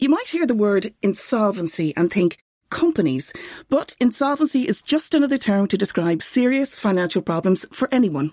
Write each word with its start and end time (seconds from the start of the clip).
You 0.00 0.08
might 0.08 0.28
hear 0.28 0.46
the 0.46 0.54
word 0.54 0.94
insolvency 1.02 1.92
and 1.96 2.08
think 2.08 2.38
companies, 2.70 3.32
but 3.68 3.96
insolvency 3.98 4.62
is 4.62 4.80
just 4.80 5.12
another 5.12 5.38
term 5.38 5.66
to 5.66 5.76
describe 5.76 6.22
serious 6.22 6.78
financial 6.78 7.20
problems 7.20 7.66
for 7.72 7.88
anyone. 7.90 8.32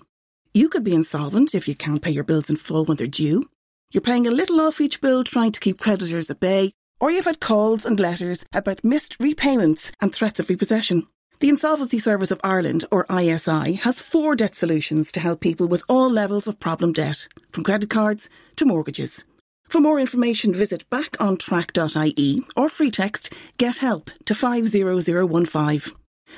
You 0.54 0.68
could 0.68 0.84
be 0.84 0.94
insolvent 0.94 1.56
if 1.56 1.66
you 1.66 1.74
can't 1.74 2.02
pay 2.02 2.12
your 2.12 2.22
bills 2.22 2.48
in 2.48 2.56
full 2.56 2.84
when 2.84 2.98
they're 2.98 3.08
due. 3.08 3.50
You're 3.90 4.00
paying 4.00 4.28
a 4.28 4.30
little 4.30 4.60
off 4.60 4.80
each 4.80 5.00
bill 5.00 5.24
trying 5.24 5.50
to 5.50 5.58
keep 5.58 5.80
creditors 5.80 6.30
at 6.30 6.38
bay, 6.38 6.70
or 7.00 7.10
you've 7.10 7.24
had 7.24 7.40
calls 7.40 7.84
and 7.84 7.98
letters 7.98 8.44
about 8.54 8.84
missed 8.84 9.16
repayments 9.18 9.90
and 10.00 10.14
threats 10.14 10.38
of 10.38 10.48
repossession. 10.48 11.08
The 11.40 11.48
Insolvency 11.48 11.98
Service 11.98 12.30
of 12.30 12.40
Ireland, 12.44 12.84
or 12.92 13.06
ISI, 13.10 13.72
has 13.82 14.00
four 14.00 14.36
debt 14.36 14.54
solutions 14.54 15.10
to 15.10 15.20
help 15.20 15.40
people 15.40 15.66
with 15.66 15.82
all 15.88 16.08
levels 16.08 16.46
of 16.46 16.60
problem 16.60 16.92
debt, 16.92 17.26
from 17.50 17.64
credit 17.64 17.90
cards 17.90 18.30
to 18.54 18.64
mortgages. 18.64 19.24
For 19.68 19.80
more 19.80 19.98
information, 19.98 20.52
visit 20.52 20.88
backontrack.ie 20.90 22.42
or 22.56 22.68
free 22.68 22.90
text 22.90 23.32
Get 23.58 23.78
Help 23.78 24.10
to 24.26 24.34
50015. 24.34 25.92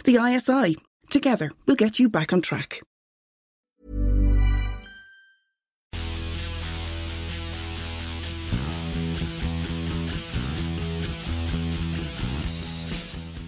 The 0.04 0.16
ISI. 0.16 0.76
Together, 1.10 1.50
we'll 1.66 1.76
get 1.76 1.98
you 1.98 2.08
back 2.08 2.32
on 2.32 2.40
track. 2.40 2.80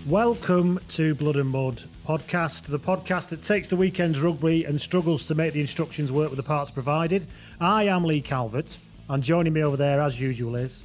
Welcome 0.06 0.80
to 0.88 1.14
Blood 1.14 1.36
and 1.36 1.48
Mud 1.48 1.84
podcast, 2.06 2.62
the 2.62 2.80
podcast 2.80 3.28
that 3.28 3.42
takes 3.42 3.68
the 3.68 3.76
weekend's 3.76 4.20
rugby 4.20 4.64
and 4.64 4.80
struggles 4.80 5.26
to 5.28 5.34
make 5.36 5.52
the 5.52 5.60
instructions 5.60 6.10
work 6.10 6.30
with 6.30 6.36
the 6.36 6.42
parts 6.42 6.70
provided. 6.70 7.28
I 7.60 7.84
am 7.84 8.04
Lee 8.04 8.20
Calvert, 8.20 8.76
and 9.10 9.22
joining 9.22 9.52
me 9.52 9.62
over 9.62 9.76
there, 9.76 10.00
as 10.00 10.20
usual, 10.20 10.54
is. 10.56 10.82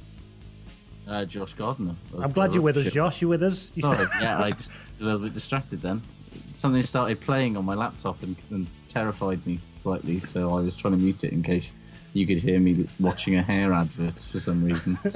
Uh, 1.08 1.24
Josh 1.24 1.52
Gardner. 1.54 1.94
I'm 2.18 2.32
glad 2.32 2.52
you're 2.52 2.62
with 2.62 2.76
us, 2.76 2.92
Josh. 2.92 3.22
You 3.22 3.28
with 3.28 3.42
us? 3.44 3.70
You 3.76 3.82
Oh, 3.86 3.94
st- 3.94 4.08
yeah, 4.20 4.42
I 4.42 4.50
just 4.50 4.70
a 5.00 5.04
little 5.04 5.20
bit 5.20 5.32
distracted 5.34 5.80
then. 5.80 6.02
Something 6.50 6.82
started 6.82 7.20
playing 7.20 7.56
on 7.56 7.64
my 7.64 7.74
laptop 7.74 8.20
and, 8.24 8.34
and 8.50 8.66
terrified 8.88 9.46
me 9.46 9.60
slightly, 9.80 10.18
so 10.18 10.52
I 10.52 10.60
was 10.60 10.74
trying 10.74 10.94
to 10.94 10.98
mute 10.98 11.22
it 11.22 11.32
in 11.32 11.42
case 11.44 11.74
you 12.12 12.26
could 12.26 12.38
hear 12.38 12.58
me 12.58 12.88
watching 12.98 13.36
a 13.36 13.42
hair 13.42 13.72
advert 13.72 14.20
for 14.20 14.40
some 14.40 14.64
reason. 14.64 14.98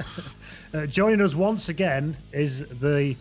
Uh, 0.73 0.85
joining 0.85 1.19
us 1.19 1.35
once 1.35 1.67
again 1.67 2.15
is 2.31 2.59
the 2.79 3.13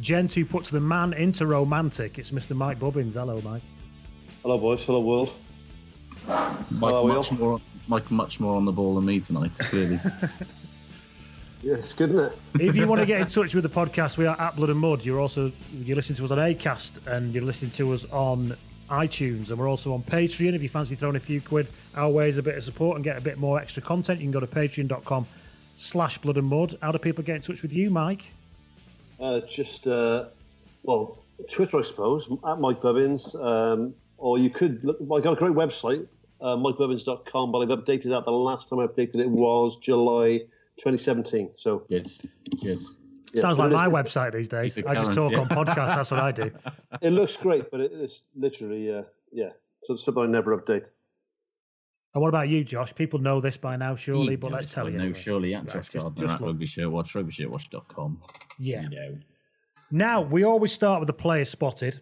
gent 0.00 0.32
who 0.32 0.44
puts 0.44 0.68
the 0.70 0.80
man 0.80 1.12
into 1.12 1.46
romantic. 1.46 2.18
It's 2.18 2.32
Mr. 2.32 2.56
Mike 2.56 2.80
Bubbins. 2.80 3.14
Hello, 3.14 3.40
Mike. 3.44 3.62
Hello, 4.42 4.58
boys. 4.58 4.82
Hello, 4.82 4.98
world. 4.98 5.32
Mike, 6.26 6.50
Hello, 6.80 7.06
much 7.06 7.30
Will. 7.30 7.38
more, 7.38 7.60
Mike, 7.88 8.10
much 8.10 8.38
more 8.38 8.54
on 8.56 8.64
the 8.64 8.72
ball 8.72 8.94
than 8.94 9.04
me 9.06 9.20
tonight. 9.20 9.52
Clearly, 9.58 9.98
Yeah, 11.62 11.74
it's 11.74 11.92
good, 11.92 12.10
isn't 12.10 12.26
it? 12.26 12.38
if 12.60 12.76
you 12.76 12.86
want 12.86 13.00
to 13.00 13.06
get 13.06 13.20
in 13.20 13.26
touch 13.38 13.52
with 13.54 13.64
the 13.64 13.68
podcast, 13.70 14.16
we 14.16 14.26
are 14.26 14.40
at 14.40 14.54
Blood 14.54 14.70
and 14.70 14.78
Mud. 14.78 15.04
You're 15.04 15.18
also 15.20 15.50
you're 15.72 15.96
listening 15.96 16.16
to 16.18 16.24
us 16.24 16.30
on 16.30 16.38
Acast 16.38 17.04
and 17.06 17.34
you're 17.34 17.42
listening 17.42 17.72
to 17.72 17.92
us 17.92 18.04
on 18.12 18.56
iTunes, 18.88 19.50
and 19.50 19.58
we're 19.58 19.68
also 19.68 19.92
on 19.92 20.02
Patreon. 20.02 20.54
If 20.54 20.62
you 20.62 20.68
fancy 20.68 20.94
throwing 20.94 21.16
a 21.16 21.20
few 21.20 21.40
quid 21.40 21.66
our 21.96 22.08
way 22.10 22.28
as 22.28 22.38
a 22.38 22.42
bit 22.42 22.56
of 22.56 22.62
support 22.62 22.94
and 22.96 23.04
get 23.04 23.16
a 23.16 23.20
bit 23.20 23.38
more 23.38 23.58
extra 23.60 23.82
content, 23.82 24.20
you 24.20 24.24
can 24.26 24.32
go 24.32 24.40
to 24.40 24.46
patreon.com 24.46 25.26
slash 25.76 26.18
blood 26.18 26.36
and 26.36 26.46
mud. 26.46 26.78
How 26.80 26.92
do 26.92 26.98
people 26.98 27.24
get 27.24 27.36
in 27.36 27.42
touch 27.42 27.62
with 27.62 27.72
you, 27.72 27.90
Mike? 27.90 28.30
Uh, 29.18 29.40
just, 29.40 29.86
uh, 29.88 30.26
well, 30.84 31.18
Twitter, 31.50 31.78
I 31.78 31.82
suppose, 31.82 32.28
at 32.46 32.60
Mike 32.60 32.80
Bubbins. 32.80 33.34
Um, 33.34 33.94
or 34.16 34.38
you 34.38 34.48
could, 34.50 34.82
look, 34.84 34.98
I've 35.00 35.22
got 35.24 35.32
a 35.32 35.36
great 35.36 35.52
website, 35.52 36.06
uh, 36.40 36.56
mikebubbins.com, 36.56 37.52
but 37.52 37.58
I've 37.60 37.68
updated 37.68 38.10
that. 38.10 38.24
The 38.24 38.30
last 38.32 38.68
time 38.68 38.78
I 38.80 38.86
updated 38.86 39.16
it 39.16 39.30
was 39.30 39.76
July 39.78 40.38
2017. 40.78 41.50
So, 41.56 41.84
good, 41.88 42.10
good. 42.60 42.80
yeah, 43.32 43.40
Sounds 43.42 43.58
like 43.58 43.72
my 43.72 43.88
website 43.88 44.32
these 44.32 44.48
days. 44.48 44.76
I 44.86 44.94
just 44.94 45.14
talk 45.14 45.32
yeah. 45.32 45.40
on 45.40 45.48
podcasts. 45.50 45.96
That's 45.96 46.10
what 46.10 46.20
I 46.20 46.32
do. 46.32 46.50
It 47.02 47.10
looks 47.10 47.36
great, 47.36 47.70
but 47.70 47.80
it, 47.80 47.90
it's 47.94 48.22
literally, 48.36 48.92
uh, 48.94 49.02
yeah, 49.32 49.50
so 49.84 49.94
it's 49.94 50.04
something 50.04 50.22
I 50.22 50.26
never 50.26 50.56
update. 50.56 50.84
And 52.14 52.22
what 52.22 52.28
about 52.28 52.48
you, 52.48 52.64
Josh? 52.64 52.94
People 52.94 53.18
know 53.18 53.40
this 53.40 53.56
by 53.58 53.76
now, 53.76 53.94
surely, 53.94 54.34
but 54.36 54.50
let's 54.50 54.72
tell 54.72 54.88
you. 54.88 54.96
No, 54.96 55.04
anyway. 55.04 55.18
surely 55.20 55.54
at 55.54 55.64
Right, 55.64 55.74
Josh 55.74 55.88
just- 55.90 56.02
Gardner 56.04 56.22
just 56.22 56.34
at 56.36 56.40
look. 56.40 56.48
Rugby 56.48 56.66
Shirt 56.66 56.90
Watch, 56.90 57.12
rugbyshirt.watch.com. 57.14 58.20
Yeah. 58.58 58.82
You 58.82 58.88
know. 58.90 59.18
Now, 59.90 60.20
we 60.22 60.42
always 60.44 60.72
start 60.72 61.00
with 61.00 61.06
the 61.06 61.12
player 61.12 61.44
spotted, 61.44 62.00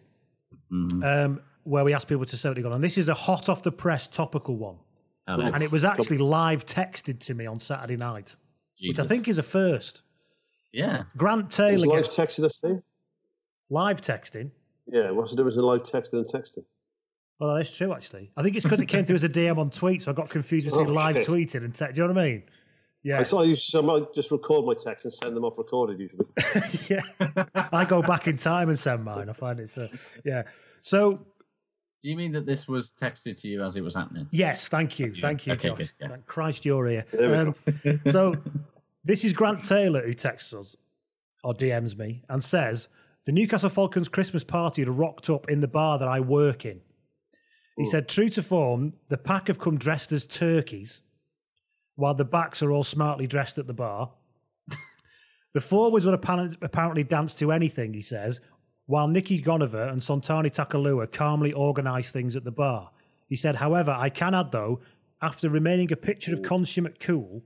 Mm-hmm. 0.73 1.03
um, 1.03 1.41
where 1.67 1.85
we 1.85 1.93
ask 1.93 2.07
people 2.09 2.25
to 2.25 2.37
say 2.37 2.49
what 2.49 2.57
they 2.57 2.63
got 2.63 2.73
on. 2.73 2.81
This 2.81 2.97
is 2.97 3.09
a 3.09 3.15
hot 3.15 3.49
off 3.49 3.63
the 3.63 3.73
press 3.73 4.07
topical 4.07 4.57
one. 4.57 4.77
Hello. 5.27 5.45
And 5.47 5.63
it 5.63 5.73
was 5.73 5.85
actually 5.85 6.19
live 6.19 6.65
texted 6.65 7.19
to 7.21 7.35
me 7.35 7.47
on 7.47 7.59
Saturday 7.59 7.97
night, 7.97 8.37
which 8.81 8.99
I 9.01 9.07
think 9.07 9.27
is 9.27 9.39
a 9.39 9.43
first. 9.43 10.03
Yeah. 10.73 11.05
Grant 11.17 11.49
Is 11.51 11.57
Taylor 11.57 11.87
live 11.87 12.05
gets 12.05 12.17
texting 12.17 12.45
a 12.45 12.49
thing? 12.51 12.83
live 13.71 14.01
texting. 14.01 14.51
Yeah, 14.87 15.11
what's 15.11 15.31
the 15.33 15.37
difference 15.37 15.57
in 15.57 15.63
live 15.63 15.83
texting 15.83 16.13
and 16.13 16.27
texting? 16.27 16.65
Well, 17.41 17.55
that 17.55 17.63
is 17.63 17.71
true, 17.73 17.93
actually. 17.93 18.31
I 18.37 18.43
think 18.45 18.55
it's 18.57 18.63
because 18.65 18.81
it 18.81 18.87
came 18.87 19.05
through 19.05 19.17
as 19.17 19.25
a 19.25 19.29
DM 19.29 19.59
on 19.59 19.71
tweet, 19.71 20.03
so 20.05 20.13
I 20.13 20.15
got 20.15 20.31
confused 20.31 20.67
between 20.67 20.89
Oh, 20.89 20.93
live 20.93 21.17
shit. 21.17 21.27
tweeting 21.27 21.65
and 21.65 21.75
text. 21.75 21.97
Do 21.97 22.03
you 22.03 22.07
know 22.09 22.15
what 22.15 22.23
I 22.23 22.27
mean? 22.29 22.43
Yeah. 23.03 23.19
I 23.21 23.25
saw 23.25 23.43
you, 23.43 23.57
so 23.57 23.81
I 23.81 23.83
might 23.83 24.15
just 24.15 24.31
record 24.31 24.65
my 24.65 24.75
texts 24.75 25.05
and 25.05 25.15
send 25.23 25.37
them 25.37 25.45
off 25.45 25.59
recorded 25.59 25.99
usually. 25.99 26.27
yeah. 26.89 27.45
I 27.73 27.85
go 27.85 28.01
back 28.03 28.27
in 28.29 28.37
time 28.37 28.69
and 28.69 28.79
send 28.79 29.05
mine. 29.05 29.29
I 29.29 29.33
find 29.33 29.59
it's 29.61 29.77
uh, 29.77 29.89
yeah. 30.25 30.45
So 30.81 31.27
Do 32.07 32.11
you 32.11 32.17
mean 32.17 32.31
that 32.35 32.47
this 32.47 32.69
was 32.69 32.93
texted 32.93 33.41
to 33.41 33.49
you 33.49 33.65
as 33.65 33.77
it 33.77 33.81
was 33.83 33.97
happening? 33.97 34.29
yes, 34.31 34.69
thank 34.69 35.01
you, 35.01 35.13
thank 35.13 35.45
you, 35.45 35.55
Okay, 35.55 35.71
Josh. 35.71 35.79
good, 35.79 35.91
yeah. 36.01 36.09
Thank 36.11 36.27
Christ, 36.27 36.65
you're 36.65 36.87
here. 36.87 37.05
Um, 37.19 37.57
so 38.13 38.37
this 39.05 39.25
is 39.25 39.33
Grant 39.33 39.65
Taylor 39.65 40.07
who 40.07 40.15
texts 40.15 40.53
us 40.53 40.77
or 41.43 41.53
DMs 41.53 41.99
me 41.99 42.23
and 42.29 42.45
says 42.45 42.87
the 43.25 43.33
Newcastle 43.33 43.71
Falcons 43.71 44.07
Christmas 44.07 44.45
party 44.45 44.83
had 44.83 44.89
rocked 44.89 45.29
up 45.29 45.51
in 45.51 45.63
the 45.63 45.67
bar 45.67 45.99
that 45.99 46.07
I 46.07 46.21
work 46.21 46.65
in. 46.65 46.81
He 47.77 47.87
said, 47.87 48.09
true 48.09 48.29
to 48.29 48.41
form, 48.41 48.93
the 49.09 49.19
pack 49.19 49.49
have 49.49 49.59
come 49.59 49.77
dressed 49.77 50.13
as 50.13 50.25
turkeys, 50.25 51.01
while 51.97 52.15
the 52.15 52.25
backs 52.25 52.63
are 52.63 52.71
all 52.71 52.85
smartly 52.85 53.27
dressed 53.27 53.59
at 53.59 53.67
the 53.67 53.75
bar. 53.75 54.13
The 55.55 55.61
forwards 55.61 56.05
would 56.05 56.15
apparently, 56.15 56.57
apparently 56.63 57.03
dance 57.03 57.35
to 57.35 57.51
anything, 57.51 57.95
he 57.95 58.03
says, 58.03 58.41
while 58.87 59.09
Nicky 59.09 59.43
Gonover 59.43 59.91
and 59.91 60.01
Sonatane 60.01 60.55
Takulua 60.55 61.11
calmly 61.11 61.53
organise 61.53 62.09
things 62.11 62.37
at 62.37 62.45
the 62.45 62.53
bar. 62.53 62.91
He 63.29 63.37
said, 63.37 63.57
however, 63.57 63.91
I 63.91 64.09
can 64.09 64.35
add, 64.35 64.53
though, 64.53 64.81
after 65.21 65.51
remaining 65.51 65.93
a 65.93 65.97
picture 65.97 66.33
of 66.33 66.43
consummate 66.43 67.01
cool, 67.01 67.43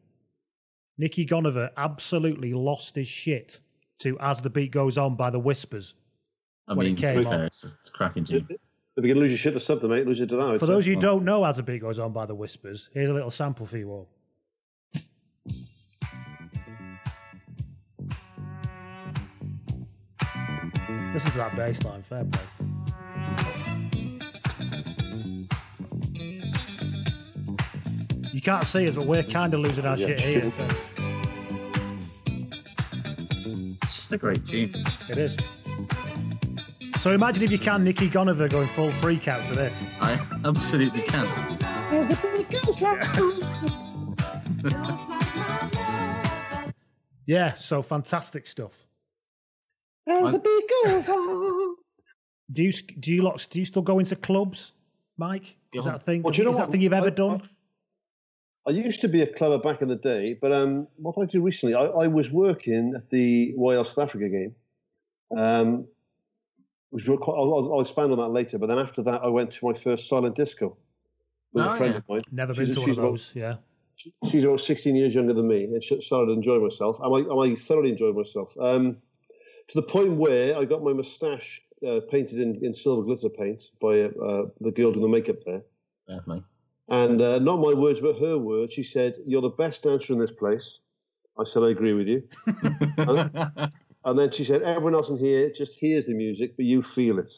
Nicky 0.98 1.24
Gonover 1.24 1.70
absolutely 1.76 2.52
lost 2.52 2.94
his 2.94 3.08
shit 3.08 3.58
to 4.00 4.18
As 4.20 4.42
the 4.42 4.50
Beat 4.50 4.70
Goes 4.70 4.98
On 4.98 5.16
by 5.16 5.30
the 5.30 5.38
Whispers. 5.38 5.94
I 6.68 6.74
when 6.74 6.86
it 6.86 6.90
mean, 6.90 6.96
to 6.96 7.02
came 7.02 7.18
be 7.20 7.24
on. 7.24 7.32
fair, 7.32 7.46
it's, 7.46 7.64
it's 7.64 7.90
cracking 7.90 8.24
tune. 8.24 8.46
If 8.50 9.04
you're 9.04 9.14
gonna 9.14 9.20
lose 9.20 9.32
your 9.32 9.38
shit 9.38 9.54
to 9.54 9.60
something, 9.60 9.88
mate, 9.88 10.06
lose 10.06 10.20
it 10.20 10.28
to 10.28 10.36
that. 10.36 10.58
For 10.58 10.66
those 10.66 10.84
of 10.84 10.88
you 10.88 10.96
who 10.96 11.00
don't 11.00 11.24
know 11.24 11.44
As 11.44 11.56
the 11.56 11.62
Beat 11.62 11.80
Goes 11.80 11.98
On 11.98 12.12
by 12.12 12.26
the 12.26 12.34
Whispers, 12.34 12.90
here's 12.92 13.08
a 13.08 13.14
little 13.14 13.30
sample 13.30 13.64
for 13.64 13.78
you 13.78 13.90
all. 13.90 14.08
Listen 21.14 21.28
is 21.30 21.34
that 21.36 21.56
bass 21.56 21.82
line, 21.84 22.02
fair 22.02 22.24
play. 22.24 22.42
You 28.32 28.40
can't 28.40 28.64
see 28.64 28.88
us, 28.88 28.94
but 28.94 29.06
we're 29.06 29.22
kind 29.24 29.52
of 29.54 29.60
losing 29.60 29.84
our 29.84 29.96
Yeah. 29.96 30.06
shit 30.08 30.20
here. 30.20 30.52
so 30.56 30.66
It's 33.82 33.96
just 33.96 34.12
a 34.12 34.18
great 34.18 34.44
team. 34.46 34.72
it 35.08 35.18
is. 35.18 35.36
So 37.00 37.12
imagine 37.12 37.42
if 37.42 37.50
you 37.50 37.58
can, 37.58 37.82
Nicky 37.82 38.08
Gonover 38.08 38.48
going 38.48 38.68
full 38.68 38.90
freak 38.92 39.26
out 39.26 39.44
to 39.48 39.54
this. 39.54 39.74
I 40.00 40.18
absolutely 40.44 41.00
can. 41.02 41.26
Yeah, 47.26 47.54
so 47.54 47.82
fantastic 47.82 48.46
stuff. 48.46 48.72
I- 50.08 50.38
Do 52.52 52.62
you 52.64 52.72
do 52.72 53.14
you 53.14 53.22
lot 53.22 53.46
do 53.50 53.60
you 53.60 53.64
still 53.64 53.82
go 53.82 54.00
into 54.00 54.16
clubs, 54.16 54.72
Mike? 55.16 55.56
Is 55.72 55.84
that 55.84 55.94
a 55.94 55.98
thing? 56.00 56.22
Well, 56.22 56.32
do 56.32 56.38
you 56.38 56.44
know 56.44 56.50
is 56.50 56.56
what? 56.56 56.66
that 56.66 56.72
thing 56.72 56.80
you've 56.80 56.92
ever 56.92 57.06
I- 57.06 57.10
done? 57.10 57.42
I 58.66 58.72
used 58.72 59.00
to 59.00 59.08
be 59.08 59.22
a 59.22 59.26
clubber 59.26 59.56
back 59.58 59.80
in 59.82 59.88
the 59.88 59.96
day, 59.96 60.36
but 60.40 60.52
um, 60.52 60.86
what 60.96 61.16
I 61.18 61.24
do 61.24 61.40
recently? 61.40 61.74
I, 61.74 61.84
I 61.84 62.06
was 62.08 62.30
working 62.30 62.92
at 62.94 63.08
the 63.08 63.54
Royal 63.56 63.84
South 63.84 63.98
Africa 64.00 64.28
game. 64.28 64.54
Um, 65.36 65.86
was 66.90 67.04
quite, 67.04 67.34
I'll, 67.34 67.54
I'll- 67.54 67.72
I'll 67.74 67.80
expand 67.80 68.12
on 68.12 68.18
that 68.18 68.28
later. 68.28 68.58
But 68.58 68.66
then 68.66 68.78
after 68.78 69.02
that, 69.04 69.22
I 69.22 69.28
went 69.28 69.50
to 69.52 69.66
my 69.66 69.72
first 69.72 70.08
silent 70.10 70.34
disco 70.36 70.76
with 71.54 71.64
Oh, 71.64 71.68
a 71.70 71.76
friend 71.76 71.92
yeah. 71.94 71.98
of 71.98 72.08
mine. 72.08 72.22
Never 72.32 72.52
She's- 72.54 72.66
been 72.66 72.74
to 72.74 72.80
one 72.80 72.88
she's 72.90 72.98
of 72.98 73.04
about- 73.04 73.10
those. 73.12 73.30
Yeah. 73.34 73.54
she's 74.30 74.44
about 74.44 74.60
16 74.60 74.94
years 74.94 75.14
younger 75.14 75.32
than 75.34 75.48
me 75.48 75.64
and 75.64 75.82
she 75.82 76.00
started 76.02 76.32
enjoying 76.32 76.62
myself. 76.62 76.98
And 77.00 77.14
I, 77.14 77.18
and 77.32 77.52
I 77.52 77.54
thoroughly 77.54 77.90
enjoyed 77.92 78.14
myself. 78.16 78.54
Um, 78.60 78.98
to 79.70 79.80
the 79.80 79.82
point 79.82 80.12
where 80.16 80.56
I 80.56 80.64
got 80.64 80.82
my 80.82 80.92
moustache 80.92 81.62
uh, 81.86 82.00
painted 82.10 82.38
in, 82.40 82.64
in 82.64 82.74
silver 82.74 83.02
glitter 83.02 83.28
paint 83.28 83.70
by 83.80 84.00
uh, 84.00 84.46
the 84.60 84.70
girl 84.70 84.92
doing 84.92 85.02
the 85.02 85.08
makeup 85.08 85.36
there. 85.46 85.62
Definitely. 86.08 86.44
And 86.88 87.22
uh, 87.22 87.38
not 87.38 87.56
my 87.58 87.72
words, 87.72 88.00
but 88.00 88.18
her 88.18 88.36
words. 88.36 88.72
She 88.72 88.82
said, 88.82 89.14
You're 89.26 89.42
the 89.42 89.48
best 89.48 89.82
dancer 89.84 90.12
in 90.12 90.18
this 90.18 90.32
place. 90.32 90.80
I 91.38 91.44
said, 91.44 91.62
I 91.62 91.70
agree 91.70 91.94
with 91.94 92.08
you. 92.08 92.22
And 94.04 94.18
then 94.18 94.30
she 94.30 94.44
said, 94.44 94.62
Everyone 94.62 94.94
else 94.94 95.10
in 95.10 95.18
here 95.18 95.50
just 95.50 95.74
hears 95.74 96.06
the 96.06 96.14
music, 96.14 96.56
but 96.56 96.64
you 96.64 96.82
feel 96.82 97.18
it. 97.18 97.32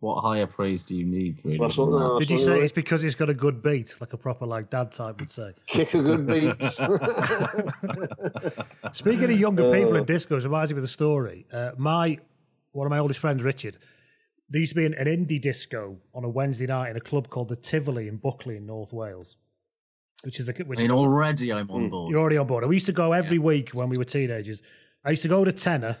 What 0.00 0.20
higher 0.20 0.46
praise 0.46 0.84
do 0.84 0.94
you 0.94 1.04
need, 1.06 1.38
really? 1.44 1.58
That's 1.58 1.76
what- 1.78 1.90
than 1.90 2.00
no, 2.00 2.18
Did 2.18 2.30
you 2.30 2.38
say 2.38 2.60
it's 2.60 2.72
because 2.72 3.02
it's 3.02 3.14
got 3.14 3.30
a 3.30 3.34
good 3.34 3.62
beat, 3.62 3.94
like 4.00 4.12
a 4.12 4.16
proper 4.16 4.46
like 4.46 4.70
dad 4.70 4.92
type 4.92 5.20
would 5.20 5.30
say? 5.30 5.52
Kick 5.66 5.94
a 5.94 6.02
good 6.02 6.26
beat. 6.26 6.54
Speaking 8.92 9.24
of 9.24 9.38
younger 9.38 9.72
people 9.72 9.94
Uh. 9.94 9.98
in 10.00 10.04
discos, 10.04 10.44
reminds 10.44 10.72
me 10.72 10.78
of 10.78 10.84
a 10.84 10.88
story. 10.88 11.46
Uh, 11.52 11.70
my 11.76 12.18
one 12.72 12.86
of 12.86 12.90
my 12.90 12.98
oldest 12.98 13.20
friends, 13.20 13.42
Richard, 13.42 13.76
there 14.50 14.60
used 14.60 14.72
to 14.72 14.76
be 14.76 14.86
an, 14.86 14.94
an 14.94 15.06
indie 15.06 15.40
disco 15.40 15.96
on 16.14 16.24
a 16.24 16.28
Wednesday 16.28 16.66
night 16.66 16.90
in 16.90 16.96
a 16.96 17.00
club 17.00 17.28
called 17.30 17.48
the 17.48 17.56
Tivoli 17.56 18.08
in 18.08 18.16
Buckley 18.16 18.56
in 18.56 18.66
North 18.66 18.92
Wales, 18.92 19.36
which 20.24 20.40
is 20.40 20.48
a 20.48 20.52
which 20.52 20.78
I 20.78 20.82
mean, 20.82 20.90
already 20.90 21.52
I'm 21.52 21.70
on 21.70 21.88
board. 21.88 22.10
You're 22.10 22.20
already 22.20 22.36
on 22.36 22.46
board. 22.46 22.64
And 22.64 22.68
we 22.70 22.76
used 22.76 22.86
to 22.86 22.92
go 22.92 23.12
every 23.12 23.38
week 23.38 23.70
when 23.72 23.88
we 23.88 23.96
were 23.96 24.04
teenagers. 24.04 24.60
I 25.04 25.10
used 25.10 25.22
to 25.22 25.28
go 25.28 25.44
to 25.44 25.52
tenner. 25.52 25.98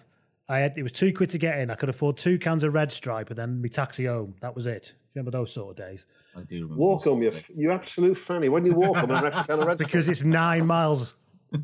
I 0.48 0.58
had 0.58 0.76
it 0.76 0.82
was 0.82 0.92
two 0.92 1.12
quid 1.12 1.30
to 1.30 1.38
get 1.38 1.58
in. 1.58 1.70
I 1.70 1.74
could 1.74 1.88
afford 1.88 2.16
two 2.16 2.38
cans 2.38 2.64
of 2.64 2.74
Red 2.74 2.92
Stripe 2.92 3.30
and 3.30 3.38
then 3.38 3.60
me 3.60 3.68
taxi 3.68 4.06
home. 4.06 4.34
That 4.40 4.54
was 4.54 4.66
it. 4.66 4.94
Remember 5.14 5.30
those 5.30 5.52
sort 5.52 5.70
of 5.70 5.76
days? 5.86 6.06
I 6.36 6.42
do 6.42 6.62
remember. 6.62 6.74
walk 6.74 7.06
on, 7.06 7.22
you, 7.22 7.32
you 7.54 7.70
absolute 7.70 8.18
fanny. 8.18 8.48
When 8.48 8.66
you 8.66 8.74
walk 8.74 8.96
on, 8.96 9.10
I'm 9.10 9.24
actually 9.26 9.60
of 9.60 9.66
red. 9.66 9.78
Because 9.78 10.08
it's 10.08 10.22
nine 10.22 10.66
miles. 10.66 11.14
Tough, 11.52 11.62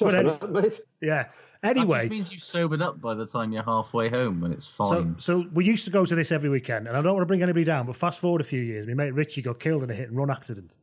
but 0.00 0.14
innit, 0.14 0.50
mate. 0.50 0.80
Yeah. 1.00 1.26
That 1.62 1.76
Anyway, 1.76 2.00
just 2.00 2.10
means 2.10 2.32
you've 2.32 2.42
sobered 2.42 2.80
up 2.80 3.00
by 3.00 3.14
the 3.14 3.26
time 3.26 3.52
you're 3.52 3.62
halfway 3.62 4.08
home 4.08 4.44
and 4.44 4.54
it's 4.54 4.66
so 4.66 4.88
fine. 4.88 5.16
so 5.18 5.46
we 5.52 5.66
used 5.66 5.84
to 5.84 5.90
go 5.90 6.06
to 6.06 6.14
this 6.14 6.32
every 6.32 6.48
weekend, 6.48 6.88
and 6.88 6.96
I 6.96 7.02
don't 7.02 7.12
want 7.12 7.22
to 7.22 7.26
bring 7.26 7.42
anybody 7.42 7.64
down, 7.64 7.84
but 7.86 7.96
fast 7.96 8.18
forward 8.18 8.40
a 8.40 8.44
few 8.44 8.62
years, 8.62 8.86
my 8.86 8.94
mate 8.94 9.10
Richie 9.10 9.42
got 9.42 9.60
killed 9.60 9.82
in 9.82 9.90
a 9.90 9.94
hit 9.94 10.08
and 10.08 10.16
run 10.16 10.30
accident, 10.30 10.76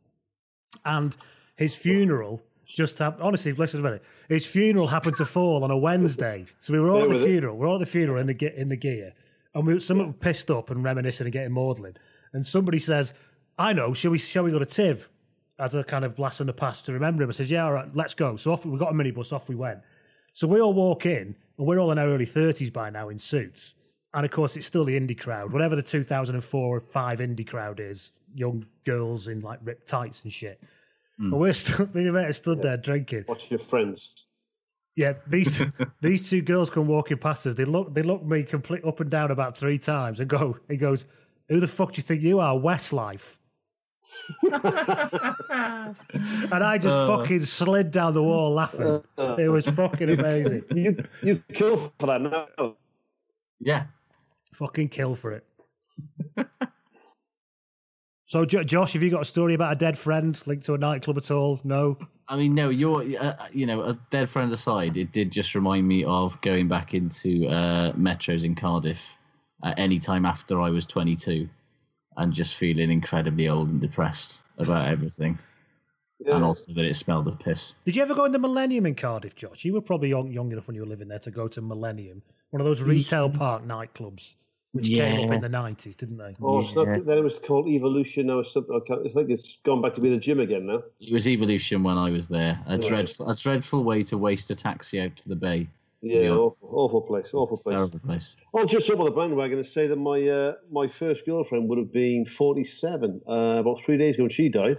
and 0.85 1.17
his 1.55 1.73
funeral 1.73 2.43
just 2.67 2.97
happened. 2.97 3.23
Honestly, 3.23 3.53
listen 3.53 3.79
a 3.79 3.83
minute. 3.83 4.03
His 4.29 4.45
funeral 4.45 4.87
happened 4.87 5.15
to 5.17 5.25
fall 5.25 5.63
on 5.63 5.71
a 5.71 5.77
Wednesday, 5.77 6.45
so 6.59 6.73
we 6.73 6.79
were 6.79 6.89
all 6.89 7.03
at 7.03 7.09
the 7.09 7.15
with 7.15 7.23
it. 7.23 7.25
funeral. 7.25 7.57
We're 7.57 7.67
all 7.67 7.75
at 7.75 7.79
the 7.79 7.85
funeral 7.85 8.19
in 8.19 8.27
the 8.27 8.59
in 8.59 8.69
the 8.69 8.75
gear, 8.75 9.13
and 9.55 9.65
we 9.65 9.75
were 9.75 9.79
some 9.79 9.99
were 9.99 10.13
pissed 10.13 10.51
up 10.51 10.69
and 10.69 10.83
reminiscing 10.83 11.25
and 11.25 11.33
getting 11.33 11.53
maudlin. 11.53 11.95
And 12.33 12.45
somebody 12.45 12.79
says, 12.79 13.13
"I 13.57 13.73
know. 13.73 13.93
Shall 13.93 14.11
we? 14.11 14.17
Shall 14.17 14.43
we 14.43 14.51
go 14.51 14.59
to 14.59 14.65
Tiv?" 14.65 15.09
As 15.59 15.73
a 15.73 15.83
kind 15.83 16.05
of 16.05 16.15
blast 16.15 16.37
from 16.37 16.47
the 16.47 16.53
past 16.53 16.85
to 16.85 16.93
remember 16.93 17.23
him. 17.23 17.29
I 17.29 17.31
says, 17.31 17.49
"Yeah, 17.49 17.65
all 17.65 17.73
right, 17.73 17.89
let's 17.95 18.13
go." 18.13 18.35
So 18.35 18.51
off 18.51 18.65
we 18.65 18.77
got 18.77 18.91
a 18.91 18.95
minibus. 18.95 19.33
Off 19.33 19.49
we 19.49 19.55
went. 19.55 19.79
So 20.33 20.47
we 20.47 20.61
all 20.61 20.73
walk 20.73 21.07
in, 21.07 21.35
and 21.57 21.67
we're 21.67 21.79
all 21.79 21.91
in 21.91 21.97
our 21.97 22.07
early 22.07 22.27
thirties 22.27 22.69
by 22.69 22.91
now 22.91 23.09
in 23.09 23.17
suits. 23.17 23.73
And 24.13 24.25
of 24.25 24.31
course, 24.31 24.55
it's 24.55 24.65
still 24.67 24.85
the 24.85 24.99
indie 24.99 25.19
crowd, 25.19 25.51
whatever 25.51 25.75
the 25.75 25.81
2004 25.83 26.77
or 26.77 26.79
5 26.79 27.19
indie 27.19 27.45
crowd 27.47 27.79
is, 27.79 28.13
young 28.33 28.65
girls 28.85 29.27
in 29.27 29.41
like 29.41 29.59
ripped 29.63 29.87
tights 29.87 30.23
and 30.23 30.31
shit. 30.31 30.61
But 31.17 31.25
hmm. 31.25 31.35
we're 31.35 31.53
still, 31.53 31.87
me 31.93 32.03
and 32.03 32.13
my 32.13 32.21
mate 32.21 32.29
are 32.29 32.33
stood 32.33 32.61
there 32.61 32.77
drinking. 32.77 33.25
Watch 33.27 33.49
your 33.49 33.59
friends. 33.59 34.25
Yeah, 34.95 35.13
these 35.27 35.61
these 36.01 36.29
two 36.29 36.41
girls 36.41 36.69
come 36.69 36.87
walking 36.87 37.17
past 37.17 37.45
us. 37.47 37.55
They 37.55 37.65
look 37.65 37.93
they 37.93 38.01
look 38.01 38.23
me 38.23 38.43
complete 38.43 38.83
up 38.85 38.99
and 38.99 39.09
down 39.09 39.31
about 39.31 39.57
three 39.57 39.77
times 39.77 40.19
and 40.19 40.29
go. 40.29 40.57
He 40.67 40.77
goes, 40.77 41.05
"Who 41.49 41.59
the 41.59 41.67
fuck 41.67 41.93
do 41.93 41.97
you 41.97 42.03
think 42.03 42.21
you 42.21 42.39
are, 42.39 42.55
Westlife?" 42.55 43.37
and 44.41 44.55
I 46.63 46.77
just 46.77 46.95
uh. 46.95 47.07
fucking 47.07 47.45
slid 47.45 47.91
down 47.91 48.13
the 48.13 48.23
wall 48.23 48.53
laughing. 48.53 49.03
Uh. 49.17 49.35
It 49.37 49.49
was 49.49 49.65
fucking 49.67 50.09
amazing. 50.09 50.63
You 50.73 51.03
you 51.21 51.43
kill 51.53 51.93
for 51.99 52.07
that 52.07 52.21
now. 52.21 52.75
yeah. 53.59 53.85
fucking 54.53 54.89
kill 54.89 55.15
for 55.15 55.33
it. 55.33 55.45
So, 58.27 58.45
Jo- 58.45 58.63
Josh, 58.63 58.93
have 58.93 59.01
you 59.01 59.09
got 59.09 59.21
a 59.21 59.25
story 59.25 59.53
about 59.53 59.71
a 59.71 59.75
dead 59.75 59.97
friend 59.97 60.39
linked 60.45 60.65
to 60.65 60.73
a 60.73 60.77
nightclub 60.77 61.17
at 61.17 61.31
all? 61.31 61.59
No. 61.63 61.97
I 62.27 62.35
mean, 62.35 62.53
no, 62.53 62.69
you're, 62.69 63.03
uh, 63.19 63.47
you 63.53 63.65
know, 63.65 63.81
a 63.83 63.97
dead 64.11 64.29
friend 64.29 64.51
aside, 64.51 64.97
it 64.97 65.13
did 65.13 65.31
just 65.31 65.55
remind 65.55 65.87
me 65.87 66.03
of 66.03 66.39
going 66.41 66.67
back 66.67 66.93
into 66.93 67.47
uh, 67.47 67.93
metros 67.93 68.43
in 68.43 68.53
Cardiff 68.53 68.99
at 69.63 69.79
any 69.79 69.97
time 69.97 70.25
after 70.25 70.59
I 70.59 70.69
was 70.69 70.85
22 70.85 71.47
and 72.17 72.33
just 72.33 72.55
feeling 72.55 72.91
incredibly 72.91 73.47
old 73.47 73.69
and 73.69 73.79
depressed 73.79 74.41
about 74.57 74.87
everything. 74.87 75.39
And 76.25 76.43
also 76.43 76.73
that 76.73 76.83
it 76.83 76.95
smelled 76.95 77.27
of 77.27 77.39
piss. 77.39 77.75
Did 77.85 77.95
you 77.95 78.01
ever 78.01 78.15
go 78.15 78.25
in 78.25 78.31
the 78.31 78.39
Millennium 78.39 78.87
in 78.87 78.95
Cardiff, 78.95 79.35
Josh? 79.35 79.63
You 79.63 79.73
were 79.73 79.81
probably 79.81 80.09
young, 80.09 80.33
young 80.33 80.51
enough 80.51 80.67
when 80.67 80.75
you 80.75 80.81
were 80.81 80.87
living 80.87 81.07
there 81.07 81.19
to 81.19 81.31
go 81.31 81.47
to 81.47 81.61
Millennium, 81.61 82.23
one 82.49 82.59
of 82.59 82.65
those 82.65 82.81
retail 82.81 83.29
park 83.29 83.65
nightclubs, 83.65 84.35
which 84.77 84.87
came 84.89 85.13
up 85.23 85.29
Yeah. 85.29 85.35
in 85.35 85.41
the 85.41 85.49
nineties, 85.49 85.95
didn't 85.95 86.17
they? 86.17 86.35
Oh, 86.41 86.61
it's 86.61 86.75
not, 86.75 86.87
Yeah. 86.87 86.99
then 87.05 87.17
it 87.17 87.23
was 87.23 87.39
called 87.39 87.67
Evolution. 87.67 88.27
Now 88.27 88.39
it's 88.39 88.53
something. 88.53 88.75
I, 88.75 88.79
can't, 88.87 89.01
I 89.05 89.09
think 89.11 89.29
it's 89.29 89.57
gone 89.65 89.81
back 89.81 89.93
to 89.95 90.01
being 90.01 90.13
a 90.13 90.19
gym 90.19 90.39
again 90.39 90.65
now. 90.67 90.83
It 91.01 91.11
was 91.13 91.27
evolution 91.27 91.83
when 91.83 91.97
I 91.97 92.09
was 92.11 92.27
there. 92.27 92.59
A 92.67 92.77
Right. 92.77 92.87
dreadful, 92.87 93.29
a 93.29 93.35
dreadful 93.35 93.83
way 93.83 94.03
to 94.03 94.17
waste 94.17 94.49
a 94.51 94.55
taxi 94.55 95.01
out 95.01 95.15
to 95.17 95.29
the 95.29 95.35
bay. 95.35 95.67
to 96.03 96.07
be 96.07 96.25
Yeah, 96.25 96.29
awful, 96.35 96.69
awful 96.71 97.01
place, 97.01 97.33
awful 97.33 97.57
place. 97.57 97.73
Terrible 97.73 97.97
place. 97.99 98.35
I'll 98.55 98.67
just 98.67 98.85
jump 98.85 98.99
on 98.99 99.05
the 99.07 99.11
bandwagon 99.11 99.57
and 99.57 99.67
say 99.67 99.87
that 99.87 99.95
my 99.95 100.27
uh, 100.29 100.53
my 100.71 100.87
first 100.87 101.25
girlfriend 101.25 101.67
would 101.69 101.79
have 101.79 101.91
been 101.91 102.23
47 102.23 103.19
uh, 103.27 103.31
about 103.59 103.81
three 103.81 103.97
days 103.97 104.13
ago, 104.13 104.25
and 104.25 104.31
she 104.31 104.47
died. 104.47 104.77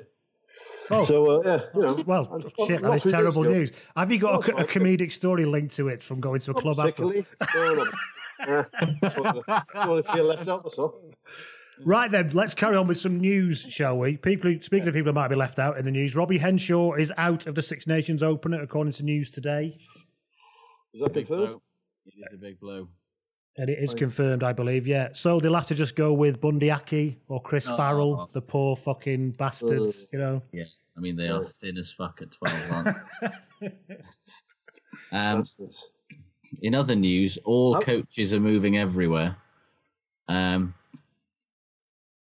Oh. 0.90 1.04
So 1.04 1.26
uh, 1.26 1.42
yeah, 1.45 1.61
you 1.75 1.83
know. 1.87 2.02
Well, 2.07 2.42
I- 2.59 2.66
shit, 2.66 2.83
that 2.83 3.04
is 3.04 3.11
terrible 3.11 3.42
ago. 3.42 3.50
news. 3.52 3.71
Have 3.97 4.11
you 4.11 4.18
got 4.18 4.35
a, 4.35 4.38
Oh, 4.38 4.42
co- 4.42 4.57
a 4.62 4.64
comedic 4.64 5.12
story 5.12 5.45
linked 5.45 5.75
to 5.76 5.88
it 5.88 6.02
from 6.02 6.21
going 6.21 6.40
to 6.40 6.50
a 6.50 6.54
Not 6.54 6.62
club 6.62 6.80
after? 6.80 7.02
particularly. 7.04 7.26
No, 7.54 7.75
no. 7.75 7.90
Uh, 8.40 8.64
just 9.02 9.18
want 9.18 9.47
to- 9.47 9.64
just 9.75 9.88
want 9.88 10.07
to 10.07 10.12
feel 10.12 10.25
left 10.25 10.49
out. 10.49 10.62
That's 10.64 10.78
all. 10.78 11.12
Right 11.85 12.11
then, 12.11 12.30
let's 12.33 12.54
carry 12.54 12.75
on 12.76 12.87
with 12.88 12.99
some 12.99 13.21
news, 13.21 13.61
shall 13.61 13.97
we? 13.99 14.16
People, 14.16 14.50
who, 14.50 14.61
speaking 14.61 14.88
of 14.88 14.95
people 14.95 15.11
who 15.11 15.14
might 15.14 15.28
be 15.28 15.37
left 15.37 15.59
out 15.61 15.78
in 15.78 15.85
the 15.85 15.90
news, 15.92 16.16
Robbie 16.16 16.38
Henshaw 16.38 16.95
is 16.95 17.12
out 17.16 17.47
of 17.47 17.54
the 17.54 17.62
Six 17.62 17.87
Nations 17.87 18.21
Opener, 18.23 18.61
according 18.61 18.95
to 18.95 19.04
news 19.04 19.30
today, 19.30 19.75
Is 20.95 21.00
that 21.02 21.12
Big 21.12 21.28
blow. 21.28 21.62
It 22.07 22.14
is 22.26 22.33
a 22.33 22.37
big 22.37 22.59
blow. 22.59 22.88
And 23.58 23.68
it 23.68 23.78
is 23.80 23.92
confirmed, 23.92 24.42
I 24.44 24.52
believe. 24.52 24.86
Yeah, 24.86 25.08
so 25.12 25.40
they'll 25.40 25.54
have 25.54 25.66
to 25.66 25.74
just 25.74 25.96
go 25.96 26.12
with 26.12 26.40
Bundee 26.40 26.70
Aki 26.70 27.18
or 27.28 27.42
Chris 27.42 27.66
Oh. 27.68 27.76
Farrell, 27.76 28.30
the 28.32 28.40
poor 28.40 28.76
fucking 28.76 29.32
bastards. 29.32 30.06
You 30.12 30.18
know, 30.20 30.42
Yeah. 30.52 30.64
I 30.96 31.00
mean, 31.00 31.16
they 31.16 31.28
are 31.28 31.44
thin 31.44 31.76
as 31.76 31.90
fuck 31.90 32.22
at 32.22 32.30
12, 32.32 32.72
aren't 32.72 32.96
they? 33.60 33.70
um, 35.12 35.44
in 36.62 36.74
other 36.74 36.94
news, 36.96 37.38
all 37.44 37.76
Oh. 37.76 37.80
coaches 37.80 38.32
are 38.32 38.40
moving 38.40 38.78
everywhere. 38.78 39.36
Um, 40.28 40.74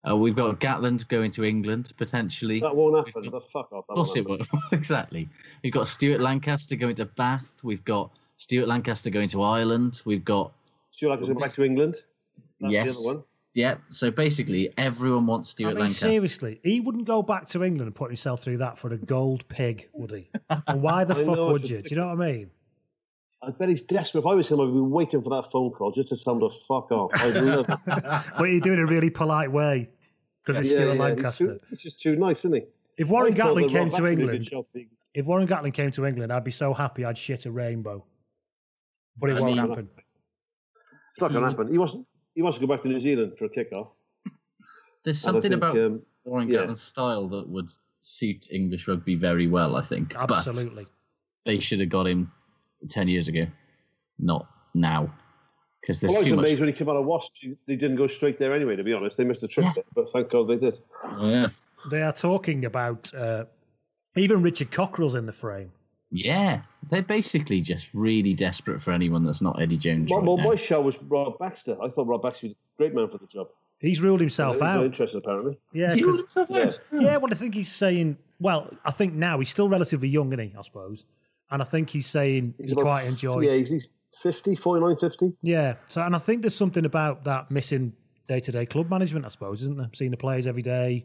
Uh, 0.09 0.15
we've 0.15 0.37
got 0.37 0.61
Gatland 0.61 1.09
going 1.09 1.33
to 1.33 1.43
England 1.45 1.93
potentially. 1.97 2.61
That 2.61 2.77
won't 2.77 2.97
happen. 3.09 3.25
got- 3.25 3.33
But 3.33 3.51
fuck 3.51 3.73
off. 3.73 3.87
Of 3.89 3.97
course 3.97 4.15
it 4.15 4.25
won't 4.25 4.41
will. 4.53 4.61
exactly. 4.73 5.29
We've 5.65 5.73
got 5.73 5.89
Stuart 5.89 6.21
Lancaster 6.21 6.77
going 6.77 6.95
to 6.97 7.07
Bath. 7.07 7.45
We've 7.65 7.85
got 7.85 8.13
Stuart 8.37 8.69
Lancaster 8.69 9.11
going 9.11 9.29
to 9.31 9.43
Ireland. 9.43 10.03
We've 10.05 10.25
got 10.25 10.53
Stuart 10.97 11.11
Lancaster 11.11 11.35
going 11.35 11.43
back 11.45 11.53
to 11.55 11.65
England. 11.65 11.97
That's 12.59 12.73
yes. 12.73 12.95
the 12.95 12.99
other 13.09 13.17
one. 13.19 13.25
Yeah. 13.53 13.75
So 13.91 14.11
basically, 14.11 14.73
everyone 14.79 15.27
wants 15.27 15.51
I 15.51 15.53
Stuart 15.53 15.69
mean, 15.69 15.79
Lancaster. 15.81 16.07
seriously, 16.09 16.61
he 16.65 16.81
wouldn't 16.81 17.05
go 17.05 17.23
back 17.23 17.47
to 17.51 17.63
England 17.63 17.87
and 17.89 17.95
put 17.95 18.09
himself 18.11 18.43
through 18.43 18.59
that 18.59 18.79
for 18.79 18.91
a 18.93 18.97
gold 18.97 19.47
pig, 19.49 19.89
would 19.93 20.11
he? 20.11 20.31
And 20.67 20.81
why 20.81 21.05
the 21.05 21.15
I 21.19 21.25
fuck 21.25 21.37
know, 21.37 21.53
would 21.53 21.63
it's 21.63 21.71
you? 21.71 21.83
Do 21.83 21.89
you 21.91 21.97
know 21.97 22.07
what 22.09 22.21
I 22.23 22.33
mean? 22.33 22.51
I 23.43 23.51
bet 23.51 23.69
he's 23.69 23.83
desperate. 23.83 24.21
If 24.21 24.27
I 24.27 24.33
was 24.35 24.49
him, 24.49 24.59
I'd 24.61 24.73
be 24.73 24.81
waiting 24.81 25.21
for 25.23 25.29
that 25.43 25.51
phone 25.53 25.71
call 25.71 25.93
just 25.93 26.09
to 26.09 26.17
tell 26.17 26.33
him 26.33 26.41
to 26.41 26.51
fuck 26.67 26.91
off. 26.91 27.11
I'd 27.17 27.35
love 27.35 27.69
it. 27.69 27.79
But 28.39 28.45
you 28.45 28.61
do 28.63 28.73
it 28.73 28.79
in 28.79 28.81
a 28.81 28.87
really 28.87 29.11
polite 29.11 29.53
way 29.53 29.91
because 30.45 30.61
it's 30.61 30.75
Stuart 30.75 30.95
yeah, 30.95 31.01
Lancaster. 31.03 31.45
He's, 31.45 31.53
too, 31.53 31.61
he's 31.71 31.83
just 31.83 32.01
too 32.01 32.17
nice, 32.17 32.39
isn't 32.39 32.55
he? 32.55 32.63
If 32.97 33.09
Warren 33.11 33.35
I 33.35 33.37
thought 33.37 33.59
came 33.59 33.69
to 33.69 33.85
Baxter 33.85 34.03
would 34.03 34.09
be 34.09 34.13
a 34.13 34.17
good 34.17 34.23
England, 34.23 34.45
shout 34.47 34.67
for 34.73 34.79
the- 34.79 34.89
if 35.13 35.27
Warren 35.27 35.47
Gatland 35.47 35.75
came 35.75 35.91
to 35.93 36.07
England, 36.07 36.33
I'd 36.33 36.45
be 36.45 36.51
so 36.51 36.73
happy 36.75 37.05
I'd 37.05 37.17
shit 37.19 37.45
a 37.47 37.51
rainbow. 37.51 38.05
But 39.19 39.31
it 39.31 39.37
I 39.37 39.41
won't 39.41 39.57
mean- 39.57 39.69
happen. 39.69 39.89
It's 41.17 41.23
not 41.23 41.33
going 41.33 41.45
to 41.45 41.51
happen. 41.51 41.73
He 41.73 41.79
wants, 41.79 41.97
he 42.35 42.43
wants 42.43 42.59
to 42.59 42.67
go 42.67 42.71
back 42.71 42.83
to 42.83 42.89
New 42.89 43.01
Zealand 43.01 43.33
for 43.39 43.47
a 43.47 43.49
kick-off. 43.49 43.89
There's 45.03 45.19
something 45.19 45.51
think, 45.51 45.55
about 45.55 45.79
um, 45.79 46.03
Warren 46.25 46.47
yeah. 46.47 46.59
Gatland's 46.59 46.83
style 46.83 47.27
that 47.29 47.49
would 47.49 47.71
suit 48.01 48.49
English 48.51 48.87
rugby 48.87 49.15
very 49.15 49.47
well. 49.47 49.77
I 49.77 49.83
think. 49.83 50.13
But 50.13 50.31
Absolutely. 50.31 50.87
they 51.47 51.59
should 51.59 51.81
have 51.81 51.89
got 51.89 52.07
him 52.07 52.31
ten 52.91 53.09
years 53.09 53.29
ago, 53.29 53.47
not 54.19 54.47
now, 54.75 55.11
because 55.81 56.01
there's 56.01 56.11
Well, 56.11 56.19
I 56.19 56.21
was 56.21 56.29
too 56.29 56.37
much. 56.37 56.45
amazed 56.45 56.61
when 56.61 56.69
he 56.69 56.75
came 56.75 56.89
out 56.91 56.97
of 56.97 57.07
Wasps. 57.07 57.31
They 57.67 57.77
didn't 57.77 57.97
go 57.97 58.09
straight 58.09 58.39
there 58.39 58.55
anyway, 58.55 58.77
to 58.77 58.85
be 58.85 58.93
honest. 58.93 59.17
They 59.17 59.25
missed 59.25 59.43
a 59.43 59.49
trick 59.49 59.67
there, 59.75 59.85
but 59.95 60.11
thank 60.11 60.29
God 60.29 60.49
they 60.49 60.57
did. 60.57 60.79
Oh, 61.03 61.31
yeah. 61.31 61.49
They 61.91 62.03
are 62.03 62.13
talking 62.13 62.65
about 62.65 63.15
uh, 63.15 63.45
even 64.17 64.43
Richard 64.43 64.71
Cockerill's 64.71 65.15
in 65.15 65.25
the 65.25 65.33
frame. 65.33 65.73
Yeah, 66.11 66.63
they're 66.91 67.03
basically 67.03 67.61
just 67.61 67.89
really 67.93 68.33
desperate 68.33 68.81
for 68.81 68.93
anyone 68.93 69.25
that's 69.25 69.43
not 69.43 69.61
Eddie 69.61 69.77
Jones. 69.77 70.11
Well, 70.11 70.21
right 70.21 70.27
well 70.29 70.37
my 70.39 70.55
show 70.55 70.81
was 70.81 70.97
Rob 71.03 71.39
Baxter. 71.39 71.77
I 71.83 71.89
thought 71.89 72.07
Rob 72.07 72.23
Baxter 72.23 72.47
was 72.47 72.53
a 72.53 72.57
great 72.79 72.95
man 72.95 73.09
for 73.09 73.19
the 73.19 73.27
job. 73.27 73.49
He's 73.81 74.01
ruled 74.01 74.21
himself 74.21 74.59
not 74.61 74.79
out. 74.79 74.85
interested, 74.85 75.19
apparently. 75.19 75.59
Yeah, 75.73 75.95
He 75.95 76.03
ruled 76.03 76.21
'cause- 76.27 76.35
himself 76.47 76.51
out. 76.51 76.81
yeah. 77.03 77.17
Well, 77.19 77.31
I 77.31 77.35
think 77.35 77.55
he's 77.55 77.71
saying. 77.73 78.17
Well, 78.41 78.71
I 78.85 78.91
think 78.91 79.15
now 79.15 79.39
he's 79.39 79.51
still 79.51 79.69
relatively 79.69 80.09
young, 80.09 80.29
isn't 80.33 80.51
he? 80.51 80.55
I 80.57 80.63
suppose, 80.63 81.05
and 81.51 81.61
I 81.61 81.65
think 81.65 81.91
he's 81.91 82.07
saying 82.07 82.55
He's 82.59 82.69
he 82.69 82.73
about- 82.73 82.83
quite 82.83 83.07
enjoys. 83.07 83.45
Yeah, 83.45 83.55
he's, 83.55 83.69
he's 83.71 83.89
50, 84.23 84.55
49, 84.57 84.97
50. 84.97 85.35
Yeah. 85.43 85.75
So, 85.89 86.01
and 86.03 86.15
I 86.15 86.19
think 86.19 86.43
there's 86.43 86.55
something 86.55 86.85
about 86.85 87.25
that 87.25 87.51
missing 87.51 87.93
day-to-day 88.29 88.67
club 88.67 88.89
management. 88.91 89.25
I 89.25 89.29
suppose, 89.29 89.63
isn't 89.63 89.77
there? 89.77 89.91
Seeing 89.95 90.11
the 90.11 90.17
players 90.17 90.47
every 90.47 90.63
day, 90.63 91.05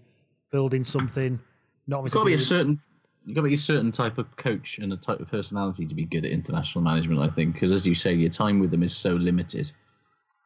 building 0.51 0.83
something. 0.83 1.39
Not 1.87 2.03
You've 2.03 2.13
got 2.13 2.19
to 2.21 2.25
be 2.27 2.33
a 2.33 2.37
certain. 2.37 2.79
You've 3.25 3.35
got 3.35 3.41
to 3.43 3.47
be 3.49 3.53
a 3.53 3.57
certain 3.57 3.91
type 3.91 4.17
of 4.17 4.35
coach 4.35 4.79
and 4.79 4.91
a 4.93 4.97
type 4.97 5.19
of 5.19 5.27
personality 5.29 5.85
to 5.85 5.93
be 5.95 6.05
good 6.05 6.25
at 6.25 6.31
international 6.31 6.83
management. 6.83 7.19
I 7.21 7.29
think 7.29 7.53
because, 7.53 7.71
as 7.71 7.85
you 7.85 7.93
say, 7.93 8.13
your 8.13 8.29
time 8.31 8.59
with 8.59 8.71
them 8.71 8.81
is 8.83 8.95
so 8.95 9.13
limited. 9.13 9.71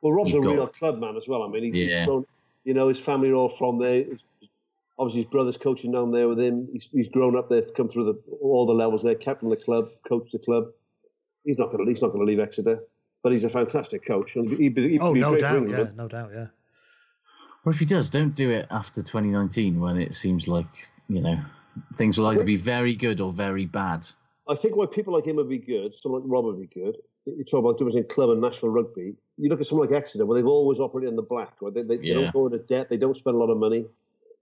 Well, 0.01 0.12
Rob's 0.13 0.32
You've 0.32 0.44
a 0.44 0.48
got- 0.48 0.53
real 0.55 0.67
club 0.67 1.00
man 1.00 1.15
as 1.15 1.27
well. 1.27 1.44
I 1.44 1.48
mean, 1.50 1.63
he's, 1.63 1.74
he's 1.75 1.89
Yeah. 1.89 2.05
grown, 2.05 2.25
you 2.65 2.74
know, 2.74 2.89
his 2.89 3.00
family 3.00 3.29
are 3.29 3.36
all 3.36 3.50
from 3.50 3.79
there. 3.79 4.03
Obviously, 4.98 5.24
his 5.24 5.32
brother's 5.32 5.58
coaching 5.58 5.91
down 5.91 6.12
there 6.12 6.27
with 6.27 6.39
him. 6.39 6.67
He's, 6.72 6.88
he's 6.91 7.10
grown 7.10 7.36
up 7.38 7.50
there, 7.50 7.62
come 7.62 7.88
through 7.89 8.05
the, 8.05 8.38
all 8.41 8.65
the 8.65 8.74
levels 8.74 9.03
there, 9.03 9.15
captain 9.15 9.50
the 9.50 9.55
club, 9.58 9.89
coached 10.08 10.32
the 10.32 10.39
club. 10.39 10.67
He's 11.44 11.58
not 11.58 11.72
going 11.72 11.86
to 11.86 11.89
he's 11.91 12.01
not 12.01 12.10
going 12.10 12.25
to 12.25 12.25
leave 12.25 12.39
Exeter, 12.39 12.79
but 13.24 13.32
he's 13.32 13.44
a 13.44 13.50
fantastic 13.50 14.05
coach. 14.05 14.36
And 14.36 14.50
he'd 14.50 14.74
be, 14.75 14.89
he'd 14.91 15.01
Oh, 15.01 15.13
be 15.13 15.20
no 15.22 15.32
great 15.32 15.41
doubt. 15.41 15.70
Yeah, 15.70 15.77
but- 15.77 15.96
no 15.96 16.08
doubt. 16.08 16.32
Yeah. 16.34 16.48
Or 17.65 17.72
if 17.72 17.79
he 17.79 17.86
does, 17.86 18.10
don't 18.10 18.36
do 18.36 18.51
it 18.51 18.67
after 18.70 19.01
2019 19.01 19.79
when 19.79 19.98
it 20.00 20.13
seems 20.13 20.48
like 20.48 20.67
you 21.10 21.20
know 21.22 21.39
things 21.96 22.17
will 22.17 22.27
either 22.27 22.44
be 22.44 22.55
very 22.55 22.96
good 22.96 23.20
or 23.22 23.32
very 23.32 23.65
bad. 23.65 24.08
I 24.48 24.55
think 24.55 24.75
why 24.75 24.86
people 24.86 25.13
like 25.13 25.25
him 25.25 25.38
would 25.38 25.50
be 25.50 25.58
good, 25.58 25.96
someone 25.96 26.22
like 26.22 26.29
Rob 26.32 26.46
would 26.46 26.60
be 26.60 26.67
good. 26.67 26.98
You 27.25 27.44
talk 27.44 27.60
about 27.62 27.77
difference 27.79 27.96
in 27.98 28.03
club 28.03 28.29
and 28.29 28.39
national 28.39 28.72
rugby. 28.72 29.15
You 29.38 29.50
look 29.50 29.60
at 29.60 29.65
someone 29.67 29.88
like 29.89 29.96
Exeter, 29.98 30.25
where 30.25 30.36
they've 30.36 30.46
always 30.48 30.79
operated 30.79 31.10
in 31.10 31.15
the 31.15 31.24
black. 31.24 31.53
Right? 31.62 31.74
They, 31.74 31.82
they, 31.82 31.98
they 31.98 32.13
don't 32.13 32.32
go 32.32 32.46
into 32.46 32.60
debt. 32.60 32.88
They 32.89 32.98
don't 32.98 33.17
spend 33.17 33.36
a 33.36 33.39
lot 33.39 33.50
of 33.50 33.58
money, 33.58 33.86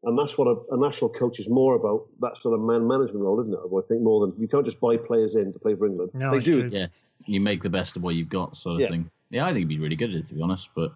and 0.04 0.20
that's 0.20 0.38
what 0.38 0.48
a, 0.48 0.74
a 0.74 0.78
national 0.78 1.10
coach 1.12 1.40
is 1.40 1.48
more 1.48 1.76
about. 1.76 2.06
That 2.20 2.38
sort 2.38 2.54
of 2.56 2.60
man 2.62 2.86
management 2.86 3.22
role, 3.24 3.40
isn't 3.40 3.54
it? 3.54 3.60
I 3.66 3.82
think 3.88 4.02
more 4.02 4.28
than 4.28 4.36
you 4.40 4.50
can't 4.50 4.66
just 4.66 4.82
buy 4.82 4.98
players 4.98 5.36
in 5.36 5.54
to 5.54 5.60
play 5.60 5.76
for 5.76 5.86
England. 5.88 6.12
No, 6.14 6.32
they 6.32 6.38
it's 6.38 6.46
do. 6.46 6.62
true. 6.62 6.70
Yeah, 6.78 6.88
you 7.26 7.40
make 7.40 7.64
the 7.64 7.70
best 7.70 7.96
of 7.96 8.04
what 8.04 8.16
you've 8.16 8.30
got, 8.30 8.58
sort 8.58 8.76
of 8.76 8.82
Yeah. 8.82 8.90
thing. 8.90 9.10
Yeah, 9.30 9.46
I 9.46 9.50
think 9.50 9.60
he'd 9.60 9.70
be 9.70 9.80
really 9.80 9.96
good 9.96 10.10
at 10.10 10.18
it, 10.18 10.28
to 10.28 10.34
be 10.34 10.42
honest. 10.42 10.70
But 10.76 10.92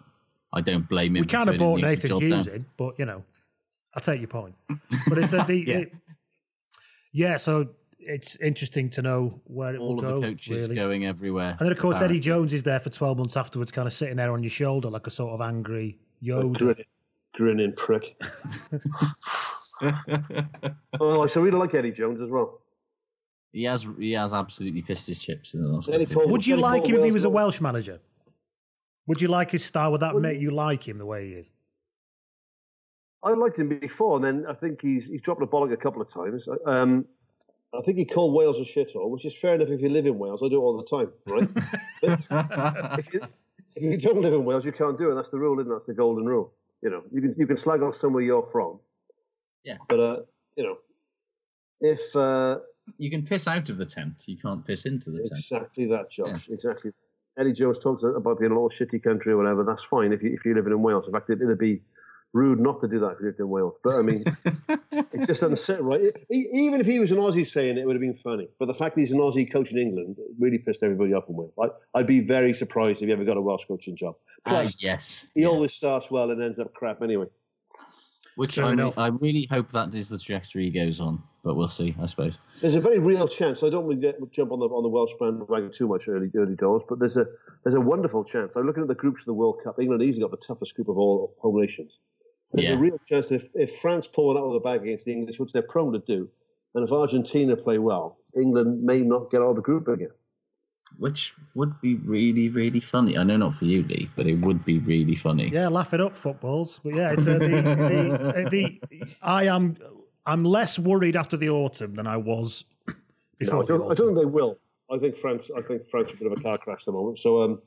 I 0.51 0.60
don't 0.60 0.88
blame 0.89 1.15
him. 1.15 1.22
We 1.22 1.27
for 1.27 1.38
kind 1.38 1.50
of 1.50 1.56
turning 1.56 1.60
bought 1.60 1.79
Nathan 1.79 2.17
Hughes 2.20 2.46
down. 2.48 2.56
in, 2.56 2.65
but 2.75 3.00
you 3.00 3.06
know, 3.06 3.24
I 3.96 4.01
take 4.01 4.20
your 4.20 4.27
point. 4.27 4.56
But 5.08 5.17
it's 5.20 5.32
a, 5.32 5.38
the 5.48 5.56
Yeah. 5.65 5.77
it- 5.77 5.94
yeah. 7.11 7.37
So 7.37 7.69
it's 7.99 8.35
interesting 8.37 8.89
to 8.91 9.01
know 9.01 9.41
where 9.45 9.75
it 9.75 9.79
All 9.79 9.95
will 9.95 10.05
of 10.05 10.09
go. 10.15 10.19
the 10.21 10.27
coaches 10.27 10.61
really. 10.61 10.75
going 10.75 11.05
everywhere. 11.05 11.57
And 11.59 11.65
then, 11.65 11.71
of 11.71 11.77
course, 11.77 11.97
uh, 11.97 12.05
Eddie. 12.05 12.19
Jones 12.19 12.53
is 12.53 12.63
there 12.63 12.79
for 12.79 12.89
12 12.89 13.17
months 13.17 13.35
afterwards, 13.37 13.71
kind 13.71 13.85
of 13.87 13.93
sitting 13.93 14.15
there 14.17 14.31
on 14.31 14.43
your 14.43 14.49
shoulder 14.49 14.89
like 14.89 15.07
a 15.07 15.11
sort 15.11 15.33
of 15.33 15.41
angry 15.41 15.99
Yoda. 16.23 16.57
Grinning, 16.57 16.85
grinning 17.35 17.73
prick. 17.73 18.19
oh, 20.99 21.21
I 21.23 21.27
so 21.27 21.41
really 21.41 21.57
like 21.57 21.73
Eddie 21.73 21.91
Jones 21.91 22.21
as 22.21 22.29
well. 22.29 22.61
He 23.53 23.63
has 23.63 23.85
he 23.99 24.11
has 24.13 24.33
absolutely 24.33 24.81
pissed 24.81 25.07
his 25.07 25.19
chips 25.19 25.53
in 25.53 25.61
the 25.61 25.67
last. 25.67 25.89
Eddie 25.89 26.05
couple 26.05 26.23
Cole- 26.23 26.31
Would 26.31 26.45
you 26.45 26.55
Eddie 26.55 26.61
like 26.63 26.81
Cole 26.83 26.89
him 26.91 26.95
if 26.97 27.05
he 27.05 27.11
was 27.11 27.23
a. 27.23 27.29
Welsh 27.29 27.61
manager? 27.61 27.99
Would 29.07 29.21
you 29.21 29.29
like 29.29 29.51
his 29.51 29.63
style? 29.63 29.91
Would 29.91 30.01
that 30.01 30.15
make 30.15 30.39
you 30.39 30.51
like 30.51 30.87
him 30.87 30.97
the 30.97 31.05
way 31.05 31.27
he 31.27 31.33
is? 31.33 31.51
I 33.27 33.34
liked 33.34 33.60
him 33.60 33.67
before, 33.79 34.15
and 34.15 34.25
then 34.25 34.46
I 34.50 34.53
think 34.53 34.81
he's 34.81 35.05
he's 35.05 35.22
dropped 35.22 35.41
the 35.41 35.48
bollock 35.48 35.74
a 35.74 35.77
couple 35.77 36.01
of 36.01 36.12
times. 36.12 36.48
Um, 36.65 37.05
I 37.74 37.81
think 37.81 37.98
he 37.98 38.05
called 38.05 38.34
Wales 38.34 38.57
a 38.60 38.63
shithole, 38.63 39.10
which 39.10 39.25
is 39.25 39.36
fair 39.36 39.55
enough 39.55 39.67
if 39.69 39.81
you 39.81 39.89
live 39.89 40.05
in 40.05 40.17
Wales. 40.17 40.41
I 40.41 40.48
do 40.48 40.55
it 40.55 40.60
all 40.60 40.77
the 40.77 40.86
time, 40.86 41.12
right? 41.25 41.50
if, 42.98 43.13
you, 43.13 43.22
if 43.75 43.84
you 43.84 43.98
don't 43.98 44.22
live 44.22 44.34
in 44.34 44.46
Wales, 44.46 44.63
you 44.63 44.72
can't 44.72 44.98
do 44.98 45.12
it. 45.12 45.15
That's 45.15 45.29
the 45.29 45.38
rule, 45.38 45.60
isn't 45.60 45.69
it? 45.69 45.75
That's 45.75 45.86
the 45.86 45.93
golden 45.93 46.25
rule. 46.25 46.53
You 46.81 46.89
know, 46.89 47.03
you 47.12 47.22
can 47.22 47.36
you 47.38 47.46
can 47.46 47.57
slag 47.57 47.81
off 47.81 47.96
somewhere 47.96 48.24
you're 48.24 48.46
from. 48.46 48.79
Yeah. 49.63 49.77
But 49.89 50.00
uh, 50.00 50.17
you 50.55 50.63
know, 50.63 50.77
if 51.81 52.15
uh, 52.15 52.60
you 52.98 53.10
can 53.10 53.25
piss 53.25 53.48
out 53.48 53.69
of 53.69 53.77
the 53.77 53.86
tent. 53.86 54.24
You 54.27 54.38
can't 54.38 54.65
piss 54.65 54.86
into 54.86 55.12
the 55.12 55.19
tent. 55.19 55.39
exactly 55.39 55.86
that, 55.88 56.10
Josh, 56.10 56.48
exactly. 56.50 56.91
Eddie 57.38 57.53
Jones 57.53 57.79
talks 57.79 58.03
about 58.03 58.39
being 58.39 58.51
a 58.51 58.55
little 58.55 58.69
shitty 58.69 59.03
country 59.03 59.34
or 59.34 59.38
whatever. 59.38 59.63
That's 59.63 59.84
fine 59.84 60.13
if 60.13 60.24
you 60.24 60.34
if 60.34 60.46
you're 60.46 60.55
living 60.55 60.72
in 60.72 60.81
Wales. 60.81 61.05
In 61.05 61.13
fact, 61.13 61.29
it, 61.29 61.41
it'd 61.41 61.60
be 61.60 61.81
rude 62.34 62.60
not 62.60 62.81
to 62.81 62.88
do 62.88 63.00
that 63.00 63.10
because 63.10 63.22
you 63.22 63.27
lived 63.27 63.39
in 63.39 63.50
Wales. 63.50 63.75
But 63.84 63.96
I 63.96 64.01
mean, 64.01 64.24
it 64.91 65.27
just 65.27 65.41
doesn't 65.41 65.57
sit 65.57 65.81
right. 65.81 66.01
E- 66.31 66.48
even 66.51 66.79
if 66.79 66.86
he 66.86 67.00
was 67.00 67.12
an 67.12 67.17
Aussie 67.17 67.48
saying 67.48 67.77
it, 67.77 67.81
it 67.81 67.86
would 67.86 67.96
have 67.96 68.01
been 68.01 68.15
funny. 68.15 68.48
But 68.60 68.67
the 68.67 68.74
fact 68.74 68.96
that 68.96 69.01
he's 69.01 69.12
an 69.12 69.19
Aussie 69.19 69.51
coach 69.51 69.72
in 69.72 69.77
England 69.77 70.17
it 70.19 70.27
really 70.39 70.57
pissed 70.57 70.84
everybody 70.84 71.13
off 71.13 71.27
in 71.29 71.36
Wales. 71.36 71.53
I, 71.62 72.00
I'd 72.00 72.07
be 72.07 72.19
very 72.19 72.53
surprised 72.53 73.01
if 73.01 73.07
he 73.07 73.13
ever 73.13 73.25
got 73.25 73.38
a 73.38 73.41
Welsh 73.41 73.65
coaching 73.67 73.96
job. 73.96 74.15
Ah, 74.46 74.50
Plus, 74.50 74.81
yes. 74.81 75.27
he 75.34 75.41
yeah. 75.41 75.48
always 75.48 75.74
starts 75.74 76.12
well 76.12 76.31
and 76.31 76.41
ends 76.41 76.60
up 76.60 76.74
crap 76.74 77.01
anyway. 77.01 77.27
Which 78.36 78.60
I, 78.60 78.75
mean. 78.75 78.93
I 78.98 79.07
really 79.07 79.48
hope 79.50 79.72
that 79.72 79.96
is 79.96 80.10
the 80.10 80.19
trajectory 80.19 80.65
he 80.65 80.69
goes 80.69 81.00
on, 81.00 81.24
but 81.43 81.55
we'll 81.55 81.67
see. 81.67 81.96
I 82.00 82.05
suppose. 82.05 82.36
There's 82.62 82.75
a 82.75 82.79
very 82.79 83.00
real 83.00 83.27
chance. 83.27 83.63
I 83.63 83.72
don't 83.72 83.88
want 83.88 84.00
to 84.00 84.13
jump 84.31 84.51
on 84.51 84.60
the 84.60 84.67
on 84.67 84.84
the 84.84 84.89
Welsh 84.89 85.13
bandwagon 85.19 85.72
too 85.72 85.88
much 85.88 86.07
early 86.07 86.29
early 86.36 86.55
doors, 86.55 86.84
but 86.88 87.00
there's 87.00 87.17
a 87.17 87.25
there's 87.63 87.74
a 87.74 87.81
wonderful 87.81 88.24
chance. 88.24 88.55
I'm 88.55 88.67
looking 88.67 88.84
at 88.84 88.89
the 88.89 88.96
groups 88.96 89.22
of 89.22 89.25
the 89.25 89.34
World 89.34 89.62
Cup. 89.63 89.79
England 89.79 90.03
easily 90.03 90.22
got 90.22 90.29
the 90.29 90.46
toughest 90.46 90.75
group 90.75 90.88
of 90.88 91.00
all 91.00 91.34
home 91.39 91.60
nations. 91.60 91.98
There's 92.53 92.69
Yeah. 92.69 92.75
a 92.75 92.77
real 92.77 92.99
chance 93.09 93.31
if, 93.31 93.49
if 93.55 93.75
France 93.77 94.07
pull 94.07 94.35
it 94.35 94.39
out 94.39 94.45
of 94.45 94.53
the 94.53 94.59
bag 94.59 94.81
against 94.83 95.05
the 95.05 95.11
English, 95.11 95.39
which 95.39 95.51
they're 95.51 95.61
prone 95.61 95.93
to 95.93 95.99
do, 95.99 96.29
and 96.75 96.83
if 96.83 96.91
Argentina 96.91 97.55
play 97.55 97.77
well, 97.77 98.17
England 98.35 98.83
may 98.83 99.01
not 99.01 99.29
get 99.31 99.41
out 99.41 99.49
of 99.51 99.55
the 99.57 99.61
group 99.61 99.87
again. 99.87 100.11
Which 100.97 101.33
would 101.55 101.79
be 101.81 101.95
really, 101.95 102.47
really 102.49 102.79
funny. 102.79 103.17
I 103.17 103.23
know 103.23 103.35
not 103.35 103.55
for 103.55 103.65
you, 103.65 103.83
Lee, 103.83 104.09
but 104.15 104.25
it 104.25 104.35
would 104.39 104.63
be 104.63 104.79
really 104.79 105.15
funny. 105.15 105.49
Yeah, 105.49 105.67
laugh 105.67 105.93
it 105.93 105.99
up, 105.99 106.15
footballs. 106.15 106.79
But 106.81 106.95
yeah, 106.95 107.11
it's 107.11 107.27
uh, 107.27 107.33
the, 107.33 107.39
the, 107.39 108.45
uh, 108.45 108.49
the 108.49 108.81
I 109.21 109.43
am 109.47 109.75
I'm 110.25 110.45
less 110.45 110.79
worried 110.79 111.17
after 111.17 111.35
the 111.35 111.49
autumn 111.49 111.95
than 111.95 112.07
I 112.07 112.15
was 112.15 112.63
No, 112.87 112.93
before. 113.37 113.63
I, 113.63 113.65
don't, 113.65 113.91
I 113.91 113.93
don't 113.95 114.07
think 114.07 114.19
they 114.19 114.25
will. 114.25 114.57
I 114.89 114.97
think 114.97 115.17
France. 115.17 115.51
I 115.55 115.61
think 115.61 115.85
France 115.85 116.11
are 116.11 116.15
a 116.15 116.17
bit 116.19 116.31
of 116.31 116.39
a 116.39 116.41
car 116.41 116.57
crash 116.57 116.79
at 116.81 116.85
the 116.85 116.91
moment. 116.93 117.19
So 117.19 117.41
um, 117.43 117.61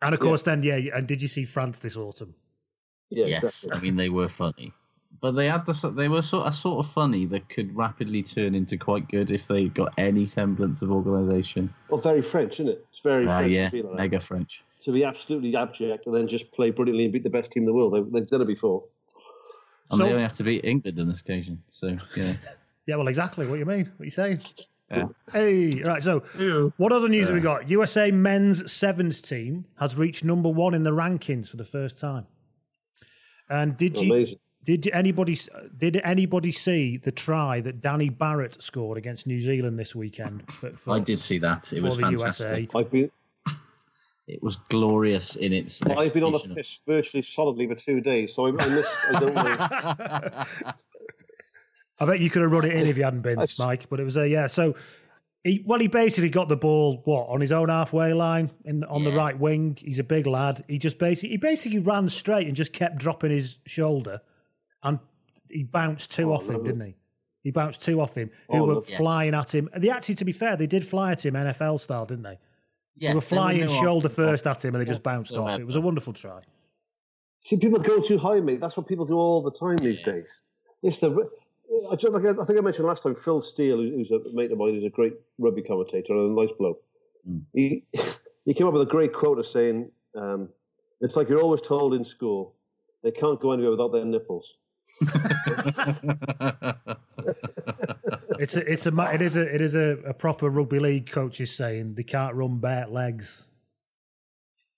And 0.00 0.14
of 0.14 0.20
course, 0.20 0.42
then 0.42 0.62
yeah. 0.62 0.76
And 0.94 1.08
did 1.08 1.20
you 1.20 1.28
see 1.28 1.44
France 1.44 1.80
this 1.80 1.96
autumn? 1.96 2.34
Yeah, 3.10 3.26
yes, 3.26 3.42
exactly. 3.44 3.70
I 3.72 3.80
mean 3.82 3.96
they 3.96 4.08
were 4.08 4.28
funny, 4.28 4.72
but 5.20 5.32
they 5.32 5.46
had 5.48 5.64
the 5.66 5.90
they 5.90 6.08
were 6.08 6.22
sort 6.22 6.46
of 6.46 6.54
sort 6.54 6.84
of 6.84 6.92
funny 6.92 7.26
that 7.26 7.48
could 7.48 7.74
rapidly 7.76 8.22
turn 8.22 8.54
into 8.54 8.76
quite 8.76 9.08
good 9.08 9.30
if 9.30 9.46
they 9.48 9.68
got 9.68 9.92
any 9.98 10.26
semblance 10.26 10.82
of 10.82 10.90
organisation. 10.90 11.72
Well, 11.88 12.00
very 12.00 12.22
French, 12.22 12.54
isn't 12.54 12.68
it? 12.68 12.86
It's 12.90 13.00
very 13.00 13.26
Ah, 13.26 13.38
French. 13.38 13.52
yeah, 13.52 13.66
to 13.70 13.72
be 13.72 13.82
like 13.82 13.90
that. 13.92 13.96
mega 13.96 14.20
French. 14.20 14.62
to 14.84 14.92
be 14.92 15.04
absolutely 15.04 15.54
abject 15.56 16.06
and 16.06 16.14
then 16.14 16.28
just 16.28 16.50
play 16.52 16.70
brilliantly 16.70 17.04
and 17.04 17.12
beat 17.12 17.22
the 17.24 17.30
best 17.30 17.50
team 17.52 17.62
in 17.64 17.66
the 17.66 17.72
world. 17.74 17.92
They've, 17.94 18.12
they've 18.12 18.26
done 18.28 18.42
it 18.42 18.46
before. 18.46 18.84
And 19.90 19.98
So- 19.98 20.04
they 20.04 20.10
only 20.10 20.22
have 20.22 20.36
to 20.36 20.44
beat 20.44 20.64
England 20.64 20.98
on 21.00 21.08
this 21.08 21.20
occasion. 21.20 21.62
So 21.70 21.96
yeah, 22.16 22.34
Yeah, 22.86 22.96
well, 22.96 23.08
exactly. 23.08 23.46
What 23.46 23.58
you 23.58 23.66
mean? 23.66 23.90
What 23.98 24.04
you 24.06 24.10
saying? 24.10 24.40
Yeah. 24.90 25.04
Hey, 25.30 25.70
right. 25.86 26.02
So, 26.02 26.20
what 26.78 26.90
other 26.92 27.10
news 27.10 27.26
have 27.26 27.34
we 27.34 27.42
got? 27.42 27.68
USA 27.68 28.10
men's 28.10 28.72
sevens 28.72 29.20
team 29.20 29.66
has 29.78 29.96
reached 29.96 30.24
number 30.24 30.48
one 30.48 30.72
in 30.72 30.84
the 30.84 30.92
rankings 30.92 31.48
for 31.50 31.58
the 31.58 31.64
first 31.66 31.98
time. 31.98 32.26
And 33.50 33.76
did 33.76 34.00
you 34.00 34.26
Did 34.64 34.88
anybody 34.92 35.38
did 35.78 36.00
anybody 36.04 36.52
see 36.52 36.96
the 36.96 37.12
try 37.12 37.60
that 37.62 37.80
Danny 37.80 38.08
Barrett 38.08 38.62
scored 38.62 38.98
against 38.98 39.26
New 39.26 39.40
Zealand 39.40 39.78
this 39.78 39.94
weekend? 39.94 40.50
For, 40.52 40.70
for, 40.72 40.94
I 40.94 41.00
did 41.00 41.18
see 41.18 41.38
that. 41.38 41.72
It 41.72 41.82
was 41.82 41.96
fantastic. 41.96 42.74
I've 42.74 42.90
been 42.90 43.10
It 44.26 44.42
was 44.42 44.56
glorious 44.68 45.36
in 45.36 45.52
its. 45.52 45.82
I've 45.82 46.12
been 46.12 46.24
on 46.24 46.32
the 46.32 46.54
piss 46.54 46.80
virtually 46.86 47.22
solidly 47.22 47.66
for 47.66 47.74
two 47.74 48.00
days, 48.00 48.34
so 48.34 48.46
I, 48.46 48.62
I 48.62 48.68
missed. 48.68 48.90
I 49.10 49.20
don't 49.20 49.34
know. 49.34 50.44
I 52.00 52.06
bet 52.06 52.20
you 52.20 52.30
could 52.30 52.42
have 52.42 52.52
run 52.52 52.64
it 52.64 52.74
in 52.74 52.86
if 52.86 52.96
you 52.96 53.04
hadn't 53.04 53.22
been, 53.22 53.44
Mike. 53.58 53.88
But 53.88 54.00
it 54.00 54.04
was 54.04 54.16
a 54.16 54.28
yeah. 54.28 54.46
So 54.46 54.74
he 55.48 55.62
well, 55.66 55.78
he 55.80 55.86
basically 55.88 56.28
got 56.30 56.48
the 56.48 56.56
ball 56.56 57.00
what 57.04 57.28
on 57.28 57.40
his 57.40 57.52
own 57.52 57.68
halfway 57.68 58.12
line 58.12 58.50
in 58.64 58.84
on 58.84 59.04
the 59.04 59.12
right 59.12 59.38
wing. 59.38 59.76
He's 59.80 59.98
a 59.98 60.04
big 60.04 60.26
lad. 60.26 60.64
He 60.68 60.78
just 60.78 60.98
basically 60.98 61.30
he 61.30 61.36
basically 61.36 61.78
ran 61.78 62.08
straight 62.08 62.46
and 62.46 62.54
just 62.56 62.72
kept 62.72 62.98
dropping 62.98 63.30
his 63.30 63.58
shoulder, 63.66 64.20
and 64.82 64.98
he 65.50 65.62
bounced 65.64 66.10
two 66.12 66.30
Oh, 66.30 66.34
off 66.36 66.42
him, 66.46 66.54
lovely. 66.54 66.68
didn't 66.68 66.86
he? 66.86 66.94
He 67.44 67.50
bounced 67.50 67.82
two 67.82 68.00
off 68.00 68.14
him, 68.16 68.30
oh, 68.50 68.56
who 68.56 68.62
Oh, 68.62 68.66
were 68.66 68.74
lovely. 68.74 68.94
flying 68.96 69.34
at 69.34 69.54
him. 69.54 69.70
And 69.72 69.82
they 69.82 69.90
actually, 69.90 70.16
to 70.16 70.24
be 70.24 70.32
fair, 70.32 70.56
they 70.56 70.66
did 70.66 70.86
fly 70.86 71.12
at 71.12 71.24
him 71.24 71.34
NFL 71.34 71.80
style, 71.80 72.04
didn't 72.04 72.24
they? 72.24 72.38
Yeah, 72.96 73.10
they 73.10 73.14
were 73.14 73.20
there 73.20 73.28
flying 73.28 73.60
no 73.60 73.68
shoulder 73.80 74.08
option. 74.08 74.24
first 74.24 74.46
at 74.46 74.64
him, 74.64 74.74
and 74.74 74.84
they 74.84 74.90
just 74.90 75.02
bounced 75.02 75.32
off. 75.32 75.38
whatsoever. 75.44 75.62
It 75.62 75.66
was 75.66 75.76
a 75.76 75.80
wonderful 75.80 76.12
try. 76.12 76.40
See, 77.44 77.56
people 77.56 77.78
go 77.78 78.00
too 78.00 78.18
high, 78.18 78.40
mate. 78.40 78.60
That's 78.60 78.76
what 78.76 78.86
people 78.88 79.06
do 79.06 79.14
all 79.14 79.40
the 79.40 79.52
time 79.52 79.76
these 79.76 80.00
Yeah. 80.00 80.12
days. 80.12 80.42
It's 80.82 80.98
the. 80.98 81.30
I, 81.90 81.94
I 81.94 81.96
think 82.44 82.58
I 82.58 82.60
mentioned 82.60 82.86
last 82.86 83.02
time. 83.02 83.14
Phil 83.14 83.42
Steele, 83.42 83.78
who's 83.78 84.10
a 84.10 84.20
mate 84.32 84.50
of 84.52 84.58
mine, 84.58 84.74
who's 84.74 84.84
a 84.84 84.90
great 84.90 85.14
rugby 85.38 85.62
commentator 85.62 86.12
and 86.14 86.36
a 86.38 86.40
nice 86.40 86.52
bloke. 86.58 86.82
Mm. 87.28 87.42
He 87.54 87.84
he 88.44 88.54
came 88.54 88.66
up 88.66 88.72
with 88.72 88.82
a 88.82 88.86
great 88.90 89.12
quote 89.12 89.38
of 89.38 89.46
saying, 89.46 89.90
um, 90.14 90.48
"It's 91.00 91.16
like 91.16 91.28
you're 91.28 91.40
always 91.42 91.60
told 91.60 91.94
in 91.94 92.04
school, 92.04 92.54
they 93.02 93.10
can't 93.10 93.40
go 93.40 93.52
anywhere 93.52 93.70
without 93.72 93.92
their 93.92 94.04
nipples." 94.04 94.54
It's 98.38 98.54
a, 98.54 98.72
it's 98.72 98.86
a, 98.86 99.14
it 99.14 99.22
is 99.22 99.36
a, 99.36 99.54
it 99.54 99.60
is 99.60 99.74
a, 99.74 99.98
a 100.06 100.14
proper 100.14 100.48
rugby 100.48 100.78
league 100.78 101.10
coach 101.10 101.40
is 101.40 101.54
saying 101.54 101.94
they 101.94 102.04
can't 102.04 102.34
run 102.34 102.58
bare 102.58 102.86
legs. 102.86 103.42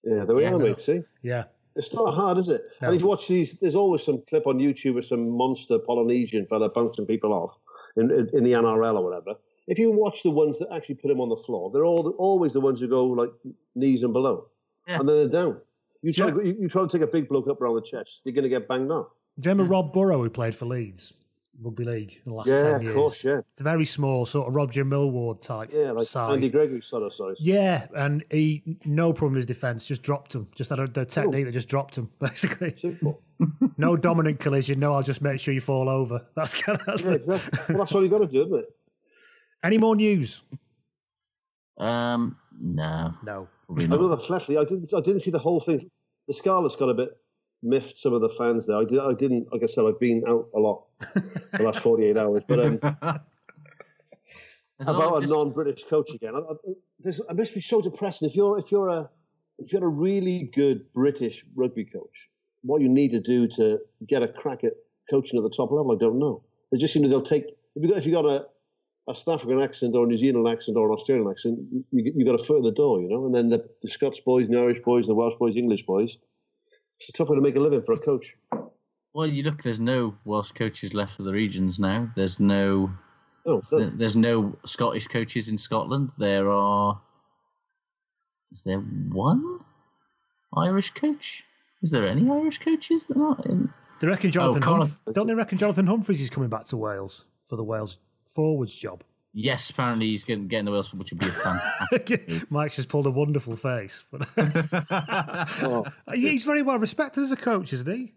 Yeah, 0.03 0.25
there 0.25 0.35
we 0.35 0.43
Yes. 0.45 0.55
are, 0.55 0.59
mate. 0.59 0.81
See, 0.81 1.03
Yeah, 1.23 1.45
it's 1.77 1.93
not 1.95 2.15
hard, 2.15 2.39
is 2.39 2.49
it? 2.49 2.63
No. 2.81 2.89
And 2.89 2.97
if 2.97 3.03
you 3.03 3.09
watch 3.09 3.29
these, 3.29 3.57
there's 3.61 3.75
always 3.75 4.03
some 4.03 4.23
clip 4.29 4.47
on 4.47 4.59
YouTube 4.59 4.99
of 4.99 5.05
some 5.05 5.29
monster 5.31 5.79
Polynesian 5.79 6.47
fella 6.47 6.69
bouncing 6.69 7.07
people 7.07 7.33
off 7.33 7.57
in, 7.97 8.11
in, 8.11 8.29
in 8.33 8.45
the 8.45 8.53
NRL 8.53 8.97
or 8.99 9.05
whatever. 9.05 9.39
If 9.67 9.79
you 9.79 9.91
watch 9.93 10.23
the 10.23 10.31
ones 10.31 10.59
that 10.59 10.69
actually 10.73 10.97
put 10.97 11.11
him 11.11 11.21
on 11.21 11.29
the 11.29 11.37
floor, 11.37 11.71
they're 11.71 11.85
all 11.85 12.09
always 12.19 12.53
the 12.53 12.61
ones 12.61 12.81
who 12.81 12.89
go 12.89 13.05
like 13.07 13.31
knees 13.75 14.03
and 14.03 14.13
below, 14.13 14.49
Yeah. 14.89 14.99
and 15.01 15.09
then 15.09 15.17
they're 15.17 15.29
down. 15.29 15.61
You 16.03 16.13
try, 16.13 16.29
Yeah. 16.29 16.43
you, 16.43 16.57
you 16.63 16.69
try 16.69 16.83
to 16.83 16.89
take 16.89 17.03
a 17.03 17.07
big 17.11 17.29
bloke 17.29 17.49
up 17.49 17.61
around 17.61 17.77
the 17.77 17.83
chest, 17.83 18.23
you're 18.25 18.35
going 18.35 18.43
to 18.45 18.49
get 18.49 18.67
banged 18.67 18.91
up. 18.91 19.15
Do 19.39 19.49
you 19.49 19.53
remember 19.53 19.71
Rob 19.71 19.93
Burrow 19.93 20.23
who 20.23 20.31
played 20.31 20.55
for 20.57 20.67
Leeds 20.67 21.15
rugby 21.61 21.85
league 21.85 22.13
in 22.25 22.31
the 22.31 22.35
last 22.35 22.49
Yeah, 22.49 22.63
ten 22.63 22.75
of 22.77 22.83
years? 22.83 22.95
course, 22.95 23.25
yeah. 23.25 23.41
Very 23.59 23.85
small, 23.85 24.25
sort 24.27 24.49
of 24.49 24.55
Roger 24.55 24.85
Millward 24.85 25.43
type 25.43 25.71
Yeah, 25.73 25.93
like 25.93 26.07
size. 26.07 26.35
Andy 26.35 26.49
Gregory 26.51 26.81
sort 26.83 27.03
of 27.03 27.13
size. 27.15 27.37
Yeah, 27.39 27.87
and 27.95 28.25
he 28.31 28.63
no 28.85 29.13
problem 29.13 29.35
in 29.35 29.39
his 29.39 29.47
defence, 29.47 29.85
just 29.87 30.03
dropped 30.03 30.35
him. 30.35 30.49
Just 30.55 30.71
had 30.71 30.79
a, 30.79 30.87
the 30.87 31.05
technique 31.05 31.45
that 31.47 31.53
just 31.53 31.69
dropped 31.69 31.97
him, 31.97 32.11
basically. 32.19 32.75
Simple. 32.77 33.21
No 33.79 33.97
dominant 33.97 34.39
collision. 34.41 34.79
No, 34.81 34.95
I'll 34.95 35.03
just 35.03 35.23
make 35.23 35.41
sure 35.41 35.53
you 35.55 35.61
fall 35.61 35.89
over. 35.89 36.25
That's 36.35 36.55
kind 36.55 36.79
of 36.79 36.87
that's 36.87 37.03
Yeah, 37.03 37.11
the- 37.11 37.17
exactly. 37.35 37.59
Well, 37.75 37.79
that's 37.79 37.95
all 37.95 38.03
you 38.03 38.09
got 38.11 38.19
to 38.19 38.27
do, 38.27 38.43
isn't 38.45 38.59
it? 38.59 38.67
Any 39.63 39.79
more 39.79 39.97
news? 39.97 40.43
um, 41.79 42.37
no, 42.59 43.15
No. 43.25 43.49
probably 43.67 43.85
I 43.85 43.89
not. 43.89 44.01
know 44.01 44.09
the 44.17 44.59
I 44.59 44.65
didn't. 44.65 44.93
I 44.95 45.01
didn't 45.01 45.21
see 45.21 45.31
the 45.31 45.39
whole 45.39 45.61
thing. 45.61 45.91
The 46.29 46.35
Scarlet's 46.35 46.77
got 46.77 46.89
a 46.91 46.95
bit 46.95 47.17
miffed. 47.63 47.99
Some 47.99 48.13
of 48.13 48.21
the 48.21 48.29
fans 48.31 48.67
there. 48.67 48.77
I 48.77 48.85
did. 48.85 48.99
I 48.99 49.13
didn't. 49.13 49.53
Like 49.53 49.63
I 49.63 49.67
said, 49.67 49.85
I've 49.85 50.01
been 50.01 50.23
out 50.29 50.49
a 50.55 50.59
lot 50.59 50.85
the 51.15 51.63
last 51.63 51.81
forty-eight 51.81 52.17
hours. 52.17 52.43
But 52.47 52.61
um, 52.61 52.79
There's 54.79 54.89
a 54.89 54.93
lot 54.93 55.03
of 55.03 55.09
about 55.09 55.17
a 55.19 55.21
dis- 55.21 55.31
non-British 55.31 55.85
coach 55.85 56.11
again. 56.15 56.35
I, 56.35 56.39
I, 56.39 56.55
there's, 57.01 57.21
it 57.21 57.37
must 57.37 57.55
be 57.55 57.61
so 57.61 57.81
depressing. 57.81 58.29
If 58.29 58.35
you're 58.35 58.59
if 58.59 58.73
you're 58.73 58.89
a 58.89 59.11
if 59.59 59.73
you're 59.73 59.85
a 59.85 59.89
really 59.89 60.51
good 60.55 60.91
British 60.95 61.45
rugby 61.55 61.85
coach, 61.85 62.31
what 62.63 62.81
you 62.81 62.89
need 62.89 63.11
to 63.11 63.21
do 63.21 63.47
to 63.49 63.79
get 64.07 64.23
a 64.23 64.29
crack 64.29 64.65
at 64.65 64.73
coaching 65.11 65.39
at 65.39 65.43
the 65.43 65.51
top 65.51 65.71
level, 65.71 65.93
I 65.93 65.97
don't 65.97 66.19
know. 66.19 66.43
They 66.73 66.79
just 66.79 66.95
seem 66.95 67.03
to 67.03 67.09
they'll 67.09 67.21
take 67.23 67.45
if 67.77 67.83
you 67.83 67.89
got 67.89 67.99
if 67.99 68.07
you 68.07 68.13
got 68.13 68.25
a 68.25 68.47
a 69.09 69.15
South 69.15 69.41
African 69.41 69.61
accent 69.61 69.95
or 69.95 70.05
a 70.05 70.07
New 70.07 70.17
Zealand 70.17 70.47
accent 70.49 70.77
or 70.77 70.89
an 70.89 70.95
Australian 70.95 71.29
accent, 71.31 71.59
you 71.91 72.13
you 72.17 72.25
got 72.25 72.41
a 72.41 72.43
foot 72.43 72.59
in 72.59 72.65
the 72.65 72.71
door, 72.71 73.01
you 73.01 73.09
know. 73.09 73.27
And 73.27 73.35
then 73.35 73.49
the, 73.49 73.69
the 73.83 73.91
Scots 73.91 74.21
boys, 74.21 74.45
and 74.47 74.55
the 74.55 74.59
Irish 74.61 74.81
boys, 74.81 75.05
and 75.05 75.11
the 75.11 75.15
Welsh 75.15 75.35
boys, 75.37 75.57
English 75.57 75.85
boys. 75.85 76.17
It's 77.01 77.09
a 77.09 77.13
tough 77.13 77.29
way 77.29 77.37
to 77.37 77.43
make 77.43 77.57
a 77.57 77.61
living 77.61 77.83
for 77.83 77.93
a 77.93 77.99
coach. 77.99 78.37
Well, 79.15 79.27
you 79.27 79.43
look. 79.43 79.63
There's 79.63 79.81
no 79.81 80.15
Welsh 80.25 80.53
coaches 80.53 80.95
left 80.95 81.17
for 81.17 81.23
the 81.23 81.33
regions 81.33 81.79
now. 81.79 82.11
There's 82.15 82.39
no. 82.39 82.91
Oh, 83.47 83.63
so, 83.65 83.91
There's 83.95 84.17
no 84.17 84.57
Scottish 84.67 85.07
coaches 85.07 85.49
in 85.49 85.57
Scotland. 85.59 86.13
There 86.19 86.51
are. 86.51 87.01
Is 88.53 88.63
there 88.63 88.79
one 88.79 89.61
Irish 90.57 90.91
coach? 90.91 91.43
Is 91.83 91.91
there 91.91 92.07
any 92.07 92.29
Irish 92.31 92.59
coaches 92.59 93.07
that 93.07 93.17
are 93.17 93.21
not 93.21 93.47
in? 93.47 93.73
They 94.01 94.07
reckon 94.07 94.29
oh, 94.29 94.33
Jonathan. 94.33 94.63
Colin- 94.63 94.89
Humf- 94.89 95.15
don't 95.15 95.27
they 95.27 95.35
reckon 95.35 95.59
Jonathan 95.59 95.87
Humphreys 95.87 96.21
is 96.21 96.31
coming 96.31 96.51
back 96.51 96.65
to 96.67 96.77
Wales 96.77 97.25
for 97.49 97.57
the 97.57 97.65
Wales 97.65 97.97
forwards 98.27 98.75
job? 98.75 99.03
Yes, 99.33 99.71
apparently 99.71 100.07
he's 100.09 100.25
getting, 100.25 100.49
getting 100.49 100.65
the 100.65 100.73
Wales, 100.73 100.93
which 100.93 101.13
would 101.13 101.21
be 101.21 101.29
a 101.29 101.33
fantastic. 101.33 102.51
Mike's 102.51 102.77
just 102.77 102.89
pulled 102.89 103.07
a 103.07 103.11
wonderful 103.11 103.57
face. 103.57 104.03
oh, 104.39 105.85
He's 106.13 106.45
very 106.45 106.63
well 106.63 106.79
respected 106.79 107.23
as 107.23 107.31
a 107.31 107.37
coach, 107.37 107.73
isn't 107.73 107.91
he? 107.91 108.13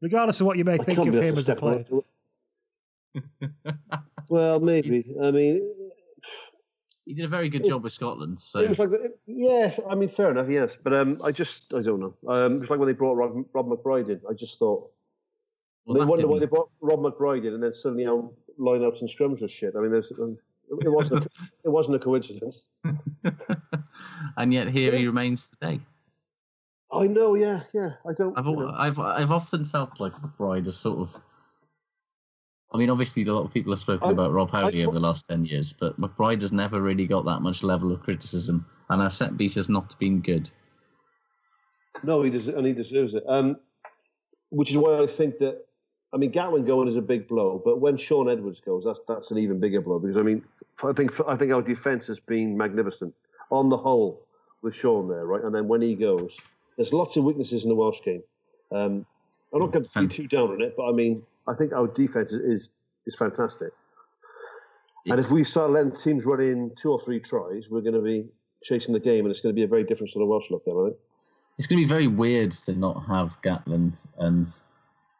Regardless 0.00 0.40
of 0.40 0.46
what 0.46 0.58
you 0.58 0.64
may 0.64 0.74
I 0.74 0.78
think 0.78 0.98
of 0.98 1.14
him 1.14 1.38
as 1.38 1.48
a 1.48 1.54
player. 1.54 1.84
well, 4.28 4.58
maybe. 4.58 5.14
I 5.22 5.30
mean, 5.30 5.60
he 7.04 7.14
did 7.14 7.24
a 7.24 7.28
very 7.28 7.48
good 7.48 7.64
job 7.64 7.84
with 7.84 7.92
Scotland. 7.92 8.40
So 8.40 8.58
It 8.60 8.68
was 8.68 8.78
like, 8.80 8.90
the- 8.90 9.14
yeah, 9.26 9.76
I 9.88 9.94
mean, 9.94 10.08
fair 10.08 10.32
enough, 10.32 10.48
yes. 10.48 10.76
But 10.82 10.92
um, 10.92 11.20
I 11.22 11.30
just, 11.30 11.72
I 11.72 11.82
don't 11.82 12.00
know. 12.00 12.14
Um, 12.26 12.56
it 12.56 12.60
was 12.60 12.70
like 12.70 12.80
when 12.80 12.88
they 12.88 12.94
brought 12.94 13.14
Rob, 13.14 13.44
Rob 13.52 13.66
McBryde 13.68 14.08
in. 14.08 14.20
I 14.28 14.32
just 14.32 14.58
thought, 14.58 14.90
well, 15.84 15.94
they 15.94 16.00
that 16.00 16.06
wondered 16.06 16.26
why 16.26 16.38
they 16.40 16.46
brought 16.46 16.70
Rob 16.80 17.00
McBryde 17.00 17.46
in 17.46 17.54
and 17.54 17.62
then 17.62 17.74
suddenly 17.74 18.06
um, 18.06 18.30
lineouts 18.62 19.00
and 19.00 19.10
scrums 19.10 19.42
was 19.42 19.50
shit. 19.50 19.74
I 19.76 19.80
mean, 19.80 19.90
there's, 19.90 20.12
um, 20.12 20.38
it 20.80 20.88
wasn't, 20.88 21.24
a, 21.24 21.28
it 21.64 21.68
wasn't 21.68 21.96
a 21.96 21.98
coincidence. 21.98 22.68
and 24.36 24.54
yet 24.54 24.68
here 24.68 24.96
he 24.96 25.06
remains 25.06 25.50
today. 25.50 25.80
I 26.92 27.06
know, 27.06 27.34
yeah, 27.34 27.62
yeah. 27.72 27.90
I 28.06 28.12
don't. 28.12 28.38
I've 28.38 28.46
you 28.46 28.56
know. 28.56 28.74
I've 28.76 28.98
I've 28.98 29.32
often 29.32 29.64
felt 29.64 29.98
like 29.98 30.12
McBryde 30.12 30.66
is 30.66 30.76
sort 30.76 30.98
of. 30.98 31.16
I 32.70 32.78
mean, 32.78 32.90
obviously, 32.90 33.22
a 33.24 33.32
lot 33.32 33.44
of 33.44 33.52
people 33.52 33.72
have 33.72 33.80
spoken 33.80 34.08
I- 34.08 34.12
about 34.12 34.32
Rob 34.32 34.50
Howley 34.50 34.82
I- 34.82 34.84
over 34.84 34.94
the 34.94 35.00
last 35.00 35.26
ten 35.26 35.44
years, 35.44 35.72
but 35.72 35.98
McBryde 35.98 36.42
has 36.42 36.52
never 36.52 36.80
really 36.82 37.06
got 37.06 37.24
that 37.24 37.40
much 37.40 37.62
level 37.62 37.92
of 37.92 38.02
criticism, 38.02 38.66
and 38.90 39.00
our 39.00 39.10
set 39.10 39.36
piece 39.38 39.54
has 39.54 39.68
not 39.70 39.98
been 39.98 40.20
good. 40.20 40.50
No, 42.02 42.22
he 42.22 42.30
does, 42.30 42.48
and 42.48 42.66
he 42.66 42.74
deserves 42.74 43.14
it. 43.14 43.24
Um, 43.26 43.56
which 44.50 44.70
is 44.70 44.76
why 44.76 45.02
I 45.02 45.06
think 45.06 45.38
that. 45.38 45.64
I 46.14 46.18
mean, 46.18 46.30
Gatland 46.30 46.66
going 46.66 46.88
is 46.88 46.96
a 46.96 47.02
big 47.02 47.26
blow, 47.26 47.60
but 47.64 47.80
when 47.80 47.96
Shaun 47.96 48.28
Edwards 48.28 48.60
goes, 48.60 48.84
that's 48.84 49.00
that's 49.08 49.30
an 49.30 49.38
even 49.38 49.58
bigger 49.60 49.80
blow 49.80 49.98
because 49.98 50.18
I 50.18 50.22
mean, 50.22 50.44
I 50.84 50.92
think 50.92 51.18
I 51.26 51.36
think 51.36 51.52
our 51.52 51.62
defence 51.62 52.06
has 52.08 52.20
been 52.20 52.56
magnificent 52.56 53.14
on 53.50 53.68
the 53.68 53.76
whole 53.76 54.20
with 54.60 54.74
Sean 54.74 55.08
there, 55.08 55.26
right? 55.26 55.42
And 55.42 55.54
then 55.54 55.68
when 55.68 55.80
he 55.80 55.94
goes, 55.94 56.36
there's 56.76 56.92
lots 56.92 57.16
of 57.16 57.24
weaknesses 57.24 57.64
in 57.64 57.68
the 57.68 57.74
Welsh 57.74 58.02
game. 58.02 58.22
Um, 58.70 59.06
I'm 59.52 59.60
not 59.60 59.72
going 59.72 59.86
to 59.86 60.00
be 60.00 60.08
too 60.08 60.28
down 60.28 60.50
on 60.50 60.62
it, 60.62 60.74
but 60.76 60.84
I 60.88 60.92
mean, 60.92 61.22
I 61.48 61.54
think 61.54 61.72
our 61.72 61.86
defence 61.86 62.32
is 62.32 62.40
is, 62.40 62.68
is 63.06 63.14
fantastic. 63.14 63.72
And 65.06 65.18
if 65.18 65.30
we 65.30 65.42
start 65.44 65.70
letting 65.70 65.92
teams 65.92 66.24
run 66.24 66.40
in 66.40 66.72
two 66.76 66.92
or 66.92 67.00
three 67.00 67.18
tries, 67.18 67.68
we're 67.68 67.80
going 67.80 67.94
to 67.94 68.00
be 68.00 68.26
chasing 68.62 68.92
the 68.92 69.00
game, 69.00 69.24
and 69.24 69.32
it's 69.32 69.40
going 69.40 69.52
to 69.52 69.58
be 69.58 69.64
a 69.64 69.68
very 69.68 69.82
different 69.82 70.12
sort 70.12 70.22
of 70.22 70.28
Welsh 70.28 70.50
look, 70.50 70.64
then, 70.64 70.76
I 70.78 70.84
think. 70.84 70.96
It's 71.58 71.66
going 71.66 71.82
to 71.82 71.84
be 71.84 71.88
very 71.88 72.06
weird 72.06 72.52
to 72.52 72.72
not 72.74 73.04
have 73.06 73.36
Gatland 73.42 74.06
and 74.18 74.46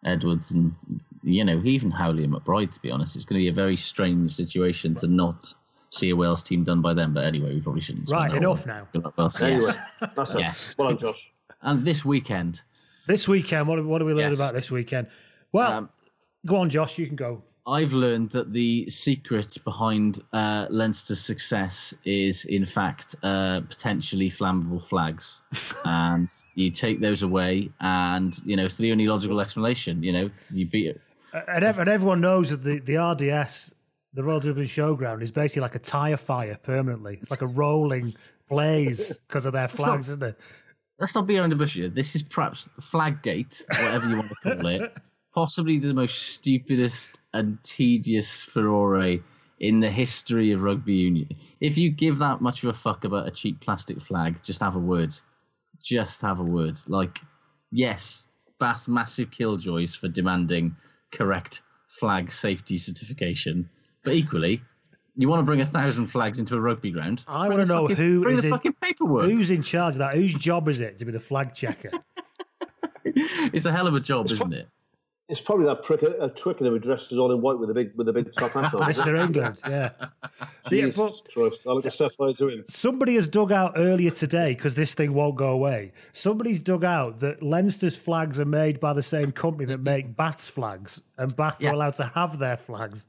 Edwards 0.04 0.50
and 0.50 0.74
you 1.22 1.44
know 1.44 1.60
even 1.64 1.90
Howley 1.90 2.24
and 2.24 2.32
McBryde. 2.32 2.72
To 2.72 2.80
be 2.80 2.90
honest, 2.90 3.16
it's 3.16 3.24
going 3.24 3.40
to 3.40 3.44
be 3.44 3.48
a 3.48 3.52
very 3.52 3.76
strange 3.76 4.34
situation 4.34 4.94
to 4.96 5.06
not 5.06 5.52
see 5.90 6.10
a 6.10 6.16
Wales 6.16 6.42
team 6.42 6.64
done 6.64 6.80
by 6.80 6.94
them. 6.94 7.14
But 7.14 7.24
anyway, 7.24 7.54
we 7.54 7.60
probably 7.60 7.80
shouldn't. 7.82 8.10
Right, 8.10 8.32
enough 8.34 8.66
one. 8.66 8.86
now. 8.94 9.12
Well, 9.16 9.30
so 9.30 9.44
Anyway, 9.46 9.62
yes. 10.00 10.10
that's. 10.16 10.34
Yes. 10.34 10.74
Well 10.78 10.88
done, 10.88 10.98
Josh. 10.98 11.28
And 11.62 11.84
this 11.86 12.04
weekend, 12.04 12.60
This 13.06 13.28
weekend, 13.28 13.68
what, 13.68 13.84
what 13.84 13.98
do 13.98 14.04
we 14.04 14.14
learn 14.14 14.30
Yes. 14.30 14.38
about 14.38 14.54
this 14.54 14.70
weekend? 14.70 15.06
Well, 15.52 15.72
Um, 15.72 15.90
go 16.46 16.56
on, 16.56 16.70
Josh. 16.70 16.98
You 16.98 17.06
can 17.06 17.14
go. 17.16 17.42
I've 17.64 17.92
learned 17.92 18.30
that 18.30 18.52
the 18.52 18.90
secret 18.90 19.56
behind 19.62 20.20
uh, 20.32 20.66
Leinster's 20.70 21.20
success 21.20 21.94
is, 22.04 22.44
in 22.46 22.64
fact, 22.66 23.14
uh, 23.22 23.60
potentially 23.60 24.28
flammable 24.28 24.82
flags, 24.84 25.38
and 25.84 26.28
you 26.54 26.70
take 26.70 27.00
those 27.00 27.22
away, 27.22 27.70
and 27.80 28.38
you 28.44 28.56
know 28.56 28.64
it's 28.64 28.76
the 28.76 28.92
only 28.92 29.06
logical 29.06 29.40
explanation. 29.40 30.02
You 30.02 30.12
know, 30.12 30.30
you 30.50 30.66
beat 30.66 30.88
it. 30.88 31.00
And, 31.32 31.64
ev- 31.64 31.78
and 31.78 31.88
everyone 31.88 32.20
knows 32.20 32.50
that 32.50 32.62
the, 32.62 32.78
the 32.78 32.96
RDS, 32.96 33.74
the 34.12 34.22
Royal 34.22 34.40
Dublin 34.40 34.66
Showground, 34.66 35.22
is 35.22 35.30
basically 35.30 35.62
like 35.62 35.74
a 35.74 35.78
tyre 35.78 36.18
fire 36.18 36.58
permanently. 36.62 37.18
It's 37.22 37.30
like 37.30 37.40
a 37.40 37.46
rolling 37.46 38.14
blaze 38.48 39.16
because 39.28 39.46
of 39.46 39.54
their 39.54 39.68
flags, 39.68 40.08
isn't 40.08 40.22
it? 40.22 40.38
Let's 40.98 41.14
not 41.14 41.26
be 41.26 41.38
around 41.38 41.50
the 41.50 41.56
bush 41.56 41.74
here. 41.74 41.88
This 41.88 42.14
is 42.14 42.22
perhaps 42.22 42.68
the 42.76 42.82
flag 42.82 43.22
gate, 43.22 43.64
whatever 43.70 44.08
you 44.08 44.16
want 44.16 44.28
to 44.28 44.56
call 44.56 44.66
it, 44.66 44.96
possibly 45.34 45.78
the 45.78 45.94
most 45.94 46.34
stupidest 46.34 47.18
and 47.32 47.60
tedious 47.64 48.42
furore 48.42 49.18
in 49.58 49.80
the 49.80 49.90
history 49.90 50.52
of 50.52 50.62
rugby 50.62 50.92
union. 50.92 51.28
If 51.60 51.78
you 51.78 51.90
give 51.90 52.18
that 52.18 52.40
much 52.40 52.62
of 52.62 52.68
a 52.68 52.74
fuck 52.74 53.04
about 53.04 53.26
a 53.26 53.30
cheap 53.30 53.60
plastic 53.60 54.00
flag, 54.00 54.42
just 54.42 54.60
have 54.60 54.76
a 54.76 54.80
word. 54.80 55.14
Just 55.82 56.20
have 56.22 56.40
a 56.40 56.44
word. 56.44 56.78
Like, 56.86 57.18
yes, 57.70 58.24
Bath 58.58 58.86
massive 58.88 59.30
killjoys 59.30 59.94
for 59.96 60.08
demanding 60.08 60.76
correct 61.12 61.62
flag 61.88 62.32
safety 62.32 62.78
certification, 62.78 63.68
but 64.04 64.14
equally, 64.14 64.62
you 65.16 65.28
want 65.28 65.40
to 65.40 65.44
bring 65.44 65.60
a 65.60 65.66
thousand 65.66 66.06
flags 66.06 66.38
into 66.38 66.54
a 66.56 66.60
rugby 66.60 66.90
ground. 66.90 67.22
I 67.28 67.48
bring 67.48 67.58
want 67.58 67.68
to 67.68 67.74
know 67.74 67.82
fucking- 67.88 67.96
who 67.96 68.22
bring 68.22 68.34
is 68.36 68.40
the 68.42 68.46
in, 68.48 68.52
fucking 68.52 68.72
paperwork. 68.80 69.24
who's 69.30 69.50
in 69.50 69.62
charge 69.62 69.94
of 69.94 69.98
that. 69.98 70.14
Whose 70.14 70.34
job 70.34 70.68
is 70.68 70.80
it 70.80 70.98
to 70.98 71.04
be 71.04 71.12
the 71.12 71.20
flag 71.20 71.54
checker? 71.54 71.90
it's 73.04 73.66
a 73.66 73.72
hell 73.72 73.86
of 73.86 73.94
a 73.94 74.00
job, 74.00 74.30
isn't 74.30 74.52
it? 74.54 74.68
It's 75.32 75.40
probably 75.40 75.64
that 75.64 75.82
prick, 75.82 76.02
uh, 76.04 76.28
Twickenham 76.28 76.74
who 76.74 76.78
dresses 76.78 77.18
all 77.18 77.32
in 77.32 77.40
white 77.40 77.58
with 77.58 77.70
a 77.70 77.74
big 77.74 77.92
with 77.96 78.06
a 78.08 78.12
big 78.12 78.32
top 78.34 78.50
hat 78.52 78.74
on. 78.74 78.82
Mr. 78.92 79.18
England, 79.18 79.58
yeah. 79.66 79.90
Yeah, 80.70 80.90
but 80.94 81.14
Christ, 81.34 81.62
I 81.66 81.72
like 81.72 81.84
the 81.84 81.90
stuff 81.90 82.20
I 82.20 82.32
do. 82.32 82.62
somebody 82.68 83.14
has 83.16 83.26
dug 83.26 83.50
out 83.50 83.72
earlier 83.76 84.10
today 84.10 84.54
because 84.54 84.76
this 84.76 84.94
thing 84.94 85.12
won't 85.12 85.36
go 85.36 85.48
away. 85.48 85.92
Somebody's 86.12 86.60
dug 86.60 86.84
out 86.84 87.20
that 87.20 87.42
Leinster's 87.42 87.96
flags 87.96 88.38
are 88.38 88.44
made 88.44 88.78
by 88.78 88.92
the 88.92 89.02
same 89.02 89.32
company 89.32 89.64
that 89.66 89.78
make 89.78 90.14
Bath's 90.16 90.48
flags, 90.48 91.00
and 91.18 91.34
Bath 91.34 91.56
Yeah. 91.60 91.70
were 91.70 91.74
allowed 91.76 91.94
to 91.94 92.04
have 92.04 92.38
their 92.38 92.56
flags, 92.56 93.06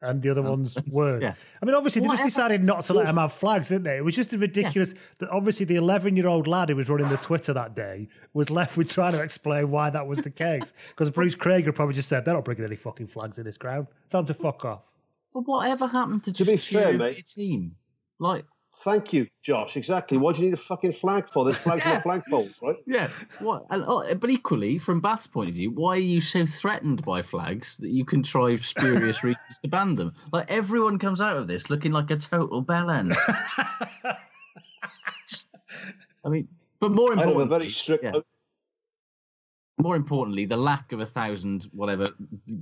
and 0.00 0.22
the 0.22 0.30
other 0.30 0.40
um, 0.42 0.46
ones 0.48 0.76
weren't. 0.92 1.22
yeah. 1.22 1.34
I 1.60 1.66
mean, 1.66 1.74
obviously, 1.74 2.00
they 2.00 2.06
just 2.08 2.14
Whatever. 2.22 2.28
decided 2.30 2.64
not 2.64 2.84
to 2.84 2.94
let 2.94 3.06
them 3.06 3.16
have 3.16 3.32
flags, 3.32 3.68
didn't 3.68 3.84
they? 3.84 3.96
It 3.96 4.04
was 4.04 4.14
just 4.14 4.32
a 4.32 4.38
ridiculous. 4.38 4.94
That 5.18 5.28
obviously, 5.30 5.66
the 5.66 5.76
eleven-year-old 5.76 6.46
lad 6.46 6.68
who 6.68 6.76
was 6.76 6.88
running 6.88 7.08
the 7.08 7.16
Twitter 7.16 7.52
that 7.52 7.74
day 7.74 8.08
was 8.32 8.50
left 8.50 8.76
with 8.76 8.88
trying 8.90 9.12
to 9.12 9.20
explain 9.22 9.70
why 9.70 9.90
that 9.90 10.06
was 10.06 10.20
the 10.20 10.30
case. 10.30 10.72
Because 10.90 11.10
Bruce 11.10 11.34
Craig 11.34 11.64
had 11.66 11.74
probably 11.74 11.94
just 11.94 12.08
said, 12.08 12.24
"They're 12.24 12.34
not 12.34 12.44
bringing 12.44 12.64
any 12.64 12.76
fucking 12.76 13.08
flags 13.08 13.38
in 13.38 13.44
this 13.44 13.56
ground. 13.56 13.88
Tell 14.10 14.22
them 14.22 14.34
to 14.34 14.40
fuck 14.40 14.64
off." 14.64 14.82
But 15.34 15.40
whatever 15.46 15.86
happened 15.86 16.24
to 16.24 16.32
To 16.32 16.44
be 16.44 16.56
fair, 16.56 16.96
mate- 16.96 17.16
your 17.16 17.22
team? 17.24 17.74
Like, 18.18 18.44
Thank 18.88 19.12
you, 19.12 19.26
Josh. 19.42 19.76
Exactly. 19.76 20.16
What 20.16 20.36
do 20.36 20.40
you 20.42 20.48
need 20.48 20.54
a 20.54 20.56
fucking 20.56 20.92
flag 20.92 21.28
for? 21.28 21.44
There's 21.44 21.58
flags 21.58 21.84
on 21.84 21.92
Yeah. 21.92 22.00
the 22.00 22.08
flagpoles, 22.08 22.62
right? 22.62 22.76
yeah, 22.86 23.08
what? 23.40 23.66
And, 23.68 23.84
oh, 23.86 24.14
but 24.14 24.30
equally, 24.30 24.78
from 24.78 25.00
Bath's 25.00 25.26
point 25.26 25.50
of 25.50 25.54
view, 25.54 25.70
why 25.72 25.96
are 25.96 25.98
you 26.00 26.22
so 26.22 26.46
threatened 26.46 27.04
by 27.04 27.20
flags 27.20 27.76
that 27.78 27.90
you 27.90 28.06
contrive 28.06 28.64
spurious 28.64 29.22
reasons 29.24 29.58
to 29.60 29.68
ban 29.68 29.94
them? 29.94 30.14
Like 30.32 30.50
everyone 30.50 30.98
comes 30.98 31.20
out 31.20 31.36
of 31.36 31.46
this 31.48 31.68
looking 31.68 31.92
like 31.92 32.10
a 32.10 32.16
total 32.16 32.64
bellend. 32.64 33.14
Just, 35.28 35.48
I 36.24 36.30
mean, 36.30 36.48
but 36.80 36.92
more 36.92 37.12
I 37.12 37.16
have 37.16 37.26
a 37.26 37.30
importantly, 37.30 37.58
very 37.58 37.70
strict. 37.70 38.04
yeah. 38.04 38.12
More 39.80 39.96
importantly, 39.96 40.44
the 40.44 40.56
lack 40.56 40.92
of 40.92 41.00
a 41.00 41.06
thousand 41.06 41.68
whatever 41.72 42.10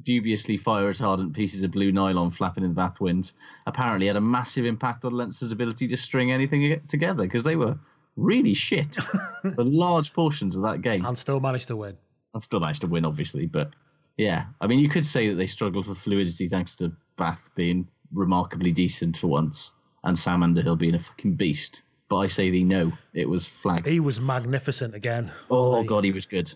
dubiously 0.02 0.56
fire 0.56 0.92
retardant 0.92 1.32
pieces 1.34 1.62
of 1.62 1.70
blue 1.70 1.92
nylon 1.92 2.30
flapping 2.30 2.64
in 2.64 2.70
the 2.70 2.74
bath 2.74 3.00
winds 3.00 3.34
apparently 3.66 4.06
had 4.06 4.16
a 4.16 4.20
massive 4.20 4.64
impact 4.64 5.04
on 5.04 5.12
Leinster's 5.12 5.52
ability 5.52 5.88
to 5.88 5.96
string 5.96 6.30
anything 6.32 6.80
together 6.88 7.22
because 7.22 7.42
they 7.44 7.56
were 7.56 7.78
really 8.16 8.54
shit 8.54 8.94
for 9.54 9.64
large 9.64 10.12
portions 10.12 10.56
of 10.56 10.62
that 10.62 10.82
game 10.82 11.04
And 11.04 11.16
still 11.16 11.40
managed 11.40 11.68
to 11.68 11.76
win. 11.76 11.96
and 12.34 12.42
still 12.42 12.60
managed 12.60 12.80
to 12.82 12.86
win, 12.86 13.04
obviously. 13.04 13.46
But 13.46 13.70
yeah, 14.16 14.46
I 14.60 14.66
mean, 14.66 14.78
you 14.78 14.88
could 14.88 15.04
say 15.04 15.28
that 15.28 15.34
they 15.36 15.46
struggled 15.46 15.86
for 15.86 15.94
fluidity 15.94 16.48
thanks 16.48 16.74
to 16.76 16.92
Bath 17.16 17.50
being 17.54 17.86
remarkably 18.12 18.72
decent 18.72 19.16
for 19.16 19.26
once 19.28 19.72
and 20.04 20.18
Sam 20.18 20.42
Underhill 20.42 20.76
being 20.76 20.94
a 20.94 20.98
fucking 20.98 21.34
beast. 21.36 21.82
But 22.08 22.18
I 22.18 22.26
say 22.28 22.50
thee 22.50 22.62
no, 22.62 22.92
it 23.14 23.28
was 23.28 23.46
flags. 23.48 23.90
He 23.90 23.98
was 24.00 24.20
magnificent 24.20 24.94
again. 24.94 25.32
oh 25.50 25.80
he? 25.82 25.86
god, 25.88 26.04
he 26.04 26.12
was 26.12 26.24
good. 26.24 26.52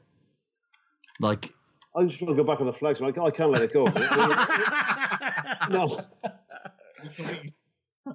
Like 1.20 1.52
I 1.94 2.04
just 2.04 2.20
want 2.22 2.36
to 2.36 2.42
go 2.42 2.44
back 2.44 2.60
on 2.60 2.66
the 2.66 2.72
flags. 2.72 3.00
man. 3.00 3.12
I 3.18 3.30
can't 3.30 3.50
let 3.50 3.62
it 3.62 3.72
go. 3.72 3.84
no, 5.70 6.00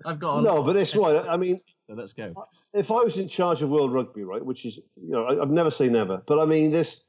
I've 0.05 0.19
got 0.19 0.43
no, 0.43 0.63
but 0.63 0.75
it's 0.75 0.95
right. 0.95 1.25
I 1.27 1.37
mean, 1.37 1.57
So 1.57 1.93
let's 1.93 2.13
go. 2.13 2.33
if 2.73 2.91
I 2.91 2.95
was 3.03 3.17
in 3.17 3.27
charge 3.27 3.61
of 3.61 3.69
World 3.69 3.93
Rugby, 3.93 4.23
right, 4.23 4.43
which 4.43 4.65
is, 4.65 4.77
you 4.95 5.11
know, 5.11 5.25
I, 5.25 5.41
I've 5.41 5.51
never 5.51 5.71
say 5.71 5.87
never, 5.89 6.21
but 6.25 6.39
I 6.39 6.45
mean, 6.45 6.71
there's 6.71 7.01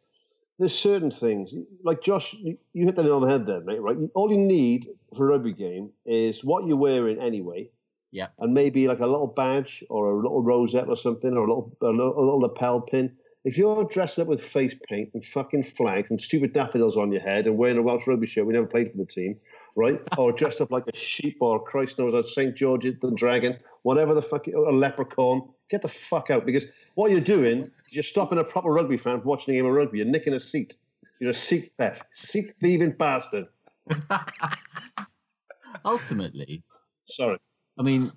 there's 0.59 0.79
certain 0.79 1.11
things 1.11 1.55
like 1.85 2.03
Josh, 2.03 2.35
you, 2.35 2.57
you 2.73 2.85
hit 2.87 2.97
that 2.97 3.11
on 3.11 3.23
the 3.23 3.29
head 3.29 3.47
there, 3.47 3.61
mate. 3.61 3.81
Right, 3.81 3.97
all 4.15 4.31
you 4.31 4.39
need 4.39 4.89
for 5.17 5.27
a 5.27 5.31
rugby 5.33 5.53
game 5.53 5.91
is 6.05 6.45
what 6.45 6.67
you're 6.67 6.77
wearing 6.77 7.21
anyway, 7.21 7.69
Yeah. 8.13 8.29
and 8.39 8.55
maybe 8.55 8.87
like 8.89 9.01
a 9.01 9.07
little 9.07 9.27
badge 9.27 9.85
or 9.91 10.13
a 10.13 10.17
little 10.17 10.43
rosette 10.43 10.89
or 10.89 10.97
something, 10.97 11.33
or 11.33 11.39
a 11.45 11.49
little 11.49 11.77
a 11.83 11.87
little, 11.87 12.19
a 12.19 12.23
little 12.23 12.41
lapel 12.41 12.81
pin. 12.83 13.17
If 13.47 13.57
you're 13.57 13.85
dressed 13.85 14.19
up 14.19 14.27
with 14.27 14.43
face 14.43 14.75
paint 14.89 15.11
and 15.15 15.25
fucking 15.25 15.63
flags 15.63 16.11
and 16.11 16.21
stupid 16.21 16.53
daffodils 16.53 16.97
on 16.97 17.13
your 17.13 17.21
head 17.21 17.47
and 17.47 17.57
wearing 17.57 17.79
a 17.79 17.83
Welsh 17.83 18.05
rugby 18.09 18.27
shirt, 18.27 18.45
we 18.45 18.53
never 18.53 18.67
played 18.67 18.91
for 18.91 18.97
the 18.97 19.07
team, 19.07 19.37
right? 19.77 20.01
or 20.19 20.33
dressed 20.33 20.61
up 20.61 20.73
like 20.73 20.83
a 20.93 20.97
sheep 20.97 21.37
or 21.41 21.63
Christ 21.63 21.97
knows 21.97 22.13
a 22.13 22.29
St. 22.29 22.57
George 22.57 22.83
the 22.83 23.13
Dragon, 23.13 23.57
whatever 23.83 24.15
the 24.15 24.21
fuck, 24.21 24.49
a 24.49 24.59
leprechaun, 24.59 25.49
get 25.71 25.81
the 25.81 25.89
fuck 25.89 26.29
out 26.29 26.45
because 26.45 26.65
what 26.97 27.13
you're 27.13 27.21
doing 27.21 27.61
is 27.61 27.71
you're 27.93 28.03
stopping 28.03 28.39
a 28.39 28.43
proper 28.43 28.73
rugby 28.73 28.97
fan 28.97 29.21
from 29.21 29.29
watching 29.29 29.55
a 29.55 29.59
game 29.59 29.67
of 29.67 29.75
rugby. 29.75 29.99
You're 29.99 30.09
nicking 30.09 30.35
a 30.35 30.41
seat. 30.41 30.75
You're 31.21 31.31
a 31.31 31.35
seat 31.35 31.71
theft, 31.79 32.03
seat 32.15 32.53
thieving 32.61 32.97
bastard. 32.99 33.47
Ultimately, 35.85 36.65
Sorry. 37.09 37.39
I 37.79 37.83
mean, 37.83 38.11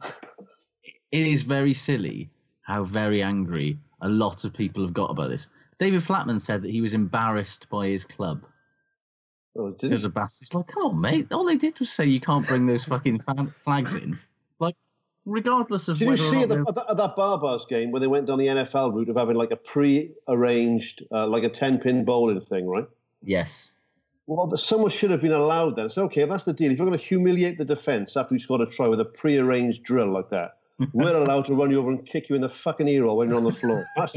it 1.12 1.28
is 1.28 1.44
very 1.44 1.76
silly 1.76 2.32
how 2.64 2.84
very 2.84 3.22
angry 3.22 3.78
a 4.02 4.10
lot 4.10 4.46
of 4.46 4.54
people 4.54 4.84
have 4.84 4.94
got 4.94 5.12
about 5.12 5.30
this. 5.30 5.48
David 5.80 6.02
Flatman 6.02 6.42
said 6.42 6.62
that 6.62 6.72
he 6.72 6.82
was 6.82 6.94
embarrassed 6.94 7.68
by 7.70 7.88
his 7.88 8.06
club 8.06 8.44
Oh, 9.58 9.72
did 9.72 9.92
it? 9.92 10.04
of 10.06 10.14
Bath. 10.14 10.38
It's 10.42 10.54
like, 10.54 10.68
come 10.68 10.84
on, 10.84 11.02
mate. 11.02 11.28
All 11.32 11.46
they 11.46 11.58
did 11.58 11.80
was 11.80 11.92
say 11.92 12.06
you 12.06 12.22
can't 12.22 12.48
bring 12.48 12.66
those 12.66 12.84
fucking 12.86 13.24
flags 13.64 13.96
in. 13.96 14.20
Like, 14.60 14.76
regardless 15.26 15.88
of 15.88 15.98
Did 16.00 16.10
you 16.10 16.18
see 16.18 16.44
at, 16.44 16.50
the, 16.50 16.64
at, 16.68 16.76
that, 16.76 16.86
at 16.92 16.98
that 16.98 17.16
Barbars 17.18 17.68
game 17.68 17.92
where 17.92 18.00
they 18.00 18.08
went 18.08 18.28
down 18.28 18.38
the 18.38 18.48
NFL 18.48 18.94
route 18.94 19.10
of 19.10 19.18
having 19.18 19.36
like 19.36 19.52
a 19.52 19.58
pre-arranged, 19.58 21.04
uh, 21.12 21.28
like 21.28 21.44
a 21.44 21.50
ten-pin 21.50 22.06
bowling 22.06 22.40
thing, 22.42 22.68
right? 22.68 22.88
Yes. 23.22 23.72
Well, 24.28 24.56
someone 24.56 24.92
should 24.92 25.12
have 25.12 25.22
been 25.22 25.32
allowed 25.32 25.76
then. 25.76 25.88
It's 25.88 25.98
okay, 25.98 26.22
if 26.22 26.30
that's 26.30 26.46
the 26.46 26.54
deal. 26.54 26.72
If 26.72 26.78
you're 26.78 26.88
going 26.88 26.98
to 26.98 27.04
humiliate 27.04 27.58
the 27.58 27.66
defence 27.66 28.16
after 28.16 28.36
you 28.36 28.40
scored 28.40 28.62
a 28.62 28.68
try 28.68 28.88
with 28.88 29.02
a 29.02 29.06
pre-arranged 29.06 29.84
drill 29.84 30.12
like 30.12 30.30
that, 30.30 30.59
we're 30.94 31.16
allowed 31.16 31.46
to 31.46 31.54
run 31.56 31.72
you 31.72 31.80
over 31.80 31.90
and 31.92 32.06
kick 32.06 32.30
you 32.30 32.36
in 32.36 32.42
the 32.42 32.50
fucking 32.50 32.88
ear 32.88 33.04
hole 33.06 33.18
when 33.18 33.28
you're 33.30 33.38
on 33.38 33.44
the 33.44 33.52
floor. 33.52 33.86
That's 33.96 34.16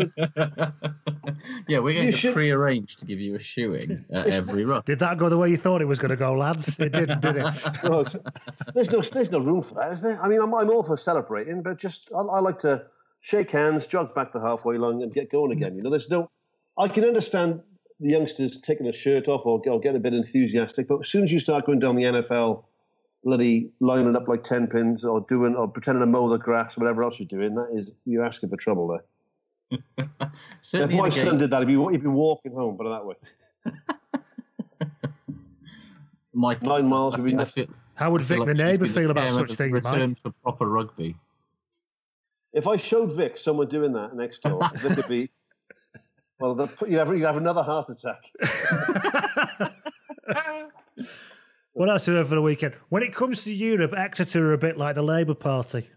yeah, 1.68 1.78
we're 1.78 1.94
going 1.94 2.06
You 2.06 2.12
to 2.12 2.16
should- 2.18 2.34
prearrange 2.34 2.96
to 2.96 3.06
give 3.06 3.20
you 3.20 3.34
a 3.34 3.38
shoeing 3.38 4.04
at 4.12 4.26
every 4.28 4.64
run. 4.64 4.82
Did 4.86 4.98
that 5.00 5.18
go 5.18 5.28
the 5.28 5.38
way 5.38 5.50
you 5.50 5.56
thought 5.56 5.82
it 5.82 5.86
was 5.86 5.98
going 5.98 6.10
to 6.10 6.16
go, 6.16 6.34
lads? 6.34 6.78
It 6.78 6.92
didn't, 6.92 7.20
did 7.20 7.36
it? 7.36 7.46
No, 7.84 8.04
there's 8.74 8.90
no, 8.90 9.00
there's 9.00 9.30
no 9.30 9.38
room 9.40 9.62
for 9.62 9.74
that, 9.74 9.92
is 9.92 10.00
there? 10.00 10.20
I 10.22 10.28
mean, 10.28 10.40
I'm, 10.40 10.54
I'm 10.54 10.70
all 10.70 10.82
for 10.82 10.96
celebrating, 10.96 11.62
but 11.62 11.78
just 11.78 12.08
I, 12.16 12.20
I 12.20 12.40
like 12.40 12.58
to 12.60 12.84
shake 13.20 13.50
hands, 13.50 13.86
jog 13.86 14.14
back 14.14 14.32
the 14.32 14.40
halfway 14.40 14.78
line, 14.78 15.02
and 15.02 15.12
get 15.12 15.30
going 15.30 15.52
again. 15.52 15.76
You 15.76 15.82
know, 15.82 15.90
there's 15.90 16.10
no. 16.10 16.30
I 16.78 16.88
can 16.88 17.04
understand 17.04 17.60
the 18.00 18.10
youngsters 18.10 18.58
taking 18.60 18.86
a 18.86 18.92
shirt 18.92 19.28
off 19.28 19.46
or, 19.46 19.60
or 19.66 19.80
getting 19.80 19.96
a 19.96 20.00
bit 20.00 20.14
enthusiastic, 20.14 20.88
but 20.88 21.00
as 21.00 21.08
soon 21.08 21.24
as 21.24 21.32
you 21.32 21.38
start 21.40 21.66
going 21.66 21.78
down 21.78 21.96
the 21.96 22.02
NFL, 22.04 22.64
bloody 23.24 23.70
lining 23.80 24.16
up 24.16 24.26
like 24.28 24.44
ten 24.44 24.66
pins 24.66 25.04
or 25.04 25.20
doing 25.28 25.54
or 25.54 25.68
pretending 25.68 26.00
to 26.00 26.06
mow 26.06 26.28
the 26.28 26.38
grass, 26.38 26.76
whatever 26.76 27.02
else 27.04 27.18
you're 27.18 27.26
doing, 27.28 27.54
that 27.54 27.68
is 27.74 27.90
you're 28.04 28.24
asking 28.24 28.48
for 28.50 28.56
trouble 28.56 28.88
there. 28.88 29.04
If 30.72 30.90
my 30.90 31.06
a 31.06 31.10
game- 31.10 31.26
son 31.26 31.38
did 31.38 31.50
that, 31.50 31.60
he'd 31.66 31.74
be, 31.76 31.92
he'd 31.92 32.02
be 32.02 32.08
walking 32.08 32.52
home, 32.52 32.76
but 32.76 32.86
it 32.86 32.90
that 32.90 33.06
way. 33.06 33.14
Mike, 36.34 36.62
Nine 36.62 36.86
miles 36.88 37.14
I 37.14 37.16
would 37.18 37.24
be 37.24 37.30
feel- 37.32 37.40
I 37.40 37.44
nice. 37.44 37.68
How 37.94 38.10
would 38.10 38.22
Vic 38.22 38.38
the 38.38 38.44
like 38.46 38.48
he's 38.48 38.56
neighbour 38.58 38.86
feel 38.88 39.10
about 39.10 39.30
such 39.32 39.52
things, 39.52 39.72
Return 39.72 40.10
Mike? 40.10 40.22
for 40.22 40.30
proper 40.42 40.68
rugby. 40.68 41.14
If 42.54 42.66
I 42.66 42.76
showed 42.76 43.12
Vic 43.12 43.36
someone 43.38 43.68
doing 43.68 43.92
that 43.92 44.14
next 44.14 44.42
door, 44.42 44.60
Vic 44.76 44.96
would 44.96 45.08
be. 45.08 45.30
Well, 46.40 46.54
the, 46.54 46.68
you'd, 46.88 46.98
have, 46.98 47.08
you'd 47.08 47.24
have 47.24 47.36
another 47.36 47.62
heart 47.62 47.88
attack. 47.90 48.22
What 51.74 51.88
else 51.88 52.06
have 52.06 52.28
for 52.28 52.34
the 52.34 52.42
weekend? 52.42 52.74
When 52.90 53.02
it 53.02 53.14
comes 53.14 53.44
to 53.44 53.52
Europe, 53.52 53.94
Exeter 53.96 54.50
are 54.50 54.52
a 54.52 54.58
bit 54.58 54.76
like 54.76 54.94
the 54.94 55.02
Labour 55.02 55.34
Party. 55.34 55.88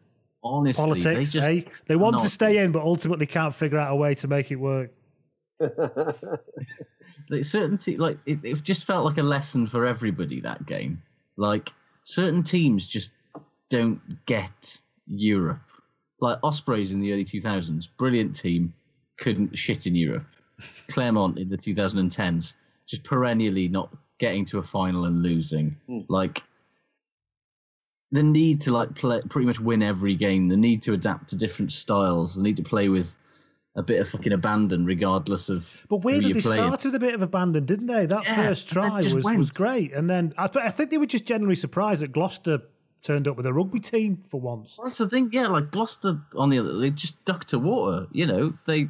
Honestly, 0.44 0.84
they 0.84 0.86
Politics, 0.86 1.32
just 1.32 1.48
eh? 1.48 1.62
They 1.88 1.96
want 1.96 2.20
to 2.20 2.30
stay 2.30 2.60
in, 2.64 2.72
but 2.72 2.84
ultimately 2.84 3.26
can't 3.26 3.54
figure 3.54 3.80
out 3.80 3.92
a 3.92 3.96
way 3.96 4.14
to 4.16 4.28
make 4.28 4.52
it 4.52 4.58
work. 4.58 4.92
like 5.60 7.44
certain 7.44 7.78
te- 7.78 7.98
like 7.98 8.20
it, 8.26 8.40
it 8.44 8.64
just 8.64 8.86
felt 8.86 9.06
like 9.06 9.18
a 9.18 9.24
lesson 9.24 9.66
for 9.66 9.86
everybody 9.86 10.40
that 10.42 10.66
game. 10.66 11.02
Like 11.36 11.72
certain 12.04 12.44
teams 12.44 12.88
just 12.88 13.12
don't 13.70 14.00
get 14.28 14.78
Europe. 15.08 15.62
Like 16.22 16.38
Ospreys 16.44 16.94
in 16.94 17.02
the 17.02 17.12
early 17.12 17.26
2000s, 17.26 17.88
brilliant 17.98 18.36
team, 18.36 18.74
couldn't 19.18 19.58
shit 19.58 19.88
in 19.88 19.96
Europe. 19.96 20.28
Clermont 20.88 21.38
in 21.38 21.50
the 21.50 21.58
2010s, 21.58 22.54
just 22.88 23.04
perennially 23.04 23.68
not 23.68 23.90
getting 24.20 24.46
to 24.46 24.60
a 24.60 24.64
final 24.64 25.06
and 25.06 25.22
losing. 25.22 25.76
Hmm. 25.88 26.00
Like 26.08 26.42
the 28.12 28.24
need 28.24 28.62
to 28.62 28.72
like 28.72 28.96
play, 28.96 29.22
pretty 29.30 29.46
much 29.48 29.60
win 29.60 29.82
every 29.84 30.16
game, 30.16 30.48
the 30.48 30.58
need 30.58 30.82
to 30.84 30.94
adapt 30.94 31.30
to 31.30 31.36
different 31.36 31.74
styles, 31.74 32.36
the 32.36 32.44
need 32.44 32.56
to 32.58 32.64
play 32.64 32.88
with 32.90 33.16
a 33.76 33.84
bit 33.84 34.00
of 34.00 34.08
fucking 34.08 34.32
abandon, 34.32 34.86
regardless 34.86 35.50
of. 35.50 35.70
But 35.90 35.98
who 35.98 36.06
weirdly, 36.08 36.34
they 36.34 36.42
playing. 36.42 36.64
started 36.64 36.88
with 36.94 36.96
a 36.96 37.00
bit 37.06 37.14
of 37.14 37.22
abandon, 37.22 37.66
didn't 37.66 37.88
they? 37.88 38.06
That 38.06 38.24
Yeah, 38.24 38.36
first 38.36 38.70
try 38.70 39.02
just 39.02 39.16
was, 39.16 39.26
was 39.26 39.52
great. 39.52 39.92
And 39.94 40.10
then 40.10 40.34
I, 40.38 40.48
th- 40.48 40.64
I 40.64 40.70
think 40.70 40.92
they 40.92 40.98
were 40.98 41.06
just 41.06 41.26
generally 41.26 41.56
surprised 41.56 42.02
that 42.02 42.14
Gloucester 42.14 42.62
turned 43.02 43.28
up 43.28 43.36
with 43.36 43.46
a 43.46 43.54
rugby 43.54 43.82
team 43.82 44.24
for 44.30 44.40
once. 44.40 44.80
That's 44.82 44.98
the 44.98 45.10
thing, 45.10 45.30
yeah. 45.34 45.48
Like 45.48 45.72
Gloucester 45.72 46.22
on 46.38 46.50
the 46.50 46.60
other, 46.60 46.78
they 46.80 46.90
just 46.90 47.24
ducked 47.26 47.50
to 47.50 47.60
water. 47.60 48.08
You 48.14 48.28
know, 48.28 48.54
they 48.66 48.88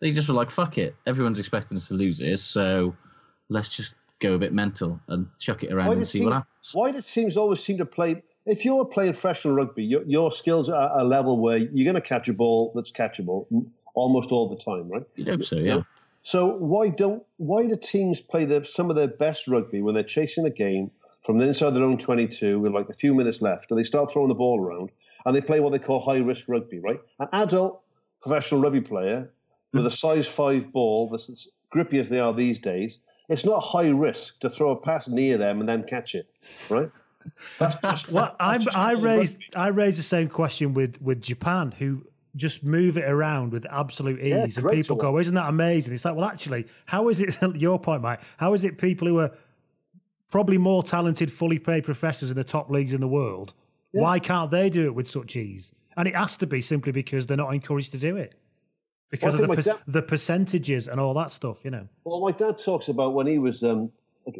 they 0.00 0.12
just 0.12 0.28
were 0.28 0.34
like, 0.34 0.50
"Fuck 0.50 0.76
it, 0.76 0.94
everyone's 1.06 1.38
expecting 1.38 1.76
us 1.78 1.88
to 1.88 1.94
lose 1.94 2.18
this, 2.18 2.44
so 2.44 2.94
let's 3.48 3.74
just 3.74 3.94
go 4.20 4.34
a 4.34 4.38
bit 4.38 4.52
mental 4.52 5.00
and 5.08 5.26
chuck 5.38 5.62
it 5.62 5.72
around 5.72 5.92
and 5.92 6.06
see 6.06 6.24
what 6.24 6.32
happens." 6.32 6.70
Why 6.72 6.90
do 6.90 7.00
teams 7.00 7.36
always 7.36 7.60
seem 7.62 7.78
to 7.78 7.86
play? 7.86 8.22
If 8.46 8.64
you're 8.64 8.84
playing 8.84 9.12
professional 9.12 9.54
rugby, 9.54 9.84
your, 9.84 10.02
your 10.04 10.32
skills 10.32 10.68
are 10.68 10.98
a 10.98 11.04
level 11.04 11.38
where 11.38 11.58
you're 11.58 11.84
going 11.84 12.02
to 12.02 12.08
catch 12.08 12.28
a 12.28 12.32
ball 12.32 12.72
that's 12.74 12.90
catchable 12.90 13.46
almost 13.94 14.32
all 14.32 14.48
the 14.48 14.56
time, 14.56 14.88
right? 14.88 15.02
You'd 15.16 15.28
hope 15.28 15.44
so, 15.44 15.56
yeah. 15.56 15.82
So 16.22 16.46
why 16.46 16.88
don't 16.88 17.22
why 17.36 17.66
do 17.66 17.76
teams 17.76 18.20
play 18.20 18.44
the, 18.44 18.64
some 18.64 18.90
of 18.90 18.96
their 18.96 19.08
best 19.08 19.48
rugby 19.48 19.82
when 19.82 19.94
they're 19.94 20.02
chasing 20.02 20.46
a 20.46 20.50
game 20.50 20.90
from 21.24 21.38
the 21.38 21.46
inside 21.46 21.70
their 21.70 21.84
own 21.84 21.98
22 21.98 22.58
with 22.58 22.72
like 22.72 22.88
a 22.88 22.94
few 22.94 23.14
minutes 23.14 23.42
left, 23.42 23.70
and 23.70 23.78
they 23.78 23.82
start 23.82 24.10
throwing 24.10 24.28
the 24.28 24.34
ball 24.34 24.60
around, 24.60 24.90
and 25.24 25.34
they 25.34 25.40
play 25.40 25.60
what 25.60 25.72
they 25.72 25.78
call 25.78 26.00
high 26.00 26.18
risk 26.18 26.44
rugby, 26.48 26.78
right? 26.78 27.00
An 27.18 27.28
adult 27.32 27.82
professional 28.22 28.60
rugby 28.60 28.80
player 28.80 29.30
hmm. 29.72 29.78
with 29.78 29.86
a 29.86 29.90
size 29.90 30.26
five 30.26 30.72
ball 30.72 31.08
that's 31.10 31.28
as 31.28 31.48
grippy 31.70 31.98
as 31.98 32.08
they 32.08 32.20
are 32.20 32.32
these 32.32 32.58
days, 32.58 32.98
it's 33.28 33.44
not 33.44 33.60
high 33.60 33.88
risk 33.88 34.40
to 34.40 34.50
throw 34.50 34.70
a 34.70 34.76
pass 34.76 35.08
near 35.08 35.36
them 35.36 35.60
and 35.60 35.68
then 35.68 35.84
catch 35.84 36.14
it, 36.14 36.28
right? 36.68 36.90
That's 37.58 37.76
just, 37.82 38.08
Well, 38.12 38.34
I, 38.40 38.58
I 38.74 38.94
rugby. 38.94 39.06
raised 39.06 39.38
I 39.54 39.68
raised 39.68 39.98
the 39.98 40.02
same 40.02 40.28
question 40.28 40.74
with 40.74 41.00
with 41.02 41.20
Japan, 41.20 41.72
who 41.72 42.06
just 42.36 42.62
move 42.62 42.96
it 42.96 43.04
around 43.04 43.52
with 43.52 43.66
absolute 43.70 44.20
ease, 44.20 44.56
Yeah, 44.56 44.62
and 44.62 44.70
people 44.70 44.96
go, 44.96 45.18
"Isn't 45.18 45.34
that 45.34 45.48
amazing?" 45.48 45.92
It's 45.94 46.04
like, 46.04 46.14
well, 46.14 46.26
actually, 46.26 46.66
how 46.86 47.08
is 47.08 47.20
it? 47.20 47.36
Your 47.56 47.78
point, 47.78 48.02
Mike. 48.02 48.20
How 48.38 48.54
is 48.54 48.64
it 48.64 48.78
people 48.78 49.08
who 49.08 49.18
are 49.20 49.30
probably 50.30 50.58
more 50.58 50.82
talented, 50.82 51.32
fully 51.32 51.58
paid 51.58 51.84
professionals 51.84 52.30
in 52.30 52.36
the 52.36 52.44
top 52.44 52.70
leagues 52.70 52.94
in 52.94 53.00
the 53.00 53.08
world? 53.08 53.54
Why 53.92 54.18
can't 54.18 54.50
they 54.50 54.68
do 54.70 54.84
it 54.84 54.94
with 54.94 55.08
such 55.08 55.34
ease? 55.34 55.72
And 55.96 56.06
it 56.06 56.14
has 56.14 56.36
to 56.36 56.46
be 56.46 56.60
simply 56.60 56.92
because 56.92 57.26
they're 57.26 57.36
not 57.36 57.52
encouraged 57.52 57.90
to 57.92 57.98
do 57.98 58.16
it 58.16 58.34
because 59.10 59.34
Well, 59.34 59.42
of 59.44 59.48
the 59.50 59.56
per- 59.56 59.62
dad- 59.62 59.80
the 59.86 60.02
percentages 60.02 60.88
and 60.88 61.00
all 61.00 61.14
that 61.14 61.30
stuff. 61.30 61.64
You 61.64 61.70
know. 61.70 61.88
Well, 62.04 62.20
my 62.20 62.32
dad 62.32 62.58
talks 62.58 62.88
about 62.88 63.14
when 63.14 63.26
he 63.26 63.38
was 63.38 63.62
um, 63.62 63.90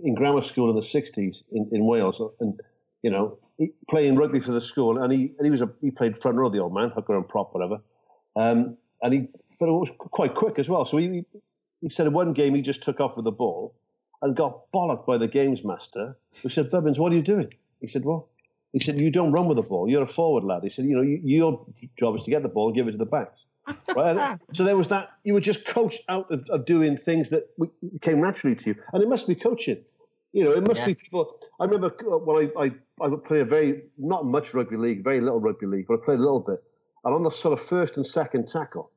in 0.03 0.15
grammar 0.15 0.43
school 0.43 0.71
in 0.71 0.77
the 0.77 0.83
'60s 0.83 1.43
in, 1.53 1.69
in 1.73 1.85
Wales, 1.85 2.21
and 2.41 2.61
you 3.03 3.11
know, 3.11 3.39
he, 3.59 3.73
playing 3.89 4.17
rugby 4.17 4.41
for 4.41 4.53
the 4.53 4.61
school, 4.61 5.03
and 5.03 5.13
he 5.13 5.33
and 5.39 5.45
he 5.45 5.51
was 5.51 5.61
a 5.61 5.71
he 5.81 5.91
played 5.91 6.21
front 6.21 6.37
row, 6.37 6.49
the 6.49 6.59
old 6.59 6.75
man, 6.75 6.91
hooker 6.91 7.17
and 7.17 7.29
prop, 7.29 7.55
whatever. 7.55 7.81
Um, 8.37 8.77
and 9.03 9.15
he, 9.15 9.29
but 9.59 9.69
it 9.69 9.73
was 9.73 9.91
quite 9.99 10.35
quick 10.35 10.59
as 10.59 10.69
well. 10.69 10.85
So 10.85 10.97
he 10.97 11.25
he 11.81 11.89
said 11.89 12.07
in 12.07 12.13
one 12.13 12.33
game 12.33 12.55
he 12.55 12.63
just 12.63 12.83
took 12.83 13.01
off 13.01 13.17
with 13.17 13.25
the 13.25 13.33
ball 13.33 13.75
and 14.21 14.35
got 14.37 14.71
bollocked 14.73 15.07
by 15.07 15.17
the 15.17 15.29
games 15.29 15.65
master, 15.65 16.17
who 16.43 16.49
said, 16.49 16.71
"Bubbins, 16.71 16.99
what 16.99 17.13
are 17.13 17.17
you 17.17 17.23
doing?" 17.23 17.53
He 17.81 17.89
said, 17.89 18.05
"Well." 18.05 18.29
He 18.75 18.81
said, 18.81 19.01
"You 19.01 19.11
don't 19.11 19.33
run 19.33 19.49
with 19.49 19.57
the 19.57 19.63
ball. 19.63 19.89
You're 19.89 20.03
a 20.03 20.07
forward 20.07 20.45
lad." 20.45 20.63
He 20.63 20.69
said, 20.69 20.85
"You 20.85 20.97
know, 20.97 21.01
you, 21.01 21.19
your 21.25 21.67
job 21.99 22.17
is 22.17 22.23
to 22.25 22.31
get 22.31 22.43
the 22.43 22.51
ball 22.51 22.67
and 22.69 22.77
give 22.77 22.87
it 22.87 22.93
to 22.93 22.99
the 22.99 23.07
backs." 23.07 23.47
Right? 23.95 24.39
so 24.55 24.65
there 24.65 24.77
was 24.77 24.89
that. 24.89 25.11
You 25.25 25.35
were 25.35 25.41
just 25.41 25.65
coached 25.67 26.03
out 26.09 26.31
of, 26.31 26.49
of 26.51 26.65
doing 26.67 26.97
things 26.97 27.31
that 27.31 27.45
w- 27.59 27.73
came 28.01 28.21
naturally 28.21 28.57
to 28.57 28.71
you, 28.71 28.77
and 28.93 29.03
it 29.03 29.09
must 29.09 29.27
be 29.27 29.35
coaching. 29.35 29.83
You 30.33 30.45
know, 30.45 30.53
it 30.53 30.63
must 30.63 30.81
Yeah. 30.81 30.87
be 30.87 30.95
people. 30.95 31.39
I 31.61 31.65
remember 31.65 31.87
uh, 31.89 32.19
when 32.19 32.51
I, 32.57 32.65
I 32.65 32.71
I 33.03 33.09
would 33.09 33.25
play 33.25 33.41
a 33.41 33.45
very 33.45 33.83
not 33.97 34.27
much 34.27 34.53
rugby 34.55 34.77
league, 34.77 35.03
very 35.05 35.21
little 35.21 35.41
rugby 35.41 35.67
league, 35.67 35.87
but 35.89 36.01
I 36.01 36.05
played 36.05 36.19
a 36.19 36.23
little 36.23 36.41
bit. 36.41 36.63
And 37.05 37.15
on 37.15 37.23
the 37.23 37.31
sort 37.31 37.53
of 37.59 37.65
first 37.65 37.97
and 37.97 38.07
second 38.07 38.49
tackle, 38.49 38.91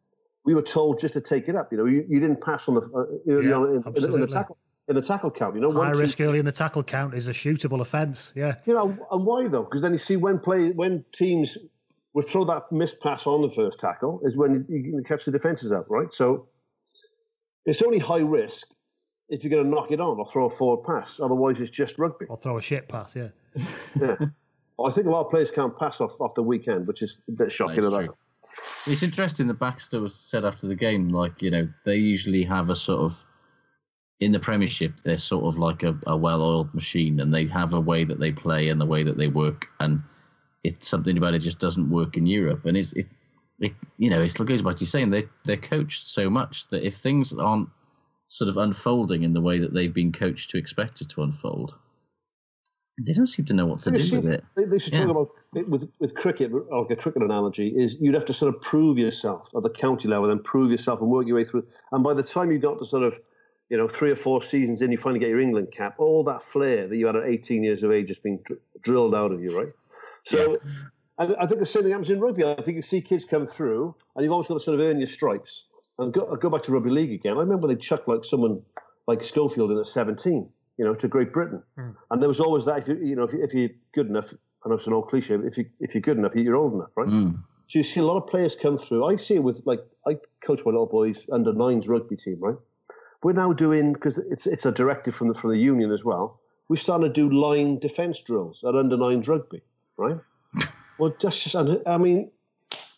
we 0.43 0.53
were 0.55 0.61
told 0.63 0.99
just 0.99 1.13
to 1.13 1.21
take 1.21 1.47
it 1.47 1.55
up. 1.55 1.71
You 1.71 1.77
know, 1.77 1.85
you, 1.85 2.05
you 2.09 2.19
didn't 2.19 2.41
pass 2.41 2.67
on 2.67 2.73
the 2.75 2.81
uh, 2.81 3.31
early 3.33 3.49
Yeah, 3.49 3.55
on 3.55 3.69
in, 3.69 3.75
in, 3.75 3.93
the- 3.93 4.13
in 4.15 4.21
the 4.21 4.27
tackle 4.27 4.57
in 4.87 4.95
the 4.95 5.01
tackle 5.01 5.31
count. 5.31 5.55
You 5.55 5.61
know, 5.61 5.71
High 5.71 5.77
one, 5.77 5.93
two, 5.93 5.99
risk 5.99 6.19
early 6.19 6.39
in 6.39 6.45
the 6.45 6.51
tackle 6.51 6.83
count 6.83 7.13
is 7.13 7.27
a 7.29 7.31
shootable 7.33 7.79
offence. 7.79 8.33
Yeah. 8.35 8.55
you 8.65 8.73
know, 8.73 8.97
and 9.11 9.25
why 9.25 9.47
though? 9.47 9.63
Because 9.63 9.81
then 9.83 9.93
you 9.93 9.99
see 9.99 10.17
when 10.17 10.39
play 10.39 10.71
when 10.71 11.05
teams 11.13 11.57
would 12.13 12.27
throw 12.27 12.43
that 12.45 12.71
missed 12.71 12.99
pass 12.99 13.25
on 13.25 13.41
the 13.41 13.49
first 13.49 13.79
tackle 13.79 14.19
is 14.23 14.35
when 14.35 14.65
you, 14.67 14.77
you 14.77 15.03
catch 15.03 15.25
the 15.25 15.31
defenses 15.31 15.71
out, 15.71 15.89
right? 15.89 16.11
So 16.11 16.47
it's 17.65 17.81
only 17.81 17.99
high 17.99 18.19
risk 18.19 18.67
if 19.29 19.43
you're 19.43 19.51
going 19.51 19.63
to 19.63 19.69
knock 19.69 19.91
it 19.91 20.01
on 20.01 20.19
or 20.19 20.27
throw 20.27 20.45
a 20.45 20.49
forward 20.49 20.83
pass. 20.85 21.19
Otherwise, 21.21 21.61
it's 21.61 21.71
just 21.71 21.97
rugby. 21.97 22.25
Or 22.27 22.37
throw 22.37 22.57
a 22.57 22.61
shit 22.61 22.87
pass. 22.87 23.15
Yeah. 23.15 23.29
Yeah. 23.99 24.15
well, 24.77 24.89
I 24.89 24.91
think 24.91 25.07
a 25.07 25.09
lot 25.09 25.25
of 25.25 25.29
players 25.29 25.51
can't 25.51 25.77
pass 25.77 25.99
off 25.99 26.13
off 26.21 26.33
the 26.35 26.41
weekend, 26.41 26.87
which 26.87 27.01
is 27.01 27.17
a 27.27 27.33
bit 27.33 27.51
shocking. 27.51 27.81
That's 27.81 27.93
of 27.93 28.01
that. 28.03 28.09
It's 28.87 29.03
interesting 29.03 29.47
that 29.47 29.59
Baxter 29.59 29.99
was 29.99 30.15
said 30.15 30.45
after 30.45 30.67
the 30.67 30.75
game, 30.75 31.09
like, 31.09 31.41
you 31.41 31.51
know, 31.51 31.67
they 31.85 31.95
usually 31.95 32.43
have 32.43 32.69
a 32.69 32.75
sort 32.75 33.01
of, 33.01 33.23
in 34.21 34.31
the 34.31 34.39
Premiership, 34.39 34.93
they're 35.03 35.17
sort 35.17 35.45
of 35.45 35.57
like 35.57 35.83
a, 35.83 35.97
a 36.07 36.15
well 36.15 36.41
oiled 36.41 36.73
machine 36.73 37.19
and 37.19 37.33
they 37.33 37.45
have 37.47 37.73
a 37.73 37.79
way 37.79 38.05
that 38.05 38.19
they 38.19 38.31
play 38.31 38.69
and 38.69 38.79
the 38.79 38.85
way 38.85 39.03
that 39.03 39.17
they 39.17 39.27
work. 39.27 39.67
And 39.81 40.01
it's 40.63 40.87
something 40.87 41.17
about 41.17 41.33
it 41.33 41.39
just 41.39 41.59
doesn't 41.59 41.89
work 41.89 42.17
in 42.17 42.25
Europe. 42.25 42.65
And 42.65 42.77
it's, 42.77 42.93
it, 42.93 43.07
it 43.59 43.73
you 43.97 44.09
know, 44.09 44.21
it 44.21 44.33
goes 44.45 44.61
back 44.61 44.75
to 44.75 44.81
you 44.81 44.85
saying 44.85 45.09
they, 45.09 45.27
they're 45.45 45.57
coached 45.57 46.07
so 46.07 46.29
much 46.29 46.67
that 46.69 46.85
if 46.85 46.97
things 46.97 47.33
aren't 47.33 47.69
sort 48.27 48.49
of 48.49 48.57
unfolding 48.57 49.23
in 49.23 49.33
the 49.33 49.41
way 49.41 49.59
that 49.59 49.73
they've 49.73 49.93
been 49.93 50.11
coached 50.11 50.49
to 50.51 50.57
expect 50.57 51.01
it 51.01 51.09
to 51.09 51.23
unfold, 51.23 51.77
they 52.99 53.13
don't 53.13 53.27
seem 53.27 53.45
to 53.45 53.53
know 53.53 53.65
what 53.65 53.79
to 53.81 53.91
They 53.91 53.97
do 53.99 54.21
with 54.21 54.31
it. 54.31 54.43
They, 54.55 54.65
they 54.65 54.79
should 54.79 54.93
Yeah. 54.93 55.05
talk 55.05 55.09
about 55.09 55.29
it 55.55 55.67
with 55.67 55.89
with 55.99 56.13
cricket, 56.15 56.51
like 56.53 56.91
a 56.91 56.95
cricket 56.95 57.23
analogy, 57.23 57.69
is 57.69 57.97
you'd 57.99 58.13
have 58.13 58.25
to 58.25 58.33
sort 58.33 58.53
of 58.53 58.61
prove 58.61 58.97
yourself 58.97 59.49
at 59.55 59.63
the 59.63 59.69
county 59.69 60.07
level, 60.07 60.29
and 60.29 60.43
prove 60.43 60.71
yourself 60.71 61.01
and 61.01 61.09
work 61.09 61.25
your 61.27 61.37
way 61.37 61.45
through. 61.45 61.65
And 61.91 62.03
by 62.03 62.13
the 62.13 62.23
time 62.23 62.51
you 62.51 62.59
got 62.59 62.79
to 62.79 62.85
sort 62.85 63.03
of, 63.03 63.19
you 63.69 63.77
know, 63.77 63.87
three 63.87 64.11
or 64.11 64.15
four 64.15 64.43
seasons 64.43 64.81
in, 64.81 64.91
you 64.91 64.97
finally 64.97 65.19
get 65.19 65.29
your 65.29 65.39
England 65.39 65.69
cap. 65.75 65.95
All 65.97 66.23
that 66.25 66.43
flair 66.43 66.87
that 66.87 66.95
you 66.95 67.07
had 67.07 67.15
at 67.15 67.25
18 67.25 67.63
years 67.63 67.81
of 67.83 67.91
age 67.91 68.09
has 68.09 68.19
been 68.19 68.39
dr- 68.43 68.59
drilled 68.81 69.15
out 69.15 69.31
of 69.31 69.41
you, 69.41 69.57
right? 69.57 69.69
So, 70.25 70.57
and 71.17 71.35
I 71.39 71.45
think 71.47 71.59
the 71.59 71.65
same 71.65 71.83
thing 71.83 71.91
happens 71.91 72.09
in 72.09 72.19
rugby. 72.19 72.43
I 72.43 72.55
think 72.55 72.75
you 72.75 72.81
see 72.81 73.01
kids 73.01 73.25
come 73.25 73.47
through, 73.47 73.95
and 74.15 74.23
you've 74.23 74.31
always 74.31 74.47
got 74.47 74.55
to 74.55 74.59
sort 74.59 74.79
of 74.79 74.85
earn 74.85 74.97
your 74.97 75.07
stripes. 75.07 75.65
And 75.97 76.13
go, 76.13 76.35
go 76.35 76.49
back 76.49 76.63
to 76.63 76.71
rugby 76.71 76.89
league 76.89 77.11
again. 77.11 77.37
I 77.37 77.41
remember 77.41 77.67
they 77.67 77.75
chucked 77.75 78.07
like 78.07 78.25
someone 78.25 78.61
like 79.07 79.21
Schofield 79.21 79.71
in 79.71 79.77
at 79.77 79.85
17, 79.85 80.49
you 80.77 80.85
know, 80.85 80.95
to 80.95 81.07
Great 81.07 81.31
Britain. 81.33 81.61
And 82.09 82.21
there 82.21 82.29
was 82.29 82.39
always 82.39 82.65
that, 82.65 82.79
if 82.79 82.87
you, 82.87 82.97
you 82.97 83.15
know, 83.15 83.23
if, 83.23 83.33
you, 83.33 83.43
if 83.43 83.53
you're 83.53 83.69
good 83.93 84.07
enough, 84.07 84.33
I 84.65 84.69
know 84.69 84.75
it's 84.75 84.87
an 84.87 84.93
old 84.93 85.09
cliche, 85.09 85.35
but 85.35 85.45
if, 85.45 85.57
you, 85.57 85.65
if 85.79 85.93
you're 85.93 86.01
good 86.01 86.17
enough, 86.17 86.33
you're 86.33 86.55
old 86.55 86.73
enough, 86.73 86.89
right? 86.95 87.07
Mm. 87.07 87.43
So 87.67 87.79
you 87.79 87.83
see 87.83 87.99
a 87.99 88.03
lot 88.03 88.17
of 88.17 88.27
players 88.27 88.55
come 88.55 88.77
through. 88.77 89.05
I 89.05 89.15
see 89.15 89.35
it 89.35 89.43
with, 89.43 89.61
like, 89.65 89.79
I 90.07 90.17
coach 90.45 90.61
my 90.65 90.71
little 90.71 90.87
boys 90.87 91.27
under 91.31 91.53
nines 91.53 91.87
rugby 91.87 92.15
team, 92.15 92.37
right? 92.39 92.57
We're 93.23 93.33
now 93.33 93.53
doing, 93.53 93.93
because 93.93 94.17
it's 94.17 94.47
it's 94.47 94.65
a 94.65 94.71
directive 94.71 95.13
from 95.13 95.27
the, 95.27 95.35
from 95.35 95.51
the 95.51 95.57
union 95.57 95.91
as 95.91 96.03
well, 96.03 96.39
we're 96.69 96.77
starting 96.77 97.07
to 97.07 97.13
do 97.13 97.29
line 97.29 97.77
defence 97.79 98.19
drills 98.21 98.63
at 98.67 98.75
under 98.75 98.97
nines 98.97 99.27
rugby, 99.27 99.61
right? 100.01 100.17
Well, 100.97 101.15
that's 101.21 101.41
just, 101.43 101.55
I 101.55 101.97
mean, 101.97 102.29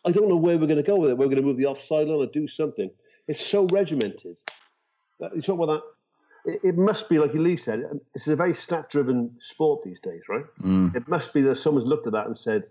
I 0.05 0.11
don't 0.11 0.27
know 0.27 0.35
where 0.35 0.57
we're 0.57 0.67
going 0.67 0.77
to 0.77 0.83
go 0.83 0.97
with 0.97 1.11
it. 1.11 1.17
We're 1.17 1.25
going 1.25 1.37
to 1.37 1.41
move 1.43 1.57
the 1.57 1.65
offside 1.67 2.07
line 2.07 2.19
or 2.19 2.25
do 2.25 2.47
something. 2.47 2.89
It's 3.27 3.45
so 3.45 3.65
regimented. 3.67 4.37
That- 5.19 5.35
You 5.35 5.41
talk 5.41 5.59
about 5.61 5.83
that. 6.45 6.51
It, 6.53 6.59
it 6.69 6.77
must 6.77 7.07
be, 7.07 7.19
like 7.19 7.33
Lee 7.33 7.55
said, 7.55 7.83
it's 8.13 8.27
a 8.27 8.35
very 8.35 8.53
stat 8.53 8.89
driven 8.89 9.31
sport 9.39 9.81
these 9.83 9.99
days, 9.99 10.23
right? 10.27 10.43
Mm. 10.61 10.93
It 10.95 11.07
must 11.07 11.33
be 11.33 11.41
that 11.43 11.55
someone's 11.55 11.87
looked 11.87 12.05
at 12.07 12.13
that 12.13 12.27
and 12.27 12.37
said, 12.37 12.63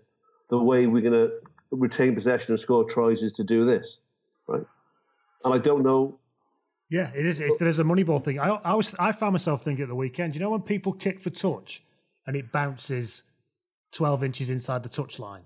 the 0.49 0.57
way 0.59 0.85
we're 0.85 1.01
going 1.01 1.13
to 1.27 1.31
retain 1.71 2.13
possession 2.13 2.51
and 2.53 2.59
score 2.59 2.83
tries 2.83 3.23
is 3.23 3.33
to 3.33 3.43
do 3.43 3.65
this, 3.65 3.97
right? 4.47 4.63
And 5.43 5.53
I 5.53 5.57
don't 5.57 5.81
know. 5.83 6.19
Yeah, 6.89 7.09
it 7.15 7.25
is. 7.25 7.39
It's, 7.41 7.55
there 7.57 7.67
is 7.67 7.79
a 7.79 7.83
money 7.83 8.03
ball 8.03 8.19
thing. 8.19 8.39
I, 8.39 8.49
I 8.49 8.75
was, 8.75 8.93
I 8.99 9.11
found 9.11 9.33
myself 9.33 9.63
thinking 9.63 9.81
at 9.83 9.89
the 9.89 9.95
weekend. 9.95 10.35
You 10.35 10.41
know 10.41 10.51
when 10.51 10.61
people 10.61 10.93
kick 10.93 11.19
for 11.21 11.31
touch 11.31 11.81
and 12.27 12.35
it 12.35 12.51
bounces 12.51 13.23
twelve 13.93 14.23
inches 14.23 14.49
inside 14.49 14.83
the 14.83 14.89
touch 14.89 15.19
line, 15.19 15.43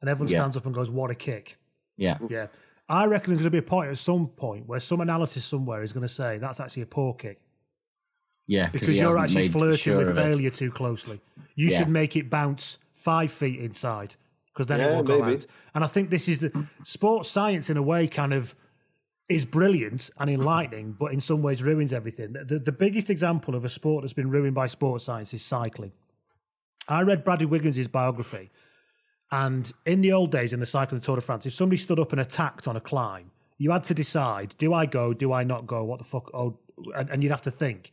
and 0.00 0.10
everyone 0.10 0.32
Yeah. 0.32 0.40
stands 0.40 0.56
up 0.56 0.66
and 0.66 0.74
goes, 0.74 0.90
"What 0.90 1.10
a 1.10 1.14
kick!" 1.14 1.58
Yeah. 1.96 2.18
Yeah, 2.28 2.46
I 2.88 3.04
reckon 3.06 3.32
there's 3.32 3.42
going 3.42 3.52
to 3.52 3.60
be 3.60 3.64
a 3.64 3.70
point 3.70 3.90
at 3.90 3.98
some 3.98 4.26
point 4.28 4.66
where 4.66 4.80
some 4.80 5.00
analysis 5.00 5.44
somewhere 5.44 5.82
is 5.82 5.92
going 5.92 6.02
to 6.02 6.12
say 6.12 6.38
that's 6.38 6.58
actually 6.58 6.82
a 6.82 6.86
poor 6.86 7.14
kick 7.14 7.40
Yeah. 8.46 8.68
because 8.70 8.96
you're 8.96 9.18
actually 9.18 9.48
flirting 9.48 9.76
sure 9.78 9.98
with 9.98 10.08
of 10.08 10.18
it. 10.18 10.22
failure 10.32 10.50
too 10.50 10.70
closely. 10.70 11.20
You 11.54 11.68
Yeah. 11.68 11.78
should 11.80 11.88
make 11.88 12.16
it 12.16 12.28
bounce 12.30 12.78
five 12.94 13.30
feet 13.30 13.60
inside 13.60 14.16
because 14.46 14.66
then 14.66 14.80
it 14.80 14.84
Yeah, 14.84 14.96
will 14.96 15.02
go 15.04 15.20
maybe. 15.22 15.36
out. 15.36 15.46
And 15.74 15.84
I 15.84 15.86
think 15.86 16.10
this 16.10 16.28
is 16.28 16.38
the 16.40 16.66
sports 16.84 17.28
science 17.28 17.68
in 17.70 17.76
a 17.76 17.82
way 17.82 18.08
kind 18.08 18.32
of 18.32 18.54
is 19.28 19.44
brilliant 19.44 20.10
and 20.18 20.28
enlightening, 20.28 20.92
but 20.92 21.12
in 21.12 21.20
some 21.20 21.42
ways 21.42 21.62
ruins 21.62 21.92
everything. 21.92 22.32
The, 22.32 22.58
the 22.58 22.72
biggest 22.72 23.08
example 23.10 23.54
of 23.54 23.64
a 23.64 23.68
sport 23.68 24.02
that's 24.02 24.12
been 24.12 24.28
ruined 24.30 24.54
by 24.54 24.66
sports 24.66 25.04
science 25.04 25.32
is 25.32 25.42
cycling. 25.42 25.92
I 26.88 27.02
read 27.02 27.24
Bradley 27.24 27.46
Wiggins' 27.46 27.88
biography, 27.88 28.50
and 29.30 29.72
in 29.86 30.00
the 30.00 30.12
old 30.12 30.30
days 30.30 30.52
in 30.52 30.60
the 30.60 30.66
cycling 30.66 31.00
Tour 31.00 31.16
de 31.16 31.22
France, 31.22 31.46
if 31.46 31.54
somebody 31.54 31.76
stood 31.76 31.98
up 31.98 32.12
and 32.12 32.20
attacked 32.20 32.68
on 32.68 32.76
a 32.76 32.80
climb, 32.80 33.30
you 33.58 33.70
had 33.70 33.84
to 33.84 33.94
decide: 33.94 34.54
do 34.58 34.74
I 34.74 34.86
go? 34.86 35.12
Do 35.14 35.32
I 35.32 35.44
not 35.44 35.66
go? 35.66 35.84
What 35.84 35.98
the 35.98 36.04
fuck? 36.04 36.30
Oh, 36.34 36.58
and, 36.94 37.10
and 37.10 37.22
you'd 37.22 37.30
have 37.32 37.42
to 37.42 37.50
think. 37.50 37.92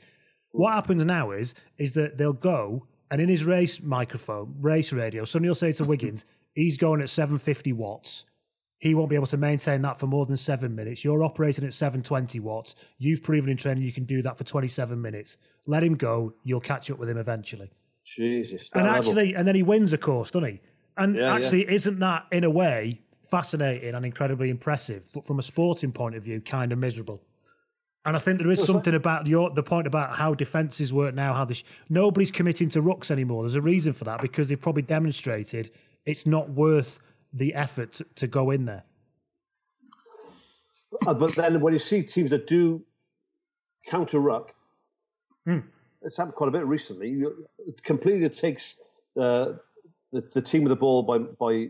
What 0.51 0.73
happens 0.73 1.05
now 1.05 1.31
is 1.31 1.53
is 1.77 1.93
that 1.93 2.17
they'll 2.17 2.33
go 2.33 2.87
and 3.11 3.21
in 3.21 3.29
his 3.29 3.43
race 3.43 3.81
microphone, 3.81 4.55
race 4.59 4.93
radio, 4.93 5.25
somebody 5.25 5.49
will 5.49 5.55
say 5.55 5.71
to 5.73 5.83
Wiggins, 5.83 6.25
he's 6.53 6.77
going 6.77 7.01
at 7.01 7.09
750 7.09 7.73
watts. 7.73 8.25
He 8.77 8.93
won't 8.93 9.09
be 9.09 9.15
able 9.15 9.27
to 9.27 9.37
maintain 9.37 9.81
that 9.81 9.99
for 9.99 10.07
more 10.07 10.25
than 10.25 10.37
seven 10.37 10.73
minutes. 10.73 11.03
You're 11.03 11.23
operating 11.23 11.65
at 11.65 11.73
720 11.73 12.39
watts. 12.39 12.75
You've 12.97 13.23
proven 13.23 13.49
in 13.49 13.57
training 13.57 13.83
you 13.83 13.91
can 13.91 14.05
do 14.05 14.21
that 14.21 14.37
for 14.37 14.45
27 14.45 15.01
minutes. 15.01 15.37
Let 15.65 15.83
him 15.83 15.95
go. 15.95 16.33
You'll 16.43 16.61
catch 16.61 16.89
up 16.89 16.97
with 16.97 17.09
him 17.09 17.17
eventually. 17.17 17.71
Jesus. 18.05 18.69
And 18.73 18.83
level. 18.83 18.97
actually, 18.97 19.35
and 19.35 19.47
then 19.47 19.55
he 19.55 19.63
wins, 19.63 19.93
of 19.93 19.99
course, 19.99 20.31
doesn't 20.31 20.49
he? 20.49 20.61
And 20.97 21.15
Yeah, 21.15 21.33
actually, 21.33 21.69
isn't 21.71 21.99
that 21.99 22.25
in 22.31 22.43
a 22.43 22.49
way 22.49 23.01
fascinating 23.29 23.95
and 23.95 24.05
incredibly 24.05 24.49
impressive? 24.49 25.05
But 25.13 25.25
from 25.25 25.39
a 25.39 25.43
sporting 25.43 25.91
point 25.91 26.15
of 26.15 26.23
view, 26.23 26.41
kind 26.41 26.71
of 26.71 26.79
miserable. 26.79 27.21
And 28.05 28.15
I 28.15 28.19
think 28.19 28.39
there 28.39 28.49
is 28.49 28.63
something 28.63 28.95
about 28.95 29.27
your 29.27 29.49
the 29.51 29.61
point 29.61 29.85
about 29.85 30.15
how 30.15 30.33
defenses 30.33 30.91
work 30.91 31.13
now. 31.13 31.33
How 31.33 31.45
this 31.45 31.63
nobody's 31.89 32.31
committing 32.31 32.69
to 32.69 32.81
rucks 32.81 33.11
anymore. 33.11 33.43
There's 33.43 33.55
a 33.55 33.61
reason 33.61 33.93
for 33.93 34.05
that 34.05 34.21
because 34.21 34.47
they've 34.47 34.59
probably 34.59 34.81
demonstrated 34.83 35.69
it's 36.05 36.25
not 36.25 36.49
worth 36.49 36.99
the 37.33 37.53
effort 37.53 37.93
to, 37.93 38.05
to 38.15 38.27
go 38.27 38.51
in 38.51 38.65
there. 38.65 38.83
Uh, 41.05 41.13
but 41.13 41.35
then 41.35 41.59
when 41.59 41.73
you 41.73 41.79
see 41.79 42.01
teams 42.01 42.29
that 42.31 42.47
do 42.47 42.83
counter 43.85 44.19
ruck, 44.19 44.55
Hmm. 45.45 45.59
It's 46.01 46.17
happened 46.17 46.35
quite 46.35 46.47
a 46.47 46.51
bit 46.51 46.65
recently. 46.65 47.23
It 47.67 47.83
completely 47.83 48.29
takes 48.29 48.75
uh, 49.19 49.53
the, 50.11 50.21
the 50.33 50.41
team 50.41 50.63
with 50.63 50.69
the 50.69 50.75
ball 50.75 51.03
by 51.03 51.19
by 51.19 51.69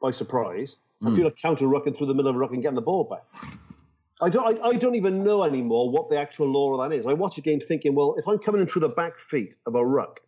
by 0.00 0.10
surprise. 0.10 0.76
Hmm. 1.00 1.08
And 1.08 1.16
people 1.16 1.28
are 1.28 1.34
counter 1.34 1.66
rucking 1.66 1.96
through 1.96 2.06
the 2.06 2.14
middle 2.14 2.30
of 2.30 2.36
a 2.36 2.38
ruck 2.38 2.52
and 2.52 2.62
getting 2.62 2.76
the 2.76 2.82
ball 2.82 3.04
back. 3.04 3.24
I 4.20 4.30
don't, 4.30 4.46
I, 4.46 4.68
I 4.68 4.74
don't 4.74 4.94
even 4.94 5.24
know 5.24 5.42
anymore 5.42 5.90
what 5.90 6.08
the 6.08 6.16
actual 6.16 6.46
law 6.46 6.72
of 6.72 6.88
that 6.88 6.96
is. 6.96 7.04
I 7.04 7.12
watch 7.12 7.36
a 7.36 7.40
game 7.40 7.58
thinking, 7.60 7.94
well, 7.94 8.14
if 8.16 8.28
I'm 8.28 8.38
coming 8.38 8.60
in 8.60 8.68
through 8.68 8.82
the 8.82 8.88
back 8.90 9.18
feet 9.18 9.56
of 9.66 9.74
a 9.74 9.84
ruck, 9.84 10.20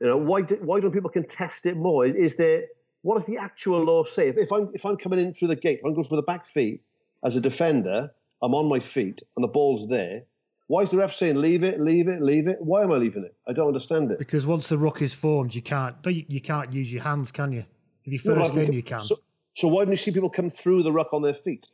you 0.00 0.08
know, 0.08 0.16
why 0.16 0.42
do, 0.42 0.56
why 0.56 0.80
don't 0.80 0.92
people 0.92 1.08
contest 1.08 1.66
it 1.66 1.76
more? 1.76 2.04
Is 2.04 2.34
there 2.34 2.64
what 3.02 3.16
does 3.18 3.26
the 3.26 3.38
actual 3.38 3.84
law 3.84 4.04
say? 4.04 4.28
If, 4.28 4.36
if 4.36 4.52
I'm 4.52 4.70
if 4.74 4.84
I'm 4.84 4.96
coming 4.96 5.20
in 5.20 5.32
through 5.32 5.48
the 5.48 5.56
gate, 5.56 5.78
if 5.78 5.84
I'm 5.84 5.94
going 5.94 6.06
through 6.06 6.16
the 6.16 6.24
back 6.24 6.44
feet 6.44 6.82
as 7.24 7.36
a 7.36 7.40
defender, 7.40 8.10
I'm 8.42 8.54
on 8.54 8.68
my 8.68 8.80
feet 8.80 9.22
and 9.36 9.44
the 9.44 9.48
ball's 9.48 9.88
there. 9.88 10.24
Why 10.68 10.82
is 10.82 10.90
the 10.90 10.96
ref 10.96 11.14
saying 11.14 11.36
leave 11.36 11.62
it, 11.62 11.80
leave 11.80 12.08
it, 12.08 12.20
leave 12.20 12.48
it? 12.48 12.58
Why 12.60 12.82
am 12.82 12.92
I 12.92 12.96
leaving 12.96 13.24
it? 13.24 13.36
I 13.46 13.52
don't 13.52 13.68
understand 13.68 14.10
it. 14.10 14.18
Because 14.18 14.46
once 14.46 14.68
the 14.68 14.78
ruck 14.78 15.00
is 15.00 15.14
formed, 15.14 15.54
you 15.54 15.62
can't 15.62 15.96
no, 16.04 16.10
you, 16.10 16.24
you 16.28 16.40
can't 16.40 16.72
use 16.72 16.92
your 16.92 17.02
hands, 17.02 17.30
can 17.30 17.52
you? 17.52 17.64
If 18.04 18.24
No, 18.24 18.34
first 18.34 18.54
like, 18.54 18.68
in, 18.68 18.72
you 18.72 18.82
can. 18.82 19.00
So, 19.00 19.16
so 19.54 19.68
why 19.68 19.84
don't 19.84 19.92
you 19.92 19.96
see 19.96 20.10
people 20.10 20.30
come 20.30 20.50
through 20.50 20.82
the 20.82 20.92
ruck 20.92 21.12
on 21.12 21.22
their 21.22 21.34
feet? 21.34 21.66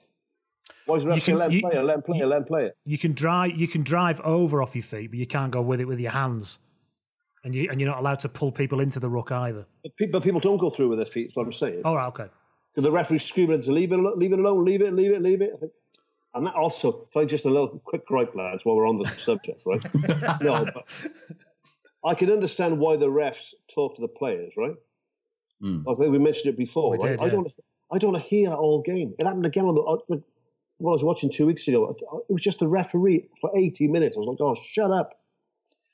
Why 0.86 0.96
is 0.96 1.04
the 1.04 1.10
ref 1.10 1.16
You 1.16 1.22
saying 1.22 1.38
let 1.38 1.46
him 1.50 1.52
you- 1.52 1.60
play 1.62 1.78
it, 1.78 1.84
let 1.84 1.96
him 1.96 2.02
play 2.02 2.18
it, 2.18 2.26
let 2.26 2.38
him 2.38 2.44
play 2.44 2.64
it? 2.66 2.76
You 2.84 2.98
can 2.98 3.12
drive 3.14 3.56
you 3.56 3.68
can 3.68 3.82
drive 3.82 4.20
over 4.20 4.62
off 4.62 4.74
your 4.74 4.82
feet, 4.82 5.10
but 5.10 5.18
you 5.18 5.26
can't 5.26 5.50
go 5.50 5.62
with 5.62 5.80
it 5.80 5.86
with 5.86 5.98
your 5.98 6.12
hands. 6.12 6.58
And 7.44 7.54
you 7.54 7.68
and 7.70 7.80
you're 7.80 7.90
not 7.90 7.98
allowed 7.98 8.20
to 8.20 8.28
pull 8.28 8.52
people 8.52 8.80
into 8.80 9.00
the 9.00 9.08
ruck 9.08 9.32
either. 9.32 9.64
But 9.82 9.96
people, 9.96 10.20
but 10.20 10.24
people 10.24 10.40
don't 10.40 10.58
go 10.58 10.70
through 10.70 10.88
with 10.90 10.98
their 10.98 11.06
feet. 11.06 11.28
Is 11.28 11.36
what 11.36 11.46
I'm 11.46 11.52
saying. 11.52 11.82
All 11.84 11.96
right, 11.96 12.06
okay. 12.08 12.26
So 12.76 12.82
the 12.82 12.92
referee's 12.92 13.24
screaming 13.24 13.62
to 13.62 13.72
leave 13.72 13.92
it, 13.92 13.96
leave 13.96 14.32
it 14.32 14.38
alone, 14.38 14.64
leave 14.64 14.80
it, 14.80 14.92
leave 14.94 15.12
it, 15.12 15.22
leave 15.22 15.42
it. 15.42 15.52
I 15.54 15.58
think, 15.58 15.72
and 16.34 16.46
that 16.46 16.54
also, 16.54 17.08
try 17.12 17.24
just 17.24 17.44
a 17.44 17.48
little 17.50 17.80
quick 17.84 18.06
gripe, 18.06 18.34
lads, 18.34 18.64
while 18.64 18.76
we're 18.76 18.88
on 18.88 18.98
the 18.98 19.06
subject, 19.18 19.62
right? 19.66 19.82
no, 20.42 20.64
but 20.72 20.84
I 22.04 22.14
can 22.14 22.30
understand 22.30 22.78
why 22.78 22.96
the 22.96 23.06
refs 23.08 23.54
talk 23.72 23.96
to 23.96 24.00
the 24.00 24.08
players, 24.08 24.52
right? 24.56 24.74
Mm. 25.62 25.82
I 25.82 25.94
think 26.00 26.10
we 26.12 26.18
mentioned 26.18 26.46
it 26.46 26.56
before, 26.56 26.90
We 26.90 26.98
right? 26.98 27.18
did, 27.18 27.22
I 27.26 27.28
don't, 27.28 27.52
I 27.92 27.98
don't 27.98 28.12
want 28.12 28.24
to 28.24 28.28
hear 28.28 28.48
that 28.50 28.56
all 28.56 28.82
game. 28.82 29.14
It 29.18 29.26
happened 29.26 29.46
again 29.46 29.64
on 29.66 29.74
the. 29.74 29.82
uh, 29.82 29.96
What 30.78 30.92
I 30.92 30.94
was 30.94 31.04
watching 31.04 31.30
two 31.30 31.46
weeks 31.46 31.68
ago, 31.68 31.94
it 32.28 32.32
was 32.32 32.42
just 32.42 32.58
the 32.58 32.66
referee 32.66 33.28
for 33.40 33.56
80 33.56 33.86
minutes. 33.88 34.16
I 34.16 34.20
was 34.20 34.28
like, 34.28 34.40
oh, 34.40 34.56
shut 34.72 34.90
up. 34.90 35.20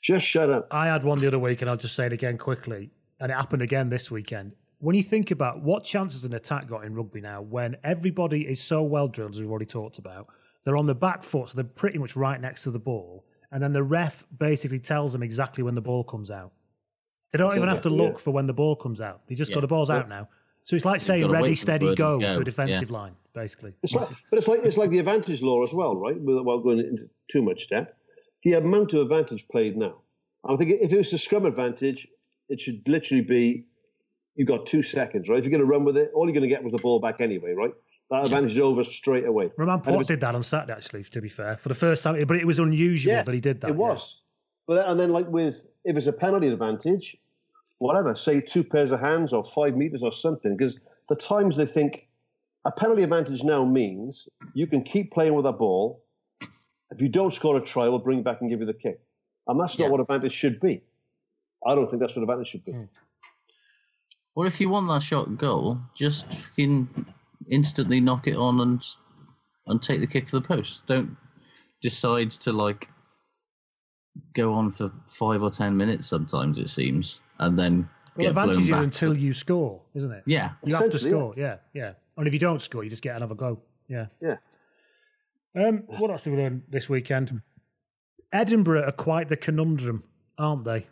Just 0.00 0.24
shut 0.24 0.48
up. 0.48 0.68
I 0.70 0.86
had 0.86 1.02
one 1.04 1.18
the 1.18 1.26
other 1.26 1.38
week, 1.40 1.60
and 1.60 1.68
I'll 1.68 1.76
just 1.76 1.94
say 1.96 2.06
it 2.06 2.12
again 2.12 2.38
quickly. 2.38 2.90
And 3.20 3.30
it 3.32 3.34
happened 3.34 3.62
again 3.62 3.90
this 3.90 4.10
weekend. 4.10 4.52
When 4.80 4.94
you 4.94 5.02
think 5.02 5.30
about 5.30 5.62
what 5.62 5.82
chances 5.82 6.24
an 6.24 6.34
attack 6.34 6.68
got 6.68 6.84
in 6.84 6.94
rugby 6.94 7.20
now, 7.20 7.42
when 7.42 7.76
everybody 7.82 8.42
is 8.42 8.60
so 8.62 8.82
well 8.82 9.08
drilled, 9.08 9.32
as 9.32 9.40
we've 9.40 9.50
already 9.50 9.66
talked 9.66 9.98
about, 9.98 10.28
they're 10.64 10.76
on 10.76 10.86
the 10.86 10.94
back 10.94 11.24
foot, 11.24 11.48
so 11.48 11.56
they're 11.56 11.64
pretty 11.64 11.98
much 11.98 12.14
right 12.14 12.40
next 12.40 12.62
to 12.64 12.70
the 12.70 12.78
ball. 12.78 13.24
And 13.50 13.62
then 13.62 13.72
the 13.72 13.82
ref 13.82 14.24
basically 14.36 14.78
tells 14.78 15.12
them 15.12 15.22
exactly 15.22 15.64
when 15.64 15.74
the 15.74 15.80
ball 15.80 16.04
comes 16.04 16.30
out. 16.30 16.52
They 17.32 17.38
don't 17.38 17.56
even 17.56 17.68
have 17.68 17.82
to 17.82 17.90
yeah. 17.90 17.96
look 17.96 18.18
for 18.18 18.30
when 18.30 18.46
the 18.46 18.52
ball 18.52 18.76
comes 18.76 19.00
out. 19.00 19.22
You 19.28 19.36
just 19.36 19.50
go, 19.50 19.56
Yeah. 19.56 19.62
the 19.62 19.66
ball's 19.66 19.90
out 19.90 20.08
now. 20.08 20.28
So 20.64 20.76
it's 20.76 20.84
like 20.84 21.00
saying 21.00 21.22
ready, 21.22 21.32
wait 21.32 21.40
for 21.40 21.48
the 21.48 21.54
steady, 21.56 21.86
go 21.94 21.94
go, 21.94 22.20
to 22.20 22.26
a 22.26 22.38
yeah. 22.38 22.44
defensive 22.44 22.90
line, 22.90 23.14
basically. 23.34 23.72
It's 23.82 23.94
like, 23.94 24.08
but 24.30 24.38
it's 24.38 24.48
like 24.48 24.60
it's 24.64 24.76
like 24.76 24.90
the 24.90 24.98
advantage 24.98 25.40
law 25.40 25.62
as 25.62 25.72
well, 25.72 25.96
right? 25.96 26.20
Without 26.20 26.62
going 26.62 26.80
into 26.80 27.08
too 27.28 27.42
much 27.42 27.70
depth, 27.70 27.94
the 28.42 28.52
amount 28.52 28.92
of 28.92 29.00
advantage 29.00 29.48
played 29.48 29.76
now. 29.78 30.02
I 30.46 30.56
think 30.56 30.70
if 30.70 30.92
it 30.92 30.96
was 30.98 31.12
a 31.14 31.18
scrum 31.18 31.46
advantage, 31.46 32.06
it 32.50 32.60
should 32.60 32.86
literally 32.86 33.22
be 33.22 33.64
you 34.38 34.44
got 34.46 34.64
two 34.66 34.82
seconds, 34.82 35.28
right? 35.28 35.38
If 35.38 35.44
you're 35.44 35.50
going 35.50 35.60
to 35.60 35.66
run 35.66 35.84
with 35.84 35.96
it, 35.96 36.12
all 36.14 36.24
you're 36.26 36.32
going 36.32 36.42
to 36.42 36.48
get 36.48 36.62
was 36.62 36.72
the 36.72 36.78
ball 36.78 37.00
back 37.00 37.20
anyway, 37.20 37.52
right? 37.52 37.72
That 38.10 38.24
advantage 38.24 38.52
is 38.52 38.60
over 38.60 38.84
straight 38.84 39.26
away. 39.26 39.50
Roman 39.58 39.74
And 39.74 39.84
Port 39.84 39.98
was- 39.98 40.06
did 40.06 40.20
that 40.20 40.34
on 40.34 40.42
Saturday, 40.44 40.72
actually, 40.72 41.02
to 41.04 41.20
be 41.20 41.28
fair, 41.28 41.56
for 41.58 41.68
the 41.68 41.74
first 41.74 42.02
time. 42.04 42.24
But 42.24 42.36
it 42.36 42.46
was 42.46 42.58
unusual 42.60 43.12
Yeah, 43.14 43.22
that 43.24 43.34
he 43.34 43.40
did 43.40 43.60
that. 43.60 43.70
It 43.70 43.72
yeah. 43.72 43.76
was. 43.76 44.20
But 44.68 44.76
then- 44.76 44.84
and 44.90 45.00
then 45.00 45.10
like 45.10 45.26
with 45.28 45.66
if 45.84 45.96
it's 45.96 46.06
a 46.06 46.12
penalty 46.12 46.46
advantage, 46.48 47.16
whatever, 47.78 48.14
say 48.14 48.40
two 48.40 48.62
pairs 48.62 48.90
of 48.92 49.00
hands 49.00 49.32
or 49.32 49.44
five 49.44 49.76
meters 49.76 50.02
or 50.04 50.12
something, 50.12 50.56
because 50.56 50.78
the 51.08 51.16
times 51.16 51.56
they 51.56 51.66
think 51.66 52.06
a 52.64 52.70
penalty 52.72 53.02
advantage 53.02 53.42
now 53.42 53.64
means 53.64 54.28
you 54.54 54.66
can 54.68 54.82
keep 54.84 55.10
playing 55.12 55.34
with 55.34 55.44
that 55.44 55.58
ball. 55.58 56.02
If 56.90 57.02
you 57.02 57.08
don't 57.08 57.32
score 57.34 57.56
a 57.56 57.60
try, 57.60 57.88
we'll 57.88 57.98
bring 57.98 58.20
it 58.20 58.24
back 58.24 58.40
and 58.40 58.48
give 58.48 58.60
you 58.60 58.66
the 58.66 58.72
kick. 58.74 59.00
And 59.48 59.58
that's 59.60 59.78
not 59.78 59.86
Yeah. 59.86 59.90
what 59.90 60.00
advantage 60.00 60.32
should 60.32 60.60
be. 60.60 60.82
I 61.66 61.74
don't 61.74 61.88
think 61.90 62.00
that's 62.00 62.14
what 62.14 62.22
advantage 62.22 62.48
should 62.48 62.64
be. 62.64 62.72
Hmm. 62.72 62.84
Or 64.38 64.46
if 64.46 64.60
you 64.60 64.68
want 64.68 64.86
that 64.86 65.02
shot 65.02 65.36
goal, 65.36 65.80
just 65.96 66.24
fucking 66.32 67.06
instantly 67.50 68.00
knock 68.00 68.28
it 68.28 68.36
on 68.36 68.60
and 68.60 68.86
and 69.66 69.82
take 69.82 69.98
the 69.98 70.06
kick 70.06 70.28
to 70.28 70.38
the 70.38 70.46
post. 70.46 70.86
Don't 70.86 71.16
decide 71.82 72.30
to 72.30 72.52
like 72.52 72.88
go 74.36 74.54
on 74.54 74.70
for 74.70 74.92
five 75.08 75.42
or 75.42 75.50
ten 75.50 75.76
minutes. 75.76 76.06
Sometimes 76.06 76.60
it 76.60 76.68
seems, 76.70 77.18
and 77.40 77.58
then 77.58 77.88
Well, 78.14 78.26
get 78.28 78.34
blown 78.34 78.48
advantage 78.50 78.64
is 78.66 78.70
back. 78.70 78.82
until 78.84 79.16
you 79.18 79.34
score, 79.34 79.82
isn't 79.94 80.12
it? 80.12 80.22
yeah, 80.24 80.52
You 80.64 80.76
have 80.76 80.90
to 80.90 81.00
score, 81.00 81.34
yeah, 81.36 81.56
yeah. 81.74 81.94
And 82.16 82.28
if 82.28 82.32
you 82.32 82.38
don't 82.38 82.62
score, 82.62 82.84
you 82.84 82.90
just 82.90 83.02
get 83.02 83.16
another 83.16 83.34
go. 83.34 83.60
Yeah. 83.88 84.06
Yeah. 84.22 84.36
Um, 85.56 85.78
what 85.98 86.12
else 86.12 86.26
have 86.26 86.34
we 86.34 86.40
done 86.40 86.62
this 86.70 86.88
weekend? 86.88 87.42
Edinburgh 88.32 88.84
are 88.86 88.92
quite 88.92 89.26
the 89.28 89.36
conundrum, 89.36 90.04
aren't 90.38 90.64
they? 90.64 90.86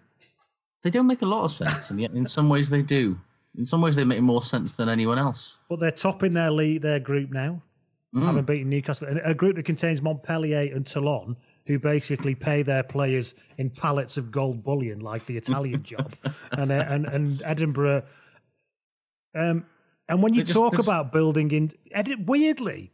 they 0.82 0.90
don't 0.90 1.06
make 1.06 1.22
a 1.22 1.26
lot 1.26 1.44
of 1.44 1.52
sense, 1.52 1.90
and 1.90 2.00
yet 2.00 2.11
in 2.11 2.26
some 2.26 2.48
ways 2.48 2.68
they 2.68 2.82
do. 2.82 3.16
In 3.58 3.64
some 3.66 3.80
ways 3.80 3.96
they 3.96 4.04
make 4.04 4.20
more 4.20 4.42
sense 4.42 4.72
than 4.72 4.88
anyone 4.88 5.18
else. 5.18 5.56
But 5.68 5.80
they're 5.80 5.90
topping 5.90 6.32
their 6.34 6.50
league, 6.50 6.82
their 6.82 7.00
group 7.00 7.30
now, 7.30 7.62
Mm. 8.14 8.24
having 8.26 8.44
beaten 8.44 8.68
Newcastle. 8.70 9.08
A 9.24 9.34
group 9.34 9.56
that 9.56 9.64
contains 9.64 10.00
Montpellier 10.02 10.72
and 10.74 10.86
Toulon, 10.86 11.36
who 11.66 11.78
basically 11.78 12.34
pay 12.34 12.62
their 12.62 12.82
players 12.82 13.34
in 13.58 13.70
pallets 13.70 14.16
of 14.16 14.30
gold 14.30 14.62
bullion, 14.62 15.00
like 15.00 15.26
the 15.26 15.36
Italian 15.36 15.82
job. 15.92 16.14
And, 16.52 16.70
uh, 16.70 16.84
and 16.88 17.06
and 17.06 17.42
Edinburgh. 17.44 18.02
Um, 19.34 19.66
and 20.08 20.22
when 20.22 20.34
you 20.34 20.42
just- 20.44 20.54
talk 20.54 20.78
about 20.78 21.12
building 21.12 21.50
in, 21.50 21.72
Edi- 21.96 22.14
weirdly, 22.14 22.90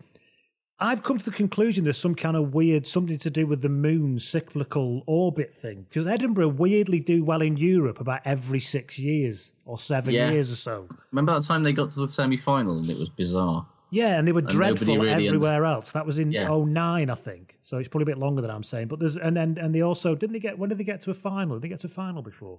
I've 0.80 1.02
come 1.02 1.16
to 1.18 1.24
the 1.24 1.30
conclusion 1.30 1.84
there's 1.84 1.98
some 1.98 2.14
kind 2.14 2.36
of 2.36 2.54
weird 2.54 2.86
something 2.86 3.18
to 3.18 3.30
do 3.30 3.46
with 3.46 3.62
the 3.62 3.68
moon 3.68 4.18
cyclical 4.18 5.02
orbit 5.06 5.54
thing 5.54 5.86
because 5.88 6.06
Edinburgh 6.06 6.48
weirdly 6.48 6.98
do 6.98 7.22
well 7.24 7.40
in 7.42 7.56
Europe 7.56 8.00
about 8.00 8.20
every 8.24 8.58
six 8.58 8.98
years 8.98 9.52
or 9.64 9.78
seven 9.78 10.12
Yeah. 10.12 10.30
years 10.32 10.50
or 10.50 10.56
so. 10.56 10.88
Remember 11.12 11.34
that 11.34 11.44
time 11.46 11.62
they 11.62 11.72
got 11.72 11.92
to 11.92 12.00
the 12.00 12.08
semi-final 12.08 12.78
and 12.78 12.90
it 12.90 12.98
was 12.98 13.10
bizarre. 13.10 13.66
Yeah, 13.90 14.18
and 14.18 14.26
they 14.26 14.32
were 14.32 14.40
nobody 14.40 14.56
dreadful 14.56 14.96
really 14.96 15.26
everywhere 15.26 15.64
else. 15.66 15.92
That 15.92 16.06
was 16.06 16.18
in 16.18 16.32
Yeah. 16.32 16.48
'09, 16.48 17.10
I 17.10 17.14
think. 17.14 17.58
So 17.62 17.76
it's 17.76 17.88
probably 17.88 18.04
a 18.10 18.14
bit 18.14 18.18
longer 18.18 18.40
than 18.40 18.50
I'm 18.50 18.62
saying. 18.62 18.88
But 18.88 18.98
there's 18.98 19.16
and 19.18 19.36
then 19.36 19.58
and 19.60 19.74
they 19.74 19.82
also 19.82 20.14
didn't 20.14 20.32
they 20.32 20.40
get 20.40 20.58
when 20.58 20.70
did 20.70 20.78
they 20.78 20.84
get 20.84 21.00
to 21.02 21.10
a 21.10 21.14
final? 21.14 21.56
Did 21.56 21.62
they 21.62 21.68
get 21.68 21.80
to 21.80 21.86
a 21.88 21.90
final 21.90 22.22
before? 22.22 22.58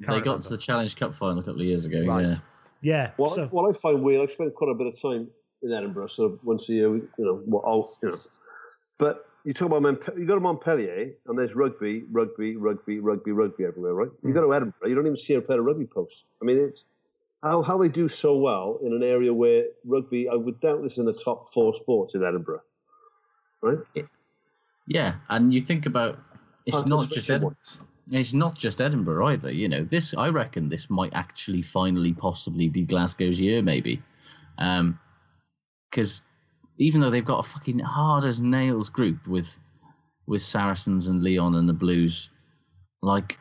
they 0.00 0.06
Can't 0.06 0.18
got 0.24 0.30
remember. 0.32 0.42
to 0.42 0.48
the 0.50 0.56
Challenge 0.58 0.96
Cup 0.96 1.14
final 1.14 1.38
a 1.38 1.42
couple 1.44 1.60
of 1.60 1.66
years 1.66 1.84
ago. 1.86 2.04
right. 2.04 2.26
Yeah. 2.26 2.36
Yeah. 2.82 3.10
What, 3.16 3.36
so, 3.36 3.46
what 3.46 3.70
I 3.70 3.78
find 3.78 4.02
weird, 4.02 4.28
I 4.28 4.32
spent 4.32 4.52
quite 4.56 4.70
a 4.72 4.74
bit 4.74 4.88
of 4.88 5.00
time 5.00 5.28
in 5.62 5.72
Edinburgh, 5.72 6.08
so 6.08 6.38
once 6.42 6.68
a 6.68 6.72
year, 6.72 6.94
you 6.94 7.10
know, 7.18 7.42
what 7.44 7.62
I'll, 7.66 7.96
you 8.02 8.10
know. 8.10 8.18
But 8.98 9.26
you 9.44 9.52
talk 9.52 9.66
about 9.66 9.82
Montpe- 9.82 10.18
you 10.18 10.26
go 10.26 10.34
to 10.34 10.40
Montpellier, 10.40 11.12
and 11.26 11.38
there's 11.38 11.54
rugby, 11.54 12.04
rugby, 12.10 12.56
rugby, 12.56 13.00
rugby, 13.00 13.32
rugby 13.32 13.64
everywhere, 13.64 13.94
right? 13.94 14.10
You 14.22 14.30
hmm. 14.30 14.32
go 14.32 14.42
to 14.42 14.54
Edinburgh, 14.54 14.88
you 14.88 14.94
don't 14.94 15.06
even 15.06 15.16
see 15.16 15.34
a 15.34 15.40
pair 15.40 15.58
of 15.58 15.64
rugby 15.64 15.86
posts. 15.86 16.24
I 16.40 16.44
mean, 16.44 16.58
it's 16.58 16.84
how 17.42 17.62
how 17.62 17.76
they 17.78 17.88
do 17.88 18.08
so 18.08 18.36
well 18.36 18.78
in 18.82 18.92
an 18.92 19.02
area 19.02 19.32
where 19.32 19.66
rugby, 19.84 20.28
I 20.28 20.34
would 20.34 20.60
doubt 20.60 20.82
this 20.82 20.98
in 20.98 21.04
the 21.04 21.12
top 21.12 21.52
four 21.52 21.74
sports 21.74 22.14
in 22.14 22.24
Edinburgh, 22.24 22.62
right? 23.60 23.78
Yeah, 24.86 25.14
and 25.28 25.52
you 25.52 25.60
think 25.60 25.86
about 25.86 26.18
it's 26.66 26.86
not 26.86 27.10
just 27.10 27.30
Edinburgh. 27.30 27.56
It's 28.10 28.32
not 28.32 28.56
just 28.56 28.80
Edinburgh 28.80 29.26
either. 29.28 29.50
You 29.50 29.68
know, 29.68 29.84
this 29.84 30.14
I 30.14 30.28
reckon 30.28 30.68
this 30.68 30.90
might 30.90 31.12
actually 31.14 31.62
finally 31.62 32.12
possibly 32.12 32.68
be 32.68 32.84
Glasgow's 32.84 33.40
year, 33.40 33.62
maybe, 33.62 34.02
um, 34.58 34.98
because 35.92 36.22
even 36.78 37.00
though 37.00 37.10
they've 37.10 37.24
got 37.24 37.38
a 37.38 37.48
fucking 37.48 37.78
hard 37.78 38.24
as 38.24 38.40
nails 38.40 38.88
group 38.88 39.26
with 39.28 39.58
with 40.26 40.42
Saracens 40.42 41.06
and 41.08 41.22
Lyon 41.22 41.54
and 41.54 41.68
the 41.68 41.72
Blues, 41.72 42.30
like 43.02 43.38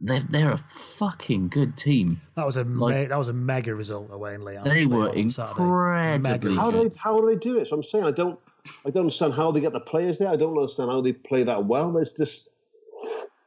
they're 0.00 0.20
they're 0.30 0.50
a 0.52 0.64
fucking 0.68 1.48
good 1.48 1.76
team. 1.76 2.20
That 2.36 2.46
was 2.46 2.58
a 2.58 2.64
Like- 2.64 2.94
me- 2.94 3.06
that 3.06 3.16
was 3.18 3.28
a 3.28 3.32
mega 3.32 3.74
result 3.74 4.10
away 4.12 4.34
in 4.34 4.42
Lyon. 4.42 4.64
They 4.64 4.86
were 4.86 5.08
Lyon 5.08 5.24
on 5.24 5.30
Saturday. 5.30 6.14
incredibly 6.14 6.56
How 6.56 6.70
do 6.70 6.88
they 6.88 6.96
how 6.96 7.20
do 7.20 7.26
they 7.26 7.36
do 7.36 7.58
it? 7.58 7.68
So 7.68 7.76
I'm 7.76 7.82
saying 7.82 8.04
I 8.04 8.10
don't 8.10 8.38
I 8.84 8.90
don't 8.90 9.02
understand 9.02 9.34
how 9.34 9.50
they 9.50 9.60
get 9.60 9.72
the 9.72 9.80
players 9.80 10.18
there. 10.18 10.28
I 10.28 10.36
don't 10.36 10.56
understand 10.56 10.90
how 10.90 11.00
they 11.00 11.12
play 11.12 11.42
that 11.44 11.64
well. 11.64 11.92
There's 11.92 12.12
just 12.12 12.50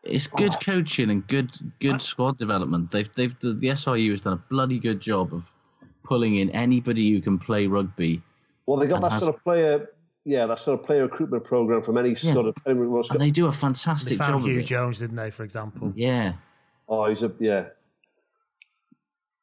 It's 0.03 0.27
good 0.27 0.55
ah. 0.55 0.59
coaching 0.59 1.11
and 1.11 1.27
good 1.27 1.51
good 1.79 2.01
squad 2.01 2.37
development. 2.39 2.89
They've 2.89 3.13
they've 3.13 3.37
the, 3.39 3.53
the 3.53 3.67
SRU 3.67 4.09
has 4.11 4.21
done 4.21 4.33
a 4.33 4.43
bloody 4.49 4.79
good 4.79 4.99
job 5.01 5.33
of 5.33 5.43
pulling 6.09 6.35
in 6.37 6.49
anybody 6.49 7.11
who 7.11 7.21
can 7.21 7.37
play 7.37 7.67
rugby, 7.67 8.21
well 8.65 8.77
they 8.79 8.87
got 8.87 9.01
that 9.01 9.11
has- 9.11 9.23
sort 9.23 9.35
of 9.35 9.43
player 9.43 9.89
yeah 10.25 10.45
that 10.47 10.59
sort 10.59 10.79
of 10.79 10.85
player 10.85 11.03
recruitment 11.03 11.43
program 11.43 11.81
from 11.83 11.97
any 11.97 12.09
Yeah. 12.21 12.33
sort 12.33 12.47
of 12.47 12.55
any, 12.65 12.79
well, 12.79 13.03
and 13.11 13.21
they 13.21 13.29
do 13.29 13.45
a 13.47 13.51
They 13.51 13.57
fantastic 13.57 14.17
found 14.17 14.33
job 14.33 14.41
of 14.41 14.47
Huw 14.49 14.59
it. 14.59 14.65
Jones, 14.65 14.99
didn't 14.99 15.15
they, 15.15 15.29
for 15.31 15.43
example? 15.43 15.93
Yeah, 15.95 16.33
oh 16.87 17.05
he's 17.09 17.23
a 17.23 17.31
yeah. 17.39 17.65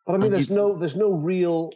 But 0.06 0.14
I 0.14 0.16
mean, 0.18 0.24
And 0.26 0.34
there's 0.34 0.50
you- 0.50 0.56
no 0.56 0.76
there's 0.78 0.96
no 0.96 1.12
real 1.12 1.72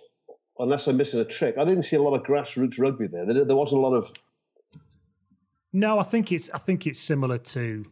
unless 0.59 0.87
I'm 0.89 0.97
missing 0.97 1.21
a 1.21 1.25
trick. 1.25 1.57
I 1.57 1.65
didn't 1.65 1.85
see 1.85 1.97
a 1.97 2.03
lot 2.03 2.15
of 2.15 2.23
grassroots 2.25 2.79
rugby 2.79 3.07
there. 3.07 3.25
There, 3.27 3.45
there 3.45 3.57
wasn't 3.57 3.79
a 3.79 3.83
lot 3.87 3.95
of 3.95 4.11
No, 5.73 5.99
I 5.99 6.03
think 6.03 6.33
it's 6.33 6.51
I 6.51 6.59
think 6.59 6.87
it's 6.87 6.99
similar 7.01 7.39
to 7.39 7.85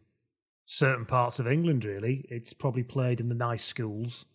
certain 0.65 1.05
parts 1.05 1.39
of 1.39 1.47
England. 1.47 1.83
Really, 1.85 2.25
it's 2.29 2.53
probably 2.53 2.83
played 2.83 3.19
in 3.19 3.29
the 3.29 3.35
nice 3.35 3.63
schools, 3.63 4.25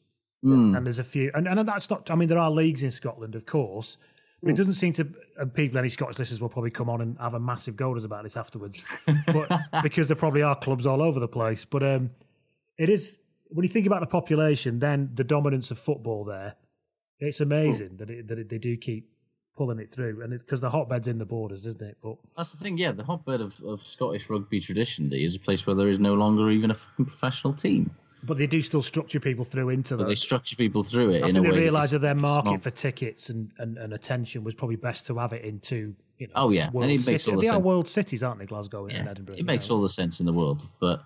Mm. 0.44 0.76
and 0.76 0.86
there's 0.86 0.98
a 0.98 1.04
few, 1.04 1.30
and, 1.34 1.48
and 1.48 1.66
that's 1.66 1.88
not. 1.88 2.10
I 2.10 2.14
mean, 2.14 2.28
there 2.28 2.38
are 2.38 2.50
leagues 2.50 2.82
in 2.82 2.90
Scotland, 2.90 3.34
of 3.34 3.46
course, 3.46 3.96
but 4.42 4.50
it 4.50 4.56
doesn't 4.56 4.74
seem 4.74 4.92
to. 4.94 5.08
And 5.38 5.52
people, 5.54 5.78
any 5.78 5.88
Scottish 5.88 6.18
listeners 6.18 6.40
will 6.40 6.50
probably 6.50 6.70
come 6.70 6.90
on 6.90 7.00
and 7.00 7.18
have 7.18 7.34
a 7.34 7.40
massive 7.40 7.76
go 7.76 7.92
at 7.92 7.96
us 7.96 8.04
about 8.04 8.24
this 8.24 8.36
afterwards, 8.36 8.84
but 9.26 9.50
because 9.82 10.08
there 10.08 10.16
probably 10.16 10.42
are 10.42 10.54
clubs 10.54 10.86
all 10.86 11.00
over 11.00 11.18
the 11.18 11.28
place. 11.28 11.64
But 11.64 11.82
um, 11.82 12.10
it 12.76 12.90
is 12.90 13.18
when 13.48 13.64
you 13.64 13.70
think 13.70 13.86
about 13.86 14.00
the 14.00 14.06
population, 14.06 14.78
then 14.78 15.10
the 15.14 15.24
dominance 15.24 15.70
of 15.70 15.78
football 15.78 16.24
there. 16.24 16.56
It's 17.20 17.40
amazing 17.40 17.96
that 17.98 18.10
it, 18.10 18.28
that 18.28 18.38
it, 18.38 18.48
they 18.50 18.58
do 18.58 18.76
keep 18.76 19.08
pulling 19.56 19.78
it 19.78 19.90
through, 19.90 20.20
and 20.22 20.38
because 20.38 20.60
the 20.60 20.68
hotbed's 20.68 21.08
in 21.08 21.16
the 21.16 21.24
borders, 21.24 21.64
isn't 21.64 21.82
it? 21.82 21.96
But 22.02 22.16
that's 22.36 22.52
the 22.52 22.58
thing. 22.58 22.76
Yeah, 22.76 22.92
the 22.92 23.04
hotbed 23.04 23.40
of, 23.40 23.58
of 23.62 23.82
Scottish 23.82 24.28
rugby 24.28 24.60
traditionally 24.60 25.24
is 25.24 25.36
a 25.36 25.40
place 25.40 25.66
where 25.66 25.76
there 25.76 25.88
is 25.88 26.00
no 26.00 26.14
longer 26.14 26.50
even 26.50 26.72
a 26.72 26.74
professional 26.96 27.54
team. 27.54 27.90
But 28.26 28.38
they 28.38 28.46
do 28.46 28.62
still 28.62 28.82
structure 28.82 29.20
people 29.20 29.44
through 29.44 29.68
into 29.70 29.96
But 29.96 30.04
that. 30.04 30.08
they 30.08 30.14
structure 30.14 30.56
people 30.56 30.82
through 30.84 31.10
it 31.10 31.24
I 31.24 31.28
in 31.28 31.34
think 31.34 31.46
a 31.46 31.50
they 31.50 31.56
way. 31.56 31.62
realised 31.64 31.92
that 31.92 32.00
their 32.00 32.14
market 32.14 32.50
not- 32.50 32.62
for 32.62 32.70
tickets 32.70 33.28
and, 33.30 33.50
and, 33.58 33.76
and 33.78 33.92
attention 33.92 34.44
was 34.44 34.54
probably 34.54 34.76
best 34.76 35.06
to 35.08 35.18
have 35.18 35.32
it 35.32 35.44
into 35.44 35.94
you 36.18 36.28
know. 36.28 36.32
Oh, 36.36 36.50
yeah, 36.50 36.70
and 36.72 36.90
it 36.90 37.06
makes 37.06 37.26
all 37.28 37.34
the 37.36 37.40
They 37.42 37.48
are 37.48 37.58
world 37.58 37.88
cities, 37.88 38.22
aren't 38.22 38.38
they? 38.38 38.46
Glasgow 38.46 38.86
and 38.86 39.08
Edinburgh. 39.08 39.34
it 39.36 39.44
makes 39.46 39.68
know. 39.68 39.76
all 39.76 39.82
the 39.82 39.88
sense 39.88 40.20
in 40.20 40.26
the 40.26 40.32
world. 40.32 40.66
But 40.80 41.02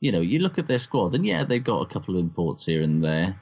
you 0.00 0.12
know, 0.12 0.20
you 0.20 0.38
look 0.38 0.56
at 0.58 0.66
their 0.68 0.78
squad, 0.78 1.14
and 1.14 1.24
yeah, 1.26 1.44
they've 1.44 1.62
got 1.62 1.80
a 1.80 1.86
couple 1.86 2.14
of 2.16 2.20
imports 2.20 2.64
here 2.66 2.82
and 2.82 3.02
there. 3.02 3.38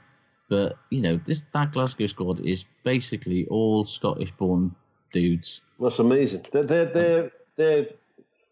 But 0.49 0.77
you 0.89 1.01
know, 1.01 1.19
this 1.25 1.43
that 1.53 1.71
Glasgow 1.73 2.07
squad 2.07 2.39
is 2.41 2.65
basically 2.83 3.45
all 3.47 3.85
Scottish-born 3.85 4.75
dudes. 5.13 5.61
That's 5.79 5.99
amazing. 5.99 6.45
Their 6.51 6.63
their 6.63 6.85
their, 6.85 7.31
their 7.55 7.85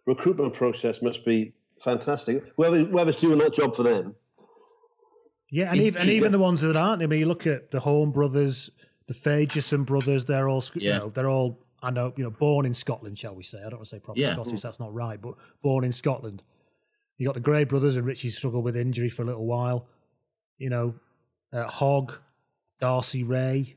recruitment 0.06 0.54
process 0.54 1.02
must 1.02 1.26
be 1.26 1.52
fantastic. 1.80 2.44
Whoever 2.56 2.84
whoever's 2.84 3.16
doing 3.16 3.40
that 3.40 3.54
job 3.54 3.76
for 3.76 3.84
them. 3.84 4.16
Yeah, 5.52 5.72
and 5.72 5.82
even 5.82 6.02
and 6.02 6.10
even 6.10 6.32
the 6.32 6.40
ones 6.40 6.62
that 6.62 6.76
aren't. 6.76 7.02
I 7.02 7.08
mean, 7.08 7.20
you 7.20 7.26
look 7.26 7.48
at 7.48 7.72
the 7.72 7.80
Horne 7.80 8.12
brothers, 8.12 8.70
the 9.08 9.14
Fagerson 9.14 9.86
brothers. 9.86 10.26
They're 10.26 10.48
all 10.50 10.64
Yeah. 10.76 10.96
you 10.96 11.00
know 11.02 11.10
they're 11.10 11.30
all 11.30 11.60
I 11.82 11.90
know 11.92 12.14
you 12.18 12.24
know 12.24 12.30
born 12.30 12.66
in 12.66 12.74
Scotland, 12.74 13.18
shall 13.18 13.36
we 13.36 13.44
say? 13.44 13.58
I 13.60 13.64
don't 13.70 13.80
want 13.80 13.90
to 13.90 13.96
say 13.96 14.00
proper 14.00 14.20
Yeah. 14.20 14.34
Scottish. 14.34 14.62
That's 14.62 14.80
not 14.80 14.94
right, 14.94 15.20
but 15.22 15.36
born 15.62 15.84
in 15.84 15.92
Scotland. 15.92 16.44
You 17.18 17.26
got 17.26 17.34
the 17.36 17.42
Gray 17.42 17.64
brothers, 17.66 17.96
and 17.98 18.06
Richie 18.06 18.30
struggled 18.30 18.64
with 18.64 18.78
injury 18.78 19.10
for 19.10 19.24
a 19.24 19.26
little 19.26 19.46
while. 19.46 19.88
You 20.58 20.70
know, 20.70 20.96
uh, 21.52 21.68
Hogg, 21.68 22.14
Darcy 22.80 23.24
Ray, 23.24 23.76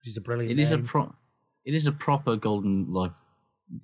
which 0.00 0.08
is 0.08 0.16
a 0.16 0.20
brilliant. 0.20 0.52
It 0.52 0.62
is 0.62 0.72
a 0.72 0.78
pro. 0.78 1.12
It 1.64 1.74
is 1.74 1.86
a 1.86 1.92
proper 1.92 2.36
golden 2.36 2.92
like 2.92 3.12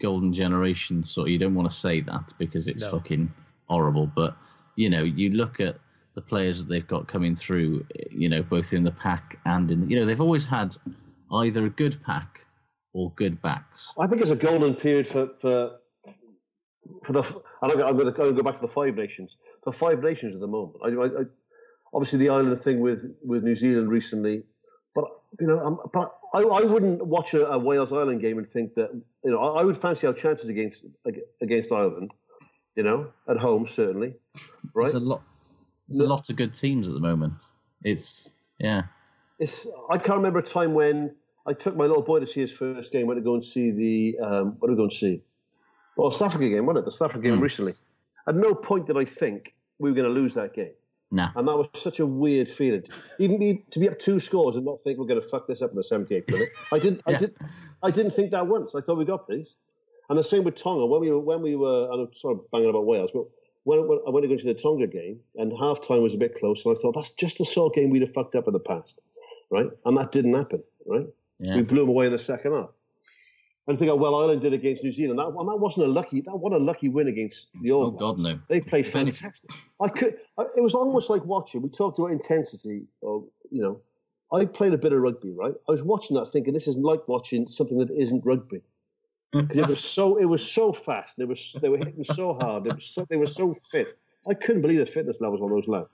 golden 0.00 0.32
generation. 0.32 1.02
So 1.02 1.26
you 1.26 1.38
don't 1.38 1.54
want 1.54 1.70
to 1.70 1.76
say 1.76 2.00
that 2.00 2.32
because 2.38 2.68
it's 2.68 2.82
No. 2.84 2.90
fucking 2.92 3.32
horrible. 3.66 4.06
But 4.06 4.36
you 4.76 4.88
know, 4.90 5.02
you 5.02 5.30
look 5.30 5.60
at 5.60 5.76
the 6.18 6.22
players 6.22 6.58
that 6.58 6.68
they've 6.68 6.86
got 6.86 7.06
coming 7.06 7.36
through. 7.36 7.86
You 8.10 8.28
know, 8.28 8.42
both 8.42 8.72
in 8.72 8.82
the 8.82 8.90
pack 8.90 9.38
and 9.46 9.70
in 9.70 9.88
you 9.88 9.96
know 9.98 10.04
they've 10.04 10.20
always 10.20 10.44
had 10.44 10.76
either 11.32 11.64
a 11.66 11.70
good 11.70 11.96
pack 12.04 12.44
or 12.92 13.12
good 13.16 13.40
backs. 13.40 13.92
I 13.98 14.08
think 14.08 14.20
it's 14.22 14.32
a 14.32 14.36
golden 14.36 14.74
period 14.74 15.06
for 15.06 15.28
for 15.40 15.76
for 17.04 17.12
the. 17.12 17.22
I'm 17.62 17.68
going 17.70 17.78
to, 17.78 17.86
I'm 17.86 17.96
going 17.96 18.12
to 18.12 18.32
go 18.32 18.42
back 18.42 18.56
to 18.56 18.60
the 18.60 18.74
Five 18.80 18.96
Nations. 18.96 19.36
For 19.62 19.72
Five 19.72 20.02
Nations 20.02 20.34
at 20.34 20.40
the 20.40 20.48
moment, 20.48 20.76
I, 20.84 20.88
I, 20.88 21.24
obviously 21.94 22.18
the 22.18 22.30
island 22.30 22.60
thing 22.62 22.80
with 22.80 23.00
with 23.24 23.44
New 23.44 23.54
Zealand 23.54 23.88
recently, 23.88 24.42
but 24.96 25.04
you 25.38 25.46
know, 25.46 25.60
I'm, 25.60 25.78
but 25.92 26.14
I, 26.34 26.40
I 26.40 26.62
wouldn't 26.62 27.06
watch 27.06 27.34
a, 27.34 27.46
a 27.48 27.58
Wales 27.58 27.92
Ireland 27.92 28.20
game 28.22 28.38
and 28.38 28.50
think 28.50 28.74
that 28.74 28.90
you 29.24 29.30
know 29.30 29.38
I, 29.38 29.60
I 29.60 29.64
would 29.64 29.78
fancy 29.78 30.08
our 30.08 30.14
chances 30.14 30.48
against 30.48 30.84
against 31.40 31.70
Ireland. 31.70 32.10
You 32.74 32.84
know, 32.84 33.12
at 33.28 33.38
home 33.38 33.66
certainly, 33.66 34.14
right? 34.74 34.86
There's 34.86 34.94
a 34.94 35.00
lot. 35.00 35.22
There's 35.88 36.00
a 36.00 36.06
lot 36.06 36.28
of 36.30 36.36
good 36.36 36.52
teams 36.54 36.86
at 36.86 36.94
the 36.94 37.00
moment. 37.00 37.42
It's 37.84 38.28
yeah. 38.58 38.82
It's 39.38 39.66
I 39.90 39.98
can't 39.98 40.16
remember 40.18 40.40
a 40.40 40.42
time 40.42 40.74
when 40.74 41.14
I 41.46 41.52
took 41.52 41.76
my 41.76 41.86
little 41.86 42.02
boy 42.02 42.20
to 42.20 42.26
see 42.26 42.40
his 42.40 42.52
first 42.52 42.92
game. 42.92 43.06
Went 43.06 43.18
to 43.18 43.24
go 43.24 43.34
and 43.34 43.44
see 43.44 43.70
the 43.70 44.18
um, 44.24 44.56
what 44.58 44.68
did 44.68 44.72
we 44.72 44.76
go 44.76 44.82
and 44.84 44.92
see? 44.92 45.22
Well, 45.96 46.10
South 46.10 46.28
Africa 46.34 46.48
game, 46.48 46.66
wasn't 46.66 46.84
it? 46.84 46.84
The 46.86 46.92
South 46.92 47.10
Africa 47.10 47.28
game 47.28 47.40
recently. 47.40 47.72
At 48.26 48.34
no 48.36 48.54
point 48.54 48.86
did 48.86 48.96
I 48.96 49.04
think 49.04 49.54
we 49.78 49.90
were 49.90 49.94
going 49.96 50.06
to 50.12 50.12
lose 50.12 50.34
that 50.34 50.54
game, 50.54 50.72
Nah. 51.10 51.30
and 51.36 51.48
that 51.48 51.56
was 51.56 51.68
such 51.74 51.98
a 52.00 52.06
weird 52.06 52.48
feeling. 52.48 52.82
Even 53.18 53.38
be, 53.38 53.64
to 53.70 53.78
be 53.78 53.88
up 53.88 53.98
two 53.98 54.20
scores 54.20 54.56
and 54.56 54.64
not 54.64 54.82
think 54.84 54.98
we're 54.98 55.06
going 55.06 55.20
to 55.20 55.26
fuck 55.28 55.46
this 55.46 55.62
up 55.62 55.70
in 55.70 55.76
the 55.76 55.82
78th 55.82 56.30
minute. 56.30 56.48
I 56.72 56.78
didn't. 56.78 57.00
I 57.06 57.12
Yeah. 57.12 57.18
did. 57.18 57.36
I 57.82 57.90
didn't 57.90 58.14
think 58.14 58.32
that 58.32 58.46
once. 58.46 58.74
I 58.74 58.80
thought 58.80 58.98
we 58.98 59.04
got 59.04 59.26
these. 59.28 59.54
And 60.10 60.18
the 60.18 60.24
same 60.24 60.42
with 60.44 60.56
Tonga. 60.56 60.84
When 60.86 61.00
we 61.00 61.10
were, 61.10 61.20
when 61.20 61.40
we 61.42 61.54
were, 61.56 61.88
I'm 61.90 62.12
sort 62.14 62.38
of 62.38 62.50
banging 62.50 62.70
about 62.70 62.86
Wales, 62.86 63.10
but 63.14 63.24
when, 63.68 63.86
when 63.86 63.98
I 64.06 64.10
went 64.10 64.24
to 64.24 64.28
go 64.28 64.36
to 64.36 64.46
the 64.46 64.54
Tonga 64.54 64.86
game, 64.86 65.20
and 65.36 65.52
half 65.52 65.86
time 65.86 66.02
was 66.02 66.14
a 66.14 66.16
bit 66.16 66.34
close, 66.34 66.64
and 66.64 66.74
I 66.74 66.80
thought 66.80 66.94
that's 66.94 67.10
just 67.10 67.36
the 67.36 67.44
sort 67.44 67.70
of 67.70 67.74
game 67.74 67.90
we'd 67.90 68.00
have 68.00 68.14
fucked 68.14 68.34
up 68.34 68.46
in 68.46 68.54
the 68.54 68.58
past, 68.58 68.98
right? 69.50 69.66
And 69.84 69.94
that 69.98 70.10
didn't 70.10 70.32
happen, 70.32 70.62
right? 70.86 71.06
Yeah. 71.38 71.56
We 71.56 71.62
blew 71.64 71.80
them 71.80 71.90
away 71.90 72.06
in 72.06 72.12
the 72.12 72.18
second 72.18 72.52
half. 72.54 72.70
And 73.66 73.78
think, 73.78 73.90
oh, 73.90 73.96
well, 73.96 74.14
Ireland 74.14 74.40
did 74.40 74.54
against 74.54 74.82
New 74.82 74.90
Zealand. 74.90 75.18
That, 75.18 75.26
and 75.26 75.46
that 75.46 75.56
wasn't 75.56 75.86
a 75.86 75.90
lucky. 75.90 76.22
That 76.22 76.34
what 76.34 76.54
a 76.54 76.56
lucky 76.56 76.88
win 76.88 77.08
against 77.08 77.48
the 77.60 77.70
All 77.72 77.84
Oh 77.84 77.90
God, 77.90 78.18
no. 78.18 78.38
They 78.48 78.60
played 78.60 78.86
fantastic. 78.86 79.50
I 79.82 79.88
could. 79.88 80.16
I, 80.38 80.44
it 80.56 80.62
was 80.62 80.72
almost 80.72 81.10
like 81.10 81.22
watching. 81.26 81.60
We 81.60 81.68
talked 81.68 81.98
about 81.98 82.12
intensity. 82.12 82.86
Of 83.02 83.24
you 83.50 83.60
know, 83.60 83.82
I 84.32 84.46
played 84.46 84.72
a 84.72 84.78
bit 84.78 84.94
of 84.94 85.02
rugby, 85.02 85.34
right? 85.34 85.52
I 85.68 85.72
was 85.72 85.82
watching 85.82 86.16
that, 86.16 86.32
thinking 86.32 86.54
this 86.54 86.66
isn't 86.68 86.82
like 86.82 87.06
watching 87.06 87.46
something 87.46 87.76
that 87.76 87.90
isn't 87.90 88.24
rugby 88.24 88.62
because 89.32 89.56
it 89.56 89.66
was 89.66 89.84
so. 89.84 90.16
It 90.16 90.24
was 90.24 90.46
so 90.46 90.72
fast. 90.72 91.16
They 91.16 91.24
were 91.24 91.36
they 91.60 91.68
were 91.68 91.78
hitting 91.78 92.04
so 92.04 92.34
hard. 92.34 92.66
It 92.66 92.74
was 92.74 92.86
so, 92.86 93.06
they 93.08 93.16
were 93.16 93.26
so 93.26 93.54
fit. 93.54 93.98
I 94.28 94.34
couldn't 94.34 94.62
believe 94.62 94.78
the 94.78 94.86
fitness 94.86 95.20
levels 95.20 95.40
on 95.40 95.50
those 95.50 95.68
lads. 95.68 95.88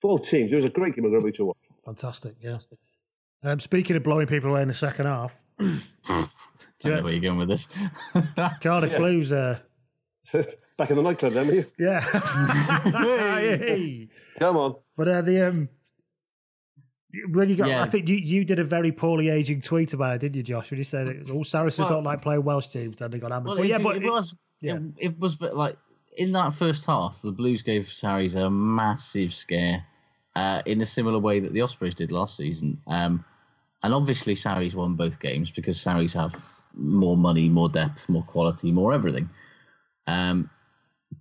Both 0.00 0.28
teams. 0.28 0.52
It 0.52 0.54
was 0.54 0.64
a 0.64 0.68
great 0.68 0.94
game 0.94 1.04
of 1.04 1.12
rugby 1.12 1.32
to 1.32 1.46
watch. 1.46 1.56
Fantastic, 1.84 2.36
yeah. 2.40 2.58
Um, 3.42 3.60
speaking 3.60 3.96
of 3.96 4.02
blowing 4.02 4.26
people 4.26 4.50
away 4.50 4.62
in 4.62 4.68
the 4.68 4.74
second 4.74 5.06
half, 5.06 5.34
do 5.58 5.80
I 6.08 6.88
know 6.88 7.02
where 7.02 7.12
you're 7.12 7.20
going 7.20 7.38
with 7.38 7.48
this. 7.48 7.68
Cardiff 8.60 8.96
Blues, 8.96 9.32
uh, 9.32 9.58
Back 10.78 10.90
in 10.90 10.96
the 10.96 11.02
nightclub, 11.02 11.32
then, 11.32 11.48
were 11.48 11.54
you? 11.54 11.66
yeah. 11.78 12.00
Hey. 13.58 14.08
Come 14.38 14.56
on. 14.56 14.76
But 14.96 15.08
uh, 15.08 15.22
the 15.22 15.48
um, 15.48 15.68
when 17.30 17.48
you 17.48 17.56
got, 17.56 17.68
Yeah. 17.68 17.82
I 17.82 17.88
think 17.88 18.08
you, 18.08 18.16
you 18.16 18.44
did 18.44 18.58
a 18.58 18.64
very 18.64 18.92
poorly 18.92 19.28
aging 19.28 19.60
tweet 19.62 19.92
about 19.92 20.16
it, 20.16 20.18
didn't 20.20 20.36
you, 20.36 20.42
Josh? 20.42 20.70
When 20.70 20.78
you 20.78 20.84
said 20.84 21.06
that 21.06 21.30
all 21.30 21.44
Saracens 21.44 21.86
Well- 21.86 21.96
don't 21.98 22.04
like 22.04 22.22
playing 22.22 22.44
Welsh 22.44 22.66
teams, 22.68 22.98
then 22.98 23.10
they 23.10 23.18
got 23.18 23.30
hammered. 23.30 23.46
Well, 23.48 23.56
but 23.56 23.66
it, 23.66 23.70
yeah, 23.70 23.78
but 23.78 23.96
it, 23.96 24.04
it- 24.04 24.10
was. 24.10 24.34
yeah. 24.60 24.74
It, 24.76 24.82
it 24.98 25.18
was 25.18 25.36
but 25.36 25.56
like 25.56 25.76
in 26.16 26.32
that 26.32 26.54
first 26.54 26.84
half, 26.84 27.20
the 27.22 27.32
Blues 27.32 27.62
gave 27.62 27.90
Sarries 27.90 28.34
a 28.34 28.50
massive 28.50 29.32
scare, 29.32 29.84
uh, 30.36 30.62
in 30.66 30.80
a 30.80 30.86
similar 30.86 31.18
way 31.18 31.40
that 31.40 31.52
the 31.52 31.62
Ospreys 31.62 31.94
did 31.94 32.10
last 32.12 32.36
season. 32.36 32.80
Um, 32.86 33.24
and 33.82 33.94
obviously, 33.94 34.34
Sarries 34.34 34.74
won 34.74 34.94
both 34.94 35.20
games 35.20 35.50
because 35.50 35.80
Sarries 35.80 36.12
have 36.12 36.34
more 36.74 37.16
money, 37.16 37.48
more 37.48 37.68
depth, 37.68 38.08
more 38.08 38.24
quality, 38.24 38.72
more 38.72 38.92
everything. 38.92 39.30
Um, 40.06 40.50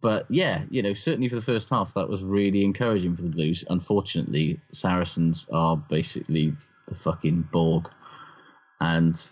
but 0.02 0.26
yeah, 0.30 0.64
you 0.70 0.82
know, 0.82 0.94
certainly 0.94 1.30
for 1.30 1.36
the 1.36 1.42
first 1.42 1.70
half, 1.70 1.94
that 1.94 2.10
was 2.10 2.24
really 2.24 2.64
encouraging 2.64 3.16
for 3.16 3.24
the 3.24 3.30
Blues. 3.30 3.64
Unfortunately, 3.70 4.60
Saracens 4.72 5.48
are 5.52 5.78
basically 5.78 6.54
the 6.88 6.96
fucking 6.96 7.48
Borg, 7.52 7.90
and 8.82 9.30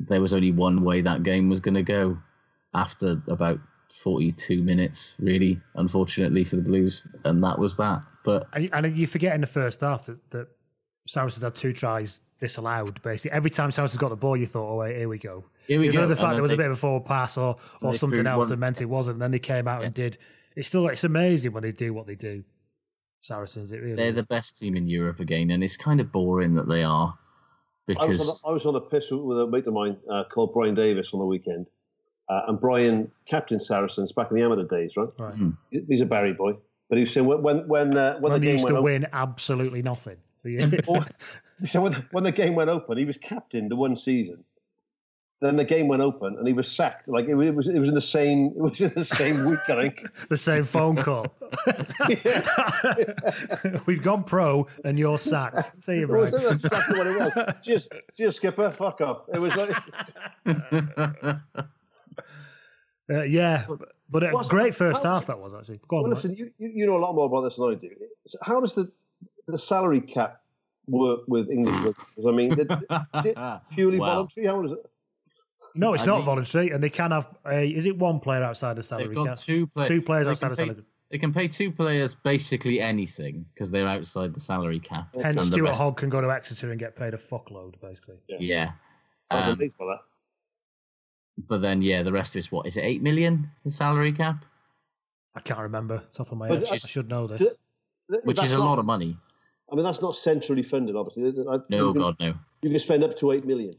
there 0.00 0.20
was 0.20 0.32
only 0.32 0.52
one 0.52 0.82
way 0.82 1.00
that 1.00 1.22
game 1.22 1.48
was 1.48 1.60
going 1.60 1.74
to 1.74 1.82
go 1.82 2.18
after 2.74 3.20
about 3.28 3.60
42 4.02 4.62
minutes, 4.62 5.14
really, 5.18 5.60
unfortunately 5.74 6.44
for 6.44 6.56
the 6.56 6.62
Blues, 6.62 7.04
and 7.24 7.42
that 7.42 7.58
was 7.58 7.76
that. 7.76 8.02
But 8.24 8.46
and, 8.52 8.68
and 8.72 8.96
you 8.96 9.06
forget 9.06 9.34
in 9.34 9.40
the 9.40 9.46
first 9.46 9.80
half 9.80 10.06
that, 10.06 10.30
that 10.30 10.48
Saracens 11.06 11.42
had 11.42 11.54
two 11.54 11.72
tries 11.72 12.20
disallowed. 12.40 13.02
Basically, 13.02 13.30
every 13.34 13.50
time 13.50 13.70
Saracens 13.70 13.98
got 13.98 14.08
the 14.10 14.16
ball, 14.16 14.36
you 14.36 14.46
thought, 14.46 14.70
"Oh, 14.72 14.76
wait, 14.76 14.96
here 14.96 15.08
we 15.08 15.18
go." 15.18 15.44
Here 15.66 15.78
we 15.80 15.88
go. 15.88 16.06
the 16.06 16.16
fact 16.16 16.28
then 16.28 16.34
there 16.34 16.42
was 16.42 16.52
a 16.52 16.56
bit 16.56 16.66
of 16.66 16.72
a 16.72 16.76
forward 16.76 17.04
pass 17.04 17.36
or 17.36 17.56
or 17.82 17.94
something 17.94 18.26
else 18.26 18.40
one- 18.44 18.48
that 18.50 18.56
meant 18.58 18.80
it 18.80 18.86
wasn't. 18.86 19.16
And 19.16 19.22
then 19.22 19.30
they 19.30 19.38
came 19.38 19.68
out 19.68 19.84
and 19.84 19.94
did. 19.94 20.18
It's 20.56 20.68
still 20.68 20.86
it's 20.88 21.04
amazing 21.04 21.52
when 21.52 21.62
they 21.62 21.72
do 21.72 21.92
what 21.92 22.06
they 22.06 22.14
do. 22.14 22.42
Saracens. 23.20 23.72
It 23.72 23.82
really 23.82 23.96
They're 23.96 24.06
is. 24.06 24.14
the 24.14 24.22
best 24.24 24.58
team 24.58 24.76
in 24.76 24.86
Europe 24.88 25.20
again, 25.20 25.50
and 25.50 25.62
it's 25.62 25.76
kind 25.76 26.00
of 26.00 26.12
boring 26.12 26.54
that 26.54 26.68
they 26.68 26.84
are 26.84 27.18
I 27.98 28.04
was, 28.06 28.20
on 28.20 28.26
because 28.26 28.42
I 28.46 28.50
was 28.50 28.66
on 28.66 28.74
the 28.74 28.80
piss 28.80 29.10
with 29.10 29.40
a 29.40 29.46
mate 29.46 29.66
of 29.66 29.74
mine 29.74 29.96
uh, 30.10 30.24
called 30.30 30.52
Brian 30.52 30.74
Davis 30.74 31.12
on 31.12 31.20
the 31.20 31.26
weekend. 31.26 31.70
Uh, 32.28 32.42
and 32.48 32.60
Brian 32.60 33.10
captain 33.26 33.58
Saracens 33.58 34.12
back 34.12 34.30
in 34.30 34.36
the 34.36 34.42
amateur 34.42 34.64
days, 34.64 34.96
right? 34.98 35.08
Right. 35.18 35.34
Hmm. 35.34 35.50
He's 35.70 36.02
a 36.02 36.06
Barry 36.06 36.34
boy. 36.34 36.52
But 36.90 36.96
he 36.98 37.02
was 37.04 37.12
saying 37.12 37.26
when 37.26 37.42
when 37.42 37.66
when, 37.68 37.96
uh, 37.96 38.14
when, 38.14 38.22
when 38.22 38.32
the 38.32 38.38
they 38.38 38.44
game 38.46 38.52
used 38.54 38.64
went 38.64 38.74
to 38.74 38.78
open, 38.78 38.84
win 38.84 39.06
absolutely 39.12 39.82
nothing. 39.82 40.16
The- 40.42 40.84
Well, 40.88 41.06
so 41.66 41.82
when, 41.82 41.92
when 42.12 42.24
the 42.24 42.32
game 42.32 42.54
went 42.54 42.70
open, 42.70 42.98
he 42.98 43.04
was 43.04 43.16
captain 43.18 43.68
the 43.68 43.76
one 43.76 43.96
season. 43.96 44.44
Then 45.40 45.54
the 45.54 45.64
game 45.64 45.86
went 45.86 46.02
open, 46.02 46.36
and 46.36 46.44
he 46.48 46.52
was 46.52 46.66
sacked. 46.66 47.06
Like 47.06 47.26
it 47.28 47.34
was, 47.36 47.46
it 47.46 47.54
was, 47.54 47.68
it 47.68 47.78
was 47.78 47.88
in 47.88 47.94
the 47.94 48.00
same, 48.00 48.46
it 48.56 48.58
was 48.60 48.80
in 48.80 48.92
the 48.96 49.04
same 49.04 49.44
week, 49.44 49.60
I 49.68 49.82
think. 49.82 50.04
the 50.28 50.36
same 50.36 50.64
phone 50.64 50.96
call. 50.96 51.26
We've 53.86 54.02
gone 54.02 54.24
pro, 54.24 54.66
and 54.84 54.98
you're 54.98 55.16
sacked. 55.16 55.70
See 55.84 56.00
you, 56.00 56.08
Brian. 56.08 56.34
exactly 56.34 56.98
what 56.98 57.06
it 57.06 57.18
was. 57.36 57.54
Cheers, 57.62 57.86
cheers, 58.16 58.34
skipper. 58.34 58.72
Fuck 58.72 59.00
off. 59.00 59.26
It 59.32 59.38
was 59.38 59.54
like, 59.54 59.76
Uh, 63.10 63.22
yeah, 63.22 63.64
but 64.10 64.22
a 64.22 64.30
What's- 64.32 64.48
great 64.48 64.74
first 64.74 65.02
half 65.02 65.28
that 65.28 65.38
was 65.38 65.54
actually. 65.54 65.80
Go 65.88 65.96
on, 65.98 66.02
well, 66.02 66.10
listen, 66.10 66.34
you, 66.36 66.50
you 66.58 66.70
you 66.74 66.86
know 66.86 66.96
a 66.96 66.98
lot 66.98 67.14
more 67.14 67.24
about 67.26 67.40
this 67.42 67.56
than 67.56 67.70
I 67.70 67.74
do. 67.74 67.88
How 68.42 68.60
does 68.60 68.74
the 68.74 68.90
the 69.46 69.56
salary 69.58 70.00
cap 70.02 70.42
work 70.88 71.20
with 71.28 71.50
English 71.50 71.74
rugby? 71.84 72.02
'Cause, 72.16 72.26
I 72.26 72.30
mean, 72.30 72.52
is 72.52 72.58
it 73.26 73.36
purely 73.72 73.98
Well, 73.98 74.10
voluntary? 74.14 74.46
How 74.46 74.64
is 74.64 74.72
it? 74.72 74.90
No, 75.74 75.94
it's 75.94 76.02
I 76.02 76.06
not 76.06 76.16
mean- 76.18 76.24
voluntary, 76.24 76.70
and 76.70 76.82
they 76.82 76.90
can 76.90 77.10
have 77.10 77.28
a. 77.46 77.70
Is 77.70 77.86
it 77.86 77.96
one 77.98 78.20
player 78.20 78.42
outside 78.42 78.76
the 78.76 78.82
salary 78.82 79.08
They've 79.08 79.16
got 79.16 79.26
cap? 79.28 79.38
two, 79.38 79.66
play- 79.68 79.86
Two 79.88 80.02
players 80.02 80.24
they 80.26 80.30
outside 80.32 80.46
can 80.48 80.50
the 80.50 80.56
pay- 80.62 80.66
salary. 80.68 80.84
They 81.10 81.18
can 81.18 81.32
pay 81.32 81.48
two 81.48 81.70
players 81.72 82.14
basically 82.14 82.80
anything 82.82 83.46
because 83.54 83.70
they're 83.70 83.86
outside 83.88 84.34
the 84.34 84.40
salary 84.40 84.78
cap. 84.78 85.08
Hence, 85.14 85.38
And 85.38 85.46
Stuart 85.46 85.68
rest- 85.68 85.80
Hogg 85.80 85.96
can 85.96 86.10
go 86.10 86.20
to 86.20 86.30
Exeter 86.30 86.70
and 86.70 86.78
get 86.78 86.96
paid 86.96 87.14
a 87.14 87.16
fuckload, 87.16 87.80
basically. 87.80 88.16
Yeah. 88.28 88.72
I 89.30 89.36
was 89.36 89.44
Um, 89.46 89.52
amazed 89.54 89.78
by 89.78 89.86
that. 89.86 90.00
but 91.48 91.62
then, 91.62 91.80
yeah, 91.80 92.02
the 92.02 92.12
rest 92.12 92.34
of 92.34 92.40
it's 92.40 92.52
what? 92.52 92.66
Is 92.66 92.76
it 92.76 92.82
8 92.82 93.00
million, 93.02 93.50
the 93.64 93.70
salary 93.70 94.12
cap? 94.12 94.44
I 95.34 95.40
can't 95.40 95.60
remember 95.60 96.02
top 96.12 96.30
of 96.32 96.36
my 96.36 96.48
But 96.48 96.58
head. 96.66 96.72
I 96.72 96.76
should 96.76 97.08
know 97.08 97.26
this. 97.26 97.38
Th- 97.38 97.52
th- 98.10 98.24
Which 98.24 98.42
is 98.42 98.52
a 98.52 98.58
not- 98.58 98.64
lot 98.66 98.78
of 98.78 98.84
money. 98.84 99.16
I 99.70 99.74
mean, 99.74 99.84
that's 99.84 100.00
not 100.00 100.16
centrally 100.16 100.62
funded, 100.62 100.96
obviously. 100.96 101.44
I- 101.46 101.58
No, 101.68 101.88
you 101.88 101.92
can, 101.92 102.02
God, 102.02 102.16
no. 102.20 102.34
You 102.62 102.70
can 102.70 102.78
spend 102.78 103.04
up 103.04 103.16
to 103.18 103.32
eight 103.32 103.44
million. 103.44 103.74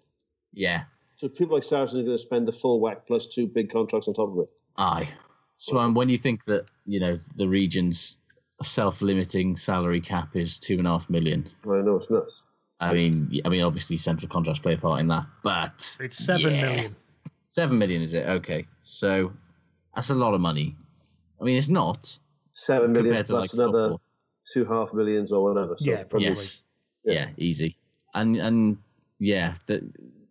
Yeah. 0.53 0.83
So 1.17 1.27
people 1.27 1.55
like 1.55 1.63
Saracens 1.63 2.01
are 2.01 2.05
going 2.05 2.17
to 2.17 2.23
spend 2.23 2.47
the 2.47 2.53
full 2.53 2.79
whack 2.79 3.05
plus 3.05 3.27
two 3.27 3.47
big 3.47 3.71
contracts 3.71 4.07
on 4.07 4.13
top 4.13 4.29
of 4.31 4.39
it. 4.39 4.49
Aye. 4.77 5.09
So 5.57 5.77
um, 5.77 5.93
when 5.93 6.07
you 6.07 6.17
think 6.17 6.45
that, 6.45 6.65
you 6.85 6.99
know, 6.99 7.19
the 7.35 7.47
region's 7.47 8.17
self 8.63 9.01
limiting 9.01 9.57
salary 9.57 9.99
cap 9.99 10.35
is 10.35 10.57
two 10.59 10.77
and 10.77 10.87
a 10.87 10.91
half 10.91 11.09
million, 11.09 11.49
I 11.65 11.81
know 11.81 11.97
it's 11.97 12.09
nuts. 12.09 12.41
I 12.79 12.93
mean, 12.93 13.41
I 13.43 13.49
mean, 13.49 13.61
obviously 13.63 13.97
central 13.97 14.29
contracts 14.29 14.61
play 14.61 14.75
a 14.75 14.77
part 14.77 15.01
in 15.01 15.07
that, 15.09 15.25
but 15.43 15.97
It's 15.99 16.17
seven 16.17 16.53
yeah. 16.53 16.61
million. 16.61 16.95
Seven 17.47 17.77
million, 17.77 18.01
is 18.01 18.13
it? 18.13 18.25
Okay. 18.27 18.65
So 18.81 19.33
that's 19.95 20.11
a 20.11 20.15
lot 20.15 20.33
of 20.33 20.39
money. 20.39 20.77
I 21.41 21.43
mean, 21.43 21.57
it's 21.57 21.67
not 21.67 22.17
Seven 22.53 22.93
million 22.93 23.07
compared 23.11 23.25
to 23.27 23.33
plus 23.33 23.41
like 23.41 23.53
another 23.53 23.89
football. 23.89 24.01
Two 24.53 24.65
half 24.65 24.93
millions 24.93 25.31
or 25.31 25.43
whatever. 25.43 25.75
So 25.77 25.85
Yeah, 25.85 26.03
probably. 26.03 26.27
Yes. 26.29 26.61
Yeah. 27.03 27.13
Yeah. 27.13 27.29
easy. 27.37 27.77
And 28.13 28.35
and 28.37 28.77
yeah, 29.19 29.55
th 29.67 29.83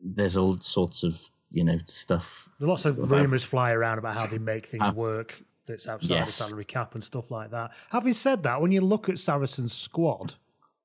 there's 0.03 0.37
all 0.37 0.59
sorts 0.61 1.03
of 1.03 1.21
you 1.51 1.65
know 1.65 1.79
stuff. 1.87 2.49
There's 2.59 2.69
lots 2.69 2.85
of 2.85 3.11
rumours 3.11 3.43
fly 3.45 3.73
around 3.73 3.99
about 3.99 4.19
how 4.19 4.27
they 4.27 4.39
make 4.39 4.67
things 4.67 4.83
Ah. 4.85 4.93
work 4.93 5.43
that's 5.67 5.87
outside 5.87 6.11
Yes. 6.15 6.27
the 6.39 6.45
salary 6.45 6.65
cap 6.65 6.95
and 6.95 7.05
stuff 7.05 7.31
like 7.31 7.51
that. 7.51 7.73
Having 7.91 8.13
said 8.15 8.43
that, 8.45 8.61
when 8.61 8.73
you 8.73 8.81
look 8.81 9.09
at 9.09 9.17
Saracen's 9.19 9.73
squad, 9.73 10.35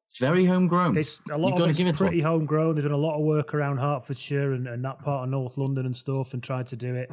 It's 0.05 0.17
very 0.19 0.45
homegrown. 0.45 0.97
it's 0.97 1.19
a 1.29 1.33
You've 1.33 1.39
lot 1.39 1.61
of 1.61 1.69
it's 1.69 1.77
give 1.77 1.87
it 1.87 1.95
pretty 1.95 2.21
them. 2.21 2.29
homegrown. 2.31 2.75
They've 2.75 2.83
done 2.83 2.91
a 2.93 2.97
lot 2.97 3.15
of 3.17 3.23
work 3.23 3.53
around 3.53 3.77
Hertfordshire 3.77 4.51
and, 4.53 4.67
and 4.67 4.83
that 4.85 4.99
part 4.99 5.23
of 5.23 5.29
North 5.29 5.57
London 5.57 5.85
and 5.85 5.95
stuff 5.95 6.33
and 6.33 6.43
tried 6.43 6.67
to 6.67 6.75
do 6.75 6.93
it. 6.95 7.09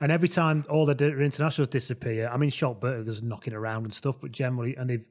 And 0.00 0.12
every 0.12 0.28
time 0.28 0.64
all 0.68 0.84
the 0.86 0.92
internationals 1.06 1.68
disappear, 1.68 2.28
I 2.32 2.36
mean, 2.36 2.50
Schalk 2.50 2.80
Burger's 2.80 3.22
knocking 3.22 3.54
around 3.54 3.84
and 3.84 3.94
stuff, 3.94 4.20
but 4.20 4.30
generally, 4.32 4.76
and 4.76 4.88
they've 4.90 5.08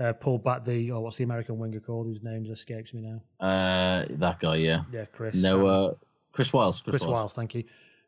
uh, 0.00 0.12
pulled 0.12 0.42
back 0.44 0.64
the, 0.64 0.90
oh, 0.92 1.00
what's 1.00 1.16
the 1.16 1.24
American 1.24 1.58
winger 1.58 1.80
called 1.80 2.06
whose 2.06 2.22
name 2.22 2.44
escapes 2.46 2.92
me 2.94 3.00
now? 3.02 3.20
Uh, 3.46 4.04
that 4.10 4.40
guy, 4.40 4.56
yeah. 4.56 4.82
Yeah, 4.92 5.04
Chris. 5.06 5.36
No, 5.36 5.68
um, 5.68 5.90
uh, 5.90 5.94
Chris 6.32 6.52
Wyles. 6.52 6.80
Chris, 6.80 6.92
Chris 6.94 7.02
Wyles. 7.02 7.12
Wyles, 7.12 7.32
thank 7.32 7.54
you. 7.54 7.64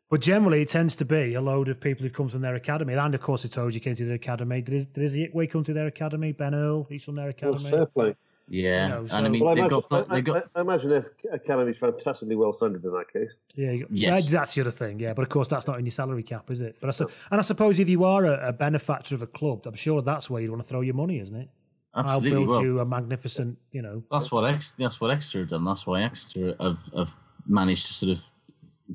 But 0.09 0.21
generally, 0.21 0.61
it 0.61 0.69
tends 0.69 0.95
to 0.97 1.05
be 1.05 1.33
a 1.33 1.41
load 1.41 1.67
of 1.67 1.79
people 1.81 2.03
who've 2.03 2.13
come 2.13 2.29
from 2.29 2.41
their 2.41 2.55
academy. 2.55 2.93
And 2.93 3.13
of 3.13 3.21
course, 3.21 3.45
Itoje 3.45 3.81
came 3.81 3.95
to 3.95 4.05
their 4.05 4.15
academy. 4.15 4.61
Did, 4.61 4.73
his, 4.73 4.85
did 4.87 5.03
Izzy 5.03 5.47
come 5.51 5.63
to 5.65 5.73
their 5.73 5.87
academy? 5.87 6.31
Ben 6.31 6.55
Earl, 6.55 6.85
he's 6.89 7.03
from 7.03 7.15
their 7.15 7.25
Well, 7.41 7.51
academy. 7.53 7.69
fair 7.69 7.85
play. 7.87 8.15
Yeah, 8.49 8.83
You 8.83 8.89
know, 8.93 8.99
and 9.01 9.09
so- 9.09 9.15
I 9.17 9.27
mean 9.27 9.43
Well, 9.43 9.51
I 9.51 9.55
they've 9.55 9.63
imagine, 9.65 9.79
got, 9.81 9.89
pla- 9.89 10.05
I, 10.09 10.15
they've 10.15 10.23
got 10.23 10.37
I, 10.55 10.59
I 10.59 10.61
imagine 10.61 10.89
their 10.89 11.11
academy's 11.33 11.77
fantastically 11.77 12.37
well 12.37 12.53
funded 12.53 12.85
in 12.85 12.91
that 12.93 13.11
case. 13.11 13.31
Yeah, 13.55 13.71
you- 13.71 13.87
Yes. 13.91 14.29
that's 14.29 14.55
the 14.55 14.61
other 14.61 14.71
thing. 14.71 15.01
Yeah, 15.01 15.11
but 15.13 15.23
of 15.23 15.29
course, 15.29 15.49
that's 15.49 15.67
not 15.67 15.77
in 15.79 15.85
your 15.85 15.91
salary 15.91 16.23
cap, 16.23 16.49
is 16.51 16.61
it? 16.61 16.77
But 16.79 16.87
I, 16.87 16.91
su- 16.91 17.09
and 17.29 17.39
I 17.41 17.43
suppose 17.43 17.77
if 17.77 17.89
you 17.89 18.05
are 18.05 18.23
a, 18.23 18.47
a 18.49 18.53
benefactor 18.53 19.15
of 19.15 19.21
a 19.21 19.27
club, 19.27 19.65
I'm 19.67 19.75
sure 19.75 20.01
that's 20.01 20.29
where 20.29 20.41
you 20.41 20.49
want 20.49 20.63
to 20.63 20.69
throw 20.69 20.79
your 20.79 20.93
money, 20.95 21.19
isn't 21.19 21.35
it? 21.35 21.49
Absolutely 21.97 22.29
I'll 22.31 22.45
build 22.45 22.49
well. 22.49 22.61
you 22.61 22.79
a 22.79 22.85
magnificent, 22.85 23.57
you 23.71 23.81
know. 23.81 24.03
That's 24.11 24.31
what 24.31 24.49
Ex- 24.49 24.73
that's 24.77 25.01
what 25.01 25.11
Exeter 25.11 25.39
have 25.39 25.49
done. 25.49 25.65
That's 25.65 25.85
why 25.85 26.03
Exeter 26.03 26.55
have, 26.59 26.79
have 26.95 27.13
managed 27.47 27.87
to 27.87 27.93
sort 27.93 28.11
of 28.11 28.23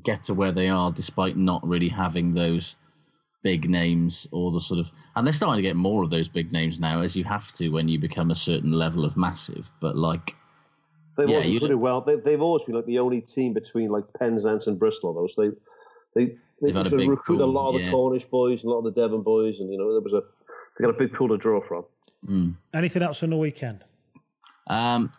get 0.03 0.23
to 0.23 0.33
where 0.33 0.51
they 0.51 0.69
are, 0.69 0.91
despite 0.91 1.37
not 1.37 1.65
really 1.67 1.89
having 1.89 2.33
those 2.33 2.75
big 3.43 3.69
names 3.69 4.27
or 4.31 4.51
the 4.51 4.59
sort 4.59 4.79
of. 4.79 4.91
And 5.15 5.27
they're 5.27 5.33
starting 5.33 5.61
to 5.61 5.67
get 5.67 5.75
more 5.75 6.03
of 6.03 6.09
those 6.09 6.29
big 6.29 6.51
names 6.51 6.79
now, 6.79 7.01
as 7.01 7.15
you 7.15 7.23
have 7.25 7.51
to 7.53 7.69
when 7.69 7.87
you 7.87 7.99
become 7.99 8.31
a 8.31 8.35
certain 8.35 8.71
level 8.71 9.05
of 9.05 9.17
massive. 9.17 9.69
But 9.79 9.95
like, 9.97 10.35
They've 11.17 11.29
Yeah, 11.29 11.35
always 11.35 11.49
you 11.49 11.59
done 11.59 11.79
well. 11.79 12.01
They, 12.01 12.15
they've 12.15 12.41
always 12.41 12.63
been 12.63 12.75
like 12.75 12.85
the 12.85 12.99
only 12.99 13.21
team 13.21 13.53
between 13.53 13.89
like 13.89 14.05
Penzance 14.17 14.67
and 14.67 14.79
Bristol. 14.79 15.13
Those 15.13 15.35
they 15.35 15.49
they 16.15 16.33
they 16.61 16.67
They've 16.67 16.75
had 16.75 16.87
a 16.87 16.89
sort 16.89 17.01
of 17.01 17.07
big 17.07 17.09
recruit 17.09 17.41
a 17.41 17.45
lot 17.45 17.69
of 17.75 17.81
yeah. 17.81 17.87
the 17.87 17.91
Cornish 17.91 18.25
boys 18.25 18.63
and 18.63 18.71
a 18.71 18.73
lot 18.73 18.79
of 18.79 18.93
the 18.95 19.01
Devon 19.01 19.21
boys, 19.21 19.59
and 19.59 19.71
you 19.71 19.77
know 19.77 19.91
there 19.91 20.01
was 20.01 20.13
a 20.13 20.21
they 20.77 20.85
got 20.85 20.95
a 20.95 20.97
big 20.97 21.13
pool 21.13 21.29
to 21.29 21.37
draw 21.37 21.61
from. 21.61 21.85
Mm. 22.27 22.55
Anything 22.73 23.01
else 23.01 23.23
on 23.23 23.29
the 23.29 23.37
weekend? 23.37 23.83
um, 24.67 25.11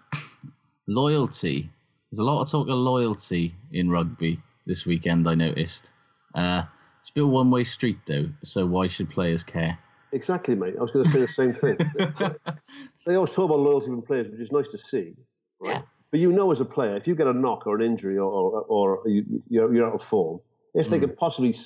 loyalty. 0.87 1.71
There's 2.11 2.19
a 2.19 2.25
lot 2.25 2.43
of 2.43 2.51
talk 2.51 2.69
of 2.69 2.77
loyalty 2.77 3.55
in 3.73 3.91
rugby 3.91 4.41
this 4.67 4.87
weekend. 4.87 5.29
I 5.29 5.35
noticed. 5.35 5.91
Uh, 6.35 6.65
it's 7.01 7.11
a 7.11 7.15
bit 7.15 7.27
one-way 7.27 7.65
street 7.65 7.99
though. 8.07 8.29
So 8.43 8.67
why 8.67 8.87
should 8.87 9.11
players 9.11 9.43
care? 9.43 9.79
Exactly, 10.13 10.55
mate. 10.55 10.75
I 10.79 10.83
was 10.83 10.93
going 10.93 11.05
to 11.05 11.11
say 11.11 11.21
the 11.21 11.29
same 11.29 11.53
thing. 11.53 11.77
they 13.07 13.17
always 13.17 13.35
talk 13.35 13.47
about 13.47 13.59
loyalty 13.59 13.87
from 13.87 14.03
players, 14.03 14.31
which 14.31 14.41
is 14.41 14.53
nice 14.53 14.69
to 14.69 14.79
see. 14.79 15.15
Right? 15.61 15.75
Yeah. 15.75 15.83
But 16.13 16.21
you 16.21 16.31
know, 16.33 16.53
as 16.53 16.61
a 16.61 16.65
player, 16.65 16.97
if 16.97 17.09
you 17.09 17.17
get 17.17 17.27
a 17.27 17.33
knock 17.33 17.67
or 17.67 17.75
an 17.75 17.83
injury 17.83 18.17
or 18.17 18.31
or, 18.31 18.63
or 18.63 19.09
you, 19.09 19.43
you're, 19.49 19.75
you're 19.75 19.87
out 19.87 19.95
of 19.95 20.03
form, 20.03 20.41
if 20.73 20.89
they 20.89 21.01
could 21.01 21.17
possibly 21.17 21.57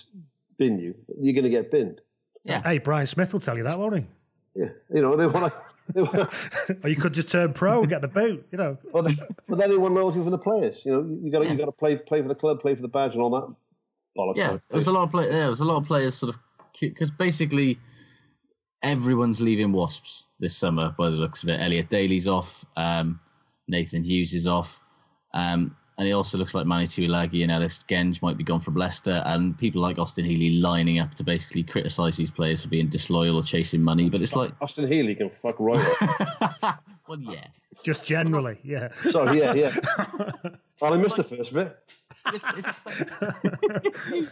bin 0.57 0.79
you, 0.79 0.95
you're 1.21 1.35
going 1.35 1.45
to 1.45 1.51
get 1.51 1.71
binned. 1.71 2.01
Yeah. 2.45 2.63
Hey, 2.63 2.79
Brian 2.79 3.07
Smith 3.07 3.33
will 3.33 3.41
tell 3.41 3.59
you 3.59 3.65
that, 3.65 3.79
won't 3.79 3.97
he? 3.97 4.07
Yeah, 4.59 4.69
you 4.95 5.03
know 5.03 5.17
they 5.17 5.27
want 5.27 5.53
to. 5.53 5.59
Or 6.83 6.89
you 6.91 6.97
could 6.97 7.15
just 7.15 7.31
turn 7.31 7.55
pro 7.55 7.81
and 7.81 7.89
get 7.89 8.03
the 8.03 8.09
boot, 8.09 8.47
you 8.53 8.59
know. 8.59 8.77
Well, 8.93 9.05
they, 9.05 9.17
but 9.49 9.57
then 9.57 9.71
they 9.71 9.79
want 9.79 9.95
loyalty 9.95 10.19
from 10.19 10.31
the 10.31 10.37
players. 10.37 10.83
You 10.85 10.93
know, 10.93 11.01
you, 11.01 11.19
you 11.25 11.33
got 11.33 11.39
to 11.39 11.45
Yeah. 11.47 11.53
you 11.53 11.59
got 11.59 11.65
to 11.65 11.73
play 11.73 11.97
play 11.97 12.21
for 12.21 12.29
the 12.29 12.35
club, 12.35 12.61
play 12.61 12.75
for 12.75 12.83
the 12.83 12.89
badge, 12.89 13.15
and 13.15 13.23
all 13.23 13.31
that. 13.31 13.55
Bollocks. 14.19 14.37
Yeah, 14.37 14.51
Like, 14.51 14.61
there 14.69 14.77
was 14.77 14.87
a 14.87 14.93
lot 14.93 15.05
of 15.05 15.11
play. 15.11 15.25
Yeah, 15.27 15.39
there 15.39 15.49
was 15.51 15.61
a 15.61 15.65
lot 15.65 15.77
of 15.79 15.87
players 15.87 16.15
sort 16.15 16.35
of 16.35 16.41
because 16.79 17.11
basically 17.11 17.79
everyone's 18.83 19.41
leaving 19.41 19.73
Wasps 19.73 20.25
this 20.41 20.55
summer 20.57 20.95
by 20.99 21.09
the 21.09 21.17
looks 21.17 21.43
of 21.43 21.49
it. 21.49 21.59
Elliot 21.61 21.89
Daly's 21.89 22.29
off, 22.29 22.65
um, 22.77 23.19
Nathan 23.67 24.05
Hughes 24.05 24.35
is 24.35 24.47
off, 24.47 24.79
um, 25.35 25.75
and 25.99 26.07
it 26.07 26.13
also 26.13 26.39
looks 26.39 26.55
like 26.55 26.65
Manu 26.65 26.87
Tuilagi 26.87 27.43
and 27.43 27.51
Ellis 27.51 27.85
Genge 27.89 28.23
might 28.23 28.39
be 28.39 28.45
gone 28.45 28.61
from 28.61 28.77
Leicester, 28.77 29.21
and 29.27 29.59
people 29.59 29.83
like 29.83 29.99
Austin 29.99 30.25
Healey 30.25 30.51
lining 30.51 31.01
up 31.01 31.15
to 31.15 31.25
basically 31.25 31.65
criticise 31.65 32.17
these 32.17 32.31
players 32.31 32.63
for 32.63 32.69
being 32.69 32.89
disloyal 32.89 33.37
or 33.37 33.43
chasing 33.43 33.83
money. 33.83 34.09
But 34.09 34.23
it's 34.23 34.37
like, 34.37 34.53
Austin 34.61 34.87
Healey 34.87 35.17
can 35.17 35.29
fuck 35.29 35.57
right 35.59 35.85
off. 35.85 36.79
well, 37.09 37.21
yeah. 37.21 37.49
Just 37.83 38.07
generally, 38.07 38.59
yeah. 38.63 38.89
Sorry, 39.11 39.39
yeah, 39.39 39.55
yeah. 39.55 39.77
Well, 40.81 40.95
I 40.95 40.97
missed 40.97 41.17
the 41.17 41.25
first 41.25 41.53
bit. 41.53 41.77
if, 42.27 42.45
if, 44.13 44.29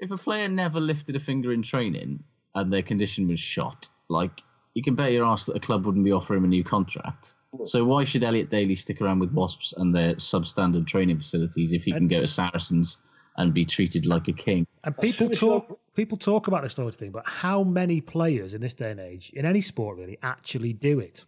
if 0.00 0.10
a 0.10 0.16
player 0.16 0.48
never 0.48 0.80
lifted 0.80 1.14
a 1.14 1.20
finger 1.20 1.52
in 1.52 1.62
training 1.62 2.24
and 2.56 2.72
their 2.72 2.82
condition 2.82 3.28
was 3.28 3.38
shot, 3.38 3.88
like 4.08 4.32
you 4.74 4.82
can 4.82 4.96
bet 4.96 5.12
your 5.12 5.24
ass 5.24 5.46
that 5.46 5.56
a 5.56 5.60
club 5.60 5.86
wouldn't 5.86 6.04
be 6.04 6.10
offering 6.10 6.38
him 6.38 6.44
a 6.46 6.48
new 6.48 6.64
contract. 6.64 7.34
So 7.64 7.84
why 7.84 8.04
should 8.04 8.22
Elliot 8.24 8.50
Daly 8.50 8.74
stick 8.74 9.00
around 9.00 9.18
with 9.20 9.32
Wasps 9.32 9.72
and 9.76 9.94
their 9.94 10.14
substandard 10.16 10.86
training 10.86 11.18
facilities 11.18 11.72
if 11.72 11.84
he 11.84 11.92
can 11.92 12.08
go 12.08 12.20
to 12.20 12.26
Saracens 12.26 12.98
and 13.38 13.54
be 13.54 13.64
treated 13.64 14.06
like 14.06 14.28
a 14.28 14.32
king? 14.32 14.66
And 14.84 14.96
people 14.98 15.30
talk 15.30 15.70
up- 15.70 15.80
people 15.94 16.18
talk 16.18 16.48
about 16.48 16.62
this 16.62 16.76
loyalty 16.76 16.96
thing, 16.98 17.10
but 17.12 17.26
how 17.26 17.62
many 17.64 18.00
players 18.00 18.52
in 18.54 18.60
this 18.60 18.74
day 18.74 18.90
and 18.90 19.00
age, 19.00 19.30
in 19.34 19.46
any 19.46 19.60
sport 19.60 19.96
really, 19.96 20.18
actually 20.22 20.72
do 20.72 20.98
it? 21.00 21.24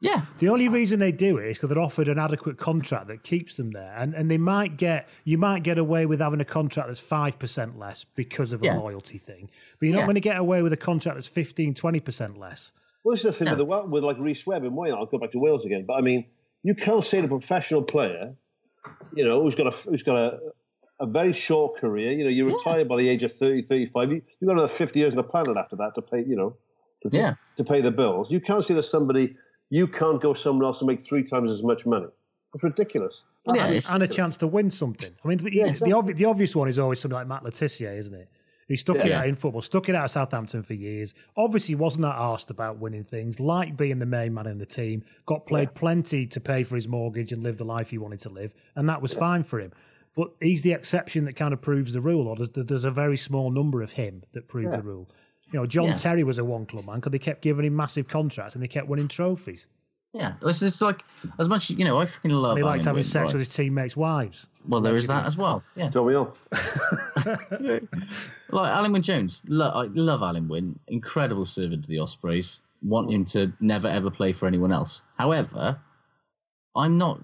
Yeah, 0.00 0.26
The 0.38 0.50
only 0.50 0.68
reason 0.68 0.98
they 1.00 1.12
do 1.12 1.38
it 1.38 1.48
is 1.48 1.56
because 1.56 1.70
they're 1.70 1.78
offered 1.80 2.08
an 2.08 2.18
adequate 2.18 2.58
contract 2.58 3.06
that 3.08 3.22
keeps 3.22 3.56
them 3.56 3.70
there, 3.70 3.94
and 3.96 4.12
and 4.14 4.30
they 4.30 4.36
might 4.36 4.76
get 4.76 5.08
you 5.24 5.38
might 5.38 5.62
get 5.62 5.78
away 5.78 6.04
with 6.04 6.20
having 6.20 6.40
a 6.40 6.44
contract 6.44 6.88
that's 6.88 7.00
five 7.00 7.38
percent 7.38 7.78
less 7.78 8.04
because 8.04 8.52
of 8.52 8.62
a 8.62 8.66
loyalty 8.78 9.16
thing, 9.18 9.48
but 9.78 9.86
you're 9.86 9.94
not 9.94 10.00
Yeah. 10.00 10.06
going 10.06 10.14
to 10.16 10.20
get 10.20 10.36
away 10.36 10.60
with 10.62 10.72
a 10.74 10.76
contract 10.76 11.16
that's 11.16 11.26
15 11.28 11.72
20 11.74 12.00
percent 12.00 12.38
less 12.38 12.70
Well, 13.04 13.12
this 13.14 13.24
is 13.24 13.32
the 13.32 13.32
thing 13.32 13.44
No. 13.46 13.52
with, 13.52 13.58
the, 13.84 13.88
with 13.90 14.02
like 14.04 14.16
Rhys 14.18 14.44
Webb 14.46 14.64
in 14.64 14.74
Wales. 14.74 14.96
I'll 14.98 15.06
go 15.06 15.18
back 15.18 15.30
to 15.32 15.38
Wales 15.38 15.64
again, 15.64 15.84
but 15.86 15.94
I 15.94 16.00
mean, 16.00 16.24
you 16.62 16.74
can't 16.74 17.04
say 17.04 17.20
to 17.20 17.26
a 17.26 17.28
professional 17.28 17.82
player, 17.82 18.34
you 19.14 19.24
know, 19.24 19.42
who's 19.42 19.54
got 19.54 19.66
a 19.66 19.70
who's 19.88 20.02
got 20.02 20.16
a 20.16 20.38
a 21.00 21.06
very 21.06 21.32
short 21.32 21.78
career. 21.80 22.12
You 22.12 22.24
know, 22.24 22.30
you 22.30 22.46
retire 22.46 22.84
by 22.84 22.96
the 22.96 23.08
age 23.08 23.22
of 23.24 23.36
30, 23.36 23.62
35. 23.62 24.10
You, 24.10 24.14
you've 24.40 24.46
got 24.46 24.52
another 24.52 24.68
50 24.68 24.98
years 24.98 25.10
on 25.12 25.16
the 25.16 25.24
planet 25.24 25.56
after 25.56 25.74
that 25.76 25.94
to 25.96 26.02
pay, 26.02 26.20
you 26.24 26.36
know, 26.36 26.56
to, 27.02 27.08
Yeah. 27.12 27.34
to 27.56 27.64
pay 27.64 27.80
the 27.80 27.90
bills. 27.90 28.30
You 28.30 28.40
can't 28.40 28.64
say 28.64 28.74
to 28.74 28.82
somebody, 28.82 29.36
you 29.70 29.88
can't 29.88 30.22
go 30.22 30.34
somewhere 30.34 30.66
else 30.68 30.80
and 30.80 30.86
make 30.86 31.04
three 31.04 31.24
times 31.24 31.50
as 31.50 31.62
much 31.64 31.84
money. 31.84 32.06
It's 32.54 32.62
ridiculous. 32.62 33.24
Yeah, 33.46 33.64
and, 33.66 33.74
it's- 33.74 33.90
and 33.90 34.02
a 34.04 34.08
chance 34.08 34.36
to 34.38 34.46
win 34.46 34.70
something. 34.70 35.10
I 35.24 35.28
mean, 35.28 35.38
the, 35.38 35.52
Yeah, 35.52 35.64
the, 35.64 35.68
exactly. 35.70 35.92
obvi- 35.92 36.16
the 36.16 36.24
obvious 36.26 36.54
one 36.54 36.68
is 36.68 36.78
always 36.78 37.00
something 37.00 37.16
like 37.16 37.26
Matt 37.26 37.42
Le 37.42 37.50
Tissier, 37.50 37.98
isn't 37.98 38.14
it? 38.14 38.28
Who 38.68 38.76
stuck 38.76 38.96
it 38.96 39.12
out 39.12 39.28
in 39.28 39.36
football, 39.36 39.60
stuck 39.60 39.88
it 39.88 39.94
out 39.94 40.06
of 40.06 40.10
Southampton 40.10 40.62
for 40.62 40.72
years. 40.74 41.12
Obviously, 41.36 41.74
wasn't 41.74 42.02
that 42.02 42.16
asked 42.16 42.50
about 42.50 42.78
winning 42.78 43.04
things, 43.04 43.38
liked 43.38 43.76
being 43.76 43.98
the 43.98 44.06
main 44.06 44.32
man 44.32 44.46
in 44.46 44.58
the 44.58 44.64
team, 44.66 45.04
got 45.26 45.46
played 45.46 45.74
plenty 45.74 46.26
to 46.26 46.40
pay 46.40 46.64
for 46.64 46.74
his 46.76 46.88
mortgage 46.88 47.30
and 47.32 47.42
live 47.42 47.58
the 47.58 47.64
life 47.64 47.90
he 47.90 47.98
wanted 47.98 48.20
to 48.20 48.30
live, 48.30 48.54
and 48.74 48.88
that 48.88 49.02
was 49.02 49.12
fine 49.12 49.42
for 49.42 49.60
him. 49.60 49.72
But 50.16 50.30
he's 50.40 50.62
the 50.62 50.72
exception 50.72 51.24
that 51.24 51.34
kind 51.34 51.52
of 51.52 51.60
proves 51.60 51.92
the 51.92 52.00
rule, 52.00 52.28
or 52.28 52.36
there's, 52.36 52.50
there's 52.54 52.84
a 52.84 52.90
very 52.90 53.16
small 53.16 53.50
number 53.50 53.82
of 53.82 53.92
him 53.92 54.22
that 54.32 54.48
prove 54.48 54.70
the 54.70 54.80
rule. 54.82 55.08
You 55.52 55.60
know, 55.60 55.66
John 55.66 55.88
Yeah. 55.88 55.96
Terry 55.96 56.24
was 56.24 56.38
a 56.38 56.44
one 56.44 56.66
club 56.66 56.86
man 56.86 56.96
because 56.96 57.12
they 57.12 57.18
kept 57.18 57.42
giving 57.42 57.64
him 57.66 57.76
massive 57.76 58.08
contracts 58.08 58.54
and 58.54 58.62
they 58.62 58.68
kept 58.68 58.88
winning 58.88 59.08
trophies. 59.08 59.66
Yeah, 60.14 60.34
it's 60.42 60.60
just 60.60 60.80
like 60.80 61.02
as 61.40 61.48
much 61.48 61.70
you 61.70 61.84
know. 61.84 61.98
I 61.98 62.06
fucking 62.06 62.30
love. 62.30 62.56
He 62.56 62.62
liked 62.62 62.84
having 62.84 63.02
sex 63.02 63.32
with 63.32 63.40
his 63.40 63.48
teammates' 63.48 63.96
wives. 63.96 64.46
Well, 64.66 64.80
there 64.80 64.94
is 64.94 65.08
that 65.08 65.26
as 65.26 65.36
well. 65.36 65.64
Yeah, 65.74 65.88
Don't 65.88 66.06
we 66.06 66.14
all? 66.14 66.36
like 66.52 67.82
Alun 68.50 68.92
Wyn 68.92 69.02
Jones. 69.02 69.42
Lo- 69.48 69.72
I 69.74 69.86
love 69.86 70.20
Alun 70.20 70.46
Wyn. 70.46 70.78
Incredible 70.86 71.44
servant 71.44 71.82
to 71.82 71.90
the 71.90 71.98
Ospreys. 71.98 72.60
Want 72.80 73.10
him 73.12 73.24
to 73.26 73.52
never 73.58 73.88
ever 73.88 74.08
play 74.08 74.32
for 74.32 74.46
anyone 74.46 74.70
else. 74.70 75.02
However, 75.18 75.80
I'm 76.76 76.96
not 76.96 77.20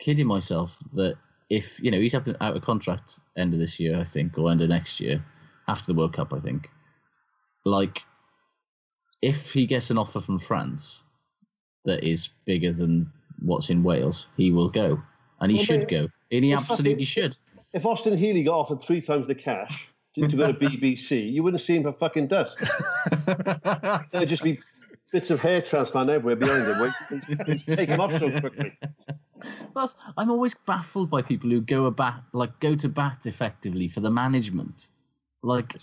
kidding 0.00 0.26
myself 0.26 0.76
that 0.94 1.14
if 1.50 1.78
you 1.80 1.92
know 1.92 2.00
he's 2.00 2.14
up 2.14 2.26
out 2.40 2.56
of 2.56 2.62
contract 2.62 3.20
end 3.38 3.54
of 3.54 3.60
this 3.60 3.78
year, 3.78 4.00
I 4.00 4.04
think, 4.04 4.36
or 4.36 4.50
end 4.50 4.60
of 4.60 4.70
next 4.70 4.98
year, 4.98 5.24
after 5.68 5.86
the 5.92 5.94
World 5.94 6.14
Cup, 6.14 6.32
I 6.32 6.40
think. 6.40 6.68
Like, 7.64 8.00
if 9.22 9.52
he 9.52 9.66
gets 9.66 9.90
an 9.90 9.98
offer 9.98 10.20
from 10.20 10.40
France 10.40 11.03
that 11.84 12.02
is 12.04 12.28
bigger 12.44 12.72
than 12.72 13.10
what's 13.40 13.70
in 13.70 13.82
Wales, 13.82 14.26
he 14.36 14.50
will 14.50 14.68
go, 14.68 15.00
and 15.40 15.50
he 15.50 15.56
Well, 15.58 15.64
should 15.64 15.88
go, 15.88 16.08
and 16.32 16.44
he 16.44 16.52
absolutely 16.52 16.92
fucking- 16.92 17.06
should. 17.06 17.36
If 17.72 17.84
Austin 17.86 18.16
Healey 18.16 18.44
got 18.44 18.56
offered 18.58 18.82
three 18.82 19.00
times 19.00 19.26
the 19.26 19.34
cash 19.34 19.88
to, 20.14 20.28
go 20.28 20.52
to 20.52 20.54
BBC, 20.54 21.32
you 21.32 21.42
wouldn't 21.42 21.60
see 21.60 21.76
him 21.76 21.82
for 21.82 21.92
fucking 21.92 22.28
dust. 22.28 22.56
There'd 24.12 24.28
just 24.28 24.44
be 24.44 24.60
bits 25.12 25.30
of 25.30 25.40
hair 25.40 25.60
transplant 25.60 26.08
everywhere 26.08 26.36
behind 26.36 26.66
him. 26.66 27.58
Take 27.76 27.88
him 27.88 28.00
off 28.00 28.12
so 28.18 28.30
quickly. 28.40 28.78
That's, 29.74 29.96
I'm 30.16 30.30
always 30.30 30.54
baffled 30.54 31.10
by 31.10 31.20
people 31.22 31.50
who 31.50 31.60
go 31.60 31.86
about 31.86 32.22
like 32.32 32.58
go 32.60 32.74
to 32.76 32.88
bat 32.88 33.26
effectively 33.26 33.88
for 33.88 34.00
the 34.00 34.10
management. 34.10 34.88
Like 35.42 35.74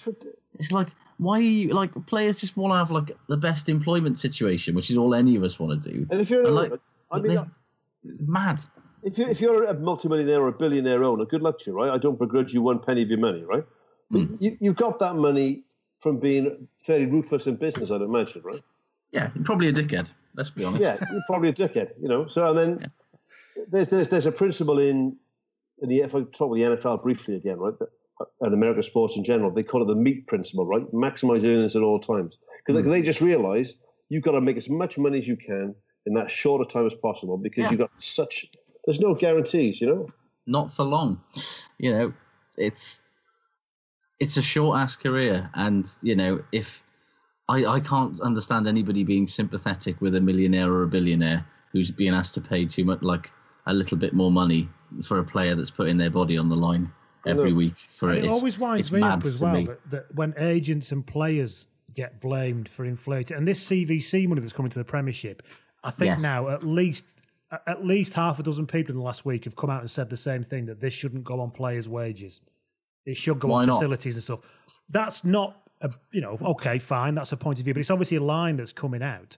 it's 0.57 0.71
like 0.71 0.87
why 1.21 1.37
are 1.37 1.41
you 1.41 1.73
like 1.73 1.91
players 2.07 2.39
just 2.39 2.57
want 2.57 2.73
to 2.73 2.77
have 2.77 2.89
like 2.89 3.15
the 3.27 3.37
best 3.37 3.69
employment 3.69 4.17
situation, 4.17 4.73
which 4.73 4.89
is 4.89 4.97
all 4.97 5.13
any 5.13 5.35
of 5.35 5.43
us 5.43 5.59
want 5.59 5.83
to 5.83 5.91
do. 5.91 6.07
And 6.09 6.19
if 6.19 6.31
you're, 6.31 6.45
And, 6.45 6.55
like, 6.55 6.73
I 7.11 7.19
mean, 7.19 7.35
they- 7.35 8.11
mad. 8.25 8.59
if 9.03 9.19
you 9.19 9.27
if 9.27 9.39
you're 9.39 9.65
a 9.65 9.75
multimillionaire 9.75 10.41
or 10.41 10.47
a 10.47 10.51
billionaire 10.51 11.03
owner, 11.03 11.25
good 11.25 11.43
luck 11.43 11.59
to 11.59 11.69
you, 11.69 11.77
right? 11.77 11.91
I 11.91 11.99
don't 11.99 12.17
begrudge 12.17 12.53
you 12.55 12.63
one 12.63 12.79
penny 12.79 13.03
of 13.03 13.09
your 13.09 13.19
money, 13.19 13.43
right? 13.43 13.63
But 14.09 14.21
hmm. 14.21 14.35
you 14.39 14.57
you 14.59 14.73
got 14.73 14.97
that 14.97 15.15
money 15.15 15.63
from 15.99 16.17
being 16.17 16.67
fairly 16.79 17.05
ruthless 17.05 17.45
in 17.45 17.55
business, 17.55 17.91
I'd 17.91 18.01
imagine, 18.01 18.41
right? 18.43 18.63
Yeah, 19.11 19.29
probably 19.43 19.67
a 19.67 19.73
dickhead. 19.73 20.09
Let's 20.33 20.49
be 20.49 20.63
honest. 20.63 20.81
Yeah, 20.81 20.97
you're 21.11 21.21
probably 21.27 21.49
a 21.49 21.53
dickhead, 21.53 21.91
you 22.01 22.07
know. 22.07 22.27
So 22.27 22.49
and 22.49 22.57
then 22.57 22.91
there's 23.69 23.89
there's 23.89 24.07
there's 24.07 24.25
a 24.25 24.31
principle 24.31 24.79
in 24.79 25.17
in 25.83 25.89
the 25.89 25.99
if 26.01 26.15
I 26.15 26.21
talk 26.21 26.49
with 26.49 26.59
the 26.61 26.75
NFL 26.75 27.03
briefly 27.03 27.35
again, 27.35 27.59
right? 27.59 27.77
that- 27.77 27.89
Uh, 28.21 28.45
and 28.45 28.53
American 28.53 28.83
sports 28.83 29.15
in 29.15 29.23
general, 29.23 29.51
they 29.51 29.63
call 29.63 29.81
it 29.81 29.87
the 29.87 29.95
meat 29.95 30.27
principle, 30.27 30.65
right? 30.65 30.83
Maximize 30.91 31.43
earnings 31.43 31.75
at 31.75 31.81
all 31.81 31.99
times 31.99 32.37
because 32.65 32.83
hmm. 32.83 32.89
they 32.89 33.01
just 33.01 33.21
realize 33.21 33.75
you've 34.09 34.23
got 34.23 34.31
to 34.31 34.41
make 34.41 34.57
as 34.57 34.69
much 34.69 34.97
money 34.97 35.17
as 35.19 35.27
you 35.27 35.37
can 35.37 35.75
in 36.05 36.13
that 36.13 36.29
short 36.29 36.61
a 36.61 36.71
time 36.71 36.85
as 36.85 36.93
possible 37.01 37.37
because 37.37 37.63
Yeah. 37.63 37.71
you've 37.71 37.79
got 37.79 37.91
such 37.99 38.47
there's 38.85 38.99
no 38.99 39.13
guarantees, 39.13 39.79
you 39.79 39.87
know. 39.87 40.07
Not 40.47 40.73
for 40.73 40.83
long. 40.83 41.21
You 41.77 41.91
know, 41.93 42.13
it's 42.57 42.99
it's 44.19 44.37
a 44.37 44.41
short 44.41 44.79
ass 44.79 44.95
career, 44.95 45.49
and 45.53 45.89
you 46.01 46.15
know 46.15 46.43
if 46.51 46.81
I 47.47 47.65
I 47.65 47.79
can't 47.79 48.19
understand 48.21 48.67
anybody 48.67 49.03
being 49.03 49.27
sympathetic 49.27 50.01
with 50.01 50.15
a 50.15 50.21
millionaire 50.21 50.71
or 50.71 50.83
a 50.83 50.87
billionaire 50.87 51.45
who's 51.71 51.91
being 51.91 52.13
asked 52.13 52.33
to 52.35 52.41
pay 52.41 52.65
too 52.65 52.85
much, 52.85 53.01
like 53.01 53.31
a 53.67 53.73
little 53.73 53.97
bit 53.97 54.13
more 54.13 54.31
money 54.31 54.67
for 55.03 55.19
a 55.19 55.23
player 55.23 55.55
that's 55.55 55.71
putting 55.71 55.97
their 55.97 56.09
body 56.09 56.37
on 56.37 56.49
the 56.49 56.55
line 56.55 56.91
every 57.25 57.51
No. 57.51 57.55
week 57.57 57.73
for 57.89 58.11
it. 58.13 58.25
it 58.25 58.29
always 58.31 58.57
winds 58.57 58.91
me 58.91 59.01
up 59.01 59.25
as 59.25 59.41
well 59.41 59.53
me. 59.53 59.65
that, 59.65 59.91
that 59.91 60.15
when 60.15 60.33
agents 60.37 60.91
and 60.91 61.05
players 61.05 61.67
get 61.93 62.19
blamed 62.21 62.69
for 62.69 62.85
inflating, 62.85 63.37
and 63.37 63.47
this 63.47 63.63
CVC 63.67 64.27
money 64.27 64.41
that's 64.41 64.53
coming 64.53 64.69
to 64.71 64.79
the 64.79 64.85
Premiership, 64.85 65.43
I 65.83 65.91
think 65.91 66.07
Yes. 66.07 66.21
now 66.21 66.49
at 66.49 66.63
least 66.63 67.05
at 67.67 67.85
least 67.85 68.13
half 68.13 68.39
a 68.39 68.43
dozen 68.43 68.65
people 68.65 68.93
in 68.93 68.97
the 68.97 69.03
last 69.03 69.25
week 69.25 69.43
have 69.43 69.57
come 69.57 69.69
out 69.69 69.81
and 69.81 69.91
said 69.91 70.09
the 70.09 70.15
same 70.15 70.41
thing 70.41 70.67
that 70.67 70.79
this 70.79 70.93
shouldn't 70.93 71.25
go 71.25 71.41
on 71.41 71.51
players' 71.51 71.89
wages. 71.89 72.39
It 73.05 73.17
should 73.17 73.39
go 73.39 73.49
Why 73.49 73.63
on 73.63 73.67
not? 73.67 73.73
facilities 73.75 74.15
and 74.15 74.23
stuff. 74.23 74.39
That's 74.89 75.25
not 75.25 75.57
a 75.81 75.91
you 76.11 76.21
know 76.21 76.37
okay 76.41 76.79
fine 76.79 77.15
that's 77.15 77.31
a 77.33 77.37
point 77.37 77.59
of 77.59 77.65
view, 77.65 77.73
but 77.73 77.79
it's 77.81 77.89
obviously 77.91 78.17
a 78.17 78.23
line 78.23 78.55
that's 78.57 78.71
coming 78.71 79.01
out. 79.03 79.35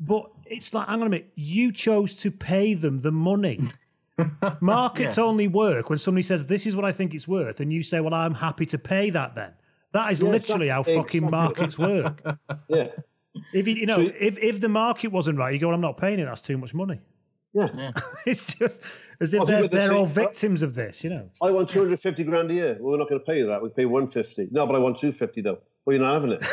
But 0.00 0.30
it's 0.46 0.72
like, 0.74 0.88
hang 0.88 1.02
on 1.02 1.06
a 1.06 1.10
minute, 1.10 1.30
you 1.36 1.72
chose 1.72 2.16
to 2.16 2.30
pay 2.30 2.74
them 2.74 3.02
the 3.02 3.12
money. 3.12 3.60
Markets 4.60 5.18
only 5.18 5.48
work 5.48 5.90
when 5.90 5.98
somebody 5.98 6.22
says, 6.22 6.46
This 6.46 6.66
is 6.66 6.74
what 6.76 6.84
I 6.84 6.92
think 6.92 7.14
it's 7.14 7.26
worth, 7.28 7.60
and 7.60 7.72
you 7.72 7.82
say, 7.82 8.00
Well, 8.00 8.14
I'm 8.14 8.34
happy 8.34 8.66
to 8.66 8.78
pay 8.78 9.10
that 9.10 9.34
then. 9.34 9.52
That 9.92 10.12
is 10.12 10.20
Yeah, 10.20 10.28
literally 10.30 10.68
how 10.68 10.82
fucking 10.82 11.24
exactly. 11.24 11.30
markets 11.30 11.78
work. 11.78 12.22
Yeah, 12.68 12.88
If 13.52 13.66
you, 13.68 13.74
you 13.74 13.86
know, 13.86 14.06
So- 14.08 14.12
if, 14.20 14.38
if 14.38 14.60
the 14.60 14.68
market 14.68 15.08
wasn't 15.08 15.38
right, 15.38 15.52
you 15.52 15.58
go, 15.60 15.68
well, 15.68 15.74
I'm 15.74 15.80
not 15.80 15.96
paying 15.96 16.18
it, 16.20 16.24
that's 16.26 16.42
too 16.42 16.58
much 16.58 16.74
money. 16.74 17.00
yeah. 17.52 17.90
It's 18.26 18.54
just 18.54 18.80
as 19.20 19.34
if 19.34 19.38
Well, 19.40 19.46
they're, 19.46 19.62
people 19.62 19.78
they're 19.78 19.88
say- 19.88 19.94
all 19.96 20.02
uh, 20.04 20.06
victims 20.06 20.62
of 20.62 20.74
this, 20.74 21.02
you 21.04 21.10
know. 21.10 21.28
I 21.42 21.50
want 21.50 21.68
250 21.68 22.24
grand 22.24 22.50
a 22.50 22.54
year. 22.54 22.76
Well, 22.80 22.92
we're 22.92 22.98
not 22.98 23.08
going 23.08 23.20
to 23.20 23.24
pay 23.26 23.38
you 23.38 23.46
that. 23.48 23.62
We 23.62 23.68
pay 23.70 23.84
150. 23.86 24.48
No, 24.52 24.66
but 24.66 24.74
I 24.76 24.78
want 24.78 24.98
250 24.98 25.40
though. 25.42 25.58
Well, 25.84 25.96
you're 25.96 26.04
not 26.04 26.14
having 26.14 26.32
it. 26.32 26.46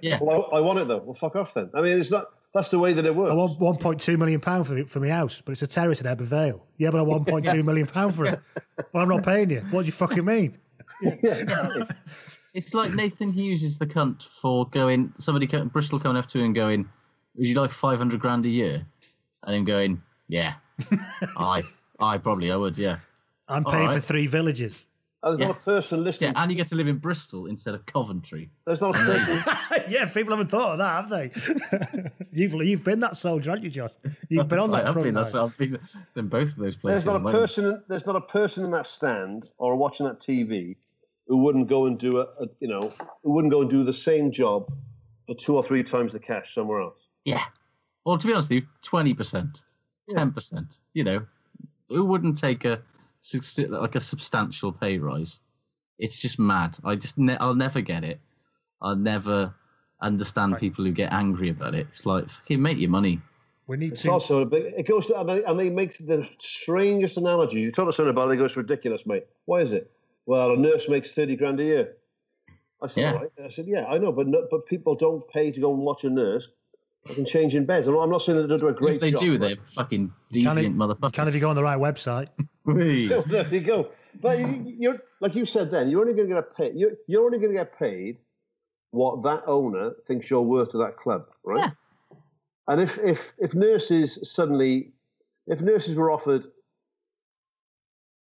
Yeah. 0.00 0.18
Well, 0.22 0.48
I, 0.52 0.56
I 0.58 0.60
want 0.60 0.78
it 0.78 0.88
though. 0.88 0.98
Well, 0.98 1.14
fuck 1.14 1.36
off 1.36 1.54
then. 1.54 1.70
I 1.74 1.80
mean, 1.82 1.98
it's 1.98 2.10
not. 2.10 2.26
That's 2.52 2.68
the 2.68 2.78
way 2.78 2.92
that 2.92 3.04
it 3.04 3.14
works. 3.14 3.30
I 3.30 3.34
want 3.34 3.60
1.2 3.60 4.18
million 4.18 4.40
pound 4.40 4.66
for 4.66 4.84
for 4.86 4.98
my 5.00 5.08
house, 5.08 5.40
but 5.44 5.52
it's 5.52 5.62
a 5.62 5.66
terrace 5.68 6.00
in 6.00 6.06
Ebbw 6.06 6.22
Vale. 6.22 6.66
Yeah, 6.78 6.90
but 6.90 6.98
I 6.98 7.02
want 7.02 7.26
1.2 7.28 7.64
million 7.64 7.86
pound 7.86 8.14
for 8.14 8.26
it. 8.26 8.40
Well, 8.92 9.02
I'm 9.04 9.08
not 9.08 9.22
paying 9.24 9.50
you. 9.50 9.60
What 9.70 9.82
do 9.82 9.86
you 9.86 9.92
fucking 9.92 10.24
mean? 10.24 10.58
It's 12.52 12.74
like 12.74 12.92
Nathan 12.92 13.30
Hughes 13.30 13.62
is 13.62 13.78
the 13.78 13.86
cunt 13.86 14.24
for 14.24 14.68
going. 14.70 15.12
Somebody, 15.16 15.46
co- 15.46 15.64
Bristol 15.66 16.00
coming 16.00 16.16
up 16.16 16.28
to 16.30 16.38
him 16.38 16.46
and 16.46 16.54
going, 16.54 16.88
"Would 17.36 17.46
you 17.46 17.54
like 17.54 17.70
five 17.70 17.96
hundred 17.98 18.18
grand 18.20 18.44
a 18.44 18.48
year?" 18.48 18.84
And 19.44 19.54
him 19.54 19.64
going, 19.64 20.02
"Yeah, 20.26 20.54
I, 21.36 21.62
I 22.00 22.18
probably 22.18 22.50
I 22.50 22.56
would, 22.56 22.76
yeah, 22.76 22.98
I'm 23.46 23.64
All 23.64 23.72
paying 23.72 23.92
for 23.92 24.00
three 24.00 24.26
villages. 24.26 24.84
There's 25.22 25.38
Yeah. 25.38 25.48
not 25.48 25.58
a 25.58 25.60
person 25.60 26.02
listening. 26.02 26.32
yeah," 26.32 26.42
and 26.42 26.50
you 26.50 26.56
get 26.56 26.68
to 26.68 26.74
live 26.76 26.88
in 26.88 26.96
Bristol 26.96 27.46
instead 27.46 27.74
of 27.74 27.84
Coventry. 27.86 28.50
There's 28.66 28.80
not 28.80 28.96
a 28.96 29.00
person. 29.04 29.42
yeah, 29.90 30.06
people 30.06 30.32
haven't 30.32 30.50
thought 30.50 30.72
of 30.72 30.78
that, 30.78 30.94
have 31.02 31.10
they? 31.10 32.10
you've 32.32 32.54
you've 32.54 32.84
been 32.84 33.00
that 33.00 33.16
soldier, 33.16 33.50
haven't 33.50 33.64
you, 33.64 33.70
Josh? 33.70 33.90
You've 34.30 34.48
been 34.48 34.58
on 34.58 34.70
I 34.74 34.78
that 34.78 34.86
have 34.86 34.94
front 34.94 35.04
been, 35.04 35.14
line. 35.14 35.24
that's, 35.24 35.34
I've 35.34 35.56
been 35.58 35.78
in 36.16 36.28
both 36.28 36.48
of 36.48 36.56
those 36.56 36.76
places. 36.76 37.04
There's 37.04 37.20
not 37.22 37.28
a 37.28 37.32
person. 37.32 37.82
There's 37.88 38.06
not 38.06 38.16
a 38.16 38.20
person 38.22 38.64
in 38.64 38.70
that 38.70 38.86
stand 38.86 39.48
or 39.58 39.76
watching 39.76 40.06
that 40.06 40.20
TV 40.20 40.76
who 41.28 41.36
wouldn't 41.36 41.68
go 41.68 41.86
and 41.86 41.98
do 41.98 42.18
a, 42.18 42.22
a 42.40 42.46
you 42.60 42.68
know 42.68 42.92
who 43.22 43.30
wouldn't 43.32 43.52
go 43.52 43.60
and 43.60 43.68
do 43.70 43.84
the 43.84 43.92
same 43.92 44.32
job 44.32 44.72
for 45.26 45.34
two 45.34 45.54
or 45.54 45.62
three 45.62 45.82
times 45.84 46.12
the 46.12 46.18
cash 46.18 46.54
somewhere 46.54 46.80
else. 46.80 46.98
Yeah. 47.26 47.44
Well, 48.06 48.16
to 48.16 48.26
be 48.26 48.32
honest 48.32 48.48
with 48.48 48.62
you, 48.62 48.68
twenty 48.80 49.12
percent, 49.12 49.64
ten 50.08 50.32
percent. 50.32 50.78
You 50.94 51.04
know, 51.04 51.26
who 51.90 52.06
wouldn't 52.06 52.38
take 52.38 52.64
a 52.64 52.78
subst- 52.78 52.82
like 53.68 53.94
a 53.96 54.00
substantial 54.00 54.72
pay 54.72 54.98
rise? 54.98 55.38
It's 55.98 56.18
just 56.18 56.38
mad. 56.38 56.78
I 56.84 56.96
just 56.96 57.18
ne- 57.18 57.36
I'll 57.36 57.54
never 57.54 57.80
get 57.80 58.04
it. 58.04 58.20
I'll 58.80 58.96
never 58.96 59.54
understand 60.00 60.56
people 60.58 60.84
who 60.84 60.92
get 60.92 61.12
angry 61.12 61.50
about 61.50 61.74
it. 61.74 61.86
It's 61.90 62.06
like 62.06 62.28
fucking 62.30 62.62
make 62.62 62.78
your 62.78 62.88
money. 62.90 63.20
we 63.66 63.76
need 63.76 63.92
It's 63.92 64.02
to. 64.02 64.10
also 64.12 64.40
a 64.40 64.46
big. 64.46 64.72
It 64.76 64.88
goes 64.88 65.06
to 65.06 65.20
and 65.20 65.28
they, 65.28 65.44
and 65.44 65.60
they 65.60 65.68
make 65.70 65.98
the 65.98 66.26
strangest 66.38 67.16
analogies. 67.18 67.66
You 67.66 67.72
talk 67.72 67.86
to 67.86 67.92
someone 67.92 68.10
about 68.10 68.26
it, 68.26 68.30
they 68.30 68.36
go, 68.38 68.46
"It's 68.46 68.56
ridiculous, 68.56 69.04
mate. 69.06 69.26
Why 69.44 69.60
is 69.60 69.72
it?" 69.72 69.90
Well, 70.26 70.52
a 70.52 70.56
nurse 70.56 70.88
makes 70.88 71.10
thirty 71.10 71.36
grand 71.36 71.60
a 71.60 71.64
year. 71.64 71.96
I 72.82 72.86
said, 72.88 73.00
Yeah. 73.02 73.12
"All 73.12 73.18
right." 73.20 73.30
I 73.44 73.48
said, 73.50 73.66
"Yeah, 73.68 73.84
I 73.86 73.98
know, 73.98 74.10
but 74.12 74.26
no, 74.26 74.48
but 74.50 74.66
people 74.66 74.94
don't 74.94 75.28
pay 75.28 75.52
to 75.52 75.60
go 75.60 75.72
and 75.74 75.82
watch 75.82 76.04
a 76.04 76.10
nurse. 76.10 76.48
They 77.06 77.14
can 77.14 77.24
change 77.24 77.54
in 77.54 77.64
beds. 77.64 77.88
I'm 77.88 77.94
not, 77.94 78.02
I'm 78.02 78.10
not 78.10 78.22
saying 78.22 78.36
that 78.36 78.46
they 78.46 78.56
don't 78.56 78.70
a 78.70 78.72
great 78.74 78.94
if 78.94 79.00
they 79.00 79.10
job, 79.10 79.20
do, 79.20 79.38
they're 79.38 79.56
fucking 79.64 80.12
Can 80.32 80.42
deviant 80.42 80.66
if, 80.66 80.72
motherfuckers. 80.72 81.12
can 81.12 81.28
if 81.28 81.34
you 81.34 81.40
go 81.40 81.48
on 81.48 81.56
the 81.56 81.62
right 81.62 81.78
website. 81.78 82.28
Whee. 82.64 83.08
there 83.08 83.48
you 83.52 83.60
go. 83.60 83.88
But 84.20 84.38
you, 84.38 84.74
you're 84.78 84.98
like 85.20 85.34
you 85.34 85.46
said 85.46 85.70
then, 85.70 85.88
you're 85.88 86.00
only 86.00 86.12
going 86.14 86.28
to 86.28 86.34
get 86.34 86.56
paid. 86.56 86.72
You're, 86.74 86.92
you're 87.06 87.24
only 87.24 87.38
going 87.38 87.52
to 87.52 87.56
get 87.56 87.78
paid 87.78 88.18
what 88.90 89.22
that 89.22 89.42
owner 89.46 89.92
thinks 90.06 90.28
you're 90.28 90.42
worth 90.42 90.72
to 90.72 90.78
that 90.78 90.96
club, 90.96 91.26
right? 91.44 91.58
Yeah. 91.58 92.18
And 92.68 92.80
if 92.80 92.98
if 92.98 93.32
if 93.38 93.54
nurses 93.54 94.18
suddenly, 94.30 94.92
if 95.46 95.60
nurses 95.60 95.94
were 95.96 96.10
offered 96.10 96.44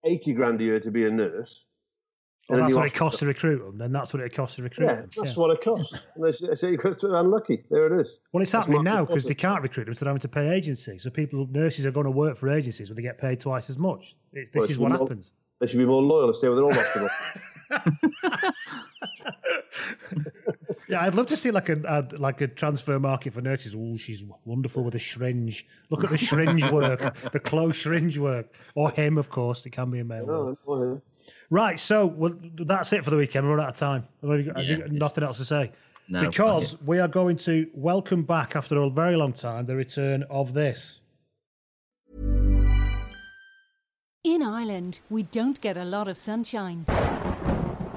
eighty 0.05 0.33
grand 0.33 0.61
a 0.61 0.65
year 0.65 0.81
to 0.81 0.91
be 0.91 1.07
a 1.07 1.11
nurse, 1.11 1.65
Well, 2.49 2.61
that's 2.61 2.75
what 2.75 2.87
it 2.87 2.95
costs 2.95 3.21
to 3.21 3.27
recruit 3.27 3.59
them. 3.65 3.79
Then 3.79 3.93
that's 3.93 4.13
what 4.13 4.23
it 4.23 4.35
costs 4.35 4.57
to 4.57 4.63
recruit 4.63 4.85
Yeah, 4.87 4.95
them. 4.97 5.09
that's 5.17 5.31
yeah. 5.31 5.35
what 5.37 5.51
it 5.53 5.61
costs. 5.63 5.95
And 6.17 6.25
they 6.25 6.33
say- 6.33 6.47
they 6.49 6.55
say 6.55 6.71
you're 6.73 7.17
unlucky. 7.17 7.65
There 7.71 7.87
it 7.87 8.01
is. 8.01 8.17
Well, 8.33 8.43
it's 8.43 8.53
happening 8.53 8.83
now 8.83 9.05
because 9.05 9.25
they 9.25 9.35
can't 9.35 9.63
recruit 9.63 9.85
them, 9.87 9.95
so 9.95 10.05
they're 10.05 10.11
having 10.11 10.21
to 10.21 10.29
pay 10.29 10.51
agencies. 10.53 11.05
So 11.05 11.11
people, 11.11 11.47
nurses 11.51 11.87
are 11.87 11.93
going 11.93 12.05
to 12.07 12.11
work 12.11 12.37
for 12.37 12.49
agencies 12.51 12.91
where 12.91 12.97
they 12.97 13.03
get 13.03 13.19
paid 13.19 13.41
twice 13.41 13.71
as 13.71 13.79
much. 13.79 14.17
It, 14.33 14.53
this 14.53 14.61
Well, 14.63 14.71
is 14.71 14.79
what 14.79 14.91
more- 14.91 14.99
happens. 14.99 15.33
They 15.61 15.69
should 15.69 15.79
be 15.79 15.85
more 15.87 16.03
loyal 16.03 16.27
and 16.27 16.37
stay 16.37 16.49
with 16.49 16.59
their 16.59 16.65
own 16.67 16.73
hospital. 16.73 17.09
Yeah, 20.89 21.03
I'd 21.03 21.15
love 21.15 21.27
to 21.29 21.37
see 21.37 21.51
like 21.51 21.69
a, 21.69 21.81
a 22.13 22.17
like 22.19 22.41
a 22.41 22.49
transfer 22.49 22.99
market 22.99 23.33
for 23.33 23.41
nurses. 23.41 23.75
Oh, 23.79 23.97
she's 23.97 24.23
wonderful 24.45 24.83
with 24.85 24.95
a 24.95 24.99
syringe. 24.99 25.67
Look 25.91 26.05
at 26.05 26.11
the 26.11 26.19
syringe 26.19 26.69
work, 26.71 27.17
the 27.33 27.41
close 27.41 27.81
syringe 27.81 28.19
work, 28.19 28.53
or 28.75 28.91
him, 28.91 29.17
of 29.17 29.31
course. 29.31 29.65
It 29.65 29.71
can 29.71 29.91
be 29.91 30.01
a 30.01 30.05
male. 30.05 30.57
Oh, 30.67 31.01
Right, 31.53 31.79
so 31.79 32.07
well, 32.07 32.35
that's 32.55 32.95
it 32.95 33.05
for 33.05 33.11
the 33.11 33.17
weekend. 33.19 33.47
We're 33.47 33.61
out 33.61 33.69
of 33.69 33.77
time. 33.77 34.09
Have 34.23 34.39
you 34.39 34.45
got, 34.45 34.57
have 34.57 34.65
you 34.65 34.77
Yeah, 34.77 34.81
got 34.85 34.93
nothing 34.93 35.23
else 35.23 35.37
to 35.37 35.45
say? 35.45 35.71
No, 36.09 36.23
because 36.23 36.81
we 36.81 36.99
are 36.99 37.09
going 37.09 37.37
to 37.49 37.69
welcome 37.75 38.23
back 38.23 38.57
after 38.57 38.81
a 38.81 38.89
very 38.89 39.17
long 39.17 39.35
time 39.35 39.67
the 39.67 39.77
return 39.77 40.23
of 40.31 40.55
this. 40.55 41.01
In 44.25 44.43
Ireland, 44.43 45.01
we 45.11 45.25
don't 45.25 45.61
get 45.61 45.77
a 45.77 45.85
lot 45.85 46.09
of 46.09 46.17
sunshine, 46.17 46.85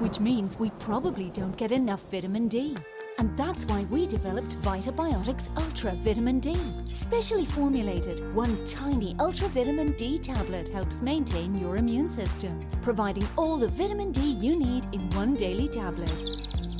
which 0.00 0.20
means 0.20 0.58
we 0.58 0.68
probably 0.78 1.30
don't 1.30 1.56
get 1.56 1.72
enough 1.72 2.10
vitamin 2.10 2.48
D. 2.48 2.76
And 3.18 3.34
that's 3.36 3.64
why 3.64 3.84
we 3.90 4.06
developed 4.06 4.60
Vitabiotics 4.60 5.48
Ultra 5.56 5.94
Vitamin 5.96 6.38
D. 6.38 6.54
Specially 6.90 7.46
formulated, 7.46 8.34
one 8.34 8.62
tiny 8.66 9.16
Ultra 9.18 9.48
Vitamin 9.48 9.92
D 9.92 10.18
tablet 10.18 10.68
helps 10.68 11.00
maintain 11.00 11.54
your 11.54 11.76
immune 11.76 12.10
system, 12.10 12.60
providing 12.82 13.26
all 13.38 13.56
the 13.56 13.68
vitamin 13.68 14.12
D 14.12 14.20
you 14.38 14.54
need 14.54 14.86
in 14.92 15.08
one 15.10 15.34
daily 15.34 15.66
tablet. 15.66 16.24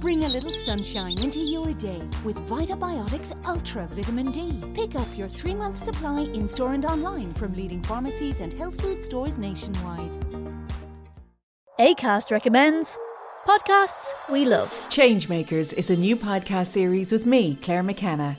Bring 0.03 0.25
a 0.25 0.29
little 0.29 0.53
sunshine 0.53 1.19
into 1.19 1.41
your 1.41 1.73
day 1.73 2.03
with 2.23 2.37
Vitabiotics 2.47 3.35
Ultra 3.47 3.87
Vitamin 3.93 4.31
D. 4.31 4.63
Pick 4.75 4.95
up 4.95 5.09
your 5.17 5.29
three 5.29 5.55
month 5.55 5.79
supply 5.79 6.21
in 6.35 6.47
store 6.47 6.75
and 6.75 6.85
online 6.85 7.33
from 7.33 7.55
leading 7.55 7.83
pharmacies 7.83 8.41
and 8.41 8.53
health 8.53 8.79
food 8.83 9.03
stores 9.03 9.39
nationwide. 9.39 10.17
ACAST 11.79 12.31
recommends 12.31 12.99
podcasts 13.47 14.13
we 14.29 14.45
love. 14.45 14.71
Changemakers 14.91 15.73
is 15.73 15.89
a 15.89 15.97
new 15.97 16.17
podcast 16.17 16.67
series 16.67 17.13
with 17.13 17.25
me, 17.25 17.57
Claire 17.63 17.85
McKenna, 17.85 18.39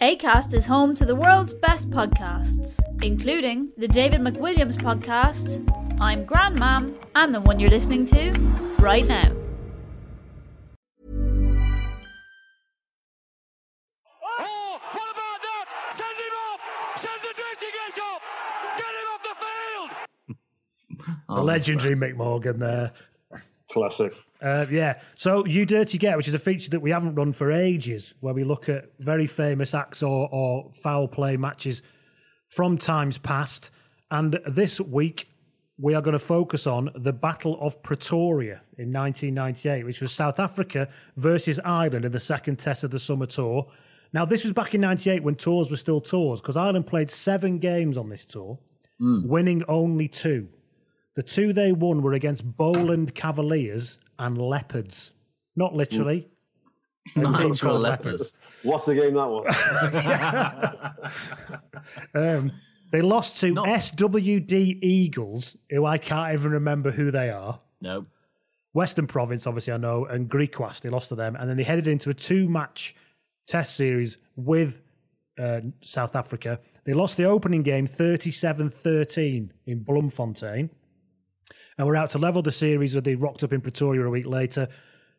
ACAST 0.00 0.54
is 0.54 0.64
home 0.64 0.94
to 0.94 1.04
the 1.04 1.14
world's 1.14 1.52
best 1.52 1.90
podcasts, 1.90 2.80
including 3.02 3.70
the 3.76 3.86
David 3.86 4.22
McWilliams 4.22 4.76
podcast, 4.78 5.62
I'm 6.00 6.24
Grandmam, 6.24 6.94
and 7.14 7.34
the 7.34 7.40
one 7.42 7.60
you're 7.60 7.68
listening 7.68 8.06
to 8.06 8.30
right 8.78 9.06
now. 9.06 9.30
The 20.28 20.34
Oh, 21.28 21.42
legendary 21.42 21.94
Mick 21.94 22.16
Morgan 22.16 22.58
there. 22.58 22.90
Classic. 23.70 24.12
Uh, 24.42 24.66
yeah. 24.70 25.00
So, 25.16 25.44
You 25.44 25.66
Dirty 25.66 25.98
Get, 25.98 26.16
which 26.16 26.28
is 26.28 26.34
a 26.34 26.38
feature 26.38 26.70
that 26.70 26.80
we 26.80 26.90
haven't 26.90 27.14
run 27.14 27.32
for 27.32 27.52
ages, 27.52 28.14
where 28.20 28.32
we 28.32 28.44
look 28.44 28.68
at 28.68 28.90
very 28.98 29.26
famous 29.26 29.74
acts 29.74 30.02
or, 30.02 30.28
or 30.32 30.70
foul 30.82 31.08
play 31.08 31.36
matches 31.36 31.82
from 32.48 32.78
times 32.78 33.18
past. 33.18 33.70
And 34.10 34.40
this 34.46 34.80
week, 34.80 35.28
we 35.78 35.94
are 35.94 36.02
going 36.02 36.12
to 36.12 36.18
focus 36.18 36.66
on 36.66 36.90
the 36.94 37.12
Battle 37.12 37.58
of 37.60 37.82
Pretoria 37.82 38.62
in 38.76 38.92
1998, 38.92 39.84
which 39.84 40.00
was 40.00 40.12
South 40.12 40.38
Africa 40.38 40.88
versus 41.16 41.60
Ireland 41.64 42.04
in 42.04 42.12
the 42.12 42.20
second 42.20 42.58
test 42.58 42.84
of 42.84 42.90
the 42.90 42.98
summer 42.98 43.26
tour. 43.26 43.66
Now, 44.12 44.24
this 44.24 44.42
was 44.42 44.52
back 44.52 44.74
in 44.74 44.80
98 44.80 45.22
when 45.22 45.36
tours 45.36 45.70
were 45.70 45.76
still 45.76 46.00
tours, 46.00 46.40
because 46.40 46.56
Ireland 46.56 46.86
played 46.86 47.10
seven 47.10 47.58
games 47.58 47.96
on 47.96 48.08
this 48.08 48.24
tour, 48.26 48.58
winning 49.28 49.62
only 49.68 50.08
two. 50.08 50.48
The 51.16 51.22
two 51.22 51.52
they 51.52 51.72
won 51.72 52.02
were 52.02 52.12
against 52.14 52.56
Boland 52.56 53.14
Cavaliers 53.14 53.98
and 54.20 54.38
Leopards. 54.38 55.10
Not 55.56 55.74
literally. 55.74 56.28
A 57.16 57.20
Not 57.20 57.40
team 57.40 57.50
literal 57.50 57.72
called 57.72 57.82
leopards. 57.82 58.32
What's 58.62 58.84
the 58.84 58.94
game 58.94 59.14
that 59.14 59.28
was? 59.28 59.46
Um, 62.14 62.52
they 62.92 63.02
lost 63.02 63.40
to 63.40 63.54
SWD 63.54 64.78
Eagles, 64.82 65.56
who 65.70 65.86
I 65.86 65.98
can't 65.98 66.34
even 66.34 66.52
remember 66.52 66.90
who 66.90 67.10
they 67.10 67.30
are. 67.30 67.60
No. 67.80 68.06
Western 68.72 69.06
Province, 69.06 69.46
obviously, 69.46 69.72
I 69.72 69.76
know, 69.76 70.04
and 70.04 70.28
Griquas. 70.28 70.80
They 70.80 70.88
lost 70.88 71.08
to 71.08 71.14
them. 71.14 71.36
And 71.36 71.48
then 71.48 71.56
they 71.56 71.62
headed 71.62 71.86
into 71.88 72.10
a 72.10 72.14
two 72.14 72.48
match 72.48 72.94
test 73.46 73.76
series 73.76 74.18
with 74.36 74.82
uh, 75.38 75.60
South 75.82 76.14
Africa. 76.14 76.60
They 76.84 76.92
lost 76.92 77.16
the 77.16 77.24
opening 77.24 77.62
game 77.62 77.86
37 77.86 78.70
13 78.70 79.52
in 79.66 79.78
Bloemfontein. 79.80 80.70
And 81.80 81.86
we're 81.86 81.96
out 81.96 82.10
to 82.10 82.18
level 82.18 82.42
the 82.42 82.52
series 82.52 82.94
where 82.94 83.00
they 83.00 83.14
rocked 83.14 83.42
up 83.42 83.54
in 83.54 83.62
Pretoria 83.62 84.04
a 84.04 84.10
week 84.10 84.26
later. 84.26 84.68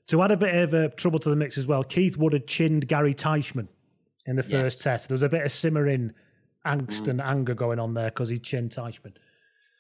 To 0.10 0.22
add 0.22 0.30
a 0.30 0.38
bit 0.38 0.54
of 0.54 0.74
uh, 0.76 0.90
trouble 0.90 1.18
to 1.18 1.30
the 1.32 1.36
mix 1.36 1.58
as 1.58 1.66
well, 1.66 1.84
Keith 1.84 2.18
Wood 2.18 2.34
had 2.34 2.46
chinned 2.46 2.88
Gary 2.88 3.16
Teichmann 3.16 3.68
in 4.28 4.36
the 4.36 4.44
first 4.44 4.80
test. 4.80 5.08
There 5.08 5.16
was 5.16 5.24
a 5.24 5.30
bit 5.30 5.44
of 5.44 5.52
simmering 5.52 6.12
angst 6.64 7.08
and 7.08 7.20
anger 7.20 7.56
going 7.56 7.80
on 7.80 7.96
there 7.96 8.12
because 8.12 8.30
he 8.30 8.38
chinned 8.38 8.70
Teichmann. 8.70 9.14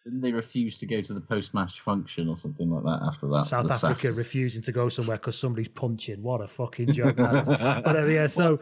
Didn't 0.05 0.21
they 0.21 0.31
refuse 0.31 0.75
to 0.77 0.87
go 0.87 1.01
to 1.01 1.13
the 1.13 1.21
post 1.21 1.53
match 1.53 1.81
function 1.81 2.27
or 2.27 2.35
something 2.35 2.71
like 2.71 2.83
that 2.83 3.05
after 3.05 3.27
that? 3.27 3.45
South 3.45 3.69
Africa 3.69 4.07
Saffers? 4.07 4.17
refusing 4.17 4.63
to 4.63 4.71
go 4.71 4.89
somewhere 4.89 5.17
because 5.17 5.37
somebody's 5.37 5.67
punching. 5.67 6.23
What 6.23 6.41
a 6.41 6.47
fucking 6.47 6.93
joke. 6.93 7.15
that 7.17 7.43
is. 7.43 7.47
but 7.85 7.95
uh, 7.95 8.05
yeah, 8.07 8.25
so 8.25 8.59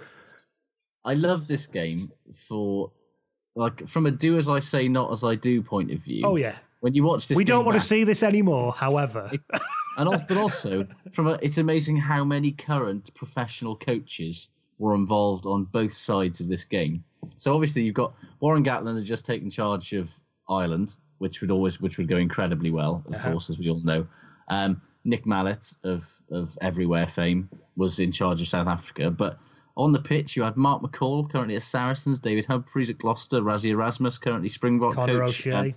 I 1.05 1.13
love 1.13 1.47
this 1.47 1.67
game 1.67 2.11
for 2.33 2.91
like 3.55 3.87
from 3.87 4.07
a 4.07 4.11
do 4.11 4.37
as 4.37 4.49
I 4.49 4.59
say, 4.59 4.89
not 4.89 5.09
as 5.13 5.23
I 5.23 5.35
do 5.35 5.61
point 5.61 5.91
of 5.91 5.99
view. 5.99 6.23
Oh, 6.25 6.35
yeah. 6.35 6.57
When 6.81 6.93
you 6.93 7.03
watch 7.03 7.27
this, 7.27 7.35
we 7.35 7.43
don't 7.43 7.65
want 7.65 7.79
to 7.79 7.85
see 7.85 8.03
this 8.03 8.23
anymore, 8.23 8.71
however. 8.73 9.29
and 9.97 10.07
also, 10.07 10.25
but 10.27 10.37
also 10.37 10.87
from 11.13 11.27
a, 11.27 11.33
it's 11.41 11.57
amazing 11.57 11.97
how 11.97 12.23
many 12.23 12.51
current 12.51 13.13
professional 13.15 13.75
coaches 13.75 14.49
were 14.77 14.95
involved 14.95 15.45
on 15.45 15.65
both 15.65 15.93
sides 15.93 16.39
of 16.39 16.47
this 16.47 16.63
game. 16.63 17.03
So 17.35 17.53
obviously 17.53 17.81
you've 17.83 17.95
got 17.95 18.13
Warren 18.39 18.63
Gatland 18.63 18.95
had 18.95 19.03
just 19.05 19.25
taken 19.25 19.49
charge 19.49 19.91
of 19.91 20.09
Ireland, 20.49 20.95
which 21.17 21.41
would 21.41 21.51
always 21.51 21.81
which 21.81 21.97
would 21.97 22.07
go 22.07 22.15
incredibly 22.17 22.71
well, 22.71 23.03
of 23.07 23.13
Uh-huh. 23.15 23.31
course, 23.31 23.49
as 23.49 23.57
we 23.57 23.69
all 23.69 23.81
know. 23.83 24.07
Um, 24.47 24.81
Nick 25.03 25.25
Mallett 25.25 25.73
of 25.83 26.07
of 26.31 26.57
Everywhere 26.61 27.07
fame 27.07 27.49
was 27.75 27.99
in 27.99 28.11
charge 28.13 28.41
of 28.41 28.47
South 28.47 28.67
Africa, 28.67 29.11
but 29.11 29.37
on 29.75 29.91
the 29.91 29.99
pitch 29.99 30.35
you 30.37 30.43
had 30.43 30.55
Mark 30.55 30.81
McCall 30.81 31.29
currently 31.29 31.55
at 31.57 31.61
Saracens, 31.61 32.19
David 32.19 32.45
Humphreys 32.45 32.89
at 32.89 32.97
Gloucester, 32.99 33.41
Rassie 33.41 33.71
Erasmus 33.71 34.17
currently 34.17 34.47
Springbok 34.49 34.95
Conor 34.95 35.19
coach, 35.19 35.29
O'Shea. 35.29 35.51
um, 35.51 35.73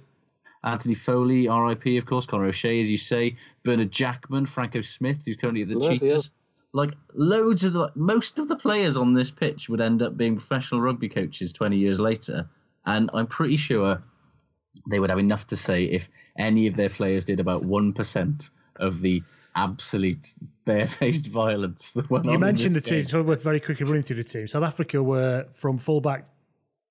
Anthony 0.65 0.95
Foley, 0.95 1.49
RIP, 1.49 1.99
of 1.99 2.07
course, 2.07 2.27
Conor 2.27 2.47
O'Shea, 2.47 2.81
as 2.81 2.91
you 2.91 2.97
say, 2.97 3.37
Bernard 3.65 3.91
Jackman, 3.91 4.47
Franco 4.47 4.81
Smith, 4.81 5.23
who's 5.27 5.37
currently 5.37 5.63
at 5.63 5.69
the 5.69 5.75
Bloody 5.75 5.99
Cheetahs. 5.99 6.31
Like 6.73 6.93
loads 7.15 7.65
of 7.65 7.73
the 7.75 7.91
most 7.95 8.39
of 8.39 8.49
the 8.49 8.57
players 8.57 8.97
on 8.97 9.13
this 9.13 9.31
pitch 9.31 9.69
would 9.69 9.81
end 9.81 10.01
up 10.03 10.17
being 10.17 10.37
professional 10.37 10.81
rugby 10.81 11.09
coaches 11.09 11.53
20 11.53 11.77
years 11.77 12.01
later, 12.01 12.49
and 12.87 13.11
I'm 13.13 13.27
pretty 13.27 13.57
sure 13.59 14.03
they 14.89 14.99
would 14.99 15.11
have 15.11 15.19
enough 15.19 15.47
to 15.49 15.57
say 15.57 15.85
if 15.85 16.09
any 16.39 16.67
of 16.67 16.77
their 16.77 16.89
players 16.89 17.27
did 17.27 17.41
about 17.41 17.63
one 17.65 17.93
percent 17.93 18.49
of 18.77 19.03
the 19.03 19.23
absolute 19.55 20.35
barefaced 20.65 21.27
violence 21.29 21.93
that 21.93 22.09
went 22.09 22.25
on. 22.25 22.31
You 22.31 22.35
in 22.37 22.41
mentioned 22.41 22.75
the 22.75 22.81
this 22.81 22.89
team, 22.89 22.99
game. 23.01 23.07
so 23.09 23.23
worth 23.23 23.43
very 23.43 23.61
quickly 23.61 23.85
running 23.85 24.03
through 24.03 24.17
the 24.17 24.25
team. 24.25 24.49
South 24.49 24.63
Africa 24.65 25.03
were 25.03 25.47
from 25.53 25.77
fullback, 25.77 26.27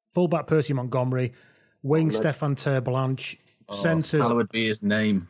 fullback 0.09 0.45
Percy 0.45 0.73
Montgomery, 0.73 1.33
wing 1.81 2.09
Oh, 2.09 2.11
look. 2.11 2.21
Stefan 2.21 2.55
Terblanche, 2.55 3.37
centres 3.73 4.27
That 4.27 4.35
would 4.35 4.49
be 4.49 4.67
his 4.67 4.81
name. 4.83 5.27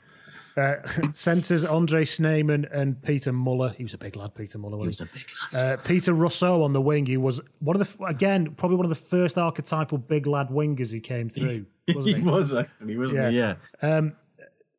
Uh, 0.58 0.76
centres 1.14 1.64
Andre 1.64 2.04
Snyman 2.04 2.66
and 2.72 3.02
Peter 3.02 3.32
Muller. 3.32 3.70
He 3.70 3.84
was 3.84 3.94
a 3.94 3.98
big 3.98 4.16
lad, 4.16 4.36
Peter 4.36 4.58
Muller. 4.58 4.78
He 4.80 4.88
was 4.88 5.02
a 5.02 5.06
big 5.06 5.26
lad. 5.54 5.80
Uh, 5.80 5.82
Peter 5.84 6.14
Rossouw 6.14 6.64
on 6.64 6.74
the 6.74 6.82
wing. 6.82 7.06
He 7.06 7.18
was 7.18 7.42
one 7.60 7.80
of 7.80 7.98
the 7.98 8.06
again 8.06 8.54
probably 8.56 8.78
one 8.78 8.86
of 8.86 8.90
the 8.90 8.96
first 8.96 9.38
archetypal 9.38 9.98
big 9.98 10.28
lad 10.28 10.50
wingers 10.50 10.92
who 10.92 11.00
came 11.00 11.30
through. 11.30 11.66
Wasn't 11.96 12.16
he, 12.16 12.22
he 12.22 12.30
was 12.30 12.54
actually, 12.54 12.98
wasn't 12.98 13.32
he? 13.32 13.38
Yeah. 13.38 13.56
Um, 13.82 14.14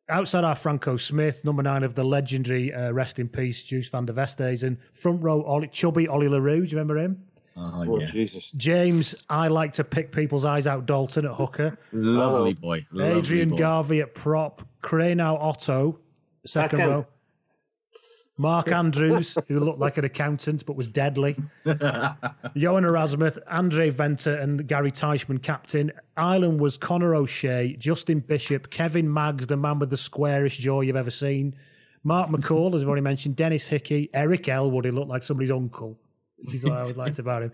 outside 0.09 0.43
our 0.43 0.55
Franco 0.55 0.97
Smith, 0.97 1.43
number 1.45 1.61
nine 1.61 1.83
of 1.83 1.95
the 1.95 2.03
legendary 2.03 2.73
uh, 2.73 2.91
rest 2.91 3.19
in 3.19 3.27
peace, 3.27 3.61
Joost 3.61 3.91
van 3.91 4.05
der 4.05 4.13
Westhuizen, 4.13 4.63
and 4.63 4.77
front 4.93 5.21
row 5.21 5.43
Ollie, 5.43 5.67
chubby 5.67 6.07
Ollie 6.07 6.29
Le 6.29 6.39
Roux. 6.39 6.61
Do 6.61 6.71
you 6.71 6.77
remember 6.77 6.97
him? 6.97 7.23
Oh, 7.55 7.85
Oh, 7.87 7.99
yeah. 7.99 8.11
Jesus. 8.11 8.51
James, 8.51 9.25
I 9.29 9.47
like 9.47 9.73
to 9.73 9.83
pick 9.83 10.11
people's 10.11 10.43
eyes 10.45 10.65
out. 10.67 10.85
Dalton 10.85 11.25
at 11.25 11.33
hooker. 11.35 11.77
Lovely 11.91 12.53
boy. 12.53 12.85
Lovely 12.91 13.19
Adrian 13.19 13.49
boy. 13.49 13.57
Garvey 13.57 14.01
at 14.01 14.15
prop. 14.15 14.67
Krynauw 14.81 15.39
Otto, 15.39 15.99
second 16.45 16.77
Second. 16.79 16.89
row. 16.89 17.05
Mark 18.35 18.67
Andrews, 18.69 19.37
who 19.47 19.59
looked 19.59 19.77
like 19.77 19.97
an 19.99 20.05
accountant 20.05 20.65
but 20.65 20.75
was 20.75 20.87
deadly. 20.87 21.35
Johan 22.55 22.83
Erasmus, 22.83 23.37
Andre 23.47 23.91
Venter, 23.91 24.33
and 24.35 24.67
Gary 24.67 24.91
Teichmann 24.91 25.41
captain. 25.41 25.91
Ireland 26.17 26.59
was 26.59 26.75
Conor 26.75 27.13
O'Shea, 27.15 27.75
Justin 27.77 28.21
Bishop, 28.21 28.71
Kevin 28.71 29.13
Maggs, 29.13 29.45
the 29.45 29.55
man 29.55 29.77
with 29.77 29.91
the 29.91 29.97
squarish 29.97 30.57
jaw 30.57 30.81
you've 30.81 30.95
ever 30.95 31.11
seen. 31.11 31.55
Mark 32.03 32.29
McCall, 32.31 32.75
as 32.75 32.81
I've 32.81 32.87
already 32.87 33.03
mentioned, 33.03 33.35
Denis 33.35 33.67
Hickie, 33.67 34.09
Eric 34.15 34.49
Elwood, 34.49 34.85
he 34.85 34.91
looked 34.91 35.09
like 35.09 35.23
somebody's 35.23 35.51
uncle, 35.51 35.97
which 36.43 36.55
is 36.55 36.63
what 36.63 36.73
I 36.73 36.81
always 36.81 36.97
liked 36.97 37.19
about 37.19 37.43
him. 37.43 37.51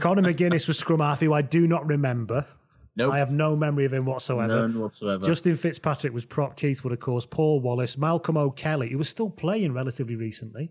Conor 0.00 0.22
McGuinness 0.22 0.66
was 0.68 0.78
scrum 0.78 1.00
half, 1.00 1.20
who 1.20 1.32
I 1.32 1.42
do 1.42 1.66
not 1.66 1.86
remember. 1.86 2.46
Nope. 2.96 3.12
I 3.12 3.18
have 3.18 3.32
no 3.32 3.56
memory 3.56 3.84
of 3.86 3.92
him 3.92 4.04
whatsoever. 4.06 4.56
None 4.60 4.78
whatsoever. 4.78 5.24
Justin 5.24 5.56
Fitzpatrick 5.56 6.12
was 6.12 6.24
prop. 6.24 6.56
Keith 6.56 6.84
Wood, 6.84 6.92
of 6.92 7.00
course. 7.00 7.26
Paul 7.26 7.58
Wallace, 7.60 7.98
Malcolm 7.98 8.36
O'Kelly, 8.36 8.90
who 8.90 8.98
was 8.98 9.08
still 9.08 9.30
playing 9.30 9.72
relatively 9.72 10.14
recently. 10.14 10.70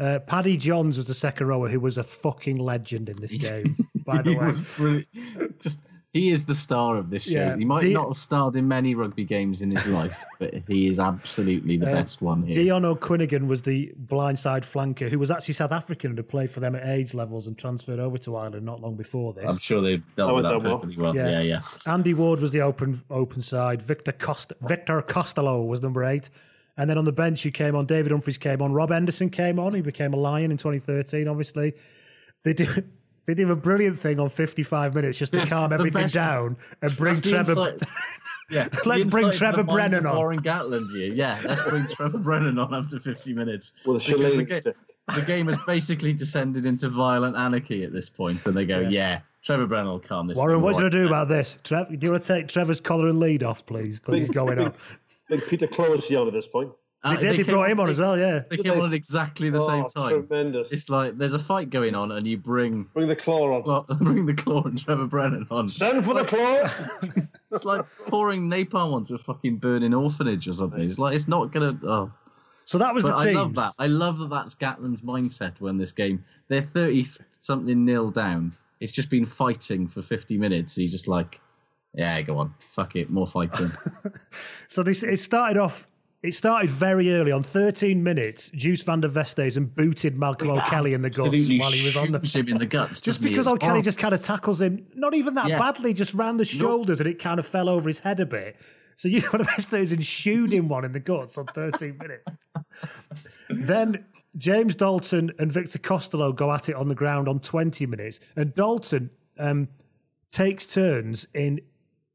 Uh, 0.00 0.18
Paddy 0.20 0.56
Johns 0.56 0.96
was 0.96 1.06
the 1.06 1.14
second 1.14 1.46
rower, 1.48 1.68
who 1.68 1.78
was 1.78 1.98
a 1.98 2.02
fucking 2.02 2.56
legend 2.56 3.10
in 3.10 3.20
this 3.20 3.34
game. 3.50 3.76
by 4.06 4.22
the 4.22 4.30
He 4.30 4.36
way, 4.38 4.46
was 4.46 4.60
brilliant. 4.76 5.60
Just 5.60 5.82
he 6.12 6.30
is 6.30 6.44
the 6.44 6.54
star 6.54 6.96
of 6.98 7.08
this 7.08 7.22
show. 7.22 7.30
Yeah. 7.32 7.56
He 7.56 7.64
might 7.64 7.80
Di- 7.80 7.94
not 7.94 8.08
have 8.08 8.18
starred 8.18 8.54
in 8.56 8.68
many 8.68 8.94
rugby 8.94 9.24
games 9.24 9.62
in 9.62 9.70
his 9.70 9.84
life, 9.86 10.22
but 10.38 10.52
he 10.68 10.86
is 10.88 10.98
absolutely 10.98 11.78
the 11.78 11.88
Uh, 11.90 11.94
best 11.94 12.20
one 12.20 12.42
here. 12.42 12.54
Dion 12.54 12.84
O'Cuinneagain 12.84 13.46
was 13.46 13.62
the 13.62 13.92
blindside 14.06 14.64
flanker, 14.64 15.08
who 15.08 15.18
was 15.18 15.30
actually 15.30 15.54
South 15.54 15.72
African 15.72 16.10
and 16.10 16.18
had 16.18 16.28
played 16.28 16.50
for 16.50 16.60
them 16.60 16.74
at 16.76 16.86
age 16.86 17.14
levels 17.14 17.46
and 17.46 17.56
transferred 17.56 17.98
over 17.98 18.18
to 18.18 18.36
Ireland 18.36 18.66
not 18.66 18.80
long 18.82 18.94
before 18.94 19.32
this. 19.32 19.44
I'm 19.46 19.56
sure 19.58 19.80
they've 19.80 20.02
dealt 20.16 20.28
That 20.28 20.34
with 20.34 20.44
that 20.44 20.50
down 20.52 20.62
well. 20.64 20.78
perfectly 20.78 21.02
well. 21.02 21.16
Yeah, 21.16 21.40
yeah. 21.40 21.60
Andy 21.86 22.12
Ward 22.12 22.40
was 22.40 22.52
the 22.52 22.60
open 22.60 23.02
open 23.08 23.40
side. 23.40 23.80
Victor 23.80 24.12
Cost 24.12 24.52
Victor 24.62 25.00
Costello 25.02 25.62
was 25.64 25.80
number 25.82 26.04
eight. 26.04 26.28
And 26.76 26.88
then 26.88 26.96
on 26.96 27.04
the 27.04 27.12
bench, 27.12 27.42
who 27.42 27.50
came 27.50 27.74
on? 27.76 27.84
David 27.84 28.12
Humphreys 28.12 28.38
came 28.38 28.62
on. 28.62 28.72
Rob 28.72 28.90
Henderson 28.90 29.28
came 29.28 29.58
on. 29.58 29.74
He 29.74 29.82
became 29.82 30.14
a 30.14 30.16
Lion 30.16 30.50
in 30.50 30.56
2013, 30.56 31.28
obviously. 31.28 31.74
They 32.44 32.54
do, 32.54 32.66
they 33.26 33.34
do 33.34 33.50
a 33.50 33.56
brilliant 33.56 34.00
thing 34.00 34.18
on 34.20 34.28
55 34.28 34.94
minutes 34.94 35.18
just 35.18 35.32
to 35.32 35.46
calm 35.46 35.72
everything 35.72 36.02
best- 36.02 36.14
down 36.14 36.56
and 36.80 36.96
bring 36.96 37.20
Trevor. 37.20 37.52
insight- 37.52 37.80
Yeah, 38.50 38.68
Let's 38.84 39.04
bring 39.04 39.30
Trevor 39.32 39.60
of 39.60 39.66
the 39.66 39.72
mind 39.72 39.92
Brennan 39.92 40.06
on. 40.06 40.16
Warren 40.16 40.42
Gatland 40.42 40.90
here. 40.94 41.14
Yeah, 41.14 41.40
let's 41.42 41.62
bring 41.70 41.86
Trevor 41.94 42.18
Brennan 42.18 42.58
on 42.58 42.74
after 42.74 43.00
50 43.00 43.32
minutes. 43.32 43.72
With 43.86 44.06
a 44.06 44.14
the, 44.14 44.44
ga- 44.44 45.14
the 45.14 45.22
game 45.22 45.46
has 45.46 45.56
basically 45.66 46.12
descended 46.12 46.66
into 46.66 46.90
violent 46.90 47.34
anarchy 47.34 47.82
at 47.82 47.94
this 47.94 48.10
point, 48.10 48.44
and 48.44 48.54
they 48.54 48.66
go, 48.66 48.80
"Yeah, 48.80 49.20
Trevor 49.42 49.66
Brennan 49.66 49.86
will 49.88 50.00
calm 50.00 50.26
this." 50.26 50.36
Warren, 50.36 50.60
what 50.60 50.72
do 50.72 50.76
you 50.76 50.76
right 50.76 50.82
want 50.82 50.92
to 50.92 50.98
do 50.98 51.06
about 51.06 51.28
this? 51.28 51.56
Trev, 51.64 51.88
do 51.88 51.96
you 52.06 52.10
want 52.12 52.24
to 52.24 52.28
take 52.34 52.48
Trevor's 52.48 52.80
collar 52.80 53.08
and 53.08 53.18
lead 53.20 53.42
off, 53.42 53.64
please? 53.64 53.98
Because 53.98 54.16
he's 54.16 54.28
going 54.30 54.58
on. 54.58 54.74
Big 55.30 55.46
Peter 55.46 55.66
Close 55.66 56.10
on 56.12 56.26
at 56.26 56.34
this 56.34 56.46
point. 56.46 56.70
They 57.04 57.16
did. 57.16 57.30
They 57.32 57.36
came 57.38 57.46
brought 57.46 57.68
him 57.68 57.80
on 57.80 57.86
they- 57.86 57.92
as 57.92 57.98
well, 57.98 58.16
yeah. 58.18 58.42
They 58.48 58.58
came 58.58 58.78
on 58.80 58.86
at 58.86 58.94
exactly 58.94 59.50
the 59.50 59.66
same 59.66 59.84
Oh, 59.84 59.88
time. 59.88 60.26
Tremendous. 60.26 60.70
It's 60.70 60.88
like 60.88 61.18
there's 61.18 61.34
a 61.34 61.38
fight 61.38 61.68
going 61.70 61.94
on, 61.96 62.12
and 62.12 62.26
you 62.26 62.36
bring 62.36 62.84
Bring 62.94 63.08
the 63.08 63.16
claw 63.16 63.56
on. 63.56 63.64
well, 63.64 63.82
bring 64.00 64.24
the 64.26 64.34
claw 64.34 64.62
and 64.62 64.78
Trevor 64.82 65.06
Brennan 65.06 65.46
on. 65.50 65.68
Send 65.68 66.04
for 66.04 66.14
the 66.14 66.24
claw. 66.24 66.68
It's 67.54 67.66
like 67.66 67.84
pouring 68.06 68.48
napalm 68.48 68.94
onto 68.94 69.14
a 69.14 69.18
fucking 69.18 69.56
burning 69.58 69.92
orphanage 69.92 70.48
or 70.48 70.54
something. 70.54 70.80
It's 70.80 70.98
like 70.98 71.14
it's 71.14 71.28
not 71.28 71.52
gonna. 71.52 71.78
Oh. 71.82 72.10
So 72.64 72.78
that 72.78 72.94
was 72.94 73.02
But 73.04 73.22
the 73.24 73.28
I 73.30 73.32
love 73.34 73.54
that. 73.56 73.74
I 73.78 73.86
love 73.88 74.18
that. 74.20 74.30
That's 74.30 74.54
Gatland's 74.54 75.02
mindset 75.02 75.60
when 75.60 75.76
this 75.76 75.92
game. 75.92 76.24
They're 76.48 76.62
thirty 76.62 77.06
something 77.40 77.84
nil 77.84 78.10
down. 78.10 78.56
It's 78.80 78.92
just 78.94 79.10
been 79.10 79.26
fighting 79.26 79.86
for 79.86 80.00
fifty 80.00 80.38
minutes. 80.38 80.74
He's 80.76 80.92
just 80.92 81.08
like, 81.08 81.40
yeah, 81.94 82.22
go 82.22 82.38
on, 82.38 82.54
fuck 82.70 82.96
it, 82.96 83.10
more 83.10 83.26
fighting. 83.26 83.70
So 84.68 84.82
this 84.82 85.02
it 85.02 85.18
started 85.18 85.58
off. 85.58 85.86
It 86.22 86.34
started 86.34 86.70
very 86.70 87.12
early 87.12 87.32
on 87.32 87.42
13 87.42 88.00
minutes. 88.00 88.48
Joost 88.54 88.84
van 88.84 89.00
der 89.00 89.08
Westhuizen 89.08 89.56
and 89.56 89.74
booted 89.74 90.16
Malcolm 90.16 90.50
O'Kelly 90.50 90.92
in 90.94 91.02
the 91.02 91.10
guts 91.10 91.48
while 91.58 91.72
he 91.72 91.84
was 91.84 91.96
on 91.96 92.12
the. 92.12 92.20
him 92.20 92.46
in 92.48 92.58
the 92.58 92.66
guts. 92.66 93.00
Just 93.00 93.22
because 93.22 93.46
O'Kelly 93.48 93.58
horrible. 93.70 93.82
just 93.82 93.98
kind 93.98 94.14
of 94.14 94.20
tackles 94.24 94.60
him, 94.60 94.86
not 94.94 95.14
even 95.14 95.34
that 95.34 95.48
Yeah. 95.48 95.58
badly, 95.58 95.92
just 95.92 96.14
round 96.14 96.38
the 96.38 96.44
shoulders, 96.44 97.00
and 97.00 97.08
it 97.08 97.18
kind 97.18 97.40
of 97.40 97.46
fell 97.46 97.68
over 97.68 97.88
his 97.88 97.98
head 97.98 98.20
a 98.20 98.26
bit. 98.26 98.54
So 98.94 99.08
you 99.08 99.20
van 99.22 99.40
der 99.40 99.46
Westhuizen 99.46 99.92
and 99.94 100.04
shoot 100.04 100.52
him 100.52 100.68
one 100.68 100.84
in 100.84 100.92
the 100.92 101.00
guts 101.00 101.36
on 101.38 101.46
13 101.46 101.98
minutes. 101.98 102.24
then 103.50 104.04
James 104.36 104.76
Dalton 104.76 105.32
and 105.40 105.50
Victor 105.50 105.78
Costello 105.80 106.32
go 106.32 106.52
at 106.52 106.68
it 106.68 106.76
on 106.76 106.88
the 106.88 106.94
ground 106.94 107.26
on 107.28 107.40
20 107.40 107.84
minutes, 107.86 108.20
and 108.36 108.54
Dalton 108.54 109.10
um, 109.40 109.66
takes 110.30 110.66
turns 110.66 111.26
in 111.34 111.60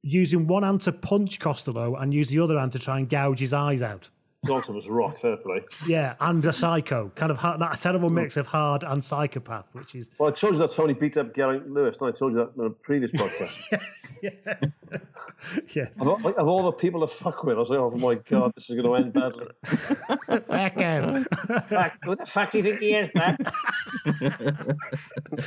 using 0.07 0.47
one 0.47 0.63
hand 0.63 0.81
to 0.81 0.91
punch 0.91 1.39
Costello 1.39 1.95
and 1.95 2.13
use 2.13 2.29
the 2.29 2.39
other 2.39 2.57
hand 2.57 2.71
to 2.71 2.79
try 2.79 2.97
and 2.97 3.09
gouge 3.09 3.39
his 3.39 3.53
eyes 3.53 3.81
out. 3.81 4.09
Dalton 4.45 4.75
was 4.75 4.87
rock, 4.87 5.19
fair 5.19 5.35
play. 5.37 5.61
Yeah, 5.87 6.15
and 6.21 6.45
a 6.45 6.53
psycho, 6.53 7.11
kind 7.15 7.31
of 7.31 7.37
hard, 7.37 7.59
that 7.59 7.79
terrible 7.79 8.09
mix 8.09 8.35
hmm. 8.35 8.41
of 8.41 8.47
hard 8.47 8.83
and 8.83 9.03
psychopath, 9.03 9.67
which 9.73 9.95
is 9.95 10.09
Well, 10.19 10.29
I 10.29 10.31
told 10.31 10.53
you 10.53 10.59
that 10.59 10.71
Tony 10.71 10.93
beat 10.93 11.17
up 11.17 11.33
Gary 11.33 11.59
Lewis, 11.65 11.97
and 11.99 12.13
I 12.13 12.17
told 12.17 12.33
you 12.33 12.39
that 12.39 12.51
in 12.57 12.67
a 12.67 12.69
previous 12.69 13.11
podcast. 13.11 13.81
yes, 14.21 14.75
yeah. 15.75 15.87
of, 15.99 16.07
all, 16.07 16.33
of 16.37 16.47
all 16.47 16.63
the 16.63 16.71
people 16.71 17.05
to 17.05 17.13
fuck 17.13 17.43
with, 17.43 17.57
I 17.57 17.59
was 17.59 17.69
like, 17.69 17.79
oh 17.79 17.89
my 17.91 18.15
god, 18.29 18.53
this 18.55 18.69
is 18.69 18.79
going 18.79 18.85
to 18.85 18.95
end 18.95 19.13
badly. 19.13 19.47
Fuck 20.47 20.73
him. 20.73 21.25
Fact, 21.69 22.03
who 22.05 22.15
the 22.15 22.25
fuck 22.25 22.51
do 22.51 22.57
you 22.59 22.63
think 22.63 22.79
he 22.79 22.93
is, 22.93 23.09
man? 23.15 23.37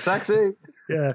Taxi. 0.03 0.53
Yeah. 0.91 1.13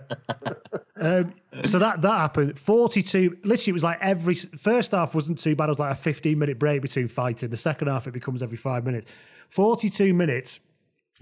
um, 0.97 1.34
so 1.65 1.80
that 1.80 2.01
that 2.01 2.17
happened. 2.17 2.57
Forty 2.57 3.03
two. 3.03 3.38
Literally, 3.43 3.71
it 3.71 3.73
was 3.73 3.84
like 3.84 3.99
every 4.01 4.36
first 4.36 4.91
half 4.91 5.13
wasn't 5.13 5.39
too 5.39 5.55
bad. 5.55 5.65
It 5.65 5.69
was 5.69 5.80
like 5.80 5.91
a 5.91 5.95
fifteen 5.95 6.39
minute 6.39 6.59
break 6.59 6.82
between 6.82 7.07
fighting. 7.07 7.49
The 7.49 7.57
second 7.57 7.88
half 7.88 8.07
it 8.07 8.11
becomes 8.11 8.41
every 8.41 8.57
five 8.57 8.86
minutes. 8.86 9.09
Forty 9.49 9.89
two 9.89 10.13
minutes. 10.13 10.59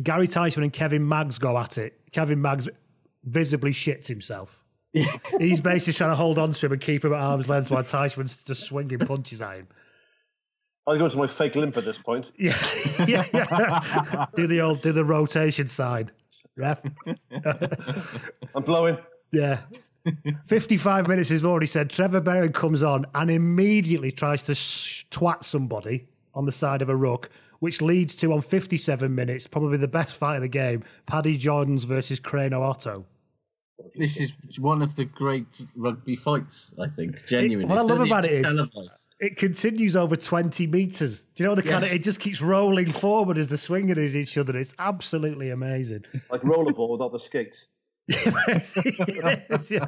Gary 0.02 0.28
Teichmann 0.28 0.64
and 0.64 0.74
Kevin 0.74 1.08
Maggs 1.08 1.38
go 1.38 1.58
at 1.58 1.78
it. 1.78 2.00
Kevin 2.12 2.42
Maggs 2.42 2.68
visibly 3.24 3.72
shits 3.72 4.08
himself. 4.08 4.64
He's 5.40 5.62
basically 5.62 5.94
trying 5.94 6.12
to 6.12 6.16
hold 6.16 6.38
on 6.38 6.52
to 6.52 6.66
him 6.66 6.72
and 6.72 6.82
keep 6.82 7.04
him 7.04 7.14
at 7.14 7.20
arm's 7.20 7.50
length 7.50 7.72
while 7.72 7.84
Teichmann's 7.84 8.44
just 8.44 8.64
swinging 8.64 9.00
punches 9.00 9.42
at 9.42 9.58
him. 9.58 9.68
I'll 10.86 10.98
go 10.98 11.08
to 11.08 11.18
my 11.18 11.28
fake 11.28 11.56
limp 11.56 11.78
at 11.78 11.86
this 11.86 11.98
point. 11.98 12.32
Yeah, 12.38 12.58
yeah, 13.08 13.26
yeah. 13.34 14.26
do 14.36 14.48
the 14.48 14.62
old, 14.62 14.82
do 14.82 14.92
the 14.92 15.06
rotation 15.06 15.68
side, 15.68 16.12
ref. 16.56 16.82
I'm 18.56 18.64
blowing. 18.64 18.98
Yeah. 19.32 19.60
55 20.48 21.08
minutes, 21.08 21.30
he's 21.30 21.46
already 21.46 21.66
said. 21.66 21.90
Trevor 21.90 22.20
Brennan 22.20 22.54
comes 22.54 22.84
on 22.84 23.06
and 23.16 23.32
immediately 23.32 24.12
tries 24.12 24.44
to 24.44 24.56
sh- 24.56 25.06
twat 25.10 25.44
somebody 25.44 26.08
on 26.34 26.46
the 26.46 26.52
side 26.52 26.82
of 26.82 26.90
a 26.90 26.96
ruck, 26.96 27.30
which 27.60 27.82
leads 27.82 28.16
to, 28.16 28.34
on 28.34 28.42
57 28.42 29.14
minutes, 29.14 29.48
probably 29.48 29.78
the 29.78 29.88
best 29.88 30.14
fight 30.14 30.36
of 30.36 30.42
the 30.42 30.48
game 30.48 30.84
Paddy 31.06 31.38
Johns 31.38 31.86
versus 31.86 32.20
Krynauw 32.20 32.62
Otto. 32.62 33.06
This 33.96 34.18
is 34.20 34.34
one 34.60 34.82
of 34.82 34.96
the 34.96 35.06
great 35.06 35.62
rugby 35.76 36.16
fights, 36.16 36.74
I 36.80 36.88
think. 36.88 37.26
Genuinely. 37.26 37.70
what 37.70 37.80
I 37.80 37.82
love 37.82 38.02
about 38.02 38.26
it 38.26 38.32
is- 38.34 38.42
televised. 38.42 39.16
It 39.20 39.38
continues 39.38 39.96
over 39.96 40.16
20 40.16 40.68
metres. 40.68 41.24
Do 41.36 41.44
you 41.44 41.50
know 41.50 41.56
the 41.56 41.64
kind 41.64 41.84
of, 41.84 41.92
it 41.92 42.04
just 42.04 42.20
keeps 42.20 42.42
rolling 42.42 42.92
forward 42.92 43.38
as 43.38 43.50
they're 43.50 43.58
swinging 43.58 43.92
at 43.92 43.98
each 44.00 44.38
other. 44.38 44.58
It's 44.58 44.76
absolutely 44.80 45.50
amazing. 45.50 46.04
Like 46.30 46.42
rollerball 46.42 46.90
without 46.90 47.12
the 47.12 47.20
skates. 47.20 47.68
Yes, 48.08 49.72
yeah. 49.72 49.86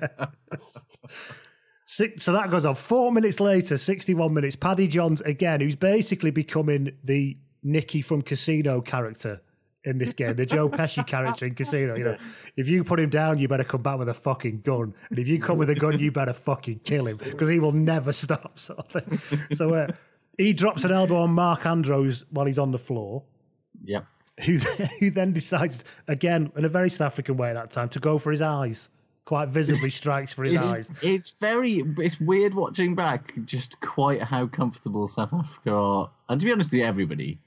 Six, 1.87 2.23
so 2.23 2.33
that 2.33 2.49
goes 2.49 2.65
on. 2.65 2.75
Four 2.75 3.11
minutes 3.11 3.39
later, 3.39 3.77
61 3.77 4.33
minutes, 4.33 4.55
Paddy 4.55 4.87
Johns 4.87 5.21
again, 5.21 5.61
who's 5.61 5.75
basically 5.75 6.31
becoming 6.31 6.97
the 7.03 7.37
Nicky 7.61 8.01
from 8.01 8.21
Casino 8.21 8.81
character 8.81 9.41
in 9.85 9.97
this 9.97 10.13
game, 10.13 10.35
the 10.35 10.45
Joe 10.45 10.67
Pesci 10.69 11.05
character 11.07 11.45
in 11.45 11.55
Casino. 11.55 11.95
You 11.95 12.03
know, 12.03 12.17
if 12.57 12.67
you 12.67 12.83
put 12.83 12.99
him 12.99 13.09
down, 13.09 13.37
you 13.37 13.47
better 13.47 13.63
come 13.63 13.81
back 13.81 13.97
with 13.99 14.09
a 14.09 14.13
fucking 14.13 14.61
gun. 14.61 14.93
And 15.09 15.19
if 15.19 15.27
you 15.27 15.39
come 15.39 15.57
with 15.57 15.69
a 15.69 15.75
gun, 15.75 15.99
you 15.99 16.11
better 16.11 16.33
fucking 16.33 16.79
kill 16.83 17.07
him 17.07 17.17
because 17.17 17.49
he 17.49 17.59
will 17.59 17.71
never 17.71 18.11
stop, 18.23 18.59
sort 18.59 18.79
of 18.79 18.87
thing. 18.87 19.19
So 19.53 19.73
uh, 19.73 19.87
he 20.37 20.53
drops 20.53 20.83
an 20.83 20.91
elbow 20.91 21.17
on 21.21 21.31
Mark 21.31 21.65
Andrews 21.65 22.25
while 22.31 22.45
he's 22.45 22.59
on 22.59 22.71
the 22.71 22.79
floor 22.79 23.23
Yeah. 23.83 24.01
who 24.43 24.57
who 24.99 25.11
then 25.11 25.33
decides 25.33 25.83
again 26.07 26.51
in 26.57 26.65
a 26.65 26.69
very 26.69 26.89
South 26.89 27.07
African 27.07 27.37
way 27.37 27.49
at 27.49 27.53
that 27.53 27.71
time 27.71 27.89
to 27.89 27.99
go 27.99 28.17
for 28.17 28.31
his 28.31 28.41
eyes 28.41 28.89
quite 29.25 29.49
visibly 29.49 29.89
strikes 29.89 30.31
for 30.31 30.43
his 30.43 30.53
it's, 30.53 30.65
eyes. 30.65 30.91
It's 31.01 31.29
very, 31.31 31.83
it's 31.97 32.19
weird 32.19 32.53
watching 32.53 32.93
back 32.93 33.33
just 33.45 33.81
quite 33.81 34.21
how 34.21 34.45
comfortable 34.45 35.07
South 35.07 35.33
Africa 35.33 35.71
are, 35.71 36.11
and 36.29 36.39
to 36.39 36.45
be 36.45 36.51
honest 36.51 36.67
with 36.67 36.79
you, 36.79 36.85
everybody 36.85 37.39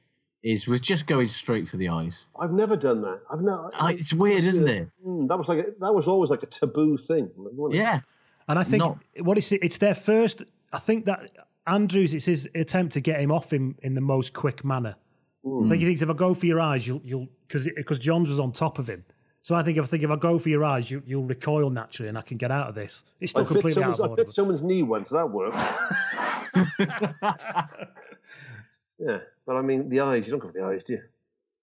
is 0.48 0.66
with 0.66 0.80
just 0.80 1.06
going 1.06 1.28
straight 1.28 1.68
for 1.68 1.76
the 1.76 1.88
eyes. 1.88 2.26
I've 2.40 2.52
never 2.52 2.74
done 2.74 3.02
that. 3.02 3.20
I've 3.30 3.42
never. 3.42 3.70
Oh, 3.78 3.86
it's 3.88 4.14
weird, 4.14 4.44
isn't 4.44 4.66
it? 4.66 4.88
Mm, 5.06 5.28
that 5.28 5.36
was 5.36 5.46
like 5.46 5.58
a, 5.58 5.66
that 5.80 5.94
was 5.94 6.08
always 6.08 6.30
like 6.30 6.42
a 6.42 6.46
taboo 6.46 6.96
thing. 6.96 7.30
Yeah. 7.70 8.00
And 8.48 8.58
I 8.58 8.64
think 8.64 8.82
Not- 8.82 8.98
what 9.20 9.36
is 9.36 9.52
it? 9.52 9.62
It's 9.62 9.76
their 9.76 9.94
first. 9.94 10.42
I 10.72 10.78
think 10.78 11.04
that 11.04 11.30
Andrews. 11.66 12.14
It's 12.14 12.24
his 12.24 12.48
attempt 12.54 12.94
to 12.94 13.00
get 13.00 13.20
him 13.20 13.30
off 13.30 13.52
him 13.52 13.76
in 13.82 13.94
the 13.94 14.00
most 14.00 14.32
quick 14.32 14.64
manner. 14.64 14.96
I 15.44 15.68
think 15.68 15.80
he 15.80 15.86
thinks 15.86 16.02
if 16.02 16.10
I 16.10 16.14
go 16.14 16.34
for 16.34 16.46
your 16.46 16.60
eyes, 16.60 16.86
you'll 16.86 17.00
you'll 17.04 17.28
because 17.46 17.68
because 17.76 17.98
Johns 17.98 18.30
was 18.30 18.40
on 18.40 18.52
top 18.52 18.78
of 18.78 18.88
him. 18.88 19.04
So 19.42 19.54
I 19.54 19.62
think 19.62 19.78
if 19.78 19.84
I 19.84 19.86
think 19.86 20.02
if 20.02 20.10
I 20.10 20.16
go 20.16 20.38
for 20.38 20.48
your 20.48 20.64
eyes, 20.64 20.90
you, 20.90 21.02
you'll 21.06 21.24
recoil 21.24 21.70
naturally, 21.70 22.08
and 22.08 22.18
I 22.18 22.22
can 22.22 22.38
get 22.38 22.50
out 22.50 22.68
of 22.68 22.74
this. 22.74 23.02
It's 23.20 23.32
still 23.32 23.44
I 23.44 23.46
completely 23.46 23.82
out 23.82 23.96
someone's, 23.96 24.00
of 24.00 24.06
I 24.06 24.08
order. 24.08 24.24
bit 24.24 24.32
someone's 24.32 24.62
knee 24.62 24.82
once. 24.82 25.10
That 25.10 25.30
worked. 25.30 25.56
yeah, 28.98 29.18
but 29.48 29.56
I 29.56 29.62
mean, 29.62 29.88
the 29.88 30.00
eyes. 30.00 30.26
You 30.26 30.32
don't 30.32 30.40
go 30.40 30.48
for 30.48 30.52
the 30.52 30.62
eyes, 30.64 30.84
do 30.84 30.92
you? 30.92 31.00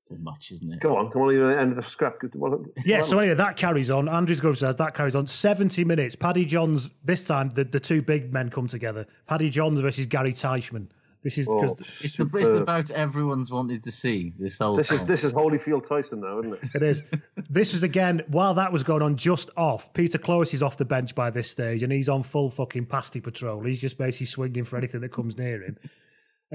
Too 0.10 0.18
much, 0.18 0.52
isn't 0.52 0.74
it? 0.74 0.82
Come 0.82 0.92
on, 0.94 1.12
come 1.12 1.22
on, 1.22 1.34
you're 1.34 1.46
at 1.52 1.56
the 1.56 1.60
end 1.62 1.78
of 1.78 1.84
the 1.84 1.90
scrap. 1.90 2.18
Well, 2.34 2.64
Yeah, 2.84 3.02
so 3.02 3.18
anyway, 3.20 3.36
that 3.36 3.58
carries 3.58 3.90
on. 3.92 4.10
Andrews 4.10 4.40
Grove 4.40 4.58
says 4.58 4.76
that 4.76 4.96
carries 4.96 5.16
on. 5.16 5.28
70 5.28 5.84
minutes. 5.84 6.16
Paddy 6.16 6.46
Johns, 6.46 6.90
this 7.04 7.26
time 7.26 7.50
the, 7.52 7.64
the 7.64 7.80
two 7.80 8.02
big 8.02 8.34
men 8.34 8.50
come 8.50 8.68
together. 8.68 9.06
Paddy 9.28 9.50
Johns 9.52 9.80
versus 9.80 10.06
Gary 10.08 10.34
Teichmann. 10.34 10.88
This 11.24 11.40
is 11.40 11.48
because 11.48 11.72
Oh, 11.72 11.84
It's 12.02 12.18
the 12.18 12.30
it's 12.36 12.50
about 12.50 12.92
everyone's 12.92 13.50
wanted 13.50 13.84
to 13.84 13.92
see 13.92 14.34
this 14.38 14.60
whole. 14.60 14.78
This 14.78 14.92
is 14.92 15.02
this 15.06 15.24
is 15.24 15.32
Holyfield 15.34 15.88
Tyson 15.88 16.22
now, 16.22 16.38
isn't 16.40 16.54
it? 16.54 16.60
it 16.76 16.84
is. 16.84 17.02
this 17.50 17.74
was 17.74 17.82
again, 17.82 18.22
while 18.28 18.54
that 18.54 18.72
was 18.72 18.84
going 18.84 19.02
on 19.02 19.16
just 19.16 19.50
off, 19.58 19.92
Peter 19.94 20.20
Clohessy 20.20 20.54
is 20.54 20.62
off 20.62 20.78
the 20.78 20.86
bench 20.86 21.16
by 21.16 21.32
this 21.32 21.50
stage 21.50 21.82
and 21.82 21.92
he's 21.92 22.10
on 22.10 22.22
full 22.22 22.52
fucking 22.52 22.86
pasty 22.86 23.22
patrol. 23.22 23.64
He's 23.64 23.82
just 23.82 23.98
basically 23.98 24.28
swinging 24.28 24.66
for 24.66 24.78
anything 24.78 25.02
that 25.02 25.12
comes 25.12 25.36
near 25.36 25.64
him. 25.64 25.78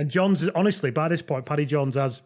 And 0.01 0.11
Johns, 0.11 0.49
honestly, 0.55 0.91
by 0.91 1.09
this 1.09 1.21
point, 1.21 1.45
Paddy 1.45 1.67
Johns 1.67 1.95
has, 1.95 2.23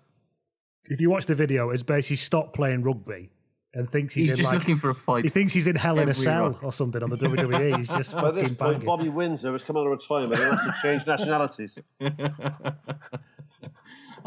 if 0.85 1.01
you 1.01 1.11
watch 1.11 1.27
the 1.27 1.35
video, 1.35 1.73
has 1.73 1.83
basically 1.83 2.15
stopped 2.15 2.55
playing 2.55 2.85
rugby 2.85 3.31
and 3.75 3.89
thinks 3.89 4.15
he's, 4.15 4.27
He's 4.27 4.31
in 4.31 4.37
just 4.37 4.49
like. 4.49 4.61
looking 4.61 4.77
for 4.77 4.91
a 4.91 4.95
fight. 4.95 5.25
He 5.25 5.29
thinks 5.29 5.53
he's 5.53 5.67
in 5.67 5.75
Hell 5.75 5.99
in 5.99 6.09
a 6.09 6.15
Cell 6.15 6.51
rock. 6.51 6.63
or 6.63 6.73
something 6.73 7.03
on 7.03 7.11
the 7.11 7.17
WWE. 7.27 7.77
He's 7.79 7.89
just 7.89 8.13
By 8.13 8.31
this 8.31 8.43
fucking 8.43 8.57
point, 8.57 8.59
banging. 8.59 8.87
Bobby 8.87 9.09
Windsor 9.09 9.51
has 9.51 9.65
come 9.65 9.77
out 9.77 9.87
of 9.87 9.91
retirement 9.91 10.41
and 10.41 10.57
has 10.57 10.73
to 10.73 10.75
change 10.83 11.05
nationalities. 11.09 11.73
I 12.01 12.11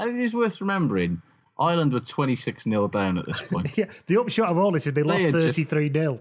think 0.05 0.19
it's 0.19 0.33
worth 0.33 0.59
remembering. 0.59 1.21
Ireland 1.57 1.93
were 1.93 2.01
26 2.01 2.65
0 2.65 2.89
down 2.89 3.17
at 3.17 3.25
this 3.27 3.39
point. 3.41 3.71
Yeah, 3.77 3.85
the 4.07 4.19
upshot 4.19 4.49
of 4.49 4.57
all 4.57 4.71
this 4.71 4.87
is 4.87 4.93
they 4.93 5.03
lost 5.03 5.19
They 5.19 5.23
had 5.23 5.31
33 5.33 5.93
0. 5.93 6.19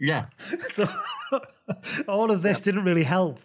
yeah. 0.00 0.26
So 0.68 0.88
all 2.08 2.32
of 2.32 2.42
this 2.42 2.60
didn't 2.60 2.84
really 2.84 3.04
help. 3.04 3.38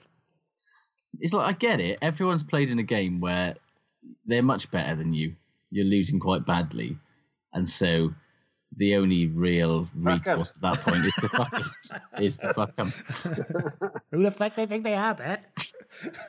It's 1.19 1.33
like, 1.33 1.47
I 1.47 1.57
get 1.57 1.79
it. 1.79 1.99
Everyone's 2.01 2.43
played 2.43 2.69
in 2.69 2.79
a 2.79 2.83
game 2.83 3.19
where 3.19 3.55
they're 4.25 4.43
much 4.43 4.69
better 4.71 4.95
than 4.95 5.13
you. 5.13 5.35
You're 5.71 5.85
losing 5.85 6.19
quite 6.19 6.45
badly. 6.45 6.97
And 7.53 7.69
so 7.69 8.13
the 8.77 8.95
only 8.95 9.27
real 9.27 9.85
Fuck 9.85 9.95
'em. 9.95 10.03
recourse 10.05 10.55
at 10.55 10.61
that 10.61 10.81
point 10.81 11.05
is 11.05 11.13
to 11.15 11.29
fuck 11.29 11.53
it. 11.59 12.23
Is 12.23 12.37
to 12.37 12.53
fuck 12.53 12.71
'em. 12.77 12.91
Who 14.11 14.23
the 14.23 14.31
fuck 14.31 14.55
they 14.55 14.65
think 14.65 14.83
they 14.83 14.93
are, 14.95 15.15
man? 15.17 15.39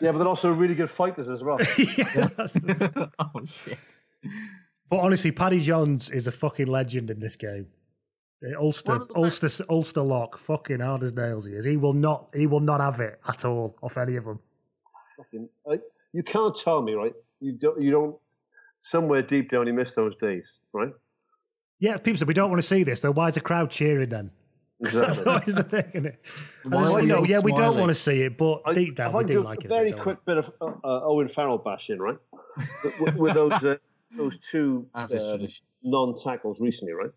Yeah, 0.00 0.12
but 0.12 0.18
they're 0.18 0.26
also 0.28 0.50
really 0.50 0.74
good 0.74 0.90
fighters 0.90 1.28
as 1.28 1.42
well. 1.42 1.58
oh, 3.18 3.40
shit. 3.64 3.78
But 4.88 4.98
honestly, 5.00 5.30
Paddy 5.30 5.60
Johns 5.60 6.10
is 6.10 6.26
a 6.26 6.32
fucking 6.32 6.66
legend 6.66 7.10
in 7.10 7.20
this 7.20 7.36
game. 7.36 7.66
Ulster, 8.58 9.00
Ulster, 9.14 9.50
Ulster 9.68 10.00
lock, 10.00 10.38
fucking 10.38 10.80
hard 10.80 11.02
as 11.02 11.12
nails 11.12 11.44
he 11.44 11.52
is. 11.52 11.64
He 11.64 11.76
will 11.76 11.92
not, 11.92 12.28
he 12.34 12.46
will 12.46 12.60
not 12.60 12.80
have 12.80 12.98
it 13.00 13.20
at 13.28 13.44
all 13.44 13.76
off 13.82 13.98
any 13.98 14.16
of 14.16 14.24
them. 14.24 14.40
Fucking- 15.24 15.48
like, 15.66 15.82
you 16.12 16.22
can't 16.22 16.54
tell 16.54 16.82
me, 16.82 16.92
right? 16.94 17.14
You 17.40 17.52
don't. 17.52 17.80
You 17.80 17.90
don't. 17.90 18.16
Somewhere 18.82 19.20
deep 19.22 19.50
down, 19.50 19.66
you 19.66 19.74
miss 19.74 19.92
those 19.94 20.16
days, 20.16 20.44
right? 20.72 20.92
Yeah, 21.80 21.98
people 21.98 22.16
said, 22.18 22.28
we 22.28 22.34
don't 22.34 22.50
want 22.50 22.62
to 22.62 22.66
see 22.66 22.82
this. 22.82 23.00
Though, 23.00 23.10
why 23.12 23.28
is 23.28 23.34
the 23.34 23.40
crowd 23.42 23.70
cheering 23.70 24.08
then? 24.08 24.30
That's 24.80 24.94
Exactly. 25.18 25.24
always 25.32 25.54
the 25.54 25.62
thing, 25.62 25.84
isn't 25.92 26.06
it? 26.06 26.22
Why 26.64 26.88
like, 26.88 27.04
no, 27.04 27.18
all 27.18 27.26
yeah, 27.26 27.40
we 27.40 27.52
don't 27.52 27.76
want 27.78 27.90
to 27.90 27.94
see 27.94 28.22
it, 28.22 28.38
but 28.38 28.62
I- 28.64 28.72
deep 28.74 28.96
down, 28.96 29.08
if 29.08 29.14
we 29.14 29.20
I 29.20 29.26
do 29.26 29.32
do 29.34 29.42
like 29.42 29.58
it. 29.60 29.66
a 29.66 29.68
very 29.68 29.90
don't 29.90 30.00
quick 30.00 30.24
bit 30.24 30.38
of 30.38 30.50
uh, 30.62 30.66
uh, 30.82 31.00
Owen 31.04 31.28
Farrell 31.28 31.58
bashing, 31.58 31.98
right? 31.98 32.16
with, 33.00 33.16
with 33.16 33.34
those 33.34 33.52
uh, 33.52 33.76
those 34.16 34.32
two 34.50 34.86
As 34.94 35.12
is 35.12 35.22
tradition. 35.22 35.64
non 35.82 36.18
tackles 36.18 36.58
recently, 36.60 36.94
right? 36.94 37.10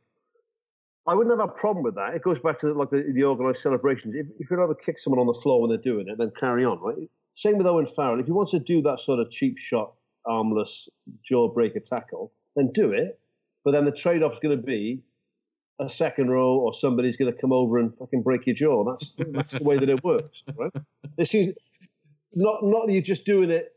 I 1.08 1.16
wouldn't 1.16 1.38
have 1.38 1.50
a 1.50 1.52
problem 1.52 1.84
with 1.84 1.96
that. 1.96 2.14
It 2.14 2.22
goes 2.24 2.40
back 2.40 2.60
to 2.60 2.74
like 2.74 2.90
the, 2.90 3.12
the 3.14 3.24
organised 3.24 3.62
celebrations. 3.64 4.16
If, 4.16 4.28
if 4.40 4.50
you're 4.52 4.62
able 4.64 4.76
to 4.76 4.84
kick 4.84 5.00
someone 5.00 5.20
on 5.20 5.28
the 5.28 5.34
floor 5.34 5.62
when 5.62 5.70
they're 5.70 5.78
doing 5.78 6.08
it, 6.10 6.18
then 6.18 6.32
carry 6.38 6.64
on, 6.66 6.80
right? 6.82 6.98
Same 7.36 7.58
with 7.58 7.68
Owen 7.68 7.88
Farrell. 7.88 8.20
If 8.20 8.28
he 8.28 8.32
wants 8.32 8.52
to 8.52 8.60
do 8.60 8.82
that 8.84 9.02
sort 9.02 9.20
of 9.20 9.30
cheap 9.30 9.58
shot, 9.58 9.94
armless 10.26 10.88
jaw 11.24 11.48
breaker 11.48 11.80
tackle, 11.80 12.32
then 12.56 12.72
do 12.74 12.92
it. 12.92 13.20
But 13.64 13.72
then 13.72 13.86
the 13.86 13.92
trade 13.92 14.24
off 14.24 14.34
is 14.34 14.40
going 14.40 14.58
to 14.58 14.64
be 14.64 15.02
a 15.80 15.90
second 15.90 16.30
row 16.30 16.58
or 16.58 16.74
somebody's 16.74 17.18
going 17.18 17.34
to 17.34 17.40
come 17.40 17.52
over 17.52 17.80
and 17.80 17.96
fucking 17.98 18.22
break 18.22 18.46
your 18.46 18.56
jaw. 18.56 18.84
That's 18.84 19.14
that's 19.32 19.54
the 19.54 19.64
way 19.64 19.78
that 19.78 19.90
it 19.90 20.04
works, 20.04 20.44
right? 20.56 20.72
It 21.18 21.28
seems 21.28 21.56
not 22.34 22.64
not 22.64 22.88
that 22.88 22.94
you're 22.94 23.02
just 23.02 23.26
doing 23.26 23.50
it 23.50 23.74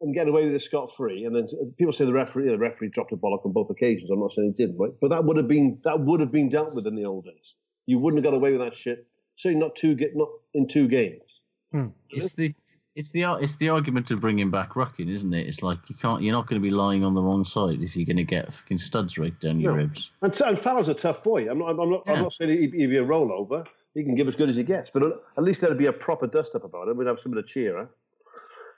and 0.00 0.14
getting 0.14 0.32
away 0.32 0.46
with 0.46 0.54
it 0.54 0.62
scot 0.62 0.94
free. 0.96 1.24
And 1.24 1.34
then 1.34 1.48
people 1.78 1.92
say 1.92 2.04
the 2.04 2.12
referee 2.12 2.48
the 2.48 2.58
referee 2.58 2.90
dropped 2.90 3.12
a 3.12 3.16
bollock 3.16 3.44
on 3.44 3.52
both 3.52 3.70
occasions. 3.70 4.10
I'm 4.10 4.20
not 4.20 4.32
saying 4.32 4.54
he 4.56 4.64
didn't, 4.64 4.78
right? 4.78 4.92
But 5.00 5.10
that 5.10 5.24
would 5.24 5.36
have 5.36 5.48
been 5.48 5.78
that 5.84 6.00
would 6.00 6.20
have 6.20 6.32
been 6.32 6.48
dealt 6.48 6.74
with 6.74 6.86
in 6.86 6.94
the 6.94 7.04
old 7.04 7.24
days. 7.24 7.54
You 7.86 7.98
wouldn't 7.98 8.24
have 8.24 8.30
got 8.30 8.36
away 8.36 8.52
with 8.52 8.60
that 8.60 8.76
shit. 8.76 9.06
Certainly 9.36 9.64
not 9.64 9.76
two 9.76 9.94
get 9.94 10.16
not 10.16 10.28
in 10.54 10.68
two 10.68 10.88
games. 10.88 11.40
Hmm. 11.72 11.88
It's 12.10 12.32
the. 12.34 12.54
It's 12.96 13.10
the 13.10 13.24
it's 13.40 13.56
the 13.56 13.68
argument 13.70 14.10
of 14.12 14.20
bringing 14.20 14.50
back 14.50 14.74
rucking, 14.74 15.10
isn't 15.10 15.34
it? 15.34 15.48
It's 15.48 15.62
like 15.62 15.78
you 15.88 15.96
can't 15.96 16.22
you're 16.22 16.32
not 16.32 16.46
going 16.46 16.60
to 16.60 16.64
be 16.64 16.70
lying 16.70 17.02
on 17.02 17.12
the 17.14 17.20
wrong 17.22 17.44
side 17.44 17.82
if 17.82 17.96
you're 17.96 18.06
going 18.06 18.18
to 18.18 18.24
get 18.24 18.52
fucking 18.52 18.78
studs 18.78 19.18
right 19.18 19.38
down 19.40 19.58
your 19.60 19.72
No. 19.72 19.78
ribs. 19.78 20.10
And, 20.22 20.40
and 20.42 20.58
Farrell's 20.58 20.88
a 20.88 20.94
tough 20.94 21.22
boy. 21.24 21.50
I'm 21.50 21.58
not. 21.58 21.70
I'm 21.70 21.90
not. 21.90 22.02
I'm 22.06 22.22
not 22.22 22.32
saying 22.32 22.50
he'd, 22.50 22.72
he'd 22.72 22.86
be 22.86 22.98
a 22.98 23.04
rollover. 23.04 23.66
He 23.94 24.04
can 24.04 24.14
give 24.14 24.28
as 24.28 24.36
good 24.36 24.48
as 24.48 24.56
he 24.56 24.62
gets, 24.62 24.90
but 24.90 25.02
at 25.04 25.42
least 25.42 25.60
there'd 25.60 25.76
be 25.78 25.86
a 25.86 25.92
proper 25.92 26.26
dust 26.26 26.54
up 26.54 26.64
about 26.64 26.88
him. 26.88 26.96
We'd 26.96 27.06
have 27.06 27.18
somebody 27.20 27.42
to 27.42 27.48
cheer. 27.48 27.78
Huh? 27.78 27.86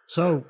So 0.07 0.45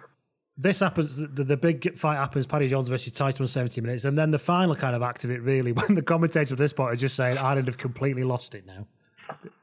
this 0.57 0.81
happens. 0.81 1.17
The, 1.17 1.27
the 1.45 1.57
big 1.57 1.99
fight 1.99 2.17
happens. 2.17 2.47
Paddy 2.47 2.69
Johns 2.69 2.89
versus 2.89 3.13
Tyson, 3.13 3.49
seventy 3.49 3.81
minutes, 3.81 4.05
and 4.05 4.17
then 4.17 4.31
the 4.31 4.39
final 4.39 4.77
kind 4.77 4.95
of 4.95 5.03
act 5.03 5.25
of 5.25 5.31
it 5.33 5.43
really, 5.43 5.73
when 5.73 5.95
the 5.95 6.03
commentators 6.03 6.53
at 6.53 6.59
this 6.59 6.73
point 6.73 6.93
are 6.93 6.97
just 6.97 7.17
saying 7.17 7.37
Ireland 7.39 7.67
have 7.67 7.79
completely 7.79 8.23
lost 8.23 8.55
it 8.55 8.65
now 8.65 8.87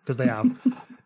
because 0.01 0.17
they 0.17 0.27
have 0.27 0.51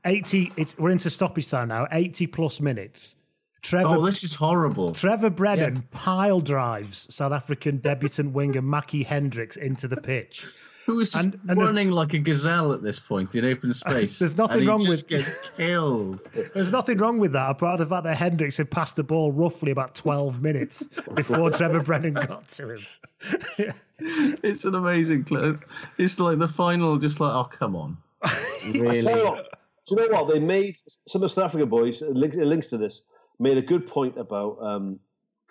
eighty. 0.07 0.51
It's 0.57 0.77
we're 0.77 0.89
into 0.91 1.09
stoppage 1.11 1.49
time 1.49 1.67
now. 1.67 1.87
Eighty 1.91 2.25
plus 2.27 2.59
minutes. 2.59 3.15
Trevor. 3.61 3.95
Oh, 3.97 4.05
this 4.05 4.23
is 4.23 4.33
horrible. 4.35 4.93
Trevor 4.93 5.29
Brennan 5.29 5.83
pile 5.91 6.39
drives 6.41 7.07
South 7.13 7.31
African 7.33 7.77
debutant 7.77 8.31
winger 8.33 8.61
Mackie 8.61 9.03
Hendricks 9.03 9.57
into 9.57 9.87
the 9.87 9.97
pitch. 9.97 10.45
Who 10.85 11.01
is 11.01 11.13
And- 11.15 11.33
and 11.33 11.57
there's- 11.57 11.67
running 11.67 11.91
like 11.91 12.13
a 12.13 12.17
gazelle 12.19 12.71
at 12.71 12.81
this 12.81 12.97
point 12.97 13.35
in 13.35 13.43
open 13.43 13.73
space? 13.83 14.19
There's 14.19 14.37
nothing 14.37 14.53
and 14.53 14.61
he 14.63 14.67
wrong 14.69 14.85
just 14.85 15.09
with- 15.09 15.25
gets 15.25 15.31
killed. 15.57 16.21
There's 16.53 16.71
nothing 16.71 16.97
wrong 16.97 17.17
with 17.19 17.33
that, 17.33 17.49
apart 17.49 17.79
from 17.79 17.89
the 17.89 17.93
fact 17.93 18.03
that 18.05 18.15
Hendricks 18.15 18.55
had 18.55 18.71
passed 18.71 18.95
the 18.95 19.03
ball 19.03 19.33
roughly 19.33 19.71
about 19.71 19.95
12 19.95 20.41
minutes 20.41 20.83
before 21.13 21.49
Trevor 21.51 21.81
Brennan 21.83 22.13
got 22.13 22.47
to 22.49 22.75
him. 22.75 22.85
It's 23.99 24.63
an 24.63 24.75
amazing 24.75 25.23
clip. 25.25 25.65
It's 25.97 26.19
like 26.19 26.37
the 26.37 26.47
final, 26.47 26.97
just 26.97 27.19
like, 27.19 27.33
oh 27.33 27.45
come 27.45 27.75
on, 27.75 27.97
I 28.21 28.29
tell 28.61 28.71
you 28.73 28.81
really? 28.83 29.41
You 29.89 30.09
know 30.09 30.23
what 30.23 30.33
they 30.33 30.39
made? 30.39 30.77
Some 31.07 31.23
of 31.23 31.29
the 31.29 31.33
South 31.33 31.45
Africa 31.45 31.65
boys 31.65 32.01
it 32.01 32.15
links, 32.15 32.35
it 32.35 32.45
links 32.45 32.67
to 32.67 32.77
this. 32.77 33.01
Made 33.39 33.57
a 33.57 33.61
good 33.61 33.87
point 33.87 34.17
about 34.17 34.57
um, 34.61 34.99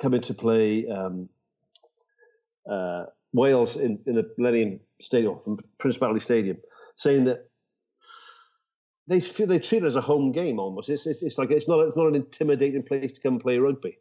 coming 0.00 0.20
to 0.22 0.34
play 0.34 0.88
um, 0.88 1.28
uh, 2.70 3.04
Wales 3.32 3.76
in, 3.76 3.98
in 4.06 4.14
the 4.14 4.30
Millennium 4.36 4.80
Stadium, 5.00 5.38
Principality 5.78 6.20
Stadium, 6.20 6.56
saying 6.96 7.24
that 7.24 7.48
they 9.06 9.20
feel 9.20 9.46
they 9.46 9.58
treat 9.58 9.84
it 9.84 9.86
as 9.86 9.96
a 9.96 10.00
home 10.00 10.32
game 10.32 10.58
almost. 10.58 10.88
It's, 10.88 11.06
it's, 11.06 11.22
it's 11.22 11.38
like 11.38 11.50
it's 11.50 11.68
not 11.68 11.80
it's 11.80 11.96
not 11.96 12.08
an 12.08 12.16
intimidating 12.16 12.82
place 12.82 13.12
to 13.12 13.20
come 13.20 13.34
and 13.34 13.42
play 13.42 13.58
rugby. 13.58 13.98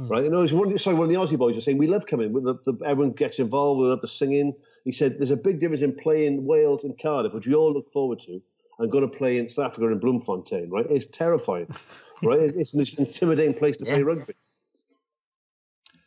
Right, 0.00 0.22
you 0.22 0.30
know, 0.30 0.42
it's 0.42 0.52
one 0.52 0.68
of 0.68 0.72
the, 0.72 0.78
sorry, 0.78 0.94
one 0.94 1.06
of 1.06 1.10
the 1.10 1.16
Aussie 1.16 1.36
boys 1.36 1.56
was 1.56 1.64
saying 1.64 1.76
we 1.76 1.88
love 1.88 2.06
coming. 2.06 2.32
The, 2.32 2.56
the, 2.64 2.78
everyone 2.86 3.14
gets 3.14 3.40
involved. 3.40 3.80
We 3.80 3.88
love 3.88 4.00
the 4.00 4.06
singing. 4.06 4.54
He 4.84 4.92
said 4.92 5.18
there's 5.18 5.32
a 5.32 5.36
big 5.36 5.58
difference 5.58 5.82
in 5.82 5.92
playing 5.92 6.46
Wales 6.46 6.84
and 6.84 6.96
Cardiff, 6.96 7.32
which 7.32 7.48
we 7.48 7.54
all 7.54 7.72
look 7.72 7.92
forward 7.92 8.20
to, 8.20 8.40
and 8.78 8.90
going 8.90 9.08
to 9.08 9.16
play 9.16 9.38
in 9.38 9.48
South 9.50 9.66
Africa 9.72 9.88
in 9.88 9.98
Bloemfontein. 9.98 10.70
Right, 10.70 10.86
it's 10.88 11.06
terrifying. 11.06 11.66
right, 12.22 12.40
it's 12.40 12.74
an 12.74 12.84
intimidating 12.98 13.54
place 13.54 13.76
to 13.78 13.84
play 13.84 14.02
rugby. 14.02 14.34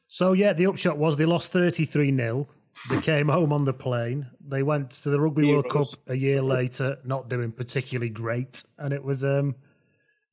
So, 0.08 0.34
yeah, 0.34 0.54
the 0.54 0.66
upshot 0.66 0.98
was 0.98 1.16
they 1.18 1.26
lost 1.26 1.52
33 1.52 2.16
0. 2.16 2.48
They 2.90 3.02
came 3.02 3.28
home 3.28 3.52
on 3.54 3.66
the 3.66 3.74
plane. 3.74 4.28
They 4.48 4.64
went 4.64 4.92
to 4.92 5.10
the 5.10 5.20
Rugby 5.20 5.52
World 5.52 5.70
Cup 5.70 5.88
a 6.08 6.16
year 6.16 6.42
later, 6.42 6.98
not 7.04 7.30
doing 7.30 7.52
particularly 7.52 8.10
great. 8.10 8.64
And 8.78 8.94
it 8.94 9.04
was, 9.04 9.24
um, 9.24 9.56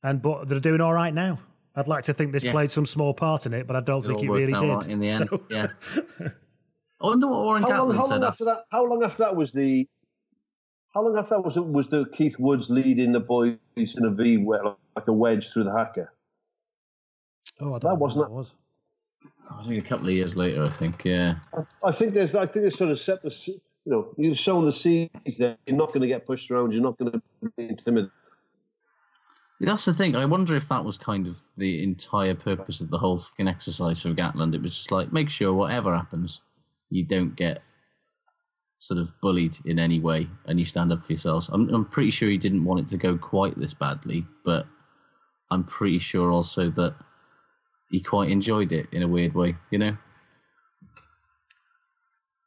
and 0.03 0.21
but 0.21 0.47
they're 0.47 0.59
doing 0.59 0.81
all 0.81 0.93
right 0.93 1.13
now. 1.13 1.39
I'd 1.75 1.87
like 1.87 2.03
to 2.05 2.13
think 2.13 2.31
this 2.31 2.43
Yeah. 2.43 2.51
played 2.51 2.71
some 2.71 2.85
small 2.85 3.13
part 3.13 3.45
in 3.45 3.53
it, 3.53 3.67
but 3.67 3.75
I 3.75 3.81
don't 3.81 4.03
It 4.03 4.07
think 4.07 4.23
it 4.23 4.29
really 4.31 4.53
out 4.53 4.59
did. 4.61 4.69
right 4.69 4.85
in 4.87 4.99
the 4.99 5.09
end. 5.09 5.29
So- 5.29 5.43
Yeah. 5.49 5.67
I 7.01 7.05
wonder 7.05 7.27
what 7.27 7.39
Warren 7.43 7.63
How 7.63 7.69
long, 7.85 7.91
Gatland 7.91 7.95
how 7.95 8.07
said. 8.07 8.15
long 8.15 8.23
after 8.25 8.45
that? 8.45 8.63
How 8.71 8.85
long 8.85 9.03
after 9.03 9.23
that 9.23 9.35
was 9.35 9.51
the? 9.53 9.87
How 10.99 11.05
long 11.05 11.17
after 11.17 11.35
that 11.35 11.45
was 11.45 11.55
it? 11.55 11.65
Was 11.65 11.87
the 11.87 12.03
Keith 12.11 12.37
Woods 12.39 12.69
leading 12.69 13.13
the 13.13 13.21
boys 13.21 13.55
in 13.77 14.03
a 14.03 14.09
V 14.09 14.35
where 14.35 14.61
like 14.97 15.07
a 15.07 15.13
wedge 15.13 15.47
through 15.49 15.63
the 15.63 15.71
haka? 15.71 16.09
Oh, 17.61 17.67
I 17.67 17.79
don't 17.79 17.79
That 17.79 17.87
know 17.87 17.95
wasn't- 17.95 18.19
what 18.23 18.27
that 18.27 18.33
was. 18.35 18.51
I 19.49 19.65
think 19.65 19.81
a 19.81 19.87
couple 19.87 20.07
of 20.09 20.13
years 20.13 20.35
later, 20.35 20.61
I 20.61 20.69
think, 20.69 21.05
yeah. 21.05 21.35
I, 21.53 21.87
I 21.87 21.91
think 21.93 22.13
there's. 22.13 22.35
I 22.35 22.45
think 22.45 22.63
there's 22.63 22.77
sort 22.77 22.91
of 22.91 22.99
set 22.99 23.23
the. 23.23 23.31
se- 23.31 23.61
You 23.85 23.91
know, 23.93 24.13
you've 24.17 24.37
shown 24.37 24.65
the 24.65 24.73
seeds 24.73 25.37
there. 25.37 25.55
You're 25.65 25.77
not 25.77 25.87
going 25.87 26.01
to 26.01 26.07
get 26.07 26.27
pushed 26.27 26.51
around. 26.51 26.73
You're 26.73 26.83
not 26.83 26.97
going 26.97 27.13
to 27.13 27.21
be 27.55 27.69
intimidated. 27.69 28.11
That's 29.61 29.85
the 29.85 29.93
thing. 29.93 30.17
I 30.17 30.25
wonder 30.25 30.53
if 30.57 30.67
that 30.67 30.83
was 30.83 30.97
kind 30.97 31.27
of 31.27 31.39
the 31.55 31.81
entire 31.81 32.35
purpose 32.35 32.81
of 32.81 32.89
the 32.89 32.97
whole 32.97 33.19
fucking 33.19 33.47
exercise 33.47 34.01
for 34.01 34.09
Gatland. 34.09 34.53
It 34.53 34.61
was 34.61 34.75
just 34.75 34.91
like, 34.91 35.13
make 35.13 35.29
sure 35.29 35.53
whatever 35.53 35.95
happens, 35.95 36.41
you 36.89 37.05
don't 37.05 37.35
get 37.37 37.61
sort 38.79 38.99
of 38.99 39.11
bullied 39.21 39.57
in 39.65 39.77
any 39.77 39.99
way 39.99 40.27
and 40.45 40.57
you 40.57 40.65
stand 40.65 40.91
up 40.91 41.05
for 41.05 41.11
yourselves. 41.11 41.49
I'm, 41.49 41.69
I'm 41.73 41.85
pretty 41.85 42.11
sure 42.11 42.29
he 42.29 42.37
didn't 42.37 42.63
want 42.63 42.79
it 42.79 42.87
to 42.89 42.97
go 42.97 43.17
quite 43.17 43.59
this 43.59 43.73
badly, 43.73 44.25
but 44.45 44.65
I'm 45.51 45.65
pretty 45.65 45.99
sure 45.99 46.31
also 46.31 46.69
that 46.71 46.95
he 47.91 47.99
quite 47.99 48.31
enjoyed 48.31 48.71
it 48.71 48.87
in 48.91 49.03
a 49.03 49.07
weird 49.07 49.33
way, 49.33 49.55
you 49.69 49.79
know? 49.79 49.97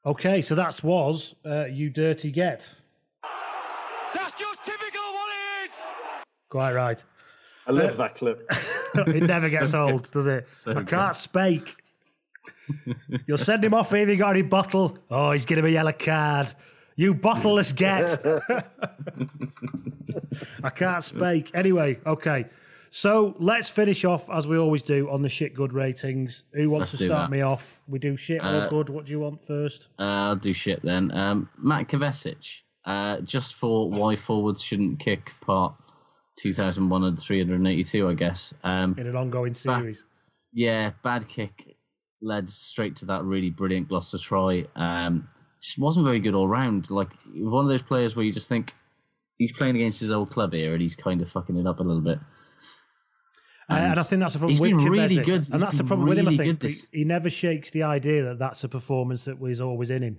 Okay, 0.05 0.43
so 0.43 0.55
that 0.55 0.83
was 0.83 1.35
uh, 1.45 1.67
You 1.71 1.91
Dirty 1.91 2.31
Get. 2.33 2.69
That's 4.15 4.33
just 4.33 4.65
typical 4.65 5.01
what 5.01 5.29
it 5.29 5.69
is. 5.69 5.81
Quite 6.49 6.73
right. 6.75 7.05
I 7.67 7.71
love 7.71 7.97
that 7.99 8.17
clip. 8.17 8.51
it 8.95 9.23
never 9.23 9.49
gets 9.49 9.75
old, 9.75 10.11
does 10.11 10.27
it? 10.27 10.49
so 10.49 10.77
I 10.77 10.83
can't 10.83 11.15
speak. 11.15 11.82
You'll 13.27 13.39
send 13.39 13.65
him 13.65 13.75
off 13.75 13.93
if 13.93 14.09
he 14.09 14.17
got 14.17 14.31
any 14.31 14.43
bottle. 14.43 14.99
Oh, 15.11 15.33
he's 15.33 15.47
getting 15.47 15.65
a 15.65 15.69
yellow 15.69 15.93
card. 15.93 16.53
You 16.97 17.15
bottleless 17.15 17.75
get. 17.75 18.19
I 20.65 20.71
can't 20.71 21.05
speak. 21.05 21.51
Anyway, 21.55 21.99
okay. 22.07 22.47
So 22.91 23.35
let's 23.39 23.69
finish 23.71 24.05
off 24.05 24.29
as 24.31 24.47
we 24.47 24.59
always 24.59 24.83
do 24.83 25.09
on 25.11 25.23
the 25.23 25.29
shit 25.29 25.55
good 25.55 25.73
ratings. 25.73 26.45
Who 26.53 26.69
wants 26.69 26.93
Let's 26.93 26.99
to 27.01 27.05
start 27.07 27.31
that. 27.31 27.35
me 27.37 27.41
off? 27.41 27.81
We 27.89 27.99
do 27.99 28.17
shit 28.17 28.43
or 28.43 28.47
Uh, 28.47 28.69
good. 28.69 28.91
What 28.91 29.07
do 29.07 29.13
you 29.13 29.21
want 29.21 29.43
first? 29.43 29.89
Uh, 29.99 30.03
I'll 30.03 30.37
do 30.37 30.53
shit 30.53 30.83
then. 30.83 31.11
Um, 31.13 31.49
Matt 31.57 31.89
Kvesic, 31.89 32.61
uh, 32.85 33.21
just 33.23 33.55
for 33.55 33.89
why 33.89 34.17
forwards 34.17 34.63
shouldn't 34.63 35.01
kick 35.01 35.33
part 35.41 35.75
2001 36.37 37.05
and 37.05 37.19
382, 37.19 38.09
I 38.09 38.15
guess. 38.15 38.53
Um, 38.63 38.95
In 38.99 39.07
an 39.07 39.17
ongoing 39.17 39.55
series. 39.55 40.05
yeah, 40.53 40.91
bad 41.03 41.27
kick 41.29 41.72
led 42.23 42.49
straight 42.49 42.97
to 42.97 43.05
that 43.07 43.25
really 43.25 43.51
brilliant 43.51 43.89
Gloucester 43.89 44.19
try. 44.19 44.65
Um, 44.77 45.29
just 45.61 45.79
wasn't 45.79 46.05
very 46.05 46.21
good 46.21 46.35
all 46.35 46.49
round. 46.49 46.91
Like 46.91 47.09
one 47.35 47.65
of 47.65 47.71
those 47.71 47.83
players 47.83 48.17
where 48.17 48.25
you 48.25 48.33
just 48.33 48.49
think 48.49 48.73
he's 49.39 49.53
playing 49.53 49.77
against 49.77 50.01
his 50.01 50.13
old 50.13 50.31
club 50.31 50.53
here 50.53 50.73
and 50.73 50.83
he's 50.83 50.97
kind 50.97 51.21
of 51.21 51.31
fucking 51.31 51.57
it 51.57 51.67
up 51.67 51.81
a 51.81 51.83
little 51.83 52.03
bit. 52.03 52.19
Uh, 53.71 53.75
and 53.75 53.99
I 53.99 54.03
think 54.03 54.21
that's 54.21 54.35
the 54.35 54.41
problem 54.41 54.51
he's 54.51 54.61
with 54.61 54.71
been 54.71 54.91
really 54.91 55.17
good. 55.23 55.49
And 55.53 55.63
that's 55.63 55.79
the 55.79 55.85
problem 55.85 56.09
with 56.09 56.19
him. 56.19 56.29
I 56.29 56.37
think 56.37 56.63
he, 56.63 56.75
he 56.93 57.05
never 57.05 57.31
shakes 57.31 57.71
the 57.71 57.85
idea 57.85 58.25
that 58.25 58.39
that's 58.39 58.65
a 58.65 58.69
performance 58.69 59.25
that 59.25 59.39
was 59.39 59.61
always 59.61 59.91
in 59.91 60.03
him. 60.03 60.19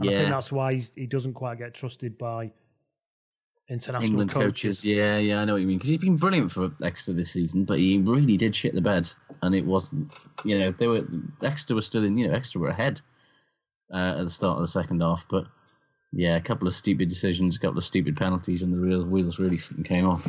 And 0.00 0.10
I 0.10 0.12
think 0.12 0.28
that's 0.30 0.50
why 0.50 0.74
he's, 0.74 0.92
he 0.96 1.06
doesn't 1.06 1.34
quite 1.34 1.58
get 1.58 1.72
trusted 1.72 2.18
by 2.18 2.50
international 3.68 4.10
England 4.10 4.30
coaches. 4.30 4.80
coaches. 4.80 4.84
Yeah, 4.84 5.18
yeah, 5.18 5.40
I 5.40 5.44
know 5.44 5.54
what 5.54 5.62
you 5.62 5.66
mean. 5.66 5.78
Because 5.78 5.90
he's 5.90 5.98
been 5.98 6.16
brilliant 6.16 6.52
for 6.52 6.70
Exeter 6.82 7.14
this 7.16 7.30
season, 7.30 7.64
but 7.64 7.78
he 7.78 7.98
really 7.98 8.36
did 8.36 8.54
shit 8.54 8.74
the 8.74 8.80
bed, 8.80 9.10
and 9.42 9.54
it 9.54 9.64
wasn't. 9.64 10.12
You 10.44 10.58
know, 10.58 10.72
they 10.72 10.86
were 10.86 11.04
Exeter 11.42 11.74
were 11.74 11.82
still 11.82 12.04
in. 12.04 12.18
You 12.18 12.28
know, 12.28 12.34
Exeter 12.34 12.58
were 12.58 12.68
ahead 12.68 13.00
uh, 13.92 14.16
at 14.18 14.24
the 14.24 14.30
start 14.30 14.56
of 14.56 14.62
the 14.62 14.68
second 14.68 15.00
half, 15.00 15.26
but 15.30 15.46
yeah, 16.12 16.36
a 16.36 16.40
couple 16.40 16.68
of 16.68 16.74
stupid 16.74 17.08
decisions, 17.08 17.56
a 17.56 17.60
couple 17.60 17.78
of 17.78 17.84
stupid 17.84 18.16
penalties, 18.16 18.62
and 18.62 18.72
the 18.72 18.78
real 18.78 19.04
wheels 19.04 19.38
really 19.38 19.60
came 19.84 20.06
off. 20.06 20.26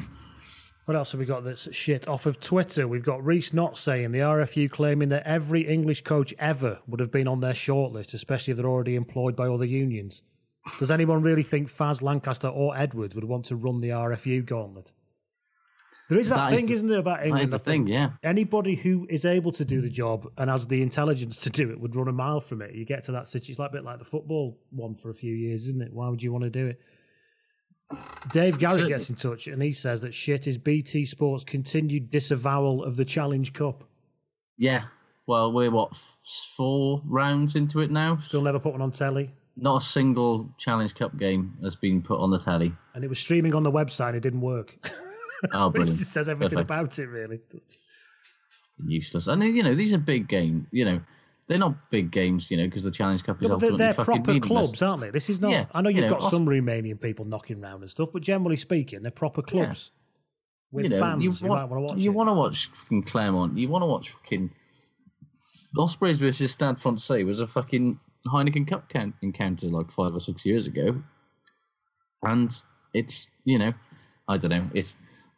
What 0.85 0.95
else 0.95 1.13
have 1.13 1.19
we 1.19 1.25
got 1.25 1.43
that's 1.43 1.73
shit 1.75 2.07
off 2.07 2.27
of 2.27 2.39
Twitter? 2.39 2.87
We've 2.87 3.03
got 3.03 3.25
Reese 3.25 3.53
not 3.53 3.75
saying 3.75 4.11
the 4.11 4.19
RFU 4.19 4.69
claiming 4.69 5.09
that 5.09 5.23
every 5.25 5.67
English 5.67 6.03
coach 6.03 6.31
ever 6.37 6.79
would 6.87 6.99
have 6.99 7.11
been 7.11 7.27
on 7.27 7.39
their 7.39 7.53
shortlist, 7.53 8.13
especially 8.13 8.51
if 8.51 8.57
they're 8.57 8.67
already 8.67 8.95
employed 8.95 9.35
by 9.35 9.47
other 9.47 9.65
unions. 9.65 10.21
Does 10.79 10.89
anyone 10.91 11.21
really 11.21 11.43
think 11.43 11.69
Faz 11.71 12.01
Lancaster 12.01 12.47
or 12.47 12.75
Edwards 12.77 13.13
would 13.15 13.23
want 13.23 13.45
to 13.45 13.55
run 13.55 13.81
the 13.81 13.89
RFU 13.89 14.45
gauntlet? 14.45 14.91
There 16.09 16.19
is 16.19 16.29
that, 16.29 16.35
That 16.35 16.53
is 16.53 16.59
thing, 16.59 16.67
the- 16.67 16.73
isn't 16.73 16.87
there, 16.89 16.99
about 16.99 17.23
England? 17.25 17.45
is 17.45 17.51
the 17.51 17.57
thing, 17.59 17.87
yeah. 17.87 18.11
Anybody 18.23 18.75
who 18.75 19.07
is 19.09 19.25
able 19.25 19.51
to 19.53 19.65
do 19.65 19.81
the 19.81 19.89
job 19.89 20.27
and 20.37 20.49
has 20.51 20.67
the 20.67 20.81
intelligence 20.83 21.39
to 21.41 21.49
do 21.49 21.71
it 21.71 21.79
would 21.79 21.95
run 21.95 22.07
a 22.07 22.11
mile 22.11 22.41
from 22.41 22.61
it. 22.61 22.75
You 22.75 22.85
get 22.85 23.03
to 23.05 23.11
that 23.13 23.27
situation, 23.27 23.53
it's 23.53 23.59
like 23.59 23.69
a 23.71 23.73
bit 23.73 23.83
like 23.83 23.97
the 23.99 24.05
football 24.05 24.59
one 24.69 24.93
for 24.95 25.09
a 25.09 25.15
few 25.15 25.33
years, 25.33 25.67
isn't 25.67 25.81
it? 25.81 25.91
Why 25.93 26.09
would 26.09 26.21
you 26.21 26.31
want 26.31 26.43
to 26.43 26.49
do 26.51 26.67
it? 26.67 26.79
Dave 28.33 28.57
Garrett 28.59 28.77
Certainly. 28.77 28.89
gets 28.89 29.09
in 29.09 29.15
touch 29.15 29.47
and 29.47 29.61
he 29.61 29.71
says 29.71 30.01
that 30.01 30.13
shit 30.13 30.47
is 30.47 30.57
BT 30.57 31.05
Sports' 31.05 31.43
continued 31.43 32.09
disavowal 32.09 32.83
of 32.83 32.95
the 32.97 33.05
Challenge 33.05 33.53
Cup. 33.53 33.83
Yeah, 34.57 34.85
well, 35.27 35.51
we're 35.51 35.69
what 35.71 35.95
four 36.55 37.01
rounds 37.05 37.55
into 37.55 37.81
it 37.81 37.91
now. 37.91 38.17
Still 38.21 38.41
never 38.41 38.59
put 38.59 38.71
one 38.73 38.81
on 38.81 38.91
telly. 38.91 39.31
Not 39.57 39.81
a 39.81 39.85
single 39.85 40.49
Challenge 40.57 40.93
Cup 40.95 41.17
game 41.17 41.57
has 41.63 41.75
been 41.75 42.01
put 42.01 42.19
on 42.19 42.29
the 42.29 42.39
telly. 42.39 42.73
And 42.93 43.03
it 43.03 43.07
was 43.07 43.19
streaming 43.19 43.55
on 43.55 43.63
the 43.63 43.71
website 43.71 44.09
and 44.09 44.17
it 44.17 44.21
didn't 44.21 44.41
work. 44.41 44.77
Oh, 45.51 45.67
it 45.67 45.73
brilliant! 45.73 45.99
just 45.99 46.11
says 46.11 46.27
everything 46.29 46.55
Perfect. 46.57 46.71
about 46.71 46.97
it, 46.97 47.07
really. 47.07 47.39
useless. 48.87 49.27
And 49.27 49.43
you 49.43 49.61
know, 49.63 49.75
these 49.75 49.93
are 49.93 49.97
big 49.97 50.27
games. 50.27 50.65
You 50.71 50.85
know, 50.85 51.01
they're 51.47 51.57
not 51.59 51.75
big 51.91 52.09
games. 52.09 52.49
You 52.49 52.57
know, 52.57 52.65
because 52.65 52.83
the 52.83 52.89
Challenge 52.89 53.23
Cup 53.23 53.37
is 53.37 53.43
Yeah, 53.43 53.47
they're, 53.49 53.53
ultimately 53.55 53.77
they're 53.77 53.93
fucking 53.93 54.05
proper 54.23 54.31
meaningless. 54.33 54.47
clubs, 54.67 54.81
aren't 54.81 55.01
they? 55.01 55.09
This 55.11 55.29
is 55.29 55.41
not. 55.41 55.51
Yeah, 55.51 55.65
I 55.73 55.81
know 55.81 55.89
you 55.89 55.97
you've 56.01 56.09
know, 56.09 56.17
got 56.19 56.31
some 56.31 56.47
Romanian 56.47 56.99
people 56.99 57.25
knocking 57.25 57.61
around 57.63 57.81
and 57.81 57.91
stuff, 57.91 58.09
but 58.13 58.21
generally 58.23 58.55
speaking, 58.55 59.01
they're 59.03 59.11
proper 59.11 59.41
Yeah. 59.47 59.65
clubs 59.65 59.91
with 60.71 60.85
you 60.85 60.89
know, 60.91 60.99
fans. 60.99 61.23
you, 61.23 61.31
You, 61.31 61.47
want, 61.49 61.61
might 61.61 61.69
want 61.75 61.87
to 61.89 61.93
watch 61.93 62.01
You 62.01 62.11
it. 62.11 62.13
want 62.15 62.29
to 62.29 62.33
watch 62.33 62.69
fucking 62.73 63.03
Clermont. 63.03 63.57
You 63.57 63.69
want 63.69 63.81
to 63.83 63.87
watch 63.87 64.09
fucking 64.09 64.49
Ospreys 65.77 66.17
versus 66.17 66.51
Stade 66.53 66.79
Francais 66.79 67.23
was 67.23 67.39
a 67.41 67.45
fucking 67.47 67.99
Heineken 68.27 68.67
Cup 68.67 68.89
count, 68.89 69.13
encounter 69.21 69.67
like 69.67 69.91
five 69.91 70.13
or 70.13 70.19
six 70.19 70.45
years 70.45 70.67
ago, 70.67 71.01
and 72.23 72.51
it's 72.93 73.29
you 73.43 73.57
know, 73.59 73.73
I 74.27 74.37
don't 74.37 74.51
know. 74.51 74.69
It's 74.73 74.95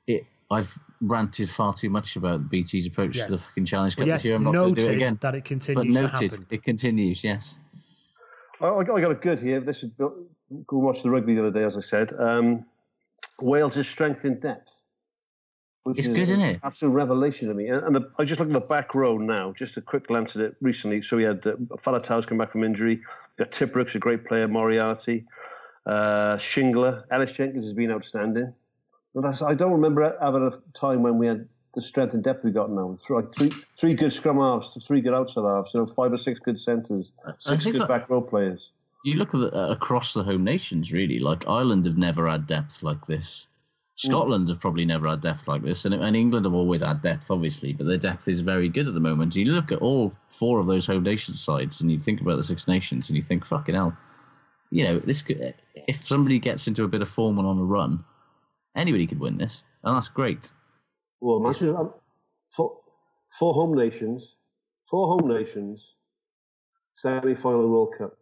it. 0.08 0.26
I've 0.50 0.74
ranted 1.02 1.50
far 1.50 1.74
too 1.74 1.90
much 1.90 2.16
about 2.16 2.50
BT's 2.50 2.86
approach 2.86 3.18
Yes. 3.18 3.26
to 3.26 3.32
the 3.34 3.38
fucking 3.38 3.66
Challenge 3.66 3.94
Cup 3.96 4.00
Well, 4.00 4.08
yes, 4.08 4.22
this 4.22 4.26
year. 4.26 4.36
I'm 4.36 4.44
not 4.46 4.54
going 4.54 4.76
to 4.76 4.82
do 4.82 4.88
it 4.90 4.96
again. 4.96 5.20
that 5.22 5.36
it 5.36 5.40
but 5.44 5.46
continues 5.46 5.96
to 5.96 6.02
noted 6.02 6.32
happen. 6.32 6.48
it 6.50 6.64
continues. 6.64 7.24
Yes. 7.24 7.58
I, 8.62 8.68
I 8.70 8.84
got 8.84 8.96
I 8.98 9.02
got 9.02 9.12
a 9.12 9.16
good 9.16 9.42
here. 9.42 9.60
This 9.60 9.84
is 9.84 9.92
go 9.98 10.14
and 10.50 10.66
watch 10.70 11.04
the 11.04 11.10
rugby 11.10 11.34
the 11.36 11.42
other 11.42 11.52
day, 11.52 11.66
as 11.66 11.76
I 11.76 11.82
said. 11.82 12.14
Um, 12.18 12.66
Wales' 13.42 13.86
strength 13.88 14.24
in 14.24 14.40
depth. 14.40 14.72
Which 15.88 16.00
It's 16.00 16.10
is 16.10 16.16
good, 16.16 16.28
isn't 16.28 16.42
it? 16.42 16.60
Absolute 16.64 16.92
revelation 16.92 17.48
to 17.48 17.54
me. 17.54 17.70
And, 17.70 17.82
and 17.82 17.96
the, 17.96 18.12
I 18.20 18.26
just 18.26 18.42
look 18.42 18.50
at 18.50 18.54
the 18.54 18.60
back 18.60 18.94
row 18.94 19.18
now, 19.18 19.54
just 19.54 19.78
a 19.78 19.82
quick 19.82 20.08
glance 20.08 20.36
at 20.36 20.42
it 20.42 20.58
recently. 20.60 21.02
So 21.02 21.16
we 21.16 21.24
had 21.24 21.48
uh, 21.48 21.56
Faletau's 21.78 22.26
come 22.26 22.38
back 22.38 22.52
from 22.52 22.66
injury. 22.66 22.98
We 22.98 23.46
got 23.46 23.54
Tip 23.54 23.72
Brooks, 23.72 23.96
a 23.96 24.00
great 24.00 24.26
player, 24.26 24.50
Moriarty, 24.50 25.24
uh, 25.86 26.36
Shingler, 26.36 27.06
Ellis 27.10 27.32
Jenkins 27.32 27.64
has 27.64 27.72
been 27.72 27.90
outstanding. 27.90 28.54
But 29.16 29.22
that's, 29.22 29.42
I 29.42 29.54
don't 29.54 29.72
remember 29.72 30.14
having 30.22 30.44
a 30.44 30.78
time 30.78 31.04
when 31.04 31.18
we 31.18 31.26
had 31.26 31.48
the 31.74 31.82
strength 31.82 32.14
and 32.14 32.22
depth 32.22 32.44
we 32.44 32.52
got 32.52 32.70
now. 32.70 32.98
Three, 33.02 33.16
like 33.16 33.34
three, 33.34 33.52
three 33.78 33.94
good 33.94 34.12
scrum 34.12 34.40
halves, 34.40 34.78
three 34.86 35.00
good 35.00 35.14
outside 35.14 35.46
halves, 35.46 35.74
you 35.74 35.80
know, 35.80 35.86
five 35.86 36.12
or 36.12 36.18
six 36.18 36.38
good 36.38 36.60
centres, 36.60 37.14
six 37.40 37.64
good 37.64 37.80
that- 37.80 37.88
back 37.88 38.10
row 38.10 38.20
players. 38.20 38.72
you 39.06 39.16
look 39.16 39.34
at 39.34 39.40
the, 39.40 39.58
uh, 39.58 39.72
across 39.72 40.14
the 40.14 40.24
home 40.24 40.44
nations, 40.44 40.92
really. 40.92 41.20
Like 41.20 41.48
Ireland 41.48 41.86
have 41.86 41.98
never 41.98 42.28
had 42.28 42.46
depth 42.46 42.84
like 42.84 43.06
this. 43.08 43.48
Scotland 43.98 44.48
have 44.48 44.60
probably 44.60 44.86
never 44.86 45.10
had 45.10 45.22
depth 45.22 45.48
like 45.48 45.64
this, 45.64 45.84
and, 45.86 45.94
and 45.94 46.16
England 46.16 46.46
have 46.46 46.54
always 46.54 46.82
had 46.82 47.02
depth, 47.02 47.32
obviously, 47.32 47.74
but 47.74 47.88
their 47.88 47.98
depth 47.98 48.28
is 48.28 48.42
very 48.42 48.70
good 48.70 48.88
at 48.88 48.94
the 48.94 49.00
moment. 49.00 49.36
You 49.36 49.46
look 49.46 49.72
at 49.72 49.80
all 49.80 50.14
four 50.30 50.60
of 50.60 50.68
those 50.68 50.86
home 50.86 51.02
nation 51.04 51.34
sides, 51.34 51.82
and 51.82 51.92
you 51.92 52.00
think 52.00 52.22
about 52.22 52.38
the 52.38 52.44
Six 52.44 52.68
Nations, 52.68 53.10
and 53.10 53.18
you 53.18 53.24
think, 53.24 53.44
fucking 53.44 53.74
hell, 53.74 53.98
you 54.70 54.84
know, 54.84 55.00
this 55.00 55.24
could, 55.24 55.56
if 55.74 56.06
somebody 56.06 56.38
gets 56.38 56.68
into 56.68 56.84
a 56.84 56.88
bit 56.88 57.02
of 57.02 57.10
form 57.10 57.40
and 57.40 57.48
on 57.48 57.58
a 57.58 57.64
run, 57.64 58.04
anybody 58.76 59.08
could 59.08 59.20
win 59.20 59.38
this, 59.38 59.64
and 59.84 59.96
that's 59.96 60.10
great. 60.10 60.52
Well, 61.20 61.38
imagine 61.38 61.76
um, 61.76 61.92
four, 62.50 62.78
four 63.40 63.56
home 63.56 63.76
nations, 63.76 64.36
four 64.88 65.08
home 65.08 65.28
nations, 65.28 65.84
semi 66.98 67.34
final 67.34 67.68
World 67.68 67.96
Cup. 67.98 68.16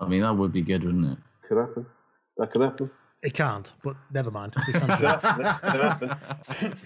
I 0.00 0.08
mean, 0.08 0.22
that 0.22 0.34
would 0.34 0.52
be 0.52 0.62
good, 0.62 0.84
wouldn't 0.84 1.12
it? 1.12 1.18
Could 1.46 1.58
happen. 1.58 1.84
That 2.38 2.50
could 2.50 2.62
happen. 2.62 2.90
It 3.22 3.34
can't, 3.34 3.72
but 3.84 3.96
never 4.12 4.30
mind. 4.30 4.54
We 4.66 4.72
can 4.72 4.80
Could 4.88 4.98
do 4.98 5.04
it. 5.04 5.20
happen. 5.20 5.44
Could 5.70 5.80
happen. 5.80 6.78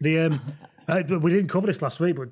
The 0.00 0.18
um, 0.20 0.40
uh, 0.86 1.02
we 1.20 1.30
didn't 1.32 1.48
cover 1.48 1.66
this 1.66 1.82
last 1.82 2.00
week, 2.00 2.16
but 2.16 2.28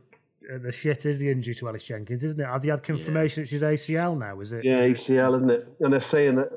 uh, 0.52 0.58
the 0.58 0.72
shit 0.72 1.04
is 1.04 1.18
the 1.18 1.28
injury 1.30 1.54
to 1.56 1.68
Ellis 1.68 1.84
Jenkins, 1.84 2.22
isn't 2.24 2.40
it? 2.40 2.46
Have 2.46 2.64
you 2.64 2.70
had 2.70 2.82
confirmation 2.82 3.42
it's 3.42 3.50
his 3.50 3.62
ACL 3.62 4.16
now? 4.18 4.40
Is 4.40 4.52
it? 4.52 4.64
Yeah, 4.64 4.86
ACL, 4.86 5.36
isn't 5.36 5.50
it? 5.50 5.68
And 5.80 5.92
they're 5.92 6.00
saying 6.00 6.36
that. 6.36 6.50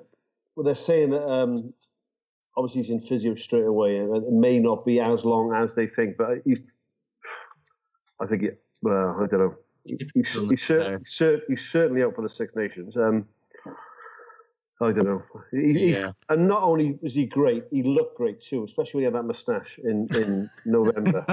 Well, 0.56 0.64
they're 0.64 0.76
saying 0.76 1.10
that. 1.10 1.28
Um, 1.28 1.74
obviously, 2.56 2.84
he's 2.84 2.92
in 2.92 3.02
physio 3.02 3.36
straight 3.36 3.66
away, 3.66 3.98
and 3.98 4.16
it 4.16 4.32
may 4.32 4.60
not 4.60 4.86
be 4.86 5.00
as 5.02 5.26
long 5.26 5.54
as 5.54 5.74
they 5.76 5.88
think. 5.88 6.16
But 6.18 6.38
he's. 6.46 6.60
I 8.22 8.26
think 8.28 8.44
it. 8.44 8.62
Well, 8.82 9.18
I 9.22 9.26
don't 9.28 9.40
know. 9.40 9.56
He's, 9.86 10.02
he's, 10.14 10.34
he's, 10.34 10.62
cer- 10.64 11.00
he's, 11.00 11.12
cer- 11.12 11.42
he's 11.48 11.68
certainly 11.68 12.04
out 12.04 12.16
for 12.16 12.22
the 12.22 12.30
Six 12.30 12.56
Nations. 12.56 12.96
Um, 12.96 13.26
I 14.82 14.94
don't 14.94 15.04
know. 15.04 15.22
He, 15.52 15.74
he- 15.74 15.92
Yeah. 15.92 16.14
and 16.30 16.48
not 16.48 16.64
only 16.64 16.98
was 17.02 17.14
he 17.14 17.26
great, 17.26 17.66
he 17.70 17.84
looked 17.84 18.16
great 18.16 18.42
too, 18.42 18.64
especially 18.64 19.00
when 19.00 19.02
he 19.02 19.06
had 19.06 19.16
that 19.16 19.24
moustache 19.28 19.78
in, 19.84 20.08
in 20.16 20.50
November. 20.66 21.26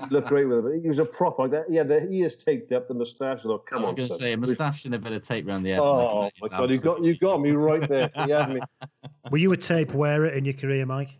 he 0.00 0.06
looked 0.14 0.28
great 0.28 0.46
with 0.46 0.64
it. 0.66 0.80
He 0.82 0.88
was 0.88 0.98
a 0.98 1.04
proper 1.04 1.42
like 1.42 1.50
that. 1.50 1.70
Yeah, 1.70 1.82
the 1.82 2.08
ears 2.08 2.36
taped 2.36 2.72
up, 2.72 2.88
the 2.88 2.94
moustache. 2.94 3.40
I 3.40 3.42
thought, 3.42 3.66
come 3.66 3.80
I 3.80 3.82
was 3.82 3.88
on, 3.90 3.94
going 3.96 4.08
to 4.08 4.14
say 4.16 4.32
a 4.32 4.36
moustache 4.38 4.86
and 4.86 4.94
a 4.94 4.98
bit 4.98 5.12
of 5.12 5.22
tape 5.22 5.46
around 5.46 5.64
the 5.64 5.70
head. 5.72 5.80
Oh 5.80 6.30
my 6.40 6.48
god, 6.48 6.70
you 6.70 6.78
got 6.78 7.02
you 7.04 7.16
got 7.18 7.40
me 7.42 7.50
right 7.50 7.86
there. 7.86 8.10
You 8.26 8.32
had 8.32 8.54
me. 8.54 8.60
Were 9.30 9.38
you 9.38 9.52
a 9.52 9.56
tape 9.58 9.92
wearer 9.92 10.28
in 10.28 10.46
your 10.46 10.54
career, 10.54 10.86
Mike? 10.86 11.10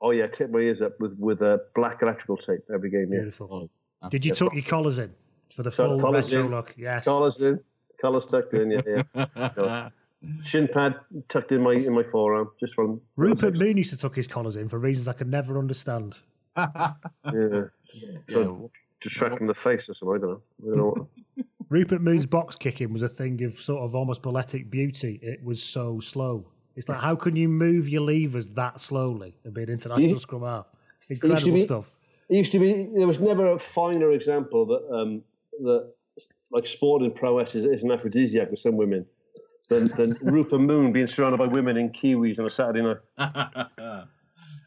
Oh 0.00 0.12
yeah, 0.12 0.28
tip 0.28 0.50
my 0.50 0.60
ears 0.60 0.80
up 0.80 0.98
with 0.98 1.14
with 1.18 1.42
a 1.42 1.60
black 1.74 2.00
electrical 2.00 2.38
tape 2.38 2.60
every 2.72 2.88
game. 2.88 3.08
Yeah. 3.12 3.18
Beautiful. 3.20 3.68
Oh, 4.00 4.08
Did 4.08 4.24
you 4.24 4.32
tuck 4.32 4.54
your 4.54 4.64
collars 4.64 4.96
in 4.98 5.12
for 5.54 5.62
the 5.62 5.72
So 5.72 5.88
full 5.88 6.00
collars 6.00 6.24
retro 6.26 6.44
in, 6.46 6.50
look? 6.52 6.74
Yes. 6.78 7.04
Collars 7.04 7.36
in, 7.40 7.60
collars 8.00 8.24
tucked 8.24 8.54
in. 8.54 8.70
Yeah, 8.70 9.02
yeah. 9.14 9.88
So, 10.22 10.28
Shin 10.44 10.68
pad 10.68 10.96
tucked 11.28 11.52
in 11.52 11.62
my 11.62 11.74
in 11.74 11.92
my 11.94 12.02
forearm, 12.02 12.50
just 12.58 12.74
from 12.74 13.00
Rupert 13.16 13.54
Moon 13.54 13.76
used 13.76 13.90
to 13.90 13.96
tuck 13.96 14.16
his 14.16 14.26
collars 14.26 14.56
in 14.56 14.68
for 14.68 14.78
reasons 14.78 15.06
I 15.08 15.12
could 15.12 15.28
never 15.28 15.58
understand. 15.58 16.18
yeah. 16.56 17.64
So, 18.30 18.70
distract 19.00 19.38
from 19.38 19.46
the 19.46 19.54
face 19.54 19.88
or 19.88 19.94
something. 19.94 20.16
I 20.16 20.18
don't 20.18 20.30
know. 20.30 20.42
I 20.62 20.66
don't 20.66 20.76
know. 20.76 21.08
what- 21.36 21.46
Rupert 21.70 22.00
Moon's 22.00 22.24
box 22.26 22.56
kicking 22.56 22.92
was 22.92 23.02
a 23.02 23.08
thing 23.08 23.42
of 23.44 23.60
sort 23.60 23.82
of 23.82 23.94
almost 23.94 24.22
balletic 24.22 24.70
beauty. 24.70 25.20
It 25.22 25.44
was 25.44 25.62
so 25.62 26.00
slow. 26.00 26.46
It's 26.76 26.88
like 26.88 26.98
how 27.00 27.14
can 27.14 27.36
you 27.36 27.48
move 27.48 27.88
your 27.88 28.00
levers 28.02 28.48
that 28.50 28.80
slowly 28.80 29.36
and 29.44 29.52
be 29.52 29.62
an 29.64 29.68
international 29.68 30.08
You- 30.08 30.18
scrum 30.18 30.42
half? 30.42 30.66
It 31.08 31.14
used 31.14 31.20
to 31.22 31.26
Incredible 31.28 31.54
be- 31.54 31.62
stuff. 31.64 31.90
It 32.28 32.36
used 32.36 32.52
to 32.52 32.58
be. 32.58 32.88
There 32.94 33.06
was 33.06 33.20
never 33.20 33.52
a 33.52 33.58
finer 33.58 34.10
example 34.12 34.66
that 34.66 34.94
um, 34.94 35.22
that 35.62 35.92
like 36.50 36.66
sport 36.66 37.02
and 37.02 37.14
prowess 37.14 37.54
is, 37.54 37.64
is 37.64 37.84
an 37.84 37.90
aphrodisiac 37.92 38.50
for 38.50 38.56
some 38.56 38.76
women 38.76 39.06
than, 39.68 39.88
than 39.88 40.16
Rupert 40.22 40.60
Moon 40.60 40.92
being 40.92 41.06
surrounded 41.06 41.38
by 41.38 41.46
women 41.46 41.76
in 41.76 41.90
kiwis 41.90 42.38
on 42.38 42.46
a 42.46 42.50
Saturday 42.50 42.82
night. 42.82 42.96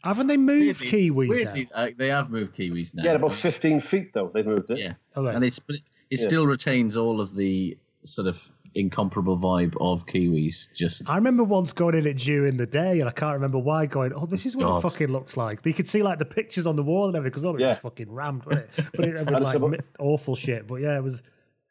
Haven't 0.04 0.28
they 0.28 0.38
moved 0.38 0.82
Weirdly- 0.82 1.10
Kiwis 1.12 1.30
weirdly, 1.30 1.68
now? 1.76 1.84
uh, 1.84 1.90
they 1.96 2.08
have 2.08 2.32
moved 2.32 2.56
Kiwis 2.56 2.96
now. 2.96 3.04
Yeah, 3.04 3.12
about 3.14 3.34
fifteen 3.36 3.80
feet 3.80 4.14
though. 4.14 4.32
They've 4.34 4.46
moved 4.46 4.72
it. 4.72 4.80
Yeah, 4.80 4.94
Oh, 5.16 5.24
right. 5.26 5.36
and 5.36 5.44
it's 5.46 5.60
it 5.70 5.82
Yeah. 6.10 6.28
still 6.28 6.48
retains 6.48 6.98
all 6.98 7.22
of 7.22 7.36
the 7.36 7.78
sort 8.04 8.28
of 8.28 8.42
incomparable 8.74 9.38
vibe 9.38 9.76
of 9.80 10.08
Kiwis. 10.08 10.70
Just 10.74 11.08
I 11.08 11.16
remember 11.18 11.44
once 11.44 11.72
going 11.72 11.94
in 11.94 12.08
it 12.08 12.18
during 12.18 12.58
the 12.58 12.66
day, 12.66 13.00
and 13.00 13.08
I 13.08 13.12
can't 13.12 13.36
remember 13.36 13.60
why. 13.60 13.86
Going, 13.86 14.12
oh, 14.14 14.26
this 14.26 14.48
is 14.48 14.56
what 14.56 14.64
God. 14.64 14.78
it 14.80 14.82
fucking 14.90 15.08
looks 15.10 15.38
like. 15.38 15.64
You 15.68 15.74
could 15.74 15.88
see 15.88 16.02
like 16.02 16.18
the 16.18 16.26
pictures 16.26 16.66
on 16.66 16.76
the 16.76 16.84
wall 16.84 17.06
and 17.08 17.16
everything 17.16 17.32
because 17.34 17.46
all 17.46 17.56
it 17.56 17.62
Yeah. 17.62 17.70
was 17.70 17.80
fucking 17.80 18.12
rammed, 18.12 18.44
wasn't 18.46 18.70
it? 18.78 18.86
But 18.96 19.06
it, 19.06 19.16
it 19.18 19.30
was 19.32 19.42
like 19.44 19.56
about- 19.56 19.80
awful 20.00 20.36
shit. 20.36 20.66
But 20.68 20.76
yeah, 20.82 20.98
it 20.98 21.04
was 21.04 21.22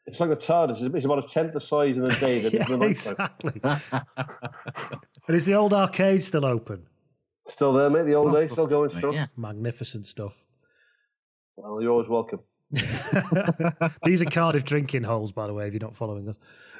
It's 0.07 0.19
like 0.19 0.29
the 0.29 0.35
TARDIS. 0.35 0.77
It's- 0.77 0.91
It's 0.95 1.05
about 1.05 1.23
a 1.23 1.27
tenth 1.27 1.53
the 1.53 1.59
size 1.61 1.97
in 1.97 2.03
the 2.03 2.11
day 2.15 2.39
than 2.39 2.53
yeah, 2.53 2.71
in 2.71 2.79
the 2.79 2.85
exactly. 2.87 3.61
and 3.63 5.35
is 5.37 5.45
the 5.45 5.53
old 5.55 5.73
arcade 5.73 6.23
still 6.23 6.45
open? 6.45 6.83
Still 7.47 7.73
there, 7.73 7.89
mate. 7.89 8.05
The 8.05 8.15
old 8.15 8.33
days, 8.33 8.51
still 8.51 8.67
going 8.67 8.89
strong. 8.91 9.13
yeah. 9.13 9.27
Magnificent 9.37 10.05
stuff. 10.07 10.33
Well, 11.55 11.81
you're 11.81 11.91
always 11.91 12.07
welcome. 12.07 12.39
These 14.05 14.21
are 14.21 14.25
Cardiff 14.25 14.63
drinking 14.63 15.03
holes, 15.03 15.31
by 15.31 15.47
the 15.47 15.53
way, 15.53 15.67
if 15.67 15.73
you're 15.73 15.81
not 15.81 15.95
following 15.95 16.29
us. 16.29 16.37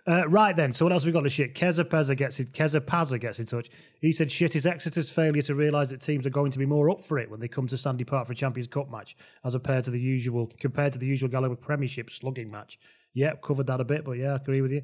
Uh, 0.07 0.27
right 0.27 0.55
then, 0.55 0.73
so 0.73 0.85
what 0.85 0.91
else 0.93 1.05
we 1.05 1.11
got 1.11 1.21
to 1.21 1.29
shit? 1.29 1.53
Keza 1.53 1.83
Pezza 1.83 2.15
gets 2.17 2.39
in, 2.39 2.47
Keza 2.47 2.79
Pazza 2.79 3.19
gets 3.19 3.37
in 3.39 3.45
touch. 3.45 3.69
He 3.99 4.11
said 4.11 4.31
shit 4.31 4.55
is 4.55 4.65
Exeter's 4.65 5.11
failure 5.11 5.43
to 5.43 5.53
realise 5.53 5.89
that 5.89 6.01
teams 6.01 6.25
are 6.25 6.31
going 6.31 6.49
to 6.51 6.57
be 6.57 6.65
more 6.65 6.89
up 6.89 7.03
for 7.03 7.19
it 7.19 7.29
when 7.29 7.39
they 7.39 7.47
come 7.47 7.67
to 7.67 7.77
Sandy 7.77 8.03
Park 8.03 8.25
for 8.25 8.33
a 8.33 8.35
Champions 8.35 8.67
Cup 8.67 8.89
match, 8.89 9.15
as 9.43 9.53
compared 9.53 9.83
to 9.83 9.91
the 9.91 9.99
usual 9.99 10.49
compared 10.59 10.93
to 10.93 10.99
the 10.99 11.05
usual 11.05 11.29
Gallagher 11.29 11.55
Premiership 11.55 12.09
slugging 12.09 12.49
match. 12.49 12.79
Yeah, 13.13 13.33
covered 13.41 13.67
that 13.67 13.79
a 13.81 13.83
bit, 13.83 14.05
but 14.05 14.13
yeah, 14.13 14.33
I 14.33 14.35
agree 14.35 14.61
with 14.61 14.71
you. 14.71 14.81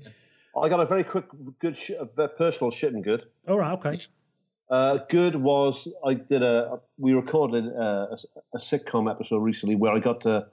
I 0.61 0.69
got 0.69 0.79
a 0.79 0.85
very 0.85 1.03
quick, 1.03 1.25
good, 1.59 1.77
sh- 1.77 1.91
personal 2.37 2.71
shit 2.71 2.93
and 2.93 3.03
good. 3.03 3.25
All 3.47 3.57
right, 3.59 3.73
okay. 3.73 4.01
Uh, 4.69 4.97
good 5.09 5.35
was 5.35 5.87
I 6.05 6.15
did 6.15 6.43
a 6.43 6.79
we 6.97 7.13
recorded 7.13 7.67
a, 7.67 8.09
a, 8.11 8.17
a 8.55 8.57
sitcom 8.59 9.09
episode 9.09 9.39
recently 9.39 9.75
where 9.75 9.93
I 9.93 9.99
got 9.99 10.19
to 10.21 10.47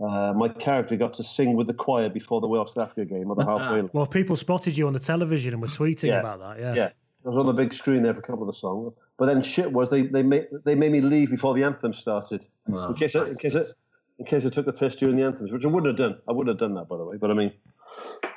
uh, 0.00 0.32
my 0.36 0.48
character 0.48 0.96
got 0.96 1.14
to 1.14 1.24
sing 1.24 1.54
with 1.54 1.66
the 1.68 1.72
choir 1.72 2.10
before 2.10 2.40
the 2.42 2.46
Wales 2.48 2.74
South 2.74 2.88
Africa 2.88 3.06
game 3.06 3.30
at 3.30 3.36
the 3.38 3.44
halfway. 3.46 3.76
line. 3.82 3.90
Well, 3.94 4.06
people 4.06 4.36
spotted 4.36 4.76
you 4.76 4.86
on 4.86 4.92
the 4.92 4.98
television 4.98 5.54
and 5.54 5.62
were 5.62 5.68
tweeting 5.68 6.08
Yeah. 6.08 6.20
about 6.20 6.40
that. 6.40 6.58
Yeah. 6.60 6.74
yeah, 6.74 6.90
I 7.24 7.28
was 7.30 7.38
on 7.38 7.46
the 7.46 7.54
big 7.54 7.72
screen 7.72 8.02
there 8.02 8.12
for 8.12 8.20
a 8.20 8.22
couple 8.22 8.42
of 8.42 8.48
the 8.48 8.58
songs. 8.58 8.92
But 9.16 9.26
then 9.26 9.40
shit 9.40 9.72
was 9.72 9.88
they 9.88 10.02
they 10.02 10.22
made 10.24 10.48
they 10.66 10.74
made 10.74 10.92
me 10.92 11.00
leave 11.00 11.30
before 11.30 11.54
the 11.54 11.62
anthem 11.62 11.94
started 11.94 12.44
Oh, 12.70 12.88
in 12.88 12.94
case 12.96 13.14
I, 13.16 13.24
in 13.26 13.36
case 13.36 13.54
I, 13.54 13.62
in 14.18 14.26
case 14.26 14.44
I 14.46 14.48
took 14.48 14.66
the 14.66 14.72
piss 14.72 14.94
during 14.96 15.16
the 15.16 15.24
anthems, 15.24 15.50
which 15.52 15.64
I 15.64 15.68
wouldn't 15.68 15.98
have 15.98 16.10
done. 16.10 16.20
I 16.28 16.32
wouldn't 16.32 16.54
have 16.54 16.58
done 16.68 16.74
that 16.76 16.88
by 16.88 16.96
the 16.96 17.04
way. 17.04 17.16
But 17.16 17.30
I 17.30 17.34
mean, 17.34 17.52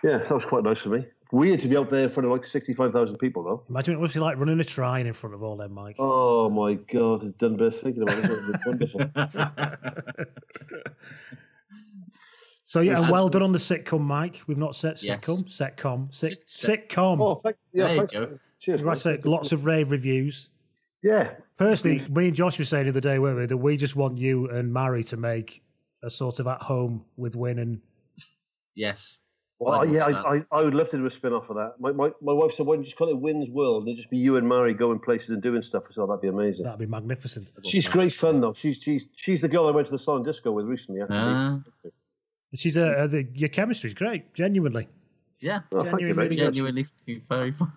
yeah, 0.03 0.17
that 0.19 0.31
was 0.31 0.45
quite 0.45 0.63
nice 0.63 0.79
for 0.79 0.89
me. 0.89 1.05
Weird 1.31 1.59
to 1.59 1.67
be 1.67 1.75
out 1.75 1.89
there 1.89 2.05
in 2.05 2.09
front 2.09 2.25
of 2.25 2.31
like 2.31 2.45
sixty 2.45 2.73
five 2.73 2.93
thousand 2.93 3.17
people 3.17 3.43
though. 3.43 3.63
Imagine 3.69 3.95
what 3.95 3.99
it 3.99 4.01
must 4.03 4.13
be 4.13 4.19
like 4.21 4.37
running 4.37 4.59
a 4.59 4.63
train 4.63 5.07
in 5.07 5.13
front 5.13 5.35
of 5.35 5.43
all 5.43 5.57
them, 5.57 5.73
Mike. 5.73 5.97
Oh 5.99 6.49
my 6.49 6.75
god, 6.75 7.23
it's 7.25 7.37
done 7.37 7.57
best 7.57 7.81
thinking 7.83 8.03
about 8.03 8.17
it. 8.17 8.31
It 8.31 8.59
wonderful. 8.65 9.01
So 12.63 12.81
yeah, 12.81 12.99
and 13.01 13.09
well 13.09 13.29
done 13.29 13.43
on 13.43 13.53
the 13.53 13.59
sitcom, 13.59 14.01
Mike. 14.01 14.41
We've 14.45 14.57
not 14.57 14.75
set 14.75 15.01
Yes. 15.01 15.21
sitcom, 15.21 15.45
sitcom, 15.45 16.13
sit, 16.13 16.43
Sit- 16.49 16.89
sitcom. 16.89 17.21
Oh, 17.21 17.35
thank, 17.35 17.55
yeah, 17.71 17.83
There 17.87 17.91
you 17.93 17.97
thanks. 17.99 18.11
go. 18.11 18.39
Cheers. 18.59 18.81
Like 18.81 18.97
I 18.97 18.99
say, 18.99 19.19
lots 19.23 19.53
of 19.53 19.63
rave 19.65 19.89
reviews. 19.89 20.49
Yeah. 21.01 21.31
Personally, 21.55 22.05
me 22.09 22.27
and 22.27 22.35
Josh 22.35 22.59
were 22.59 22.65
saying 22.65 22.83
the 22.83 22.89
other 22.89 22.99
day, 22.99 23.19
weren't 23.19 23.37
we, 23.39 23.45
that 23.45 23.55
we 23.55 23.77
just 23.77 23.95
want 23.95 24.17
you 24.17 24.49
and 24.49 24.73
Mary 24.73 25.01
to 25.05 25.15
make 25.15 25.61
a 26.07 26.11
sort 26.11 26.39
of 26.39 26.47
at 26.47 26.61
home 26.61 27.05
with 27.17 27.35
Win 27.35 27.59
and 27.59 27.79
yes. 28.75 29.19
Well, 29.59 29.81
I'd 29.81 29.91
yeah, 29.91 30.05
I, 30.05 30.35
I, 30.35 30.45
I 30.51 30.63
would 30.63 30.75
love 30.75 30.89
to 30.91 30.97
do 30.97 31.05
a 31.07 31.09
spin 31.09 31.33
off 31.33 31.49
of 31.49 31.55
that. 31.55 31.73
My, 31.79 31.91
my, 31.91 32.11
my 32.21 32.31
wife 32.31 32.53
said, 32.53 32.67
why 32.67 32.75
don't 32.75 32.81
you 32.81 32.85
just 32.85 32.95
call 32.97 33.09
it 33.09 33.17
Wynn's 33.17 33.49
World? 33.49 33.83
And 33.83 33.89
it'd 33.89 33.97
just 33.97 34.11
be 34.11 34.17
you 34.17 34.37
and 34.37 34.47
Mary 34.47 34.75
going 34.75 34.99
places 34.99 35.29
and 35.31 35.41
doing 35.41 35.63
stuff. 35.63 35.83
I 35.89 35.93
said, 35.93 36.01
oh, 36.01 36.07
that'd 36.07 36.21
be 36.21 36.27
amazing. 36.27 36.63
that'd 36.63 36.79
be 36.79 36.85
magnificent. 36.85 37.51
She's 37.65 37.87
great 37.87 38.13
fun, 38.13 38.39
though. 38.39 38.53
She's, 38.53 38.77
she's, 38.77 39.05
she's 39.15 39.41
the 39.41 39.47
girl 39.47 39.67
I 39.67 39.71
went 39.71 39.87
to 39.87 39.91
the 39.91 39.97
Solid 39.97 40.25
Disco 40.25 40.51
with 40.51 40.65
recently. 40.67 41.01
After 41.01 41.13
Ah. 41.15 41.59
She's 42.53 42.77
a, 42.77 42.99
uh, 42.99 43.07
the, 43.07 43.27
your 43.33 43.49
chemistry's 43.49 43.95
great, 43.95 44.31
genuinely. 44.35 44.87
Yeah. 45.39 45.61
Oh, 45.71 45.83
thank 45.83 46.01
you, 46.01 46.13
Genuinely 46.13 46.35
Genuinely 46.35 46.87
very 47.27 47.51
funny. 47.51 47.71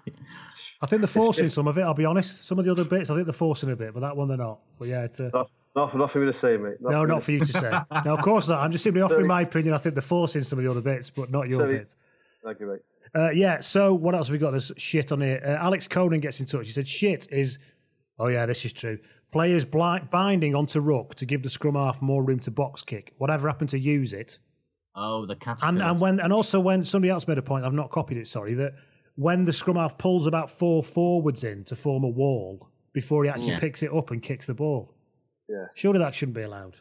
I 0.82 0.86
think 0.86 1.01
they're 1.01 1.09
forcing 1.09 1.51
some 1.51 1.66
of 1.66 1.77
it. 1.78 1.82
I'll 1.82 1.94
be 1.94 2.05
honest. 2.07 2.47
Some 2.47 2.59
of 2.59 2.65
the 2.65 2.70
other 2.70 2.85
bits, 2.85 3.11
I 3.11 3.15
think 3.15 3.27
they're 3.27 3.32
forcing 3.32 3.70
a 3.70 3.77
bit, 3.77 3.93
but 3.93 4.01
that 4.01 4.16
one 4.16 4.28
they're 4.28 4.39
not. 4.39 4.61
But 4.78 4.89
yeah, 4.89 5.05
it's 5.05 5.20
uh, 5.20 5.31
Not, 5.32 5.51
not, 5.76 5.92
for, 5.92 5.98
not 5.98 6.10
for 6.10 6.18
me 6.18 6.26
to 6.26 6.38
say, 6.38 6.56
mate. 6.56 6.76
no, 6.80 7.02
me 7.02 7.06
not 7.06 7.22
for 7.22 7.32
you 7.32 7.40
to 7.40 7.47
say. 7.47 7.70
no, 8.05 8.14
of 8.14 8.22
course 8.22 8.48
not. 8.48 8.60
I'm 8.60 8.72
just 8.72 8.84
simply 8.84 9.02
offering 9.02 9.26
my 9.26 9.42
opinion. 9.42 9.74
I 9.74 9.78
think 9.78 9.94
they're 9.94 10.02
forcing 10.02 10.42
some 10.44 10.59
of 10.59 10.64
the 10.64 10.70
other 10.70 10.80
bits, 10.80 11.10
but 11.10 11.30
not 11.30 11.48
your 11.48 11.60
Sorry. 11.60 11.78
bits. 11.78 11.97
Thank 12.44 12.60
you, 12.60 12.66
mate. 12.66 12.80
Uh, 13.14 13.30
yeah, 13.30 13.60
so 13.60 13.92
what 13.94 14.14
else 14.14 14.28
have 14.28 14.32
we 14.32 14.38
got? 14.38 14.52
There's 14.52 14.72
shit 14.76 15.10
on 15.12 15.20
here. 15.20 15.40
Uh, 15.44 15.51
Alex 15.64 15.88
Conan 15.88 16.20
gets 16.20 16.40
in 16.40 16.47
touch. 16.47 16.66
He 16.66 16.72
said, 16.72 16.86
shit 16.86 17.26
is, 17.30 17.59
oh 18.18 18.28
yeah, 18.28 18.47
this 18.47 18.64
is 18.64 18.72
true. 18.72 18.98
Players 19.32 19.64
bli- 19.64 20.01
binding 20.10 20.55
onto 20.55 20.80
ruck 20.80 21.14
to 21.16 21.26
give 21.26 21.42
the 21.42 21.51
scrum 21.51 21.74
half 21.74 22.01
more 22.02 22.22
room 22.22 22.38
to 22.40 22.51
box 22.51 22.82
kick. 22.82 23.12
Whatever 23.18 23.48
happened 23.48 23.70
to 23.70 23.78
use 23.78 24.12
it? 24.12 24.38
Oh, 24.94 25.24
the 25.26 25.36
caterpillar. 25.36 25.68
And, 25.70 25.82
and 25.82 26.01
when 26.01 26.20
and 26.20 26.32
also 26.32 26.59
when 26.59 26.84
somebody 26.84 27.10
else 27.10 27.26
made 27.28 27.38
a 27.38 27.42
point, 27.42 27.64
I've 27.64 27.72
not 27.72 27.90
copied 27.90 28.18
it, 28.18 28.26
sorry, 28.26 28.55
that 28.55 28.74
when 29.14 29.44
the 29.44 29.52
scrum 29.52 29.76
half 29.76 29.98
pulls 29.98 30.26
about 30.26 30.51
four 30.51 30.82
forwards 30.82 31.44
in 31.44 31.62
to 31.64 31.76
form 31.76 32.05
a 32.05 32.09
wall 32.09 32.68
before 32.92 33.22
he 33.24 33.30
actually 33.30 33.52
Yeah. 33.52 33.60
picks 33.60 33.82
it 33.82 33.92
up 33.92 34.10
and 34.10 34.20
kicks 34.22 34.47
the 34.47 34.55
ball. 34.55 34.94
Yeah. 35.51 35.66
Surely 35.74 35.98
that 35.98 36.14
shouldn't 36.14 36.36
be 36.36 36.43
allowed. 36.43 36.77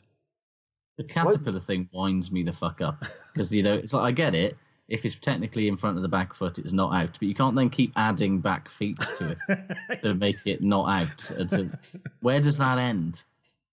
The 0.97 1.03
caterpillar 1.03 1.59
thing 1.59 1.89
winds 1.91 2.31
me 2.31 2.43
the 2.43 2.53
fuck 2.53 2.81
up 2.81 3.03
because 3.33 3.53
you 3.53 3.63
know 3.63 3.73
it's 3.73 3.93
like 3.93 4.03
I 4.03 4.11
get 4.11 4.35
it. 4.35 4.57
If 4.89 5.05
it's 5.05 5.15
technically 5.15 5.67
in 5.67 5.77
front 5.77 5.97
of 5.97 6.01
the 6.01 6.09
back 6.09 6.33
foot, 6.33 6.57
it's 6.57 6.73
not 6.73 6.93
out. 6.93 7.13
But 7.13 7.23
you 7.23 7.35
can't 7.35 7.55
then 7.55 7.69
keep 7.69 7.93
adding 7.95 8.39
back 8.39 8.69
feet 8.69 8.99
to 9.17 9.37
it 9.47 10.01
to 10.01 10.13
make 10.15 10.37
it 10.45 10.61
not 10.63 10.89
out. 10.89 11.29
And 11.31 11.49
so 11.49 11.69
where 12.21 12.41
does 12.41 12.57
that 12.57 12.79
end? 12.79 13.23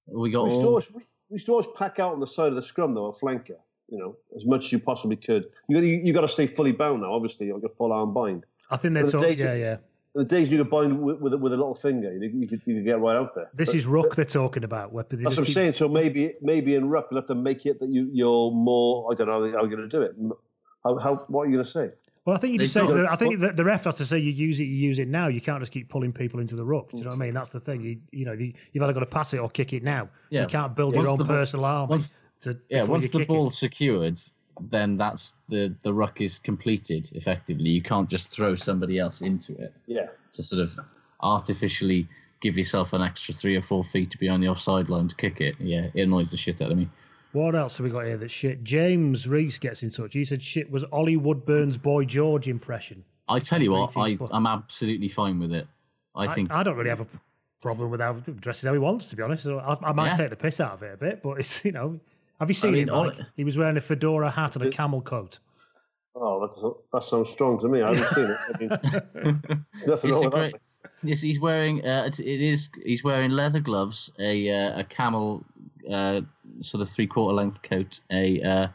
We 0.07 0.31
got 0.31 0.45
We 0.45 0.51
used, 0.51 0.61
to 0.61 0.67
all, 0.67 0.69
always, 0.69 0.87
we 0.93 1.03
used 1.31 1.47
to 1.47 1.53
always 1.53 1.67
pack 1.77 1.99
out 1.99 2.13
on 2.13 2.21
the 2.21 2.27
side 2.27 2.49
of 2.49 2.55
the 2.55 2.63
scrum, 2.63 2.95
though, 2.95 3.07
a 3.07 3.13
flanker, 3.15 3.57
you 3.89 3.99
know, 3.99 4.17
as 4.37 4.45
much 4.45 4.67
as 4.67 4.73
you 4.73 4.79
possibly 4.79 5.17
could. 5.17 5.47
You, 5.69 5.81
you, 5.81 6.01
you 6.05 6.13
got 6.13 6.21
to 6.21 6.29
stay 6.29 6.47
fully 6.47 6.73
bound 6.73 7.01
now, 7.01 7.13
obviously, 7.13 7.51
like 7.51 7.63
a 7.65 7.69
full 7.71 7.93
arm 7.93 8.13
bind. 8.13 8.45
I 8.71 8.77
think 8.77 8.95
they're 8.95 9.07
talking, 9.07 9.39
yeah, 9.39 9.55
yeah. 9.55 9.77
The 10.17 10.25
days 10.25 10.51
you 10.51 10.59
could 10.59 10.71
bind 10.71 10.99
with, 11.01 11.19
with, 11.21 11.35
a- 11.35 11.39
with 11.39 11.53
a 11.53 11.57
little 11.57 11.75
finger, 11.75 12.13
you, 12.13 12.29
you, 12.41 12.49
could, 12.49 12.63
you 12.65 12.77
could 12.77 12.85
get 12.85 12.99
right 12.99 13.17
out 13.17 13.35
there. 13.35 13.51
This 13.55 13.69
But- 13.69 13.77
is 13.77 13.87
ruck 13.87 14.15
they're 14.17 14.25
talking 14.25 14.65
about. 14.65 14.93
Where 14.93 15.05
they 15.09 15.17
That's 15.19 15.37
what 15.37 15.39
I'm 15.41 15.45
keep- 15.45 15.55
saying. 15.55 15.73
So 15.75 15.89
maybe 15.89 16.35
maybe 16.41 16.75
in 16.75 16.89
ruck 16.89 17.09
you'll 17.11 17.21
have 17.21 17.29
to 17.29 17.35
make 17.35 17.67
it 17.67 17.79
that 17.81 17.89
you 17.91 18.09
you're 18.13 18.51
more. 18.51 19.13
I 19.13 19.15
don't 19.15 19.27
know 19.29 19.41
how 19.53 19.65
you're 19.65 19.77
going 19.77 19.89
to 19.89 19.89
do 19.89 20.03
it. 20.03 20.17
How, 20.83 20.99
how 20.99 21.17
what 21.29 21.43
are 21.43 21.47
you 21.47 21.53
going 21.53 21.65
to 21.65 21.71
say? 21.71 21.91
Well, 22.25 22.35
I 22.35 22.41
think 22.41 22.55
you 22.55 22.59
just 22.59 22.73
say 22.75 22.81
They've 22.81 22.89
to 22.89 22.95
the, 23.03 23.13
I 23.13 23.15
think 23.15 23.39
the, 23.41 23.53
the 23.53 23.63
ref 23.63 23.85
has 23.85 23.95
to 23.97 24.05
say 24.05 24.19
you 24.19 24.33
use 24.33 24.59
it, 24.59 24.65
you 24.65 24.75
use 24.75 24.99
it 24.99 25.07
now. 25.07 25.29
You 25.29 25.41
can't 25.41 25.61
just 25.61 25.71
keep 25.71 25.89
pulling 25.89 26.13
people 26.13 26.41
into 26.41 26.57
the 26.57 26.65
ruck. 26.65 26.91
Do 26.91 26.97
you 26.97 27.05
know 27.05 27.11
what 27.11 27.17
I 27.17 27.25
mean? 27.27 27.35
That's 27.35 27.51
the 27.51 27.61
thing. 27.61 27.83
You, 27.83 28.01
you 28.11 28.25
know, 28.25 28.33
you, 28.33 28.53
you've 28.73 28.83
either 28.83 28.93
got 28.93 29.01
to 29.01 29.07
pass 29.07 29.33
it 29.33 29.39
or 29.39 29.49
kick 29.49 29.73
it 29.73 29.85
now. 29.85 30.09
Yeah. 30.31 30.43
You 30.43 30.49
can't 30.49 30.75
build 30.75 30.97
Once 30.97 31.05
your 31.07 31.13
own 31.13 31.19
the 31.19 31.25
personal 31.25 31.65
army. 31.67 31.91
once- 31.91 32.15
to, 32.41 32.59
yeah. 32.69 32.83
Once 32.83 33.05
the 33.11 33.19
kick 33.21 33.29
ball's 33.29 33.57
secured, 33.57 34.21
then 34.61 34.97
that's 34.97 35.35
the 35.49 35.75
the 35.83 35.93
ruck 35.93 36.21
is 36.21 36.39
completed 36.39 37.11
effectively. 37.15 37.69
You 37.71 37.83
can't 37.83 38.09
just 38.09 38.31
throw 38.31 38.55
somebody 38.55 38.99
else 38.99 39.21
into 39.21 39.57
it 39.61 39.75
Yeah. 39.87 40.07
to 40.33 40.43
sort 40.43 40.63
of 40.63 40.79
artificially 41.21 42.09
give 42.41 42.57
yourself 42.59 42.93
an 42.93 43.03
extra 43.03 43.35
three 43.35 43.57
or 43.57 43.63
four 43.63 43.83
feet 43.83 44.11
to 44.11 44.19
be 44.19 44.29
on 44.29 44.41
the 44.41 44.49
offside 44.49 44.89
line 44.89 45.09
to 45.09 45.17
kick 45.17 45.41
it. 45.41 45.57
Yeah, 45.59 45.89
it 45.95 46.03
annoys 46.03 46.31
the 46.31 46.37
shit 46.37 46.61
out 46.63 46.71
of 46.71 46.77
me. 46.79 46.89
What 47.33 47.55
else 47.55 47.77
have 47.79 47.85
we 47.85 47.91
got 47.91 48.05
here? 48.07 48.17
That 48.17 48.31
shit. 48.31 48.63
James 48.65 49.29
Reese 49.29 49.59
gets 49.59 49.83
in 49.83 49.91
touch. 49.91 50.15
He 50.15 50.25
said 50.25 50.43
shit 50.43 50.71
was 50.71 50.85
Ollie 50.85 51.17
Woodburn's 51.17 51.77
Boy 51.77 52.05
George 52.05 52.49
impression. 52.49 53.05
I 53.29 53.41
tell 53.41 53.61
you 53.61 53.73
what, 53.73 53.97
I, 53.97 54.17
I'm 54.31 54.47
absolutely 54.47 55.09
fine 55.09 55.39
with 55.41 55.53
it. 55.53 55.67
I 56.15 56.33
think 56.33 56.51
I, 56.51 56.63
don't 56.63 56.77
really 56.77 56.89
have 56.89 57.01
a 57.01 57.07
problem 57.61 57.91
with 57.91 58.01
how 58.01 58.13
dresses 58.15 58.65
how 58.65 58.73
he 58.73 58.79
wants. 58.79 59.09
To 59.11 59.17
be 59.17 59.23
honest, 59.23 59.47
I, 59.47 59.77
I 59.83 59.93
might 59.93 60.09
Yeah. 60.13 60.15
take 60.17 60.31
the 60.31 60.37
piss 60.37 60.61
out 60.61 60.73
of 60.75 60.83
it 60.83 60.95
a 60.95 60.97
bit, 60.97 61.23
but 61.23 61.39
it's 61.41 61.65
you 61.65 61.73
know. 61.73 62.01
Have 62.41 62.51
you 62.51 62.55
seen 62.55 62.73
mean, 62.73 62.83
it? 62.85 62.91
all- 62.91 63.05
Mike? 63.05 63.19
He 63.37 63.45
was 63.45 63.57
wearing 63.57 63.77
a 63.77 63.81
fedora 63.81 64.31
hat 64.31 64.57
and 64.57 64.65
a 64.65 64.71
camel 64.71 65.01
coat. 65.01 65.39
Oh, 66.15 66.41
that's, 66.41 66.63
that 66.93 67.05
sounds 67.11 67.29
strong 67.31 67.59
to 67.61 67.69
me. 67.69 67.83
I 67.83 67.95
haven't 67.95 68.15
seen 68.15 68.25
it. 68.25 68.39
I 68.55 68.59
mean, 68.59 69.43
there's 69.75 69.87
nothing 69.87 70.11
It's 70.11 70.15
wrong 70.15 70.25
with 70.25 70.33
great, 70.33 70.53
that. 70.53 70.91
yes, 71.03 71.21
he's 71.21 71.39
wearing. 71.39 71.85
Uh, 71.87 72.05
it 72.07 72.19
it 72.21 72.41
is. 72.41 72.71
He's 72.85 73.05
wearing 73.05 73.31
leather 73.33 73.61
gloves, 73.61 74.11
a 74.19 74.51
uh, 74.51 74.81
a 74.81 74.85
camel, 74.85 75.45
uh, 75.91 76.23
sort 76.63 76.81
of 76.81 76.89
three 76.89 77.07
quarter 77.07 77.35
length 77.35 77.61
coat, 77.63 78.01
a 78.11 78.41
uh, 78.43 78.69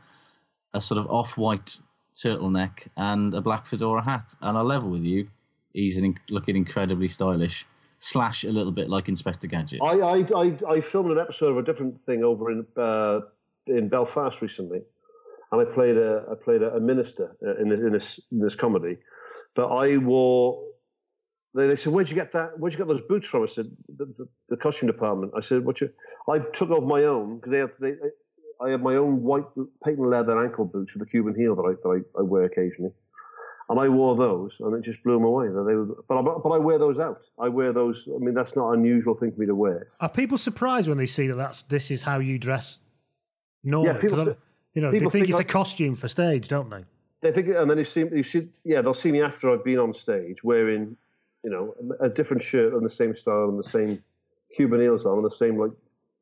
a 0.76 0.82
sort 0.82 1.00
of 1.00 1.08
off 1.08 1.36
white 1.36 1.78
turtleneck, 2.16 2.88
and 2.98 3.34
a 3.34 3.42
black 3.42 3.66
fedora 3.66 4.04
hat. 4.04 4.36
And 4.42 4.56
I'll 4.56 4.64
level 4.64 4.92
with 4.92 5.02
you, 5.04 5.28
he's 5.74 5.98
an, 5.98 6.06
in- 6.06 6.20
looking 6.30 6.56
incredibly 6.56 7.08
stylish. 7.08 7.66
Slash 8.04 8.44
a 8.44 8.50
little 8.50 8.72
bit 8.72 8.90
like 8.90 9.10
Inspector 9.10 9.46
Gadget. 9.48 9.80
I, 9.84 10.00
I, 10.00 10.26
I, 10.36 10.58
I 10.68 10.82
filmed 10.82 11.12
an 11.12 11.20
episode 11.20 11.50
of 11.52 11.58
a 11.60 11.62
different 11.64 12.04
thing 12.08 12.24
over 12.24 12.50
in 12.52 12.66
uh, 12.76 13.20
in 13.68 13.90
Belfast 13.90 14.42
recently, 14.42 14.82
and 15.52 15.62
I 15.62 15.66
played 15.66 15.98
a 15.98 16.26
I 16.32 16.36
played 16.36 16.62
a, 16.62 16.76
a 16.76 16.80
minister 16.80 17.36
uh, 17.46 17.58
in 17.58 17.70
this, 17.70 17.80
in 17.80 17.92
this 17.94 18.20
in 18.32 18.40
this 18.40 18.56
comedy, 18.56 18.98
but 19.56 19.68
I 19.68 19.98
wore. 19.98 20.68
They, 21.54 21.68
they 21.68 21.76
said, 21.76 21.92
"Where'd 21.94 22.10
you 22.10 22.16
get 22.16 22.32
that? 22.34 22.58
Where'd 22.58 22.74
you 22.74 22.78
get 22.78 22.88
those 22.88 23.02
boots 23.02 23.28
from?" 23.28 23.44
I 23.44 23.48
said, 23.48 23.68
"The, 23.98 24.06
the, 24.18 24.28
the 24.50 24.58
costume 24.58 24.88
department." 24.88 25.34
I 25.36 25.42
said, 25.42 25.66
"What 25.66 25.82
you?" 25.82 25.90
I 26.30 26.40
took 26.54 26.70
off 26.70 26.84
my 26.84 27.04
own 27.04 27.38
because 27.38 27.52
they 27.52 27.60
have 27.60 27.72
they. 27.80 27.96
I 28.64 28.70
have 28.70 28.82
my 28.82 28.96
own 28.96 29.24
white 29.24 29.46
patent 29.84 30.08
leather 30.08 30.44
ankle 30.44 30.66
boots 30.66 30.94
with 30.94 31.08
a 31.08 31.10
Cuban 31.10 31.34
heel 31.36 31.56
that 31.56 31.64
I 31.64 31.74
that 31.82 32.04
I, 32.16 32.20
I 32.20 32.22
wear 32.22 32.44
occasionally, 32.44 32.92
and 33.70 33.80
I 33.80 33.90
wore 33.90 34.16
those, 34.16 34.52
and 34.60 34.76
it 34.76 34.84
just 34.84 35.04
blew 35.04 35.16
them 35.16 35.24
away. 35.24 35.48
They 35.48 35.76
were, 35.76 35.88
but 36.08 36.20
I, 36.20 36.22
but 36.22 36.50
I 36.50 36.58
wear 36.60 36.78
those 36.78 37.00
out. 37.00 37.22
I 37.40 37.50
wear 37.50 37.74
those. 37.74 38.08
I 38.08 38.20
mean, 38.20 38.34
that's 38.34 38.56
not 38.56 38.72
an 38.72 38.80
unusual 38.80 39.16
thing 39.16 39.32
for 39.32 39.40
me 39.40 39.48
to 39.48 39.56
wear. 39.56 39.88
Are 40.00 40.10
people 40.10 40.38
surprised 40.38 40.88
when 40.88 40.98
they 40.98 41.08
see 41.08 41.28
that 41.28 41.38
that's 41.38 41.64
this 41.64 41.90
is 41.92 42.04
how 42.04 42.20
you 42.20 42.38
dress 42.38 42.80
normally? 43.64 43.94
Yeah, 43.94 44.00
people 44.00 44.18
'Cause 44.18 44.28
I- 44.30 44.36
you 44.74 44.82
know, 44.82 44.92
they 44.92 45.00
think, 45.00 45.12
think 45.12 45.28
it's 45.30 45.34
like- 45.38 45.50
a 45.50 45.54
costume 45.54 45.96
for 45.96 46.08
stage, 46.08 46.48
don't 46.48 46.70
they? 46.70 46.86
They 47.22 47.32
think, 47.32 47.50
and 47.50 47.70
then 47.70 47.78
you 47.78 47.84
see, 47.84 48.02
you 48.12 48.24
see, 48.24 48.50
yeah, 48.64 48.82
they'll 48.82 48.94
see 48.96 49.12
me 49.12 49.22
after 49.22 49.52
I've 49.52 49.64
been 49.64 49.78
on 49.80 49.94
stage 49.94 50.44
wearing, 50.44 50.98
you 51.44 51.50
know, 51.52 51.76
a, 52.00 52.06
a 52.06 52.10
different 52.10 52.42
shirt 52.42 52.74
and 52.74 52.84
the 52.84 52.90
same 52.90 53.16
style 53.16 53.50
and 53.50 53.60
the 53.60 53.70
same 53.70 54.04
Cuban 54.56 54.80
heels 54.82 55.06
on 55.06 55.18
and 55.18 55.26
the 55.26 55.30
same 55.30 55.58
like 55.60 55.72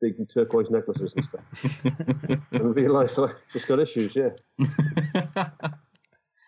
big 0.02 0.14
turquoise 0.32 0.70
necklaces 0.70 1.14
and 1.14 1.24
stuff, 1.24 2.40
and 2.52 2.76
realise 2.76 3.14
that 3.14 3.22
I've 3.30 3.36
just 3.52 3.66
got 3.66 3.78
issues. 3.80 4.14
Yeah, 4.14 4.30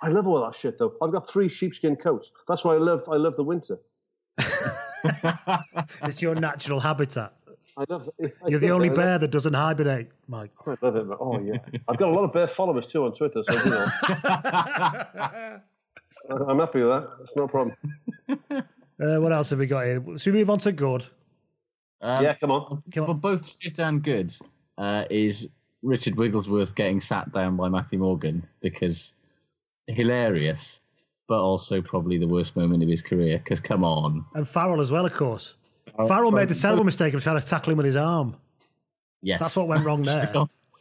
I 0.02 0.08
love 0.08 0.26
all 0.26 0.40
that 0.44 0.54
shit 0.54 0.78
though. 0.78 0.94
I've 1.00 1.12
got 1.12 1.30
three 1.30 1.48
sheepskin 1.48 1.96
coats. 1.96 2.30
That's 2.48 2.62
why 2.64 2.74
I 2.74 2.78
love, 2.78 3.08
I 3.08 3.16
love 3.16 3.36
the 3.36 3.44
winter. 3.44 3.78
It's 6.02 6.22
your 6.22 6.34
natural 6.36 6.78
habitat. 6.80 7.32
I 7.76 7.84
love. 7.88 8.10
I 8.22 8.30
You're 8.48 8.60
the 8.60 8.70
only 8.70 8.90
bear 8.90 9.18
that 9.18 9.28
doesn't 9.28 9.54
hibernate, 9.54 10.08
Mike. 10.28 10.50
I 10.66 10.76
love 10.82 10.96
it. 10.96 11.06
man. 11.06 11.16
Oh 11.20 11.40
yeah, 11.40 11.58
I've 11.88 11.96
got 11.96 12.10
a 12.10 12.12
lot 12.12 12.24
of 12.24 12.32
bear 12.32 12.46
followers 12.46 12.86
too 12.86 13.04
on 13.04 13.12
Twitter, 13.12 13.42
so 13.42 13.52
you 13.52 13.70
know, 13.70 13.90
I'm 16.48 16.58
happy 16.58 16.82
with 16.82 16.90
that. 16.90 17.08
It's 17.22 17.36
no 17.36 17.48
problem. 17.48 17.76
Uh, 18.28 19.18
what 19.20 19.32
else 19.32 19.50
have 19.50 19.58
we 19.58 19.66
got 19.66 19.84
here? 19.84 20.02
Should 20.16 20.32
we 20.34 20.40
move 20.40 20.50
on 20.50 20.58
to 20.60 20.72
good? 20.72 21.08
Um, 22.02 22.22
yeah, 22.22 22.34
come 22.34 22.50
on. 22.50 22.82
Come 22.92 23.06
But 23.06 23.14
both 23.14 23.58
shit 23.60 23.78
and 23.80 24.02
good 24.02 24.36
uh, 24.76 25.04
is 25.10 25.48
Richard 25.82 26.16
Wigglesworth 26.16 26.74
getting 26.74 27.00
sat 27.00 27.32
down 27.32 27.56
by 27.56 27.68
Matthew 27.68 27.98
Morgan 27.98 28.42
because 28.60 29.14
hilarious, 29.86 30.80
but 31.28 31.40
also 31.40 31.80
probably 31.80 32.18
the 32.18 32.28
worst 32.28 32.54
moment 32.56 32.82
of 32.82 32.88
his 32.88 33.02
career. 33.02 33.38
Because 33.38 33.60
come 33.60 33.82
on, 33.84 34.24
And 34.34 34.46
Farrell 34.46 34.80
as 34.80 34.92
well, 34.92 35.06
of 35.06 35.14
course. 35.14 35.54
Oh, 35.98 36.06
Farrell 36.08 36.30
made 36.30 36.48
the 36.48 36.54
terrible 36.54 36.84
mistake 36.84 37.14
of 37.14 37.22
trying 37.22 37.40
to 37.40 37.46
tackle 37.46 37.72
him 37.72 37.76
with 37.76 37.86
his 37.86 37.96
arm. 37.96 38.36
yes, 39.22 39.40
That's 39.40 39.56
what 39.56 39.68
went 39.68 39.84
wrong 39.84 40.02
there. 40.04 40.32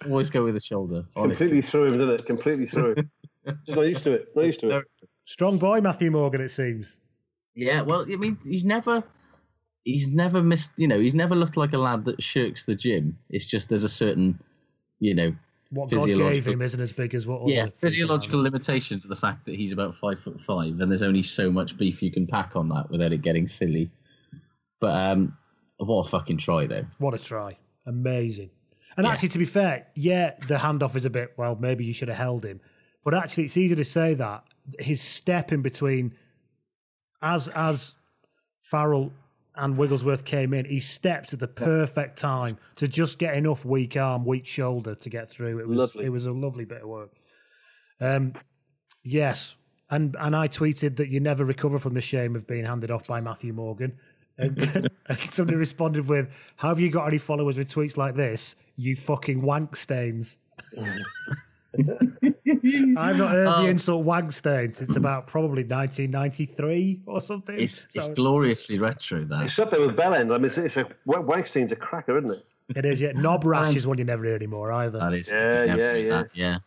Always 0.10 0.30
go 0.30 0.44
with 0.44 0.56
the 0.56 0.60
shoulder. 0.60 1.06
Honestly. 1.16 1.36
Completely 1.48 1.62
through 1.62 1.86
him, 1.86 1.94
didn't 1.94 2.10
it? 2.12 2.26
Completely 2.26 2.66
through 2.66 2.96
him. 2.96 3.12
Just 3.66 3.76
not 3.78 3.82
used 3.88 4.04
to 4.04 4.14
it. 4.14 4.28
Not 4.36 4.46
used 4.46 4.60
to 4.62 4.78
it. 4.78 4.86
Strong 5.26 5.60
boy, 5.60 5.82
Matthew 5.82 6.10
Morgan, 6.12 6.42
it 6.42 6.50
seems. 6.50 6.98
Yeah, 7.56 7.82
well, 7.82 8.02
I 8.12 8.16
mean, 8.16 8.38
he's 8.44 8.64
never, 8.66 9.04
he's 9.84 10.08
never 10.10 10.42
missed. 10.42 10.72
You 10.78 10.88
know, 10.88 11.00
he's 11.00 11.14
never 11.14 11.36
looked 11.36 11.58
like 11.58 11.74
a 11.74 11.78
lad 11.78 12.06
that 12.06 12.22
shirks 12.22 12.66
the 12.66 12.74
gym. 12.76 13.18
It's 13.30 13.46
just 13.46 13.70
there's 13.70 13.84
a 13.84 13.90
certain, 13.90 14.40
you 15.00 15.14
know, 15.14 15.36
What 15.70 15.90
God 15.92 15.98
gave 15.98 16.06
physiological- 16.16 16.54
him 16.54 16.62
isn't 16.62 16.80
as 16.82 16.92
big 16.92 17.14
as 17.14 17.28
what 17.28 17.48
yeah, 17.48 17.64
other 17.64 17.72
physiological 17.80 18.42
limitation 18.42 19.00
to 19.02 19.08
the 19.08 19.16
fact 19.16 19.46
that 19.46 19.56
he's 19.56 19.72
about 19.74 19.96
five 19.98 20.20
foot 20.20 20.40
five, 20.42 20.80
and 20.80 20.90
there's 20.90 21.04
only 21.04 21.24
so 21.24 21.52
much 21.52 21.78
beef 21.78 22.02
you 22.02 22.12
can 22.12 22.26
pack 22.26 22.56
on 22.56 22.70
that 22.70 22.90
without 22.90 23.12
it 23.12 23.22
getting 23.22 23.48
silly. 23.48 23.90
But 24.82 24.96
um, 25.12 25.38
what 25.78 26.06
a 26.06 26.10
fucking 26.10 26.38
try 26.40 26.66
though. 26.66 26.86
What 26.98 27.14
a 27.14 27.18
try. 27.20 27.58
Amazing. 27.86 28.50
And 28.98 29.06
Yeah. 29.06 29.14
actually, 29.14 29.30
to 29.30 29.40
be 29.40 29.46
fair, 29.46 29.88
yeah, 29.96 30.32
the 30.50 30.56
handoff 30.56 30.96
is 30.98 31.06
a 31.06 31.10
bit, 31.10 31.34
well, 31.38 31.56
maybe 31.56 31.86
you 31.86 31.94
should 31.94 32.10
have 32.10 32.18
held 32.18 32.44
him. 32.44 32.60
But 33.06 33.14
actually, 33.14 33.46
it's 33.46 33.56
easy 33.56 33.76
to 33.76 33.86
say 33.86 34.14
that. 34.16 34.44
His 34.80 35.02
step 35.02 35.52
in 35.54 35.62
between, 35.62 36.14
as 37.22 37.48
as 37.50 37.96
Farrell 38.62 39.12
and 39.56 39.78
Wigglesworth 39.78 40.24
came 40.26 40.54
in, 40.54 40.66
he 40.66 40.80
stepped 40.80 41.34
at 41.34 41.40
the 41.40 41.48
perfect 41.48 42.18
time 42.18 42.58
to 42.76 42.88
just 42.88 43.18
get 43.20 43.36
enough 43.36 43.66
weak 43.66 43.96
arm, 43.98 44.26
weak 44.26 44.46
shoulder 44.46 44.96
to 44.96 45.10
get 45.10 45.30
through. 45.30 45.60
It 45.60 45.68
was 45.68 45.78
Lovely. 45.78 46.06
it 46.06 46.10
was 46.10 46.26
a 46.26 46.32
lovely 46.32 46.66
bit 46.66 46.82
of 46.84 46.90
work. 46.90 47.12
Um, 48.00 48.34
yes, 49.04 49.56
and 49.90 50.16
and 50.20 50.36
I 50.36 50.48
tweeted 50.48 50.98
that 50.98 51.10
you 51.10 51.20
never 51.20 51.44
recover 51.46 51.80
from 51.80 51.94
the 51.96 52.02
shame 52.02 52.36
of 52.36 52.46
being 52.48 52.66
handed 52.66 52.92
off 52.92 53.08
by 53.08 53.20
Matthew 53.20 53.52
Morgan. 53.54 53.98
And, 54.38 54.90
and 55.08 55.20
somebody 55.32 55.58
responded 55.58 56.08
with, 56.08 56.30
"How 56.56 56.70
have 56.70 56.80
you 56.80 56.90
got 56.90 57.08
any 57.08 57.18
followers 57.18 57.58
with 57.58 57.72
tweets 57.72 57.98
like 57.98 58.16
this? 58.16 58.56
You 58.76 58.96
fucking 58.96 59.42
wank 59.42 59.76
stains." 59.76 60.38
I've 61.78 63.18
not 63.18 63.32
heard 63.32 63.48
the 63.48 63.56
Oh. 63.58 63.66
insult 63.66 64.04
wank 64.06 64.32
stain 64.34 64.74
since 64.74 64.96
about 64.96 65.28
probably 65.28 65.64
1993 65.64 67.02
or 67.06 67.22
something. 67.22 67.58
It's 67.58 67.88
it's 67.96 68.10
gloriously 68.10 68.78
retro 68.80 69.24
that. 69.26 69.46
It's 69.46 69.58
up 69.60 69.72
there 69.72 69.80
with 69.80 69.96
Bellend. 69.96 70.34
I 70.34 70.38
mean, 70.38 70.46
it's, 70.46 70.58
it's 70.58 70.78
a 70.78 70.88
Wangstein's 71.08 71.72
a 71.72 71.76
cracker, 71.78 72.18
isn't 72.18 72.32
it? 72.32 72.46
it 72.76 72.86
is, 72.86 73.02
yeah. 73.02 73.12
Knob 73.14 73.44
rash 73.46 73.76
is 73.76 73.88
one 73.88 73.98
you 73.98 74.04
never 74.04 74.24
hear 74.26 74.36
anymore 74.36 74.72
either. 74.72 75.00
That 75.00 75.14
is. 75.14 75.32
Yeah, 75.32 75.64
yeah, 75.64 75.94
yeah. 75.94 76.10
that, 76.10 76.30
yeah. 76.34 76.58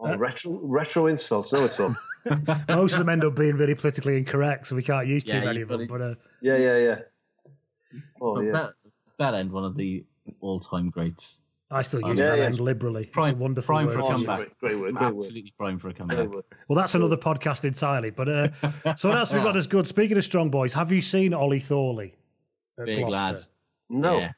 Oh, 0.00 0.16
retro, 0.16 0.58
retro 0.62 1.06
insults. 1.06 1.52
No, 1.52 1.64
it's 1.64 1.78
all. 1.80 1.94
Most 2.68 2.92
of 2.94 2.98
them 2.98 3.08
end 3.08 3.24
up 3.24 3.34
being 3.36 3.56
really 3.56 3.74
politically 3.74 4.16
incorrect, 4.16 4.66
so 4.66 4.76
we 4.76 4.82
can't 4.82 5.06
use 5.06 5.24
too 5.24 5.32
Yeah, 5.36 5.44
many 5.44 5.58
you've 5.60 5.70
of 5.70 5.78
them. 5.80 5.88
But 5.88 6.00
uh, 6.00 6.14
Yeah, 6.40 6.56
yeah, 6.56 6.76
yeah. 6.78 6.98
Oh, 8.20 8.34
But 8.36 8.44
yeah. 8.44 8.52
that, 8.52 8.70
that 9.18 9.34
end, 9.34 9.52
one 9.52 9.64
of 9.64 9.76
the 9.76 10.04
all-time 10.40 10.90
greats. 10.90 11.38
I 11.70 11.82
still 11.82 12.00
use 12.02 12.18
Yeah, 12.18 12.30
that 12.30 12.38
yeah. 12.38 12.44
end 12.44 12.60
liberally. 12.60 13.02
It's 13.02 13.10
a 13.10 13.14
Prime, 13.14 13.38
wonderful 13.38 13.74
prime 13.74 13.86
word 13.86 13.94
for 13.94 13.98
a 14.00 14.02
to 14.02 14.08
use. 14.08 14.16
comeback. 14.26 14.38
Great, 14.38 14.58
great 14.58 14.74
word, 14.80 14.94
great 14.94 15.14
word. 15.14 15.24
Absolutely 15.24 15.54
prime 15.58 15.78
for 15.78 15.88
a 15.88 15.94
comeback. 15.94 16.28
Well, 16.68 16.76
that's 16.76 16.94
another 16.94 17.16
podcast 17.16 17.64
entirely. 17.64 18.10
But 18.10 18.28
uh, 18.28 18.48
so 18.96 19.08
what 19.08 19.18
else 19.18 19.30
have 19.30 19.40
we 19.40 19.44
got 19.44 19.56
as 19.56 19.66
good? 19.66 19.86
Speaking 19.86 20.16
of 20.16 20.24
strong 20.24 20.50
boys, 20.50 20.72
have 20.74 20.92
you 20.92 21.00
seen 21.02 21.32
Ollie 21.34 21.60
Thorley? 21.60 22.14
at 22.78 22.86
Big 22.86 23.06
lad. 23.06 23.40
No. 23.88 24.18
Yeah. 24.18 24.32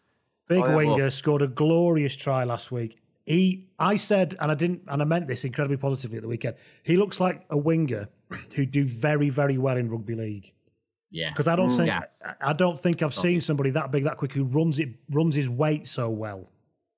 Big 0.49 0.63
Oh, 0.63 0.69
yeah, 0.69 0.75
winger 0.77 0.97
well- 0.97 1.11
scored 1.11 1.43
a 1.43 1.47
glorious 1.49 2.15
try 2.17 2.45
last 2.45 2.71
week. 2.71 2.99
He, 3.27 3.67
I 3.79 3.97
said, 3.97 4.37
and 4.41 4.51
I 4.51 4.55
didn't, 4.55 4.83
and 4.87 5.03
I 5.03 5.05
meant 5.05 5.27
this 5.27 5.45
incredibly 5.45 5.77
positively 5.77 6.17
at 6.17 6.23
the 6.23 6.29
weekend. 6.29 6.55
He 6.85 6.97
looks 6.97 7.19
like 7.21 7.45
a 7.51 7.57
winger 7.57 8.09
who 8.55 8.65
do 8.65 8.87
very, 8.87 9.29
very 9.31 9.59
well 9.59 9.77
in 9.77 9.91
rugby 9.91 10.15
league. 10.15 10.53
Yeah. 11.11 11.31
Because 11.31 11.49
I 11.49 11.57
don't 11.57 11.69
think, 11.69 11.89
Yeah. 11.89 12.03
I 12.41 12.53
don't 12.53 12.81
think 12.81 13.03
I've 13.03 13.15
seen 13.15 13.41
somebody 13.41 13.71
that 13.71 13.91
big, 13.91 14.05
that 14.05 14.17
quick, 14.17 14.33
who 14.33 14.45
runs 14.45 14.79
it, 14.79 14.91
runs 15.11 15.35
his 15.35 15.49
weight 15.49 15.89
so 15.89 16.09
well. 16.09 16.49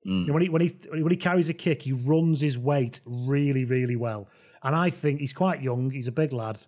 Mm. 0.07 0.21
You 0.21 0.27
know, 0.27 0.33
when 0.35 0.43
he 0.43 0.49
when 0.49 0.63
he 0.63 0.77
when 0.91 1.11
he 1.11 1.17
carries 1.17 1.49
a 1.49 1.55
kick, 1.55 1.83
he 1.83 1.93
runs 1.93 2.41
his 2.41 2.57
weight 2.59 3.01
really, 3.05 3.65
really 3.65 3.97
well. 3.97 4.29
And 4.63 4.75
I 4.75 4.91
think 4.91 5.21
he's 5.21 5.33
quite 5.33 5.63
young. 5.63 5.91
He's 5.91 6.09
a 6.09 6.13
big 6.13 6.33
lad. 6.33 6.61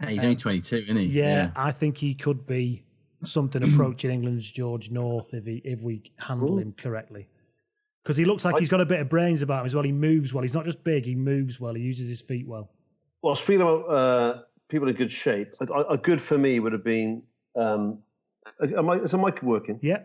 Hey, 0.00 0.12
he's 0.12 0.22
only 0.22 0.36
22, 0.36 0.76
isn't 0.76 0.96
he? 0.96 1.04
Yeah, 1.06 1.50
I 1.56 1.72
think 1.72 1.98
he 1.98 2.14
could 2.14 2.46
be 2.46 2.84
something 3.24 3.62
approaching 3.62 4.10
England's 4.12 4.50
George 4.50 4.90
North 4.90 5.34
if 5.34 5.44
he 5.44 5.56
if 5.64 5.80
we 5.80 6.02
handle 6.18 6.58
him 6.58 6.74
correctly. 6.76 7.26
Because 8.08 8.16
he 8.16 8.24
looks 8.24 8.42
like 8.42 8.56
he's 8.56 8.70
got 8.70 8.80
a 8.80 8.86
bit 8.86 9.00
of 9.00 9.10
brains 9.10 9.42
about 9.42 9.60
him 9.60 9.66
as 9.66 9.74
well. 9.74 9.84
He 9.84 9.92
moves 9.92 10.32
well. 10.32 10.42
He's 10.42 10.54
not 10.54 10.64
just 10.64 10.82
big. 10.82 11.04
He 11.04 11.14
moves 11.14 11.60
well. 11.60 11.74
He 11.74 11.82
uses 11.82 12.08
his 12.08 12.22
feet 12.22 12.46
well. 12.48 12.70
Well, 13.20 13.36
speaking 13.36 13.60
about 13.60 13.82
uh, 13.82 14.42
people 14.70 14.88
in 14.88 14.94
good 14.94 15.12
shape, 15.12 15.52
a, 15.60 15.80
a 15.90 15.98
good 15.98 16.18
for 16.18 16.38
me 16.38 16.58
would 16.58 16.72
have 16.72 16.82
been. 16.82 17.22
Um, 17.54 17.98
is, 18.60 18.72
am 18.72 18.88
I, 18.88 18.94
is 18.94 19.10
the 19.10 19.18
mic 19.18 19.42
working? 19.42 19.78
Yeah. 19.82 20.04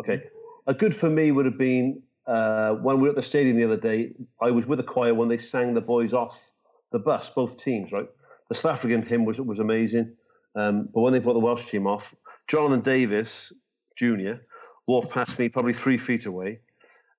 Okay. 0.00 0.24
A 0.66 0.74
good 0.74 0.96
for 0.96 1.08
me 1.08 1.30
would 1.30 1.44
have 1.44 1.56
been 1.56 2.02
uh, 2.26 2.72
when 2.72 2.96
we 2.96 3.02
were 3.04 3.10
at 3.10 3.14
the 3.14 3.22
stadium 3.22 3.56
the 3.56 3.62
other 3.62 3.76
day. 3.76 4.14
I 4.42 4.50
was 4.50 4.66
with 4.66 4.78
the 4.78 4.82
choir 4.82 5.14
when 5.14 5.28
they 5.28 5.38
sang 5.38 5.74
the 5.74 5.80
boys 5.80 6.12
off 6.12 6.50
the 6.90 6.98
bus, 6.98 7.30
both 7.36 7.56
teams, 7.56 7.92
right? 7.92 8.08
The 8.48 8.56
South 8.56 8.72
African 8.72 9.02
hymn 9.02 9.24
was 9.24 9.40
was 9.40 9.60
amazing, 9.60 10.12
um, 10.56 10.88
but 10.92 11.02
when 11.02 11.12
they 11.12 11.20
brought 11.20 11.34
the 11.34 11.38
Welsh 11.38 11.66
team 11.66 11.86
off, 11.86 12.12
Jonathan 12.48 12.80
Davies 12.80 13.52
Jr. 13.94 14.42
walked 14.88 15.12
past 15.12 15.38
me, 15.38 15.48
probably 15.48 15.72
three 15.72 15.98
feet 15.98 16.26
away. 16.26 16.58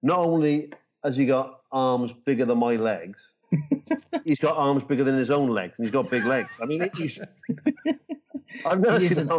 Not 0.06 0.19
only 0.19 0.72
has 1.03 1.18
he 1.18 1.26
got 1.26 1.61
arms 1.72 2.14
bigger 2.14 2.45
than 2.45 2.60
my 2.60 2.76
legs, 2.76 3.34
he's 4.23 4.38
got 4.40 4.56
arms 4.56 4.84
bigger 4.84 5.03
than 5.03 5.18
his 5.18 5.32
own 5.32 5.49
legs, 5.49 5.80
and 5.80 5.88
he's 5.88 5.91
got 5.91 6.11
big 6.11 6.26
legs. 6.26 6.49
I 6.61 6.65
mean, 6.65 6.88
he's. 6.95 7.19
I've 8.65 8.80
never 8.80 8.99
he 8.99 9.10
seen 9.10 9.18
an, 9.18 9.32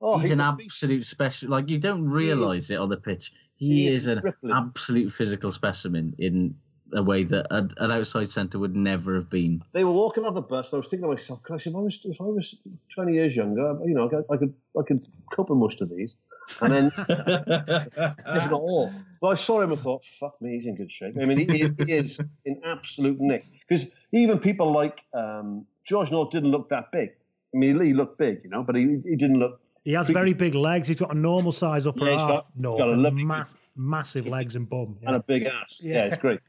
oh, 0.00 0.18
he's, 0.18 0.30
he's 0.30 0.32
an 0.32 0.40
a 0.40 0.52
beast. 0.56 0.70
absolute 0.70 1.06
special. 1.06 1.50
Like 1.50 1.70
you 1.70 1.78
don't 1.78 2.04
realise 2.08 2.68
it 2.70 2.78
on 2.78 2.88
the 2.88 2.96
pitch. 2.96 3.32
He, 3.54 3.82
He 3.82 3.88
is 3.88 4.06
is 4.06 4.06
an 4.06 4.22
absolute 4.52 5.12
physical 5.12 5.52
specimen 5.52 6.14
in 6.18 6.54
a 6.94 7.02
way 7.02 7.22
that 7.24 7.46
a, 7.50 7.68
an 7.78 7.90
outside 7.92 8.30
centre 8.30 8.58
would 8.58 8.74
never 8.76 9.14
have 9.14 9.28
been. 9.28 9.62
They 9.72 9.84
were 9.84 9.92
walking 9.92 10.24
off 10.24 10.34
the 10.34 10.42
bus, 10.42 10.66
and 10.72 10.74
I 10.74 10.76
was 10.78 10.86
thinking 10.88 11.02
to 11.08 11.14
myself, 11.14 11.42
"Christ, 11.42 11.66
if 11.66 11.74
I 11.74 11.78
was 11.78 11.98
if 12.04 12.20
I 12.20 12.24
was 12.24 12.54
twenty 12.94 13.14
years 13.14 13.36
younger, 13.36 13.78
you 13.84 13.94
know, 13.94 14.06
I 14.06 14.08
could 14.08 14.24
I 14.30 14.36
could, 14.36 14.54
I 14.78 14.82
could 14.82 15.04
cope 15.32 15.50
with 15.50 15.58
most 15.58 15.80
of 15.82 15.90
these." 15.90 16.16
And 16.62 16.72
then, 16.72 16.92
if 16.96 18.50
not 18.50 18.52
all, 18.52 18.90
but 19.20 19.28
I 19.28 19.34
saw 19.34 19.60
him 19.60 19.72
and 19.72 19.80
thought, 19.80 20.02
"Fuck 20.18 20.40
me, 20.40 20.54
he's 20.54 20.66
in 20.66 20.76
good 20.76 20.90
shape." 20.90 21.14
I 21.20 21.24
mean, 21.24 21.38
he, 21.38 21.44
he, 21.46 21.84
he 21.84 21.92
is 21.92 22.18
in 22.44 22.60
absolute 22.64 23.20
nick 23.20 23.44
because 23.68 23.86
even 24.12 24.38
people 24.38 24.72
like 24.72 25.04
um, 25.14 25.66
George 25.84 26.10
North 26.10 26.30
didn't 26.30 26.50
look 26.50 26.68
that 26.70 26.90
big. 26.92 27.10
I 27.54 27.58
mean, 27.58 27.80
he 27.80 27.92
looked 27.92 28.18
big, 28.18 28.40
you 28.44 28.50
know, 28.50 28.62
but 28.62 28.76
he 28.76 29.00
he 29.04 29.16
didn't 29.16 29.38
look. 29.38 29.60
He 29.84 29.92
has 29.94 30.08
very 30.08 30.32
big 30.34 30.54
legs. 30.54 30.88
He's 30.88 30.98
got 30.98 31.14
a 31.14 31.18
normal 31.18 31.52
size 31.52 31.86
upper 31.86 32.04
Yeah, 32.04 32.12
he's 32.12 32.20
half. 32.20 32.28
got- 32.30 32.46
no, 32.56 32.76
got 32.76 32.90
a 32.92 33.10
mass, 33.10 33.56
massive 33.74 34.26
legs 34.26 34.54
and 34.56 34.68
bum. 34.68 34.96
and 35.06 35.16
a 35.16 35.20
big 35.20 35.44
ass. 35.44 35.80
Yeah, 35.82 35.94
Yeah. 35.94 36.04
it's 36.12 36.20
great. 36.22 36.40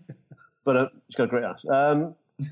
But 0.66 0.78
uh, 0.78 0.88
he's 1.08 1.16
got 1.16 1.24
a 1.26 1.28
great 1.28 1.44
ass. 1.44 1.62
Um, 1.70 2.16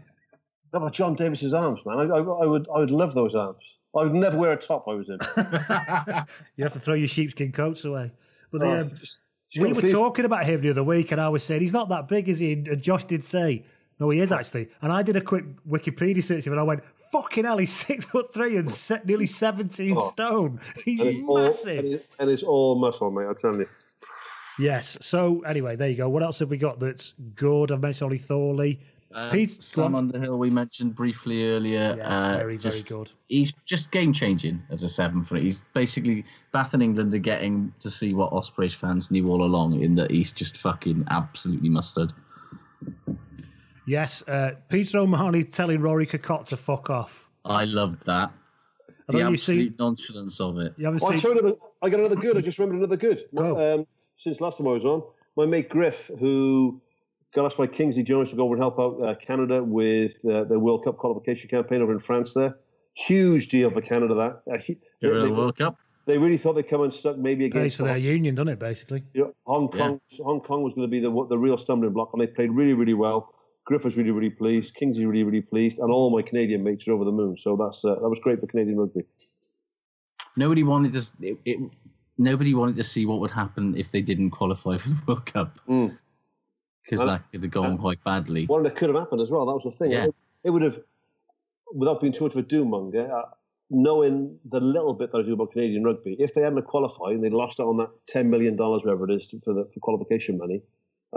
how 0.74 0.80
about 0.80 0.94
John 0.94 1.16
Davies's 1.16 1.54
arms, 1.54 1.80
man? 1.86 2.00
I, 2.00 2.04
I, 2.16 2.20
I 2.20 2.46
would 2.46 2.68
I 2.74 2.80
would 2.80 2.92
love 2.92 3.14
those 3.14 3.36
arms. 3.36 3.60
I 3.96 4.04
would 4.04 4.14
never 4.14 4.38
wear 4.38 4.52
a 4.52 4.58
top 4.58 4.88
I 4.88 4.94
was 4.94 5.10
in. 5.10 5.18
You 6.56 6.64
have 6.64 6.74
to 6.74 6.80
throw 6.80 6.94
your 6.94 7.08
sheepskin 7.08 7.52
coats 7.52 7.84
away. 7.86 8.12
But 8.52 8.62
Oh, 8.62 8.82
um, 8.82 8.92
just- 9.00 9.20
we 9.58 9.72
were 9.72 9.82
talking 9.82 10.26
about 10.26 10.46
him 10.46 10.62
the 10.62 10.70
other 10.70 10.84
week, 10.84 11.12
and 11.14 11.22
I 11.22 11.30
was 11.30 11.42
saying 11.42 11.62
he's 11.62 11.72
not 11.74 11.88
that 11.90 12.08
big, 12.10 12.28
is 12.28 12.38
he? 12.40 12.52
And 12.54 12.82
Josh 12.82 13.06
did 13.06 13.24
say, 13.24 13.64
no, 14.00 14.10
he 14.10 14.20
is 14.20 14.32
actually. 14.34 14.68
And 14.82 14.92
I 14.92 15.02
did 15.02 15.16
a 15.16 15.22
quick 15.22 15.46
Wikipedia 15.66 16.22
search 16.22 16.40
of 16.40 16.48
him, 16.48 16.54
and 16.54 16.60
I 16.60 16.64
went, 16.64 16.84
fucking 17.14 17.46
hell, 17.46 17.58
he's 17.58 17.72
six 17.74 18.04
foot 18.06 18.32
three 18.34 18.58
and 18.58 18.68
nearly 19.06 19.26
17 19.26 19.96
Oh. 19.98 20.10
stone. 20.12 20.60
He's 20.86 21.00
and 21.00 21.28
all 21.30 21.40
massive. 21.46 21.80
and, 21.80 21.94
it- 21.94 22.06
and 22.20 22.30
it's 22.30 22.44
all 22.44 22.76
muscle, 22.76 23.10
mate. 23.10 23.26
I'm 23.26 23.36
telling 23.36 23.62
you. 23.62 23.70
Yes. 24.60 24.98
So, 25.02 25.42
anyway, 25.42 25.76
there 25.76 25.90
you 25.90 25.96
go. 25.96 26.10
What 26.10 26.24
else 26.24 26.40
have 26.40 26.50
we 26.50 26.58
got 26.58 26.80
that's 26.80 27.14
good? 27.36 27.72
I've 27.72 27.82
mentioned 27.82 28.08
Ollie 28.08 28.18
Thorley. 28.18 28.80
Um, 29.14 29.32
Pete, 29.32 29.52
go 29.52 29.56
Sam. 29.62 29.96
Underhill, 29.96 30.38
we 30.38 30.50
mentioned 30.50 30.94
briefly 30.96 31.50
earlier. 31.50 31.96
Yes, 31.98 32.06
uh, 32.06 32.38
very, 32.40 32.58
very 32.58 32.82
good. 32.82 33.12
He's 33.30 33.54
just 33.66 33.90
game 33.92 34.12
changing 34.12 34.62
as 34.70 34.84
a 34.84 34.90
seven 34.90 35.24
foot. 35.24 35.42
He's 35.42 35.62
basically 35.74 36.26
Bath 36.52 36.74
and 36.74 36.84
England 36.84 37.14
are 37.14 37.18
getting 37.20 37.74
to 37.80 37.90
see 37.90 38.14
what 38.14 38.34
Ospreys 38.34 38.74
fans 38.74 39.10
knew 39.10 39.30
all 39.32 39.44
along 39.44 39.82
in 39.82 39.96
that 39.96 40.12
he's 40.12 40.32
just 40.34 40.58
fucking 40.58 41.06
absolutely 41.10 41.70
mustard. 41.70 42.12
Yes. 43.86 44.24
Uh, 44.28 44.52
Peter 44.68 45.00
O'Mahony 45.00 45.44
telling 45.44 45.80
Rory 45.80 46.06
Kockott 46.06 46.46
to 46.48 46.58
fuck 46.58 46.90
off. 46.90 47.30
I 47.46 47.64
loved 47.64 48.06
that. 48.06 48.30
I 48.90 48.94
The 49.08 49.14
don't 49.14 49.22
know 49.22 49.28
you 49.30 49.34
absolute 49.36 49.70
see- 49.70 49.76
nonchalance 49.80 50.40
of 50.42 50.58
it. 50.58 50.74
You 50.78 50.86
haven't 50.86 51.02
Oh, 51.04 51.08
I, 51.08 51.12
seen. 51.12 51.20
saw 51.20 51.32
another, 51.32 51.54
I 51.82 51.90
got 51.90 52.02
another 52.02 52.18
good. 52.18 52.38
I 52.38 52.42
just 52.42 52.60
remembered 52.60 52.80
another 52.80 52.98
good. 52.98 53.26
My- 53.32 53.50
Um, 53.52 53.88
since 54.18 54.42
last 54.42 54.58
time 54.58 54.68
I 54.68 54.72
was 54.72 54.86
on, 54.86 55.04
my 55.36 55.46
mate 55.46 55.70
Griff, 55.70 56.10
who 56.20 56.82
got 57.34 57.46
asked 57.46 57.58
by 57.58 57.68
Kingsley 57.68 58.04
Jones 58.04 58.30
to 58.32 58.36
go 58.36 58.44
over 58.44 58.56
and 58.56 58.62
help 58.64 58.80
out 58.80 59.02
uh, 59.04 59.16
Canada 59.16 59.64
with 59.64 60.24
uh, 60.26 60.44
the 60.46 60.60
World 60.60 60.84
Cup 60.84 60.98
qualification 60.98 61.50
campaign 61.50 61.82
over 61.82 61.92
in 61.92 62.00
France. 62.00 62.34
There, 62.34 62.56
huge 62.94 63.48
deal 63.50 63.70
for 63.70 63.82
Canada. 63.82 64.16
That 64.16 64.54
uh, 64.54 64.58
he- 64.58 64.80
Get 65.02 65.08
rid 65.10 65.18
of 65.18 65.24
they- 65.24 65.30
the 65.30 65.36
World 65.36 65.58
Cup. 65.58 65.78
They 66.06 66.18
really 66.18 66.38
thought 66.38 66.54
they'd 66.54 66.66
come 66.66 66.84
unstuck 66.84 67.18
maybe 67.18 67.50
Pays 67.50 67.58
against 67.58 67.78
for 67.78 67.84
their 67.84 67.98
union, 67.98 68.34
doesn't 68.34 68.48
it, 68.48 68.60
basically? 68.60 69.04
You 69.14 69.24
know, 69.26 69.34
Hong 69.46 69.70
Yeah. 69.74 69.80
Kong, 69.90 70.02
Hong 70.24 70.40
Kong 70.40 70.64
was 70.64 70.74
going 70.74 70.88
to 70.88 70.92
be 70.92 71.02
the 71.02 71.12
the 71.28 71.38
real 71.38 71.58
stumbling 71.58 71.92
block, 71.92 72.12
and 72.14 72.22
they 72.22 72.28
played 72.28 72.50
really, 72.52 72.72
really 72.74 72.94
well. 72.94 73.34
Griff 73.66 73.84
was 73.84 73.98
really, 73.98 74.12
really 74.12 74.30
pleased. 74.30 74.74
Kingsley 74.74 75.06
really, 75.06 75.26
really 75.26 75.42
pleased, 75.42 75.80
and 75.80 75.92
all 75.92 76.10
my 76.10 76.22
Canadian 76.22 76.64
mates 76.64 76.88
are 76.88 76.94
over 76.94 77.04
the 77.04 77.12
moon. 77.12 77.36
So 77.38 77.58
that's 77.58 77.84
uh, 77.84 77.96
that 77.96 78.08
was 78.08 78.20
great 78.22 78.40
for 78.40 78.48
Canadian 78.48 78.78
rugby. 78.78 79.02
Nobody 80.38 80.64
wanted 80.64 80.94
to. 80.94 81.00
It, 81.22 81.38
it, 81.44 81.60
nobody 82.18 82.54
wanted 82.54 82.76
to 82.78 82.84
see 82.84 83.06
what 83.06 83.20
would 83.20 83.32
happen 83.32 83.76
if 83.76 83.92
they 83.92 84.02
didn't 84.02 84.32
qualify 84.32 84.78
for 84.78 84.90
the 84.90 84.98
World 85.08 85.26
Cup 85.26 85.60
because 85.66 87.02
And- 87.02 87.10
that 87.10 87.32
could 87.32 87.44
have 87.44 87.52
gone 87.52 87.78
quite 87.78 88.04
badly. 88.04 88.46
One 88.46 88.64
that 88.64 88.76
could 88.76 88.90
have 88.90 88.98
happened 88.98 89.22
as 89.22 89.30
well. 89.32 89.46
That 89.46 89.54
was 89.54 89.64
the 89.64 89.72
thing. 89.72 89.92
Yeah. 89.92 90.06
It, 90.06 90.16
it 90.46 90.50
would 90.52 90.62
have, 90.62 90.80
without 91.74 92.00
being 92.02 92.14
too 92.14 92.24
much 92.24 92.34
of 92.34 92.38
a 92.38 92.44
doom 92.44 92.70
monger, 92.70 93.12
uh, 93.14 93.24
knowing 93.70 94.40
the 94.46 94.60
little 94.62 94.94
bit 94.94 95.12
that 95.12 95.18
I 95.20 95.22
do 95.24 95.34
about 95.34 95.52
Canadian 95.52 95.84
rugby, 95.84 96.16
if 96.20 96.34
they 96.34 96.42
hadn't 96.42 96.62
qualified 96.64 97.16
and 97.16 97.24
they'd 97.24 97.34
lost 97.34 97.60
out 97.60 97.68
on 97.68 97.78
that 97.78 97.90
ten 98.08 98.30
million 98.30 98.56
dollars, 98.56 98.86
whatever 98.86 99.10
it 99.10 99.16
is, 99.16 99.30
for 99.44 99.54
the 99.54 99.68
for 99.74 99.80
qualification 99.82 100.38
money, 100.38 100.62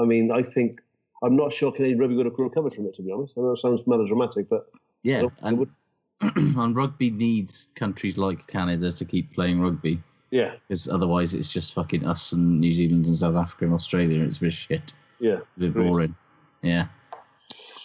I 0.01 0.05
mean, 0.05 0.33
I 0.33 0.43
think 0.43 0.81
I'm 1.23 1.37
not 1.37 1.53
sure 1.53 1.71
Canadian 1.71 1.99
rugby 2.01 2.17
would 2.17 2.27
have 2.27 2.35
recovered 2.37 2.75
from 2.75 2.87
it. 2.87 2.95
To 2.97 3.03
be 3.03 3.13
honest, 3.13 3.35
I 3.37 3.43
know 3.43 3.53
it 3.53 3.59
sounds 3.59 3.87
melodramatic, 3.87 4.49
but 4.49 4.67
Yeah, 5.05 5.27
and, 5.43 5.69
and 6.21 6.75
rugby 6.75 7.11
needs 7.11 7.69
countries 7.77 8.19
like 8.19 8.47
Canada 8.49 8.91
to 8.91 9.05
keep 9.05 9.33
playing 9.33 9.61
rugby. 9.61 10.03
Yeah. 10.31 10.55
Because 10.69 10.89
otherwise, 10.89 11.35
it's 11.35 11.51
just 11.53 11.75
fucking 11.75 12.07
us 12.07 12.33
and 12.33 12.61
New 12.61 12.73
Zealand 12.73 13.07
and 13.07 13.17
South 13.17 13.37
Africa 13.37 13.65
and 13.65 13.75
Australia. 13.75 14.19
and 14.21 14.29
It's 14.29 14.39
a 14.39 14.43
bit 14.43 14.53
shit. 14.53 14.93
Yeah. 15.19 15.39
A 15.57 15.61
bit 15.61 15.71
agreed. 15.71 15.87
boring. 15.89 16.15
Yeah. 16.63 16.87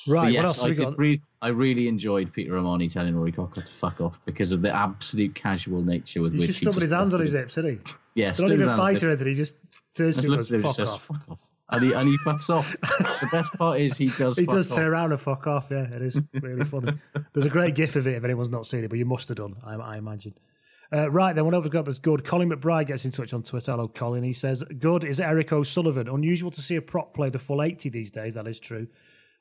Right, 0.07 0.33
But 0.33 0.37
what 0.37 0.45
else 0.45 0.63
I, 0.63 0.67
we 0.67 0.75
got? 0.75 0.99
re- 0.99 1.21
I 1.41 1.47
really 1.47 1.87
enjoyed 1.87 2.31
Peter 2.31 2.55
O'Mahony 2.57 2.87
telling 2.87 3.15
Rory 3.15 3.31
Kockott 3.31 3.65
to 3.65 3.73
fuck 3.73 3.99
off 4.01 4.19
because 4.25 4.51
of 4.51 4.61
the 4.61 4.71
absolute 4.71 5.33
casual 5.33 5.81
nature 5.81 6.21
with 6.21 6.33
He's 6.33 6.41
which 6.41 6.47
just 6.49 6.59
he 6.59 6.65
stood 6.65 6.75
with 6.75 6.83
his 6.83 6.91
hands 6.91 7.13
on 7.15 7.21
his 7.21 7.31
fucking- 7.31 7.41
hips, 7.41 7.57
isn't 7.57 7.71
he? 7.85 7.91
Yeah, 8.13 8.29
They 8.29 8.33
stood 8.35 8.45
don't 8.47 8.53
even 8.57 8.69
his 8.69 8.77
fight 8.77 8.91
hands 8.91 9.03
or 9.03 9.09
anything. 9.09 9.27
He 9.27 9.33
just 9.33 9.55
turns 9.95 10.15
to 10.17 10.21
Just 10.21 10.25
him 10.25 10.25
and 10.25 10.31
looks 10.37 10.51
at 10.51 10.61
goes, 10.61 10.63
fuck 10.63 10.75
says, 10.75 10.89
off. 10.89 11.01
"Fuck 11.05 11.21
off." 11.29 11.39
And 11.71 11.83
he, 11.83 11.93
and 11.93 12.07
he 12.07 12.17
fucks 12.19 12.49
off. 12.51 12.71
the 13.21 13.27
best 13.31 13.51
part 13.53 13.81
is 13.81 13.97
he 13.97 14.07
does. 14.09 14.37
He 14.37 14.45
fuck 14.45 14.55
does 14.55 14.71
off. 14.71 14.77
turn 14.77 14.85
around 14.87 15.11
and 15.11 15.19
fuck 15.19 15.47
off. 15.47 15.65
Yeah, 15.71 15.85
it 15.91 16.01
is 16.03 16.19
really 16.39 16.63
funny. 16.65 16.93
There's 17.33 17.47
a 17.47 17.49
great 17.49 17.73
gif 17.73 17.95
of 17.95 18.05
it 18.05 18.15
if 18.15 18.23
anyone's 18.23 18.51
not 18.51 18.67
seen 18.67 18.83
it, 18.83 18.89
but 18.89 18.99
you 18.99 19.05
must 19.05 19.27
have 19.29 19.37
done, 19.37 19.55
I, 19.65 19.73
I 19.73 19.97
imagine. 19.97 20.35
Uh, 20.93 21.09
right, 21.11 21.35
then, 21.35 21.45
one 21.45 21.53
over 21.53 21.67
got 21.69 21.85
was 21.87 21.97
good. 21.97 22.23
Colin 22.23 22.49
McBride 22.49 22.87
gets 22.87 23.05
in 23.05 23.11
touch 23.11 23.33
on 23.33 23.43
Twitter. 23.43 23.71
Hello, 23.71 23.87
Colin. 23.87 24.23
He 24.23 24.33
says, 24.33 24.63
Good 24.79 25.03
is 25.03 25.19
Eric 25.19 25.51
O'Sullivan. 25.51 26.07
Unusual 26.07 26.51
to 26.51 26.61
see 26.61 26.75
a 26.75 26.81
prop 26.81 27.13
play 27.13 27.29
the 27.29 27.39
full 27.39 27.61
80 27.63 27.89
these 27.89 28.11
days, 28.11 28.35
that 28.35 28.47
is 28.47 28.59
true. 28.59 28.87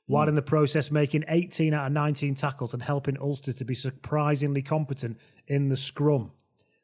While 0.06 0.24
Hmm. 0.24 0.30
in 0.30 0.34
the 0.34 0.42
process 0.42 0.90
making 0.90 1.24
18 1.28 1.72
out 1.74 1.86
of 1.86 1.92
19 1.92 2.34
tackles 2.34 2.72
and 2.74 2.82
helping 2.82 3.18
Ulster 3.18 3.52
to 3.54 3.64
be 3.64 3.74
surprisingly 3.74 4.62
competent 4.62 5.18
in 5.48 5.68
the 5.68 5.76
scrum. 5.76 6.30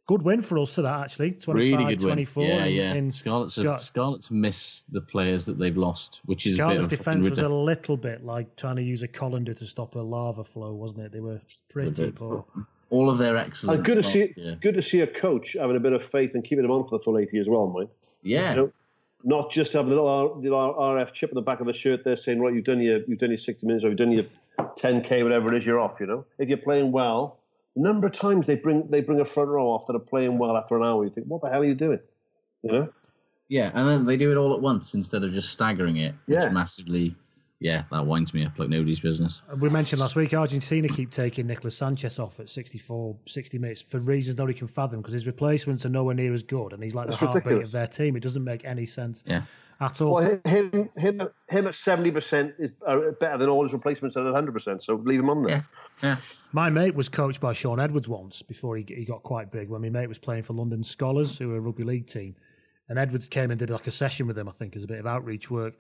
Good 0.07 0.23
win 0.23 0.43
for 0.43 0.59
Ulster, 0.59 0.83
that 0.83 1.01
actually. 1.05 1.33
25 1.33 1.79
Really 1.79 1.95
good 1.95 2.03
win. 2.03 2.09
24. 2.15 2.45
Yeah, 2.45 2.65
in- 2.65 2.75
yeah. 2.75 2.95
in 2.95 3.11
Scarlets, 3.11 3.57
have, 3.57 3.65
Scot- 3.65 3.83
Scarlets 3.83 4.31
miss 4.31 4.85
the 4.91 5.01
players 5.03 5.47
that 5.47 5.59
they've 5.59 5.77
lost, 5.77 6.21
which 6.25 6.47
is 6.47 6.57
Scarlet's 6.57 6.87
a 6.87 6.89
bit 6.89 6.99
defence 6.99 7.29
was 7.29 7.39
a 7.39 7.49
little 7.49 7.97
bit 7.97 8.25
like 8.25 8.57
trying 8.57 8.77
to 8.77 8.83
use 8.83 9.03
a 9.03 9.09
colander 9.09 9.55
to 9.55 9.67
stop 9.67 9.95
a 9.95 10.01
lava 10.01 10.43
flow, 10.43 10.73
wasn't 10.75 11.01
it? 11.03 11.13
They 11.13 11.21
were 11.21 11.41
pretty 11.69 12.11
poor. 12.11 12.45
All 12.91 13.09
of 13.09 13.19
their 13.19 13.37
excellence. 13.37 13.79
And 13.79 13.85
good 13.87 14.03
to 14.03 14.03
see, 14.03 14.35
year. 14.37 14.57
good 14.61 14.75
to 14.75 14.83
see 14.83 15.01
a 15.01 15.07
coach 15.07 15.57
having 15.59 15.77
a 15.77 15.81
bit 15.81 15.93
of 15.93 16.05
faith 16.05 16.35
and 16.35 16.45
keeping 16.45 16.65
him 16.65 16.71
on 16.71 16.85
for 16.85 16.99
the 16.99 17.05
full 17.05 17.19
eighty 17.19 17.39
as 17.39 17.49
well, 17.49 17.69
mate. 17.69 17.89
Yeah. 18.23 18.51
You 18.51 18.57
know, 18.57 18.73
not 19.23 19.51
just 19.53 19.73
having 19.73 19.91
the 19.91 19.97
little, 19.97 20.09
R, 20.09 20.29
the 20.41 20.51
little 20.51 20.75
RF 20.75 21.13
chip 21.13 21.31
in 21.31 21.35
the 21.35 21.43
back 21.43 21.61
of 21.61 21.67
the 21.67 21.73
shirt 21.73 22.05
there 22.05 22.17
saying, 22.17 22.41
right, 22.41 22.53
you've 22.55 22.65
done 22.65 22.81
your 22.81 23.01
you've 23.07 23.19
done 23.19 23.31
your 23.31 23.39
sixty 23.39 23.67
minutes 23.67 23.85
or 23.85 23.89
you've 23.89 23.99
done 23.99 24.13
your 24.13 24.25
ten 24.77 25.03
k, 25.03 25.23
whatever 25.23 25.55
it 25.55 25.59
is, 25.59 25.67
you're 25.67 25.79
off. 25.81 25.99
You 26.01 26.07
know, 26.07 26.25
if 26.39 26.49
you're 26.49 26.59
playing 26.59 26.91
well, 26.93 27.39
number 27.77 28.07
of 28.09 28.13
times 28.13 28.47
they 28.47 28.57
bring 28.57 28.89
they 28.91 29.01
bring 29.01 29.21
a 29.21 29.25
front 29.25 29.51
row 29.51 29.69
off 29.71 29.87
that 29.87 29.95
are 29.95 30.01
playing 30.01 30.39
well 30.39 30.57
after 30.57 30.77
an 30.77 30.83
hour. 30.85 31.05
You 31.05 31.11
think, 31.11 31.27
what 31.27 31.43
the 31.43 31.49
hell 31.51 31.61
are 31.61 31.65
you 31.65 31.75
doing? 31.75 32.01
You 32.63 32.73
know. 32.73 32.89
Yeah, 33.49 33.73
and 33.75 33.89
then 33.89 34.07
they 34.07 34.17
do 34.17 34.31
it 34.31 34.37
all 34.37 34.55
at 34.55 34.61
once 34.61 34.95
instead 34.95 35.25
of 35.25 35.33
just 35.33 35.51
staggering 35.51 35.97
it, 35.97 36.15
which 36.27 36.39
Yeah. 36.39 36.51
massively, 36.51 37.17
yeah, 37.61 37.85
that 37.93 38.07
winds 38.07 38.33
me 38.35 38.45
up 38.45 38.59
like 38.59 38.69
nobody's 38.71 39.01
business. 39.01 39.43
We 39.59 39.69
mentioned 39.69 40.01
last 40.01 40.17
week 40.17 40.33
Argentina 40.35 40.89
keep 40.89 41.11
taking 41.11 41.47
Nicolas 41.47 41.77
Sanchez 41.77 42.19
off 42.19 42.41
at 42.41 42.49
64, 42.49 43.17
60 43.27 43.59
minutes 43.59 43.81
for 43.83 43.99
reasons 44.01 44.39
nobody 44.39 44.59
can 44.59 44.67
fathom 44.67 45.01
because 45.01 45.13
his 45.13 45.27
replacements 45.27 45.85
are 45.85 45.91
nowhere 45.91 46.15
near 46.15 46.33
as 46.33 46.43
good 46.43 46.73
and 46.73 46.83
he's 46.83 46.95
like 46.95 47.07
That's 47.09 47.21
the 47.21 47.27
heartbeat 47.27 47.45
ridiculous. 47.45 47.69
of 47.69 47.73
their 47.73 47.87
team. 47.87 48.17
It 48.17 48.23
doesn't 48.23 48.45
make 48.45 48.65
any 48.65 48.87
sense 48.87 49.23
Yeah. 49.27 49.43
at 49.81 50.01
all. 50.01 50.15
Well, 50.15 50.41
him 50.47 50.89
him 50.97 51.29
him 51.49 51.67
at 51.67 51.75
seventy 51.75 52.11
percent 52.11 52.55
is 52.59 52.71
uh, 52.87 52.99
better 53.21 53.37
than 53.37 53.49
all 53.51 53.63
his 53.63 53.73
replacements 53.75 54.17
at 54.17 54.25
hundred 54.25 54.53
percent. 54.53 54.83
So 54.83 54.95
leave 54.95 55.21
him 55.21 55.29
on 55.31 55.43
there. 55.43 55.67
Yeah. 56.03 56.17
My 56.53 56.71
mate 56.71 56.95
was 56.95 57.11
coached 57.11 57.41
by 57.41 57.53
Shaun 57.53 57.79
Edwards 57.79 58.09
once 58.09 58.41
before 58.41 58.77
he, 58.79 58.87
he 58.89 59.05
got 59.05 59.23
quite 59.23 59.53
big. 59.53 59.69
When 59.69 59.83
my 59.83 59.91
mate 59.91 60.09
was 60.09 60.19
playing 60.19 60.45
for 60.45 60.55
London 60.55 60.81
Skolars, 60.83 61.39
who 61.39 61.49
were 61.49 61.57
a 61.57 61.61
rugby 61.61 61.85
league 61.85 62.07
team, 62.07 62.37
and 62.89 62.99
Edwards 62.99 63.27
came 63.27 63.51
and 63.51 63.59
did 63.59 63.69
like 63.69 63.87
a 63.87 63.91
session 63.91 64.27
with 64.27 64.39
him, 64.39 64.49
I 64.49 64.53
think, 64.53 64.75
as 64.77 64.83
a 64.83 64.87
bit 64.87 64.99
of 64.99 65.07
outreach 65.07 65.51
work. 65.51 65.75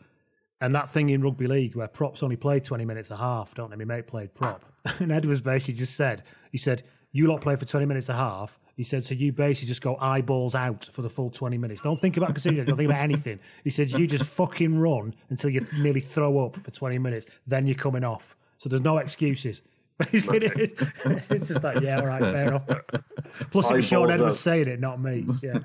And 0.60 0.74
that 0.74 0.90
thing 0.90 1.10
in 1.10 1.22
rugby 1.22 1.46
league 1.46 1.74
where 1.74 1.88
props 1.88 2.22
only 2.22 2.36
play 2.36 2.60
20 2.60 2.84
minutes 2.84 3.10
a 3.10 3.16
half, 3.16 3.54
don't 3.54 3.70
they? 3.70 3.76
My 3.76 3.84
mate 3.84 4.06
played 4.06 4.34
prop. 4.34 4.64
And 4.98 5.12
Edwards 5.12 5.42
basically 5.42 5.74
just 5.74 5.94
said, 5.94 6.22
he 6.52 6.58
said, 6.58 6.84
you 7.12 7.26
lot 7.26 7.40
play 7.40 7.56
for 7.56 7.64
20 7.64 7.86
minutes 7.86 8.08
a 8.08 8.14
half. 8.14 8.58
He 8.76 8.84
said, 8.84 9.04
so 9.04 9.14
you 9.14 9.30
basically 9.32 9.68
just 9.68 9.82
go 9.82 9.96
eyeballs 10.00 10.54
out 10.54 10.88
for 10.92 11.02
the 11.02 11.10
full 11.10 11.28
20 11.28 11.58
minutes. 11.58 11.82
Don't 11.82 12.00
think 12.00 12.16
about 12.16 12.30
considering, 12.30 12.64
don't 12.64 12.76
think 12.76 12.88
about 12.88 13.02
anything. 13.02 13.38
He 13.62 13.68
said, 13.70 13.90
you 13.90 14.06
just 14.06 14.24
fucking 14.24 14.78
run 14.78 15.14
until 15.28 15.50
you 15.50 15.66
nearly 15.76 16.00
throw 16.00 16.44
up 16.44 16.56
for 16.56 16.70
20 16.70 16.98
minutes. 16.98 17.26
Then 17.46 17.66
you're 17.66 17.74
coming 17.74 18.04
off. 18.04 18.36
So 18.56 18.68
there's 18.68 18.82
no 18.82 18.98
excuses. 18.98 19.60
it's 20.12 21.46
just 21.48 21.62
like, 21.62 21.80
yeah, 21.82 21.98
all 22.00 22.06
right, 22.06 22.20
fair 22.20 22.48
enough. 22.48 22.62
Plus, 23.50 23.70
it 23.70 23.74
was 23.74 23.84
Shaun 23.84 24.10
Edwards 24.10 24.36
out. 24.36 24.40
saying 24.40 24.68
it, 24.68 24.80
not 24.80 24.98
me. 25.00 25.26
Yeah. 25.42 25.58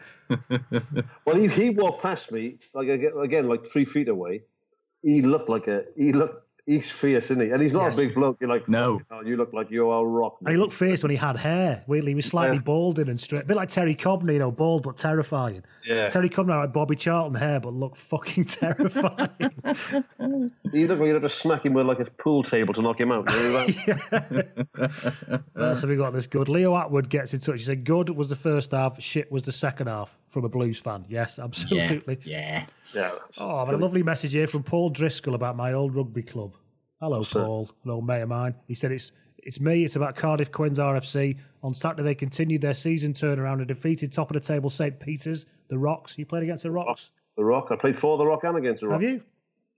Well, 1.23 1.37
he, 1.37 1.47
he 1.47 1.69
walked 1.69 2.01
past 2.01 2.33
me 2.33 2.57
like 2.73 2.89
again, 2.89 3.47
like 3.47 3.71
three 3.71 3.85
feet 3.85 4.09
away. 4.09 4.41
He 5.05 5.21
looked 5.21 5.47
like 5.49 5.67
a 5.67 5.83
he 5.95 6.11
looked 6.11 6.41
He's 6.67 6.89
fierce, 6.89 7.25
isn't 7.25 7.41
he? 7.41 7.51
And 7.51 7.61
he's 7.61 7.73
not 7.75 7.83
Yes. 7.89 7.93
a 7.93 7.97
big 7.97 8.15
bloke. 8.15 8.37
You're 8.41 8.49
like, 8.49 8.67
No. 8.67 8.93
"Fucking 8.97 9.05
hell, 9.17 9.27
you 9.27 9.37
look 9.37 9.53
like 9.53 9.69
you're 9.69 9.93
a 9.93 10.03
rock. 10.03 10.37
And 10.41 10.49
he 10.49 10.57
looked 10.57 10.73
fierce 10.73 11.03
when 11.03 11.11
he 11.11 11.15
had 11.15 11.37
hair. 11.37 11.83
Weirdly, 11.85 12.09
he 12.09 12.15
was 12.15 12.25
slightly 12.25 12.55
Yeah. 12.57 12.63
balding 12.63 13.07
and 13.07 13.21
straight. 13.21 13.43
A 13.43 13.45
bit 13.45 13.55
like 13.55 13.69
Terry 13.69 13.93
Cobner, 13.93 14.33
you 14.33 14.39
know, 14.39 14.49
bald 14.49 14.81
but 14.81 14.97
terrifying. 14.97 15.61
Yeah. 15.87 16.09
Terry 16.09 16.27
Cobner 16.27 16.53
had 16.53 16.59
like 16.61 16.73
Bobby 16.73 16.95
Charlton 16.95 17.35
hair, 17.35 17.59
but 17.59 17.71
looked 17.71 17.97
fucking 17.97 18.45
terrifying. 18.63 19.29
You 20.73 20.87
look 20.87 20.97
like 20.99 21.07
you'd 21.07 21.13
have 21.13 21.21
to 21.21 21.29
smack 21.29 21.67
him 21.67 21.73
with 21.73 21.85
like 21.85 21.99
a 21.99 22.05
pool 22.05 22.41
table 22.41 22.73
to 22.73 22.81
knock 22.81 22.99
him 22.99 23.11
out. 23.11 23.29
You 23.31 23.37
know 23.37 23.51
that? 23.67 25.43
Uh, 25.55 25.73
so 25.75 25.87
we 25.87 25.95
got 25.95 26.13
this 26.13 26.27
good. 26.27 26.49
Leo 26.49 26.75
Atwood 26.75 27.09
gets 27.09 27.33
in 27.33 27.39
touch. 27.39 27.59
He 27.59 27.63
said, 27.63 27.83
"Good 27.85 28.09
was 28.09 28.27
the 28.27 28.35
first 28.35 28.71
half, 28.71 29.01
shit 29.01 29.31
was 29.31 29.43
the 29.43 29.51
second 29.51 29.87
half." 29.87 30.17
From 30.35 30.43
a 30.43 30.49
Blues 30.49 30.77
fan, 30.77 31.05
yes, 31.07 31.39
absolutely. 31.41 32.19
Yeah. 32.25 32.65
yeah. 32.93 33.11
Oh, 33.37 33.55
I've 33.55 33.67
had 33.67 33.75
a 33.75 33.77
lovely 33.77 34.03
message 34.03 34.33
here 34.33 34.47
from 34.47 34.63
Paul 34.63 34.89
Driscoll 34.89 35.33
about 35.33 35.55
my 35.55 35.71
old 35.71 35.95
rugby 35.95 36.23
club. 36.23 36.55
Hello, 36.99 37.23
Paul, 37.23 37.71
an 37.85 37.91
old 37.91 38.05
mate 38.05 38.19
of 38.19 38.27
mine. 38.27 38.53
He 38.67 38.73
said 38.73 38.91
it's 38.91 39.13
it's 39.37 39.61
me. 39.61 39.85
It's 39.85 39.95
about 39.95 40.17
Cardiff 40.17 40.51
Quins 40.51 40.77
RFC. 40.77 41.37
On 41.63 41.73
Saturday, 41.73 42.03
they 42.03 42.15
continued 42.15 42.59
their 42.59 42.73
season 42.73 43.13
turnaround 43.13 43.59
and 43.59 43.67
defeated 43.69 44.11
top 44.11 44.29
of 44.29 44.33
the 44.33 44.45
table 44.45 44.69
St 44.69 44.99
Peters, 44.99 45.45
the 45.69 45.77
Rocks. 45.77 46.17
You 46.17 46.25
played 46.25 46.43
against 46.43 46.63
the 46.63 46.71
Rocks, 46.71 47.11
The 47.37 47.45
Rock. 47.45 47.69
I 47.71 47.77
played 47.77 47.97
for 47.97 48.17
the 48.17 48.25
Rock 48.25 48.43
and 48.43 48.57
against 48.57 48.81
the 48.81 48.89
Rock. 48.89 49.01
have 49.01 49.09
you? 49.09 49.23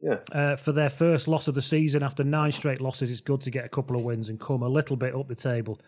Yeah. 0.01 0.17
Uh, 0.31 0.55
for 0.55 0.71
their 0.71 0.89
first 0.89 1.27
loss 1.27 1.47
of 1.47 1.53
the 1.53 1.61
season 1.61 2.01
after 2.01 2.23
nine 2.23 2.51
straight 2.51 2.81
losses, 2.81 3.11
it's 3.11 3.21
good 3.21 3.41
to 3.41 3.51
get 3.51 3.63
a 3.63 3.69
couple 3.69 3.95
of 3.95 4.01
wins 4.01 4.29
and 4.29 4.39
come 4.39 4.63
a 4.63 4.67
little 4.67 4.95
bit 4.95 5.13
up 5.13 5.27
the 5.27 5.35
table. 5.35 5.79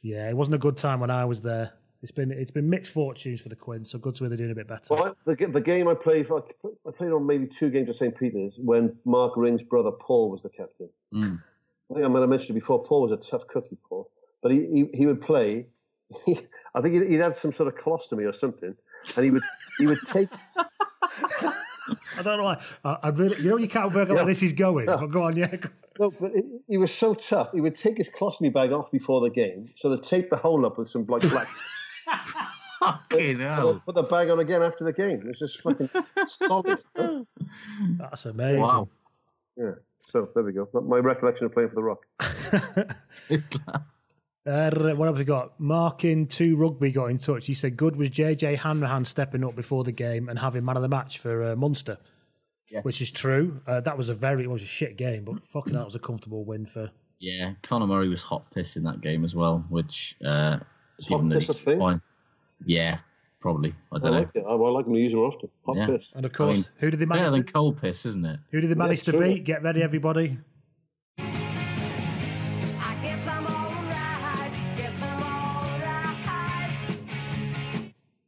Yeah, 0.00 0.30
it 0.30 0.34
wasn't 0.34 0.54
a 0.54 0.58
good 0.58 0.78
time 0.78 1.00
when 1.00 1.10
I 1.10 1.26
was 1.26 1.42
there. 1.42 1.74
It's 2.04 2.12
been 2.12 2.30
it's 2.30 2.50
been 2.50 2.68
mixed 2.68 2.92
fortunes 2.92 3.40
for 3.40 3.48
the 3.48 3.56
Quins, 3.56 3.90
so 3.90 3.98
good 3.98 4.14
to 4.16 4.24
hear 4.24 4.28
they're 4.28 4.36
doing 4.36 4.50
a 4.50 4.54
bit 4.54 4.68
better. 4.68 4.92
Well, 4.92 5.16
the, 5.24 5.34
the 5.46 5.60
game 5.60 5.88
I 5.88 5.94
played, 5.94 6.26
for, 6.26 6.44
I 6.86 6.90
played 6.90 7.12
on 7.12 7.26
maybe 7.26 7.46
two 7.46 7.70
games 7.70 7.88
at 7.88 7.94
St. 7.94 8.14
Peter's 8.14 8.58
when 8.58 8.94
Mark 9.06 9.38
Ring's 9.38 9.62
brother 9.62 9.90
Paul 9.90 10.30
was 10.30 10.42
the 10.42 10.50
captain. 10.50 10.90
Mm. 11.14 11.42
I 11.90 11.94
think 11.94 12.04
I 12.04 12.08
might 12.08 12.20
have 12.20 12.28
mentioned 12.28 12.58
it 12.58 12.60
before. 12.60 12.84
Paul 12.84 13.08
was 13.08 13.12
a 13.12 13.16
tough 13.16 13.46
cookie, 13.46 13.78
Paul, 13.88 14.10
but 14.42 14.52
he 14.52 14.66
he, 14.66 14.98
he 14.98 15.06
would 15.06 15.22
play. 15.22 15.64
I 16.74 16.82
think 16.82 16.92
he'd, 16.92 17.08
he'd 17.08 17.20
had 17.20 17.38
some 17.38 17.52
sort 17.52 17.68
of 17.68 17.76
colostomy 17.76 18.28
or 18.28 18.34
something, 18.34 18.76
and 19.16 19.24
he 19.24 19.30
would 19.30 19.42
he 19.78 19.86
would 19.86 20.00
take. 20.06 20.28
I 22.18 22.22
don't 22.22 22.36
know 22.36 22.44
why. 22.44 22.62
I, 22.84 22.98
I 23.04 23.08
really, 23.08 23.42
you 23.42 23.48
know, 23.48 23.56
you 23.56 23.68
can't 23.68 23.94
work 23.94 24.10
out 24.10 24.16
where 24.16 24.26
this 24.26 24.42
is 24.42 24.52
going. 24.52 24.86
But 24.86 25.06
go 25.06 25.22
on, 25.22 25.38
yeah. 25.38 25.56
No, 25.98 26.10
but 26.10 26.32
he, 26.34 26.42
he 26.68 26.76
was 26.76 26.92
so 26.92 27.14
tough. 27.14 27.48
He 27.54 27.62
would 27.62 27.76
take 27.76 27.96
his 27.96 28.10
colostomy 28.10 28.52
bag 28.52 28.72
off 28.72 28.90
before 28.90 29.22
the 29.22 29.30
game, 29.30 29.70
so 29.76 29.88
to 29.94 30.02
tape 30.02 30.28
the 30.28 30.36
hole 30.36 30.66
up 30.66 30.76
with 30.76 30.90
some 30.90 31.06
like 31.06 31.22
black. 31.22 31.48
Fucking 32.80 33.40
hell. 33.40 33.82
Put 33.84 33.94
the 33.94 34.02
bag 34.02 34.30
on 34.30 34.40
again 34.40 34.62
after 34.62 34.84
the 34.84 34.92
game. 34.92 35.22
It's 35.28 35.38
just 35.38 35.60
fucking 35.62 35.88
solid. 36.26 36.78
That's 36.94 38.26
amazing. 38.26 38.60
Wow. 38.60 38.88
Yeah. 39.56 39.72
So 40.10 40.28
there 40.34 40.44
we 40.44 40.52
go. 40.52 40.68
My 40.72 40.98
recollection 40.98 41.46
of 41.46 41.52
playing 41.52 41.70
for 41.70 41.74
the 41.76 41.82
Rock. 41.82 42.06
Uh, 44.46 44.70
what 44.94 45.06
have 45.06 45.16
we 45.16 45.24
got? 45.24 45.58
Mark 45.58 46.04
in 46.04 46.26
two 46.26 46.54
rugby 46.56 46.90
got 46.90 47.06
in 47.06 47.16
touch. 47.16 47.46
He 47.46 47.54
said, 47.54 47.78
"Good 47.78 47.96
was 47.96 48.10
JJ 48.10 48.58
Hanrahan 48.58 49.06
stepping 49.06 49.42
up 49.42 49.56
before 49.56 49.84
the 49.84 49.92
game 49.92 50.28
and 50.28 50.38
having 50.38 50.62
man 50.66 50.76
of 50.76 50.82
the 50.82 50.88
match 50.88 51.18
for 51.18 51.42
uh, 51.42 51.56
Munster." 51.56 51.96
Which 52.82 53.00
is 53.00 53.10
true. 53.10 53.62
Uh, 53.66 53.80
that 53.80 53.96
was 53.96 54.10
a 54.10 54.14
very 54.14 54.44
it 54.44 54.50
was 54.50 54.62
a 54.62 54.66
shit 54.66 54.98
game, 54.98 55.24
but 55.24 55.42
fucking 55.42 55.72
that 55.72 55.86
was 55.86 55.94
a 55.94 55.98
comfortable 55.98 56.44
win 56.44 56.66
for. 56.66 56.90
Yeah, 57.20 57.52
Conor 57.62 57.86
Murray 57.86 58.08
was 58.08 58.20
hot 58.20 58.50
piss 58.50 58.76
in 58.76 58.82
that 58.82 59.00
game 59.00 59.24
as 59.24 59.34
well, 59.34 59.64
which 59.70 60.14
Is 60.98 61.06
given 61.06 61.30
hot 61.30 61.40
that 61.40 61.48
a 61.50 61.52
he's 61.52 61.64
thing? 61.64 61.78
fine. 61.78 62.00
Yeah, 62.64 62.98
probably. 63.40 63.74
I 63.92 63.96
I 63.96 63.98
don't 63.98 64.12
know. 64.12 64.18
like 64.18 64.30
it. 64.34 64.44
I, 64.46 64.50
I 64.50 64.54
like 64.54 64.84
them 64.84 64.94
to 64.94 65.00
use 65.00 65.12
them 65.12 65.20
often. 65.20 65.48
Hot 65.66 65.76
Yeah. 65.76 65.86
piss. 65.86 66.10
And 66.14 66.24
of 66.24 66.32
course, 66.32 66.50
I 66.50 66.52
mean, 66.54 66.64
who 66.78 66.90
did 66.90 67.00
they 67.00 67.04
Better 67.06 67.20
manage? 67.22 67.32
than 67.32 67.46
To, 67.46 67.52
cold 67.52 67.80
piss, 67.80 68.06
isn't 68.06 68.24
it? 68.24 68.40
who 68.50 68.60
did 68.60 68.70
they 68.70 68.74
manage 68.74 69.02
to 69.04 69.12
true. 69.12 69.20
beat? 69.20 69.44
Get 69.44 69.62
ready, 69.62 69.82
everybody. 69.82 70.38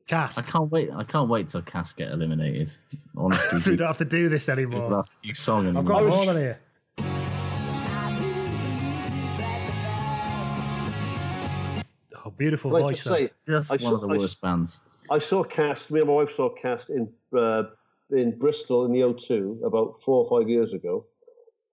Cast. 0.06 0.38
I 0.38 0.42
can't 0.42 0.70
wait. 0.70 0.88
I 0.94 1.02
can't 1.02 1.28
wait 1.28 1.48
till 1.48 1.62
Cass 1.62 1.92
get 1.92 2.12
eliminated. 2.12 2.70
Honestly, 3.16 3.58
so 3.58 3.70
we 3.72 3.76
don't 3.76 3.88
have 3.88 3.98
to 3.98 4.04
do 4.04 4.28
this 4.28 4.48
anymore. 4.48 4.88
Rough, 4.90 5.16
you 5.22 5.34
song 5.34 5.66
I've 5.66 5.76
anymore. 5.76 6.00
got 6.02 6.06
more 6.06 6.26
than 6.26 6.36
here. 6.36 6.60
Beautiful 12.36 12.70
Like 12.70 12.82
voice. 12.82 13.02
to 13.04 13.08
though. 13.08 13.14
say, 13.16 13.30
Just 13.48 13.72
I 13.72 13.76
one 13.76 13.94
of 13.94 14.00
saw- 14.00 14.06
the 14.06 14.14
I- 14.14 14.18
worst 14.18 14.40
bands. 14.40 14.80
I 15.10 15.18
saw 15.20 15.44
Cast. 15.44 15.90
Me 15.92 16.00
and 16.00 16.08
my 16.08 16.14
wife 16.14 16.34
saw 16.34 16.48
Cast 16.50 16.90
in 16.90 17.08
uh, 17.36 17.64
in 18.10 18.36
Bristol 18.38 18.84
in 18.86 18.92
the 18.92 19.00
O2 19.00 19.64
about 19.64 20.00
four 20.02 20.24
or 20.24 20.28
five 20.40 20.48
years 20.48 20.72
ago, 20.72 21.04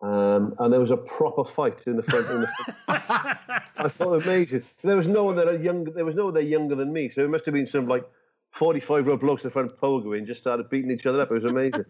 um, 0.03 0.53
and 0.59 0.71
there 0.71 0.79
was 0.79 0.91
a 0.91 0.97
proper 0.97 1.43
fight 1.43 1.87
in 1.87 1.95
the 1.95 2.03
front. 2.03 2.29
In 2.29 2.41
the 2.41 2.47
I 2.87 3.89
thought 3.89 4.07
it 4.07 4.09
was 4.17 4.25
amazing. 4.25 4.63
There 4.83 4.95
was 4.97 5.07
no 5.07 5.23
one 5.23 5.35
that 5.37 5.47
are 5.47 5.55
younger. 5.57 5.91
There 5.91 6.05
was 6.05 6.15
no 6.15 6.25
one 6.25 6.33
there 6.35 6.43
younger 6.43 6.75
than 6.75 6.93
me, 6.93 7.09
so 7.09 7.23
it 7.23 7.29
must 7.29 7.45
have 7.45 7.53
been 7.55 7.65
some 7.65 7.87
like 7.87 8.03
forty-five 8.51 9.05
year 9.05 9.11
old 9.13 9.21
blokes 9.21 9.43
in 9.45 9.49
front 9.49 9.71
of 9.71 9.79
pogo 9.79 10.15
and 10.15 10.27
just 10.27 10.41
started 10.41 10.69
beating 10.69 10.91
each 10.91 11.07
other 11.07 11.19
up. 11.21 11.31
It 11.31 11.33
was 11.33 11.45
amazing. 11.45 11.85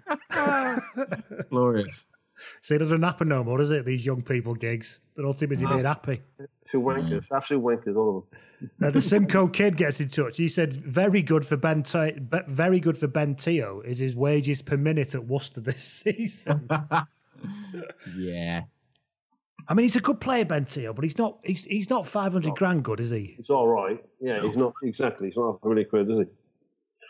Glorious. 1.50 2.06
See, 2.62 2.76
it 2.76 2.80
doesn't 2.80 3.02
happen 3.04 3.28
no 3.28 3.44
more, 3.44 3.58
does 3.58 3.72
it? 3.72 3.86
These 3.86 4.06
young 4.06 4.22
people 4.22 4.56
gigs. 4.56 5.00
They're 5.16 5.26
all 5.26 5.34
too 5.34 5.48
busy 5.48 5.66
being 5.66 5.84
happy. 5.86 6.22
Two 6.66 6.80
wankers, 6.82 7.32
absolute 7.32 7.62
wankers, 7.64 7.96
all 7.96 8.18
of 8.18 8.24
them. 8.70 8.72
Uh, 8.82 8.92
the 8.92 9.02
Simcoe 9.02 9.48
kid 9.48 9.78
gets 9.78 10.00
in 10.00 10.10
touch. 10.10 10.38
He 10.38 10.48
said, 10.48 10.74
"Very 10.74 11.22
good 11.22 11.46
for 11.46 11.58
Ben. 11.58 11.84
T- 11.84 12.18
very 12.48 12.80
good 12.80 12.98
for 12.98 13.08
Ben 13.08 13.36
Te'o 13.36 13.82
is 13.86 14.00
his 14.00 14.16
wages 14.16 14.62
per 14.62 14.78
minute 14.78 15.14
at 15.14 15.26
Worcester 15.26 15.62
this 15.62 15.84
season." 16.04 16.70
Yeah. 18.18 18.62
I 19.68 19.74
mean, 19.74 19.84
he's 19.86 19.96
a 19.96 20.02
good 20.02 20.20
player, 20.20 20.46
Ben 20.46 20.66
Te'o, 20.66 20.94
but 20.94 21.04
he's 21.04 21.18
not. 21.18 21.40
He's 21.44 21.64
he's 21.66 21.90
not 21.90 22.06
five 22.08 22.34
hundred 22.34 22.56
grand 22.56 22.84
good, 22.84 23.00
is 23.00 23.10
he? 23.12 23.36
It's 23.40 23.50
all 23.50 23.68
right. 23.68 24.04
Yeah, 24.20 24.42
he's 24.42 24.58
not 24.58 24.74
exactly. 24.84 25.28
He's 25.30 25.38
not 25.38 25.60
really 25.64 25.86
quid, 25.86 26.10
is 26.10 26.18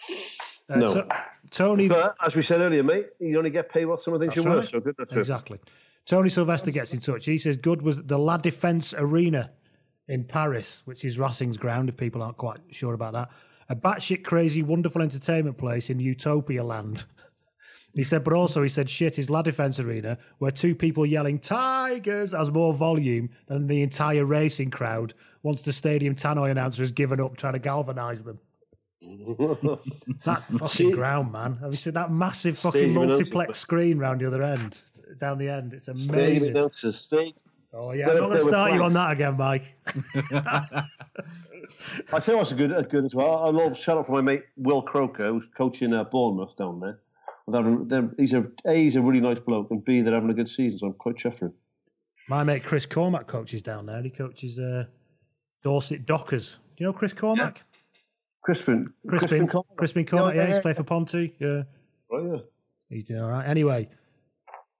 he? 0.07 0.35
Uh, 0.69 0.77
No. 0.77 0.93
To- 0.93 1.07
Tony, 1.53 1.88
But 1.88 2.15
as 2.25 2.34
we 2.35 2.41
said 2.41 2.61
earlier, 2.61 2.81
mate, 2.81 3.09
you 3.19 3.38
only 3.38 3.51
get 3.51 3.69
paid 3.69 3.85
what 3.85 4.01
some 4.01 4.15
of 4.15 4.19
the 4.19 4.25
things 4.25 4.43
you're 4.43 4.55
worth. 4.55 4.69
So 4.69 4.80
good. 4.80 4.95
Exactly. 5.11 5.59
Tony 6.05 6.30
Sylvester 6.30 6.71
gets 6.71 6.93
in 6.93 6.99
touch. 6.99 7.25
He 7.25 7.38
says, 7.38 7.57
"Good 7.57 7.84
was 7.84 7.97
the 8.03 8.17
La 8.17 8.39
Défense 8.39 8.93
Arena 8.97 9.51
in 10.07 10.23
Paris, 10.23 10.81
which 10.85 11.05
is 11.05 11.19
Racing's 11.19 11.57
ground. 11.57 11.89
If 11.89 11.95
people 11.95 12.23
aren't 12.23 12.38
quite 12.38 12.59
sure 12.71 12.95
about 12.95 13.13
that, 13.13 13.30
a 13.69 13.75
batshit 13.75 14.23
crazy, 14.23 14.63
wonderful 14.63 15.01
entertainment 15.01 15.57
place 15.57 15.89
in 15.89 15.99
Utopia 15.99 16.63
land." 16.63 17.05
He 17.95 18.03
said, 18.03 18.23
but 18.23 18.34
also 18.34 18.63
he 18.63 18.69
said, 18.69 18.89
shit 18.89 19.19
is 19.19 19.30
La 19.30 19.43
Defense 19.43 19.80
Arena, 19.80 20.17
where 20.39 20.49
two 20.49 20.73
people 20.73 21.05
yelling 21.05 21.38
Tigers 21.38 22.31
has 22.31 22.49
more 22.49 22.73
volume 22.73 23.30
than 23.45 23.67
the 23.67 23.84
entire 23.84 24.25
racing 24.25 24.71
crowd 24.71 25.13
once 25.43 25.61
the 25.61 25.71
stadium 25.71 26.15
tannoy 26.15 26.49
announcer 26.49 26.81
has 26.81 26.91
given 26.91 27.21
up 27.21 27.38
trying 27.38 27.53
to 27.53 27.59
galvanise 27.59 28.23
them. 28.23 28.39
that 30.25 30.43
fucking 30.51 30.67
See- 30.69 30.91
ground, 30.91 31.31
man. 31.31 31.57
Have 31.61 31.71
you 31.71 31.77
seen 31.77 31.93
that 31.93 32.11
massive 32.11 32.57
fucking 32.57 32.71
Stadium 32.81 32.97
announcer. 32.97 33.13
multiplex 33.17 33.59
screen 33.59 33.97
round 33.97 34.21
the 34.21 34.27
other 34.27 34.43
end, 34.43 34.80
down 35.19 35.38
the 35.38 35.49
end? 35.49 35.73
It's 35.73 35.85
Stadium 35.85 36.09
amazing. 36.13 36.49
announcers, 36.51 36.99
stadium. 36.99 37.34
Oh 37.73 37.91
yeah, 37.91 38.09
I'm 38.09 38.17
not 38.17 38.27
going 38.30 38.38
to 38.38 38.43
start 38.43 38.73
you 38.73 38.84
on 38.84 38.93
that 38.93 39.11
again, 39.13 39.35
Mike. 39.35 39.63
I 42.11 42.19
tell 42.19 42.35
you 42.35 42.38
what's 42.38 42.51
a 42.51 42.55
good, 42.55 42.89
good 42.89 43.05
as 43.05 43.15
well. 43.15 43.49
A 43.49 43.51
little 43.51 43.73
shout 43.73 43.97
out 43.97 44.05
for 44.05 44.11
my 44.11 44.21
mate 44.21 44.43
Will 44.57 44.81
Croker, 44.81 45.30
who's 45.30 45.43
coaching 45.57 45.93
uh, 45.93 46.03
Bournemouth 46.03 46.55
down 46.55 46.80
there. 46.80 46.99
They're, 47.47 47.77
they're, 47.85 48.09
he's 48.17 48.34
a 48.34 48.45
a 48.65 48.73
he's 48.75 48.95
a 48.95 49.01
really 49.01 49.19
nice 49.19 49.39
bloke, 49.39 49.71
and 49.71 49.84
b 49.84 50.01
they're 50.01 50.13
having 50.13 50.30
a 50.30 50.34
good 50.34 50.49
season, 50.49 50.80
so 50.80 50.88
I'm 50.88 50.93
quite 50.93 51.15
chuffed 51.15 51.39
for 51.39 51.45
him. 51.47 51.53
My 52.30 52.43
mate 52.43 52.63
Chris 52.63 52.85
Cormack 52.85 53.27
coaches 53.27 53.61
down 53.61 53.85
there. 53.85 54.01
He 54.01 54.09
coaches 54.11 54.59
uh, 54.59 54.85
Dorset 55.63 56.05
Dockers. 56.05 56.57
Do 56.77 56.84
you 56.84 56.85
know 56.85 56.93
Chris 56.93 57.11
Cormack? 57.13 57.61
Crispin, 58.43 58.93
Crispin, 59.07 59.47
Cormack. 59.47 59.77
Crispin 59.77 60.05
Cormack. 60.05 60.35
Yeah, 60.35 60.41
Yeah, 60.41 60.41
yeah, 60.41 60.47
he's 60.47 60.55
yeah. 60.57 60.61
played 60.61 60.75
for 60.77 60.83
Ponty. 60.83 61.35
Yeah, 61.39 61.63
Oh 62.11 62.31
yeah. 62.33 62.39
he's 62.89 63.05
doing 63.05 63.21
all 63.21 63.29
right. 63.29 63.47
Anyway, 63.47 63.87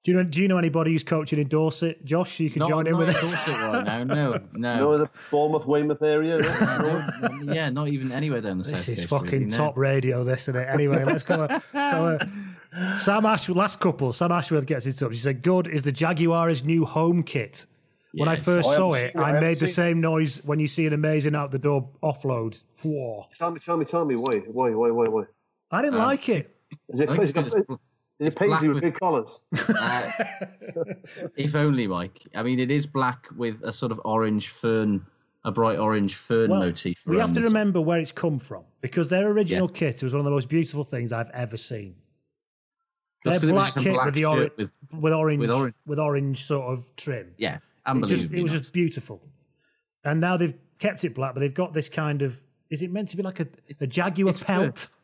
do 0.03 0.11
you 0.11 0.18
know 0.18 0.23
do 0.23 0.41
you 0.41 0.49
know 0.49 0.57
anybody 0.57 0.91
who's 0.91 1.03
coaching 1.03 1.40
in 1.40 1.48
Dorset? 1.48 2.03
Josh, 2.03 2.40
you 2.41 2.49
can 2.49 2.60
Not, 2.60 2.69
join 2.69 2.88
in 2.88 2.98
with 2.98 3.07
in 3.10 3.15
us. 3.15 3.22
Dorset 3.22 3.48
right 3.57 3.85
now. 3.85 4.03
No, 4.03 4.34
You 4.53 4.60
no. 4.60 4.98
the 4.98 5.10
Bournemouth 5.31 5.65
Weymouth 5.65 6.02
area. 6.02 6.40
yeah? 6.44 7.07
No, 7.22 7.27
no, 7.44 7.53
yeah, 7.53 7.69
not 7.69 7.88
even 7.88 8.11
anywhere 8.11 8.41
down 8.41 8.57
the 8.57 8.64
This 8.65 8.72
south 8.73 8.85
This 8.85 8.99
is 8.99 9.06
coast, 9.07 9.10
fucking 9.23 9.40
really, 9.40 9.45
no. 9.52 9.57
top 9.57 9.77
radio, 9.77 10.23
this 10.26 10.41
isn't 10.49 10.57
it? 10.61 10.68
Anyway, 10.69 11.03
let's 11.06 11.23
go. 11.23 11.48
on. 11.49 11.61
So, 11.72 12.18
uh, 12.76 12.98
Sam 12.98 13.26
Ashworth, 13.26 13.57
last 13.57 13.80
couple. 13.80 14.11
Sam 14.11 14.31
Ashworth 14.34 14.65
gets 14.65 14.85
in 14.85 14.91
touch. 14.94 15.11
He 15.14 15.18
said, 15.19 15.41
"Good 15.41 15.68
is 15.68 15.84
the 15.84 15.91
Jaguar's 15.94 16.64
new 16.65 16.84
home 16.85 17.23
kit." 17.23 17.65
When 18.15 18.30
I 18.30 18.35
first 18.35 18.68
Oh, 18.68 18.72
I 18.72 18.76
saw 18.76 18.94
it, 18.94 19.14
seen. 19.14 19.22
I 19.22 19.38
I 19.38 19.40
made 19.40 19.56
the 19.60 19.68
seen 19.68 19.69
it. 19.69 19.73
same 19.73 20.02
noise 20.02 20.41
when 20.45 20.60
you 20.60 20.68
see 20.68 20.85
an 20.85 20.94
amazing 20.94 21.34
out 21.35 21.49
the 21.52 21.57
door 21.60 21.90
offload. 22.03 22.61
Whoa. 22.84 23.26
Tell 23.38 23.49
me, 23.52 23.60
tell 23.60 23.76
me, 23.77 23.85
tell 23.85 24.06
me 24.06 24.15
why, 24.15 24.38
why, 24.52 24.69
why, 24.69 24.91
why, 24.91 25.07
why? 25.07 25.23
I 25.72 25.81
didn't 25.81 25.95
Um, 25.99 26.06
like 26.07 26.30
it. 26.30 26.56
Is 26.90 26.99
it, 26.99 27.10
I 27.10 27.14
think 27.14 27.23
is 27.23 27.30
it's 27.35 27.53
it, 27.56 27.68
good. 27.68 27.80
is 28.19 28.27
it 28.27 28.35
black 28.38 28.49
paisley 28.60 28.68
with 28.68 28.76
with- 28.76 28.84
big 28.84 28.99
collars? 28.99 29.40
Uh, 29.80 30.11
if 31.35 31.56
only, 31.56 31.88
Mike. 31.88 32.22
I 32.35 32.44
mean, 32.44 32.60
it 32.60 32.69
is 32.72 32.85
black 32.85 33.26
with 33.35 33.61
a 33.64 33.72
sort 33.73 33.91
of 33.91 33.99
orange 34.06 34.49
fern, 34.49 35.03
a 35.44 35.52
bright 35.52 35.80
orange 35.80 36.15
fern 36.15 36.52
Well, 36.52 36.60
motif. 36.60 36.99
we 37.06 37.18
have 37.18 37.34
to 37.34 37.41
remember 37.41 37.81
where 37.81 37.99
it's 37.99 38.11
come 38.11 38.38
from 38.40 38.64
because 38.81 39.10
their 39.10 39.27
original 39.30 39.68
Yes. 39.68 39.76
kit 39.77 40.03
was 40.03 40.14
one 40.14 40.19
of 40.19 40.26
the 40.26 40.31
most 40.31 40.49
beautiful 40.49 40.84
things 40.84 41.11
I've 41.11 41.30
ever 41.31 41.57
seen. 41.57 41.95
Their 43.23 43.31
That's 43.31 43.41
'cause 43.44 43.49
it 43.49 43.53
was 43.53 43.73
black 43.73 43.84
kit 43.84 43.94
black 43.94 44.06
with 44.06 44.14
the 44.15 44.22
shirt 44.22 44.30
orange 44.38 44.52
with- 44.57 44.73
with 45.02 45.14
orange 45.14 45.40
with 45.40 45.52
orange- 45.52 45.76
with 45.88 45.99
orange 45.99 46.44
sort 46.45 46.73
of 46.73 46.95
trim. 46.95 47.34
Yeah, 47.38 47.57
It 47.88 48.06
just, 48.08 48.32
it 48.32 48.42
was 48.42 48.52
nice. 48.52 48.62
just 48.62 48.74
beautiful. 48.74 49.22
And 50.06 50.20
now 50.22 50.38
they've 50.38 50.54
kept 50.80 51.04
it 51.04 51.14
black, 51.16 51.34
but 51.34 51.40
they've 51.42 51.54
got 51.54 51.74
this 51.74 51.90
kind 51.90 52.22
of. 52.22 52.42
Is 52.70 52.82
it 52.82 52.92
meant 52.92 53.10
to 53.10 53.18
be 53.18 53.24
like 53.24 53.40
a, 53.40 53.48
a 53.82 53.88
jaguar 53.88 54.30
it's 54.30 54.44
pelt? 54.44 54.88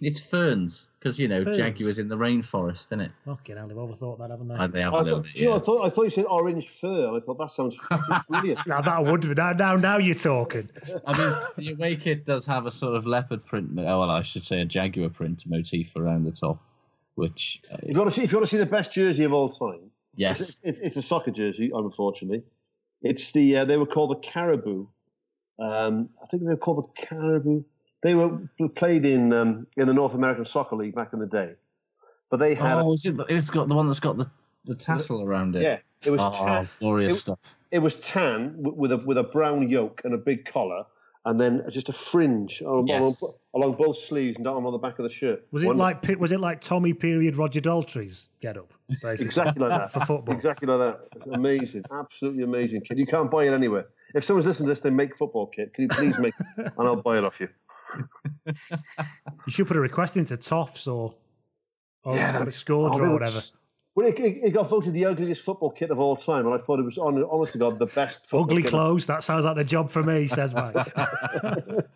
It's 0.00 0.18
ferns 0.18 0.88
because 0.98 1.18
you 1.18 1.28
know 1.28 1.44
Ferns. 1.44 1.58
jaguars 1.58 1.98
in 1.98 2.08
the 2.08 2.16
rainforest, 2.16 2.86
isn't 2.86 3.00
it? 3.02 3.12
Fucking 3.26 3.56
hell, 3.56 3.68
they've 3.68 3.76
overthought 3.76 4.18
that, 4.18 4.30
haven't 4.30 4.48
they? 4.48 4.54
Uh, 4.54 4.66
they 4.66 4.80
have 4.80 4.94
I 4.94 5.00
a 5.00 5.02
little 5.02 5.18
thought, 5.18 5.24
bit. 5.26 5.34
do 5.34 5.42
you 5.42 5.48
know, 5.50 5.56
I 5.56 5.58
thought 5.58 5.86
I 5.86 5.90
thought 5.90 6.02
you 6.04 6.10
said 6.10 6.24
orange 6.24 6.68
fur. 6.68 7.14
I 7.16 7.20
thought 7.20 7.38
that 7.38 7.50
sounds 7.50 7.76
fucking 7.88 8.16
brilliant. 8.28 8.66
now 8.66 8.80
that 8.80 9.04
would 9.04 9.20
be 9.20 9.34
now, 9.34 9.52
now 9.52 9.76
now 9.76 9.98
you're 9.98 10.14
talking. 10.16 10.68
I 11.06 11.18
mean, 11.18 11.36
the 11.58 11.72
away 11.74 11.96
kit 11.96 12.24
does 12.24 12.44
have 12.46 12.66
a 12.66 12.72
sort 12.72 12.96
of 12.96 13.06
leopard 13.06 13.44
print. 13.44 13.70
Oh, 13.78 13.82
well, 13.84 14.10
I 14.10 14.22
should 14.22 14.44
say 14.44 14.62
a 14.62 14.64
jaguar 14.64 15.10
print 15.10 15.44
motif 15.46 15.94
around 15.96 16.24
the 16.24 16.32
top, 16.32 16.60
which 17.16 17.60
uh, 17.70 17.76
If 17.82 17.90
you 17.92 17.98
want 17.98 18.10
to 18.10 18.16
see, 18.18 18.24
if 18.24 18.32
you 18.32 18.38
want 18.38 18.48
to 18.48 18.56
see 18.56 18.58
the 18.58 18.66
best 18.66 18.90
jersey 18.90 19.22
of 19.24 19.32
all 19.34 19.50
time, 19.50 19.87
yes, 20.18 20.40
it's, 20.40 20.60
it's, 20.62 20.78
it's 20.80 20.96
a 20.96 21.02
soccer 21.02 21.30
jersey. 21.30 21.70
Unfortunately, 21.74 22.42
it's 23.02 23.30
the 23.32 23.58
uh, 23.58 23.64
they 23.64 23.76
were 23.76 23.86
called 23.86 24.10
the 24.10 24.16
Caribou. 24.28 24.86
Um, 25.58 26.10
I 26.22 26.26
think 26.26 26.42
they 26.44 26.50
were 26.50 26.56
called 26.56 26.84
the 26.84 27.06
Caribou. 27.06 27.62
They 28.02 28.14
were 28.14 28.38
played 28.76 29.04
in 29.04 29.32
um, 29.32 29.66
in 29.76 29.86
the 29.88 29.94
North 29.94 30.14
American 30.14 30.44
Soccer 30.44 30.76
League 30.76 30.94
back 30.94 31.12
in 31.12 31.18
the 31.18 31.26
day, 31.26 31.54
but 32.30 32.36
they 32.38 32.54
had 32.54 32.78
oh, 32.78 32.92
is 32.92 33.06
it? 33.06 33.16
the- 33.16 33.24
It's 33.24 33.50
got 33.50 33.68
the 33.68 33.74
one 33.74 33.86
that's 33.88 33.98
got 34.00 34.16
the, 34.16 34.30
the 34.66 34.74
tassel 34.74 35.22
around 35.22 35.56
it. 35.56 35.62
yeah, 35.62 35.78
it 36.04 36.10
was 36.10 36.20
oh, 36.20 36.30
tan, 36.46 36.68
glorious 36.78 37.14
it- 37.14 37.16
stuff. 37.16 37.38
it 37.72 37.80
was 37.80 37.94
tan 37.96 38.54
with 38.58 38.92
a 38.92 38.98
with 38.98 39.18
a 39.18 39.24
brown 39.24 39.68
yoke 39.68 40.00
and 40.04 40.14
a 40.14 40.18
big 40.18 40.44
collar, 40.44 40.84
and 41.24 41.40
then 41.40 41.64
just 41.70 41.88
a 41.88 41.92
fringe 41.92 42.60
along, 42.60 42.86
Yes. 42.86 43.20
along, 43.20 43.34
along 43.54 43.72
both 43.74 43.98
sleeves 43.98 44.36
and 44.36 44.44
down 44.44 44.64
on 44.64 44.70
the 44.72 44.78
back 44.78 45.00
of 45.00 45.02
the 45.02 45.10
shirt. 45.10 45.44
Was 45.50 45.64
it 45.64 45.66
Wonderful. 45.66 46.00
like 46.10 46.20
was 46.20 46.30
it 46.30 46.38
like 46.38 46.60
Tommy 46.60 46.92
period 46.92 47.36
Roger 47.36 47.60
Daltrey's 47.60 48.28
get 48.40 48.56
up? 48.56 48.72
Basically. 49.02 49.26
Exactly 49.26 49.60
like 49.66 49.78
that 49.78 49.92
for 49.92 50.00
football. 50.00 50.34
Exactly 50.34 50.66
like 50.66 50.78
that. 51.12 51.34
Amazing, 51.34 51.84
absolutely 51.92 52.42
amazing 52.42 52.80
kit. 52.80 52.96
You 52.98 53.06
can't 53.06 53.30
buy 53.30 53.44
it 53.44 53.52
anywhere. 53.52 53.86
If 54.14 54.24
someone's 54.24 54.46
listening 54.46 54.68
to 54.68 54.72
this, 54.74 54.80
they 54.80 54.90
make 54.90 55.14
football 55.16 55.46
kit. 55.46 55.74
Can 55.74 55.82
you 55.82 55.88
please 55.88 56.18
make 56.18 56.34
it, 56.40 56.46
and 56.56 56.72
I'll 56.88 56.96
buy 56.96 57.18
it 57.18 57.24
off 57.24 57.34
you. 57.38 57.48
You 58.46 58.54
should 59.52 59.66
put 59.66 59.76
a 59.76 59.80
request 59.80 60.16
into 60.16 60.36
Toffs 60.36 60.86
or 60.86 61.14
or 62.04 62.14
Yeah, 62.14 62.20
yeah, 62.32 62.38
that'd- 62.38 62.54
Score 62.54 62.88
Draw 62.88 62.98
they 62.98 63.04
or 63.04 63.12
whatever. 63.12 63.40
Well, 63.94 64.06
it, 64.06 64.18
it, 64.20 64.36
it 64.44 64.50
got 64.50 64.68
voted 64.70 64.94
the 64.94 65.04
ugliest 65.06 65.42
football 65.42 65.72
kit 65.72 65.90
of 65.90 65.98
all 65.98 66.14
time, 66.16 66.46
and 66.46 66.54
I 66.54 66.58
thought 66.58 66.78
it 66.78 66.84
was, 66.84 66.96
hon- 66.98 67.24
honest 67.28 67.54
to 67.54 67.58
God, 67.58 67.80
the 67.80 67.86
best. 67.86 68.20
Football 68.28 68.44
Ugly 68.44 68.62
clothes. 68.62 69.06
That 69.06 69.24
sounds 69.24 69.44
like 69.44 69.56
the 69.56 69.64
job 69.64 69.90
for 69.90 70.02
me, 70.04 70.28
says 70.28 70.54
Mike. 70.54 70.74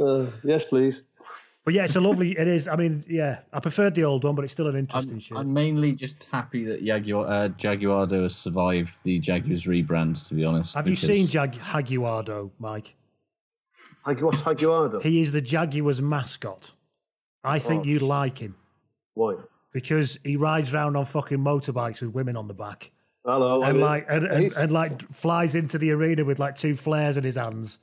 Uh, 0.00 0.26
yes, 0.44 0.64
please. 0.64 1.02
But 1.64 1.74
yeah, 1.74 1.84
it's 1.84 1.96
a 1.96 2.00
lovely. 2.00 2.36
It 2.38 2.48
is. 2.48 2.66
I 2.68 2.76
mean, 2.76 3.04
yeah, 3.08 3.40
I 3.52 3.60
preferred 3.60 3.94
the 3.94 4.04
old 4.04 4.24
one, 4.24 4.34
but 4.34 4.42
it's 4.44 4.52
still 4.52 4.66
an 4.68 4.76
interesting 4.76 5.14
I'm, 5.14 5.20
shirt. 5.20 5.38
I'm 5.38 5.52
mainly 5.52 5.92
just 5.92 6.24
happy 6.32 6.64
that 6.64 6.84
Jaguar, 6.84 7.26
uh, 7.26 7.48
Jaguardo 7.50 8.22
has 8.24 8.34
survived 8.34 8.98
the 9.04 9.18
Jaguars 9.18 9.64
rebrand. 9.64 10.26
To 10.28 10.34
be 10.34 10.44
honest, 10.44 10.74
Have 10.74 10.88
you 10.88 10.96
seen 10.96 11.26
Jag- 11.26 11.54
Jaguardo, 11.60 12.50
Mike? 12.58 12.94
Jagu- 14.06 14.22
What's 14.22 14.38
Jaguardo? 14.40 15.00
He 15.02 15.20
is 15.20 15.30
the 15.32 15.40
Jaguars 15.40 16.02
mascot. 16.02 16.72
I 17.44 17.58
think 17.58 17.82
Oh. 17.82 17.86
you'd 17.88 18.02
like 18.02 18.38
him 18.38 18.54
Why? 19.14 19.34
because 19.72 20.18
he 20.24 20.36
rides 20.36 20.72
around 20.74 20.96
on 20.96 21.04
fucking 21.04 21.38
motorbikes 21.38 22.00
with 22.00 22.10
women 22.10 22.36
on 22.36 22.46
the 22.48 22.54
back. 22.54 22.90
Hello. 23.24 23.62
And 23.62 23.78
like 23.80 24.06
and, 24.08 24.26
and, 24.26 24.52
and 24.54 24.72
like 24.72 25.12
flies 25.12 25.54
into 25.54 25.78
the 25.78 25.92
arena 25.92 26.24
with 26.24 26.38
like 26.40 26.56
two 26.56 26.74
flares 26.76 27.16
in 27.16 27.22
his 27.24 27.36
hands 27.36 27.78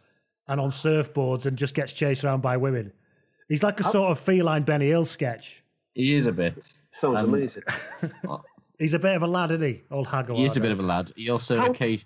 and 0.47 0.59
on 0.59 0.69
surfboards 0.69 1.45
and 1.45 1.57
just 1.57 1.75
gets 1.75 1.93
chased 1.93 2.23
around 2.25 2.41
by 2.41 2.57
women. 2.57 2.91
He's 3.49 3.63
like 3.63 3.79
a 3.79 3.83
sort 3.83 4.11
of 4.11 4.19
feline 4.19 4.63
Benny 4.63 4.87
Hill 4.87 5.05
sketch. 5.05 5.63
He 5.95 6.15
is 6.15 6.27
a 6.27 6.31
bit. 6.31 6.55
sounds 6.93 7.17
um, 7.17 7.33
amazing. 7.33 7.63
He's 8.79 8.93
a 8.93 8.99
bit 8.99 9.15
of 9.15 9.23
a 9.23 9.27
lad, 9.27 9.51
isn't 9.51 9.61
he? 9.67 9.81
Old 9.91 10.07
Hagar. 10.07 10.37
He 10.37 10.45
is 10.45 10.55
a 10.55 10.61
bit 10.61 10.71
of 10.71 10.79
a 10.79 10.83
lad. 10.83 11.11
He 11.17 11.29
also 11.29 11.57
How- 11.57 11.73
occa- 11.73 12.05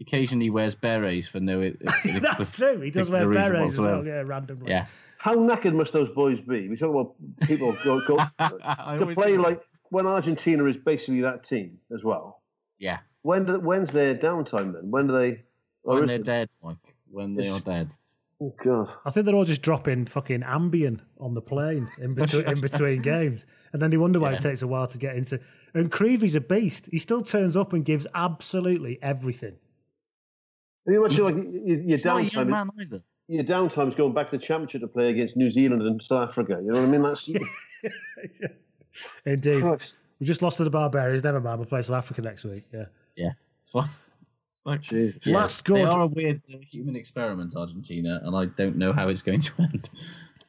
occasionally 0.00 0.48
wears 0.48 0.74
berets 0.74 1.26
for 1.28 1.40
no. 1.40 1.70
That's 2.04 2.56
true. 2.56 2.80
He 2.80 2.90
does 2.90 3.10
wear 3.10 3.28
berets 3.28 3.74
as 3.74 3.80
well. 3.80 3.96
whatsoever. 3.98 4.06
Yeah, 4.08 4.22
randomly. 4.26 4.70
Yeah. 4.70 4.86
How 5.18 5.34
knackered 5.34 5.74
must 5.74 5.92
those 5.92 6.08
boys 6.10 6.40
be? 6.40 6.68
We 6.68 6.76
talk 6.76 6.90
about 6.90 7.14
people 7.46 7.76
go, 7.84 8.00
go 8.06 8.16
to 8.98 9.14
play 9.14 9.36
like 9.36 9.60
when 9.90 10.06
Argentina 10.06 10.64
is 10.66 10.76
basically 10.76 11.20
that 11.22 11.44
team 11.44 11.78
as 11.94 12.04
well. 12.04 12.42
Yeah. 12.78 12.98
When 13.22 13.44
do, 13.46 13.58
when's 13.58 13.90
their 13.90 14.14
downtime 14.14 14.72
then? 14.72 14.90
When 14.90 15.06
do 15.08 15.18
they? 15.18 15.42
or 15.82 15.96
When 15.96 16.04
is 16.04 16.08
they're 16.08 16.16
it- 16.20 16.24
dead, 16.24 16.48
Mike. 16.62 16.76
When 17.10 17.34
they 17.34 17.48
are 17.48 17.60
dead. 17.60 17.90
Oh 18.40 18.54
God! 18.64 18.90
I 19.06 19.10
think 19.10 19.26
they're 19.26 19.34
all 19.34 19.44
just 19.44 19.62
dropping 19.62 20.06
fucking 20.06 20.40
Ambien 20.40 21.00
on 21.18 21.34
the 21.34 21.40
plane 21.40 21.88
in 21.98 22.14
between 22.14 22.46
in 22.48 22.60
between 22.60 23.00
games, 23.14 23.46
and 23.72 23.80
then 23.80 23.90
they 23.90 23.96
wonder 23.96 24.18
why 24.20 24.32
it 24.32 24.40
takes 24.40 24.62
a 24.62 24.66
while 24.66 24.86
to 24.88 24.98
get 24.98 25.16
into. 25.16 25.40
And 25.72 25.90
Creevy's 25.90 26.34
a 26.34 26.40
beast. 26.40 26.88
He 26.90 26.98
still 26.98 27.22
turns 27.22 27.56
up 27.56 27.72
and 27.72 27.84
gives 27.84 28.06
absolutely 28.14 28.98
everything. 29.02 29.54
Can 30.84 30.94
you 30.94 31.04
imagine 31.04 31.24
like 31.24 31.34
y- 31.36 31.42
y- 31.44 31.50
your 31.64 31.96
He's 31.96 32.04
not 32.04 32.20
a 32.20 32.24
young 32.24 32.46
downtime? 32.46 32.50
man 32.50 32.70
either. 32.80 33.02
Your 33.28 33.44
downtime's 33.44 33.94
going 33.94 34.12
back 34.12 34.30
to 34.30 34.36
the 34.36 34.42
championship 34.44 34.82
to 34.82 34.86
play 34.88 35.08
against 35.10 35.36
New 35.36 35.50
Zealand 35.50 35.80
and 35.82 36.02
South 36.02 36.28
Africa. 36.28 36.60
You 36.62 36.72
know 36.72 36.80
what 36.80 36.88
I 36.88 36.90
mean? 36.90 37.02
That's 38.22 38.40
Indeed. 39.26 39.62
Christ. 39.62 39.96
We 40.20 40.26
just 40.26 40.42
lost 40.42 40.58
to 40.58 40.64
the 40.64 40.70
Barbarians. 40.70 41.24
Never 41.24 41.40
mind. 41.40 41.58
We'll 41.58 41.66
play 41.66 41.82
South 41.82 41.96
Africa 41.96 42.20
next 42.22 42.44
week. 42.44 42.64
Yeah. 42.72 42.84
Yeah. 43.16 43.30
It's 43.62 43.70
fine. 43.70 43.88
Like, 44.64 44.82
Jeez. 44.82 45.18
yeah, 45.24 45.36
Last 45.36 45.64
They 45.66 45.74
good- 45.74 45.88
are 45.88 46.02
a 46.02 46.06
weird 46.06 46.40
uh, 46.52 46.56
human 46.70 46.96
experiment, 46.96 47.54
Argentina, 47.56 48.20
and 48.24 48.34
I 48.36 48.46
don't 48.46 48.76
know 48.76 48.92
how 48.92 49.08
it's 49.08 49.22
going 49.22 49.40
to 49.40 49.52
end. 49.58 49.90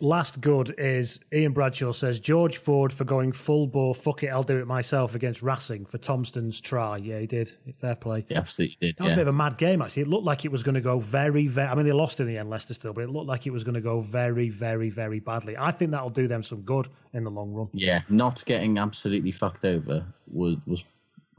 Last 0.01 0.41
good 0.41 0.75
is 0.77 1.21
Ian 1.33 1.53
Bradshaw 1.53 1.93
says 1.93 2.19
George 2.19 2.57
Ford 2.57 2.91
for 2.91 3.05
going 3.05 3.31
full 3.31 3.65
bore. 3.65 3.95
Fuck 3.95 4.23
it, 4.23 4.27
I'll 4.27 4.43
do 4.43 4.57
it 4.57 4.67
myself 4.67 5.15
against 5.15 5.41
Racing 5.41 5.85
for 5.85 5.97
Tomston's 5.97 6.59
try. 6.59 6.97
Yeah, 6.97 7.19
he 7.19 7.27
did. 7.27 7.53
Fair 7.79 7.95
play. 7.95 8.25
He 8.27 8.35
absolutely 8.35 8.75
did. 8.81 8.97
That 8.97 9.03
was 9.05 9.13
a 9.13 9.15
bit 9.15 9.21
of 9.21 9.27
a 9.29 9.37
mad 9.37 9.57
game, 9.57 9.81
actually. 9.81 10.01
It 10.01 10.09
looked 10.09 10.25
like 10.25 10.43
it 10.43 10.51
was 10.51 10.63
going 10.63 10.75
to 10.75 10.81
go 10.81 10.99
very, 10.99 11.47
very. 11.47 11.69
I 11.69 11.75
mean, 11.75 11.85
they 11.85 11.93
lost 11.93 12.19
in 12.19 12.27
the 12.27 12.37
end, 12.37 12.49
Leicester 12.49 12.73
still, 12.73 12.91
but 12.91 13.05
it 13.05 13.09
looked 13.09 13.27
like 13.27 13.47
it 13.47 13.51
was 13.51 13.63
going 13.63 13.75
to 13.75 13.81
go 13.81 14.01
very, 14.01 14.49
very, 14.49 14.89
very 14.89 15.21
badly. 15.21 15.55
I 15.57 15.71
think 15.71 15.91
that'll 15.91 16.09
do 16.09 16.27
them 16.27 16.43
some 16.43 16.61
good 16.63 16.89
in 17.13 17.23
the 17.23 17.31
long 17.31 17.53
run. 17.53 17.69
Yeah, 17.71 18.01
not 18.09 18.43
getting 18.45 18.77
absolutely 18.77 19.31
fucked 19.31 19.63
over 19.63 20.05
was 20.29 20.57
was 20.67 20.83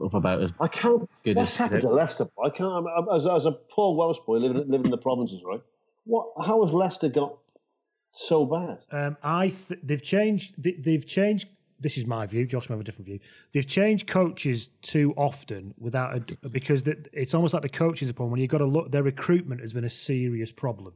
up 0.03 0.13
about 0.13 0.41
as 0.41 0.51
I 0.59 0.67
can't. 0.67 1.09
good 1.23 1.35
what's 1.37 1.51
as 1.51 1.55
happened 1.55 1.81
to 1.81 1.89
Leicester? 1.89 2.27
I 2.43 2.49
can't. 2.49 2.85
I'm- 2.87 3.07
As, 3.13 3.25
as 3.25 3.45
a 3.45 3.51
poor 3.51 3.95
Welsh 3.95 4.19
boy 4.25 4.37
living 4.37 4.57
living 4.69 4.85
in 4.85 4.91
the 4.91 4.97
provinces, 4.97 5.43
right? 5.43 5.61
What? 6.05 6.27
How 6.45 6.63
has 6.63 6.73
Leicester 6.73 7.09
got 7.09 7.37
so 8.13 8.45
bad? 8.45 8.79
Um, 8.91 9.17
I 9.23 9.49
th- 9.49 9.79
they've 9.83 10.03
changed. 10.03 10.53
They, 10.57 10.73
they've 10.73 11.05
changed. 11.05 11.47
This 11.79 11.97
is 11.97 12.07
my 12.07 12.25
view. 12.25 12.45
Josh 12.47 12.69
may 12.69 12.73
have 12.73 12.81
a 12.81 12.83
different 12.83 13.05
view. 13.05 13.19
They've 13.53 13.67
changed 13.67 14.07
coaches 14.07 14.69
too 14.81 15.13
often 15.15 15.75
without 15.77 16.17
a, 16.17 16.47
because 16.49 16.81
the, 16.83 17.05
it's 17.13 17.35
almost 17.35 17.53
like 17.53 17.61
the 17.61 17.69
coaches 17.69 18.09
upon 18.09 18.31
when 18.31 18.39
you've 18.39 18.49
got 18.49 18.57
to 18.59 18.65
look. 18.65 18.91
Their 18.91 19.03
recruitment 19.03 19.61
has 19.61 19.73
been 19.73 19.83
a 19.83 19.89
serious 19.89 20.51
problem. 20.51 20.93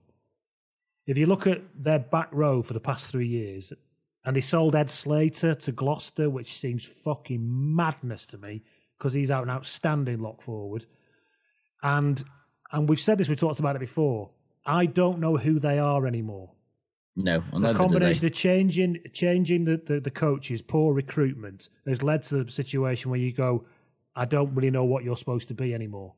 If 1.05 1.17
you 1.17 1.25
look 1.27 1.45
at 1.45 1.61
their 1.75 1.99
back 1.99 2.29
row 2.31 2.63
for 2.63 2.73
the 2.73 2.79
past 2.79 3.07
three 3.07 3.27
years, 3.27 3.73
and 4.25 4.35
they 4.35 4.41
sold 4.41 4.75
Ed 4.75 4.89
Slater 4.89 5.55
to 5.55 5.71
Gloucester, 5.71 6.29
which 6.29 6.53
seems 6.53 6.83
fucking 6.85 7.41
madness 7.75 8.25
to 8.27 8.37
me 8.37 8.63
because 9.01 9.13
he's 9.13 9.31
out 9.31 9.43
an 9.43 9.49
outstanding 9.49 10.19
lock 10.19 10.43
forward. 10.43 10.85
And 11.81 12.23
and 12.71 12.87
we've 12.87 12.99
said 12.99 13.17
this, 13.17 13.27
we 13.29 13.35
talked 13.35 13.59
about 13.59 13.75
it 13.75 13.79
before. 13.79 14.29
I 14.63 14.85
don't 14.85 15.19
know 15.19 15.37
who 15.37 15.59
they 15.59 15.79
are 15.79 16.05
anymore. 16.05 16.51
no. 17.15 17.43
The 17.51 17.73
combination 17.73 18.27
of 18.27 18.33
changing 18.33 18.99
changing 19.11 19.65
the, 19.65 19.81
the, 19.83 19.99
the 19.99 20.11
coaches, 20.11 20.61
poor 20.61 20.93
recruitment, 20.93 21.69
has 21.87 22.03
led 22.03 22.21
to 22.23 22.43
the 22.43 22.51
situation 22.51 23.09
where 23.09 23.19
you 23.19 23.33
go, 23.33 23.65
I 24.15 24.25
don't 24.25 24.53
really 24.53 24.69
know 24.69 24.83
what 24.83 25.03
you're 25.03 25.17
supposed 25.17 25.47
to 25.47 25.55
be 25.55 25.73
anymore. 25.73 26.13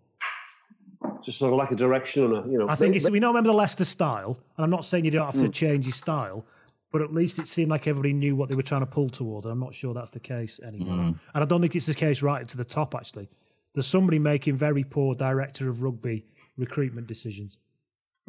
Just 1.23 1.39
sort 1.39 1.53
of 1.53 1.59
lack 1.59 1.71
of 1.71 1.77
direction, 1.77 2.25
and 2.25 2.33
a, 2.33 2.51
you 2.51 2.57
know. 2.57 2.67
I 2.67 2.75
think 2.75 2.97
it's, 2.97 3.09
we 3.09 3.19
know 3.21 3.29
remember 3.29 3.47
the 3.49 3.55
Leicester 3.55 3.85
style, 3.85 4.37
and 4.57 4.63
I'm 4.65 4.69
not 4.69 4.83
saying 4.83 5.05
you 5.05 5.11
don't 5.11 5.25
have 5.25 5.35
to 5.35 5.47
Mm. 5.49 5.53
change 5.53 5.85
your 5.85 5.93
style, 5.93 6.45
but 6.93 7.01
at 7.01 7.11
least 7.11 7.39
it 7.39 7.47
seemed 7.47 7.71
like 7.71 7.87
everybody 7.87 8.13
knew 8.13 8.35
what 8.35 8.49
they 8.49 8.55
were 8.55 8.61
trying 8.61 8.81
to 8.81 8.85
pull 8.85 9.09
towards, 9.09 9.47
and 9.47 9.51
I'm 9.51 9.59
not 9.59 9.73
sure 9.73 9.95
that's 9.95 10.11
the 10.11 10.19
case 10.19 10.59
anymore. 10.65 10.97
Mm. 10.97 11.19
And 11.33 11.43
I 11.43 11.45
don't 11.45 11.59
think 11.59 11.75
it's 11.75 11.87
the 11.87 11.93
case 11.95 12.21
right 12.21 12.47
to 12.47 12.55
the 12.55 12.63
top, 12.63 12.93
actually. 12.93 13.27
There's 13.73 13.87
somebody 13.87 14.19
making 14.19 14.57
very 14.57 14.83
poor 14.83 15.15
director 15.15 15.69
of 15.69 15.81
rugby 15.81 16.23
recruitment 16.55 17.07
decisions. 17.07 17.57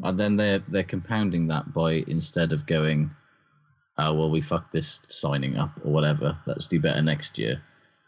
And 0.02 0.18
then 0.18 0.36
they're 0.36 0.60
they're 0.68 0.82
compounding 0.82 1.46
that 1.48 1.74
by 1.74 2.04
instead 2.08 2.54
of 2.54 2.64
going, 2.64 3.10
oh 3.98 4.14
well, 4.14 4.30
we 4.30 4.40
fucked 4.40 4.72
this 4.72 5.02
signing 5.08 5.56
up 5.58 5.70
or 5.84 5.92
whatever. 5.92 6.36
Let's 6.46 6.66
do 6.66 6.80
better 6.80 7.02
next 7.02 7.38
year. 7.38 7.62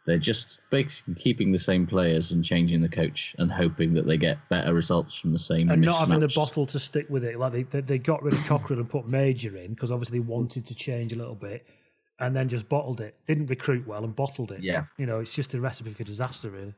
They're 0.06 0.18
just 0.18 0.60
basically 0.70 1.14
keeping 1.14 1.50
the 1.50 1.58
same 1.58 1.84
players 1.84 2.30
and 2.30 2.44
changing 2.44 2.80
the 2.80 2.88
coach 2.88 3.34
and 3.38 3.50
hoping 3.50 3.92
that 3.94 4.06
they 4.06 4.16
get 4.16 4.38
better 4.48 4.72
results 4.72 5.16
from 5.16 5.32
the 5.32 5.38
same. 5.38 5.68
and 5.68 5.82
not 5.82 5.98
having 5.98 6.20
the 6.20 6.28
bottle 6.28 6.64
to 6.66 6.78
stick 6.78 7.06
with 7.10 7.24
it. 7.24 7.38
Like 7.38 7.52
they, 7.52 7.62
they, 7.64 7.80
they 7.80 7.98
got 7.98 8.22
rid 8.22 8.34
of 8.34 8.40
Cockerill 8.40 8.78
and 8.78 8.88
put 8.88 9.08
Mauger 9.08 9.56
in 9.56 9.74
because 9.74 9.90
obviously 9.90 10.20
they 10.20 10.24
wanted 10.24 10.64
to 10.66 10.74
change 10.76 11.12
a 11.12 11.16
little 11.16 11.34
bit, 11.34 11.66
and 12.20 12.34
then 12.36 12.48
just 12.48 12.68
bottled 12.68 13.00
it. 13.00 13.16
Didn't 13.26 13.46
recruit 13.46 13.86
well 13.86 14.04
and 14.04 14.14
bottled 14.14 14.52
it. 14.52 14.62
Yeah. 14.62 14.84
you 14.96 15.06
know, 15.06 15.18
it's 15.18 15.32
just 15.32 15.54
a 15.54 15.60
recipe 15.60 15.92
for 15.92 16.04
disaster, 16.04 16.50
really. 16.50 16.74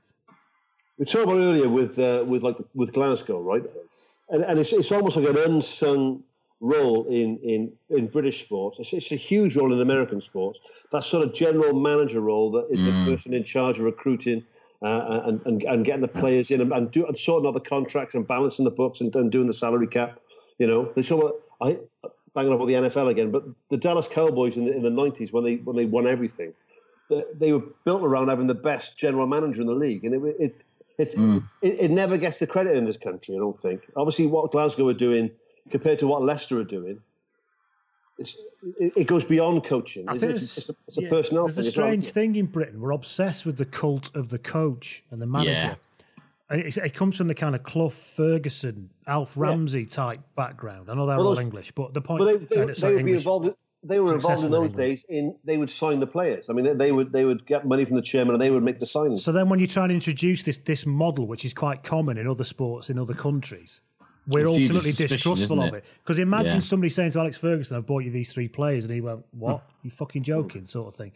We 0.96 1.04
talked 1.04 1.24
about 1.24 1.36
earlier 1.36 1.68
with 1.68 1.98
uh, 1.98 2.24
with 2.26 2.42
like 2.42 2.56
with 2.74 2.92
Glasgow, 2.92 3.40
right? 3.40 3.62
And, 4.30 4.42
and 4.42 4.58
it's 4.58 4.72
it's 4.72 4.90
almost 4.90 5.16
like 5.16 5.28
an 5.28 5.36
unsung 5.36 6.24
role 6.60 7.06
in 7.06 7.38
in 7.38 7.72
in 7.90 8.06
British 8.08 8.42
sports. 8.42 8.78
It's, 8.78 8.92
it's 8.92 9.12
a 9.12 9.16
huge 9.16 9.56
role 9.56 9.72
in 9.72 9.80
American 9.80 10.20
sports. 10.20 10.58
That 10.92 11.04
sort 11.04 11.26
of 11.26 11.34
general 11.34 11.72
manager 11.78 12.20
role 12.20 12.50
that 12.52 12.66
is 12.70 12.80
Mm. 12.80 13.04
the 13.04 13.10
person 13.12 13.34
in 13.34 13.44
charge 13.44 13.78
of 13.78 13.84
recruiting. 13.84 14.44
Uh, 14.80 15.22
and, 15.24 15.40
and 15.44 15.62
and 15.64 15.84
getting 15.84 16.02
the 16.02 16.06
players 16.06 16.52
in 16.52 16.60
and, 16.60 16.70
and, 16.72 16.92
do, 16.92 17.04
and 17.04 17.18
sorting 17.18 17.48
out 17.48 17.52
the 17.52 17.58
contracts 17.58 18.14
and 18.14 18.28
balancing 18.28 18.64
the 18.64 18.70
books 18.70 19.00
and, 19.00 19.12
and 19.16 19.32
doing 19.32 19.48
the 19.48 19.52
salary 19.52 19.88
cap, 19.88 20.20
you 20.58 20.68
know, 20.68 20.92
they 20.94 21.02
sort 21.02 21.24
of 21.24 21.32
I 21.60 21.78
banging 22.32 22.52
up 22.52 22.60
on 22.60 22.68
the 22.68 22.74
NFL 22.74 23.10
again, 23.10 23.32
but 23.32 23.42
the 23.70 23.76
Dallas 23.76 24.06
Cowboys 24.06 24.56
in 24.56 24.66
the 24.66 24.76
in 24.76 24.82
the 24.84 24.90
nineties 24.90 25.32
when 25.32 25.42
they 25.42 25.56
when 25.56 25.74
they 25.74 25.84
won 25.84 26.06
everything, 26.06 26.54
they, 27.10 27.24
they 27.34 27.52
were 27.52 27.64
built 27.84 28.04
around 28.04 28.28
having 28.28 28.46
the 28.46 28.54
best 28.54 28.96
general 28.96 29.26
manager 29.26 29.60
in 29.62 29.66
the 29.66 29.74
league, 29.74 30.04
and 30.04 30.14
it 30.14 30.36
it 30.38 30.60
it, 30.96 31.14
it 31.60 31.80
it 31.80 31.90
never 31.90 32.16
gets 32.16 32.38
the 32.38 32.46
credit 32.46 32.76
in 32.76 32.84
this 32.84 32.96
country. 32.96 33.34
I 33.34 33.38
don't 33.38 33.60
think. 33.60 33.82
Obviously, 33.96 34.26
what 34.28 34.52
Glasgow 34.52 34.86
are 34.86 34.94
doing 34.94 35.28
compared 35.70 35.98
to 36.00 36.06
what 36.06 36.22
Leicester 36.22 36.58
are 36.58 36.64
doing, 36.64 37.00
it's, 38.18 38.36
it, 38.80 38.92
it 38.96 39.04
goes 39.06 39.24
beyond 39.24 39.64
coaching. 39.64 40.08
I 40.08 40.12
It's, 40.12 40.20
think 40.20 40.32
it's, 40.32 40.42
it's, 40.42 40.58
it's 40.58 40.68
a, 40.68 40.74
it's 40.88 40.98
a 40.98 41.02
yeah, 41.02 41.08
personnel 41.10 41.44
There's 41.46 41.58
a 41.58 41.62
thing. 41.62 41.68
as 41.68 41.76
well. 41.76 41.86
strange 41.86 42.10
thing 42.10 42.36
in 42.36 42.46
Britain. 42.46 42.80
We're 42.80 42.90
obsessed 42.92 43.46
with 43.46 43.56
the 43.56 43.64
cult 43.64 44.14
of 44.16 44.28
the 44.28 44.38
coach 44.38 45.04
and 45.10 45.22
the 45.22 45.26
manager. 45.26 45.50
Yeah. 45.50 45.74
And 46.50 46.62
it's, 46.62 46.78
it 46.78 46.94
comes 46.94 47.16
from 47.16 47.28
the 47.28 47.34
kind 47.34 47.54
of 47.54 47.62
Clough 47.62 47.90
Ferguson, 47.90 48.90
Alf 49.06 49.36
Ramsey 49.36 49.84
type 49.84 50.20
background. 50.34 50.90
I 50.90 50.94
know 50.94 51.06
they're 51.06 51.16
Well, 51.18 51.26
all 51.28 51.34
those- 51.34 51.42
English, 51.42 51.72
but 51.72 51.92
the 51.94 52.00
point. 52.00 52.20
But 52.20 52.48
they, 52.48 52.64
they, 52.64 52.72
they 52.72 52.94
would 52.94 53.04
be 53.04 53.12
involved. 53.12 53.54
They 53.84 54.00
were 54.00 54.14
involved 54.14 54.42
in 54.42 54.50
Successful 54.50 54.54
in 54.56 54.62
those 54.62 54.72
days. 54.72 55.04
In 55.08 55.36
they 55.44 55.56
would 55.56 55.70
sign 55.70 56.00
the 56.00 56.06
players. 56.06 56.46
I 56.48 56.52
mean, 56.52 56.64
they, 56.64 56.72
they 56.74 56.90
would 56.90 57.12
they 57.12 57.24
would 57.24 57.46
get 57.46 57.64
money 57.64 57.84
from 57.84 57.94
the 57.94 58.02
chairman 58.02 58.34
and 58.34 58.42
they 58.42 58.50
would 58.50 58.64
make 58.64 58.80
the 58.80 58.86
signings. 58.86 59.20
So 59.20 59.30
then, 59.30 59.48
when 59.48 59.60
you 59.60 59.68
try 59.68 59.84
and 59.84 59.92
introduce 59.92 60.42
this 60.42 60.58
this 60.58 60.84
model, 60.84 61.28
which 61.28 61.44
is 61.44 61.54
quite 61.54 61.84
common 61.84 62.18
in 62.18 62.26
other 62.26 62.42
sports 62.42 62.90
in 62.90 62.98
other 62.98 63.14
countries, 63.14 63.80
we're 64.28 64.40
It's 64.40 64.48
ultimately 64.48 64.92
distrustful 64.92 65.62
of 65.62 65.74
it? 65.74 65.84
Because 66.04 66.18
imagine 66.18 66.54
Yeah. 66.56 66.60
somebody 66.60 66.90
saying 66.90 67.12
to 67.12 67.20
Alex 67.20 67.36
Ferguson, 67.38 67.76
"I've 67.76 67.86
bought 67.86 68.04
you 68.04 68.10
these 68.10 68.32
three 68.32 68.48
players," 68.48 68.84
and 68.84 68.92
he 68.92 69.00
went, 69.00 69.24
"What? 69.32 69.58
Hmm. 69.60 69.86
You 69.86 69.90
fucking 69.90 70.22
joking?" 70.22 70.66
Sort 70.66 70.88
of 70.88 70.94
thing. 70.94 71.12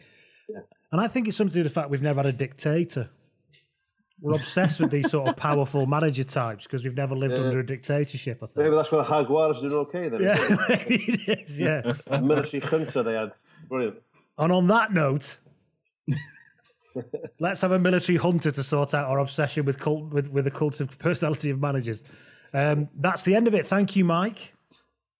And 0.91 0.99
I 1.01 1.07
think 1.07 1.27
it's 1.27 1.37
something 1.37 1.51
to 1.53 1.59
do 1.59 1.63
with 1.63 1.73
the 1.73 1.79
fact 1.79 1.89
we've 1.89 2.01
never 2.01 2.19
had 2.19 2.25
a 2.27 2.33
dictator. 2.33 3.09
We're 4.21 4.35
obsessed 4.35 4.79
with 4.79 4.89
these 4.91 5.09
sort 5.11 5.27
of 5.27 5.35
powerful 5.35 5.85
manager 5.85 6.23
types 6.23 6.63
because 6.63 6.83
we've 6.83 6.95
never 6.95 7.15
lived 7.15 7.33
Yeah. 7.37 7.43
under 7.45 7.59
a 7.59 7.65
dictatorship. 7.65 8.39
I 8.41 8.45
think. 8.45 8.57
Maybe 8.57 8.69
that's 8.75 8.91
why 8.91 9.03
the 9.03 9.09
Jaguars 9.09 9.57
are 9.57 9.61
doing 9.69 9.73
okay 9.87 10.07
then. 10.09 10.21
Yeah, 10.21 10.65
maybe 10.69 10.95
it 11.27 11.39
is. 11.49 11.59
Yeah. 11.59 11.93
Military 12.21 12.61
junta 12.61 13.03
they 13.03 13.13
had. 13.13 13.33
Brilliant. 13.67 13.97
And 14.37 14.51
on 14.51 14.67
that 14.67 14.93
note, 14.93 15.39
let's 17.39 17.61
have 17.61 17.71
a 17.71 17.79
military 17.79 18.17
hunter 18.17 18.51
to 18.51 18.63
sort 18.63 18.93
out 18.93 19.05
our 19.05 19.19
obsession 19.19 19.65
with 19.65 19.79
cult 19.79 20.11
with, 20.11 20.29
with 20.31 20.45
the 20.45 20.51
cult 20.51 20.79
of 20.79 20.97
personality 20.99 21.49
of 21.49 21.59
managers. 21.59 22.03
Um, 22.53 22.89
that's 22.95 23.23
the 23.23 23.35
end 23.35 23.47
of 23.47 23.53
it. 23.53 23.65
Thank 23.65 23.95
you, 23.95 24.05
Mike. 24.05 24.53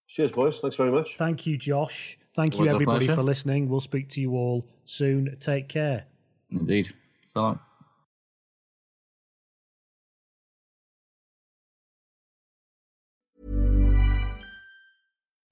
Cheers, 0.08 0.32
boys. 0.32 0.60
Thanks 0.60 0.76
very 0.76 0.92
much. 0.92 1.16
Thank 1.18 1.48
you, 1.48 1.58
Josh. 1.58 2.18
Thank 2.36 2.58
you, 2.58 2.68
everybody, 2.68 3.08
for 3.08 3.24
listening. 3.24 3.70
We'll 3.70 3.80
speak 3.80 4.10
to 4.10 4.22
you 4.22 4.34
all 4.34 4.66
soon. 4.86 5.38
Take 5.40 5.70
care. 5.70 6.06
Indeed. 6.52 6.94
So 7.28 7.42
long. 7.42 7.60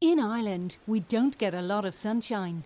In 0.01 0.19
Ireland, 0.19 0.77
we 0.87 1.01
don't 1.01 1.37
get 1.37 1.53
a 1.53 1.61
lot 1.61 1.85
of 1.85 1.93
sunshine, 1.93 2.61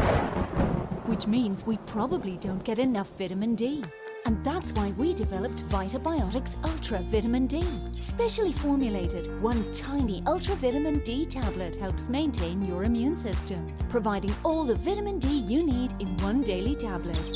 which 1.05 1.27
means 1.27 1.65
we 1.65 1.77
probably 1.85 2.37
don't 2.37 2.63
get 2.63 2.79
enough 2.79 3.17
vitamin 3.17 3.55
D. 3.55 3.83
And 4.25 4.43
that's 4.43 4.73
why 4.73 4.91
we 4.97 5.13
developed 5.13 5.67
Vitabiotics 5.69 6.57
Ultra 6.65 6.99
Vitamin 7.03 7.45
D. 7.45 7.63
Specially 7.97 8.51
formulated, 8.51 9.39
one 9.39 9.71
tiny 9.71 10.23
Ultra 10.25 10.55
Vitamin 10.55 10.99
D 11.03 11.25
tablet 11.25 11.75
helps 11.75 12.09
maintain 12.09 12.65
your 12.65 12.85
immune 12.85 13.15
system, 13.15 13.67
providing 13.87 14.33
all 14.43 14.63
the 14.63 14.75
vitamin 14.75 15.19
D 15.19 15.43
you 15.47 15.63
need 15.63 15.93
in 15.99 16.17
one 16.17 16.41
daily 16.41 16.73
tablet. 16.73 17.31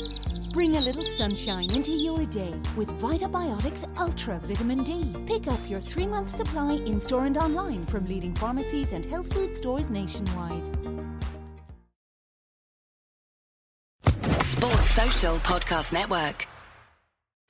Bring 0.52 0.76
a 0.76 0.80
little 0.80 1.04
sunshine 1.04 1.70
into 1.70 1.92
your 1.92 2.26
day 2.26 2.52
with 2.76 2.88
Vitabiotics 3.00 3.86
Ultra 3.96 4.40
Vitamin 4.40 4.82
D. 4.82 5.14
Pick 5.26 5.46
up 5.46 5.60
your 5.70 5.80
three 5.80 6.08
month 6.08 6.28
supply 6.28 6.72
in 6.72 6.98
store 6.98 7.26
and 7.26 7.38
online 7.38 7.86
from 7.86 8.04
leading 8.06 8.34
pharmacies 8.34 8.92
and 8.92 9.04
health 9.04 9.32
food 9.32 9.54
stores 9.54 9.92
nationwide. 9.92 10.68
Sports 14.42 14.90
Social 14.90 15.36
Podcast 15.36 15.92
Network. 15.92 16.48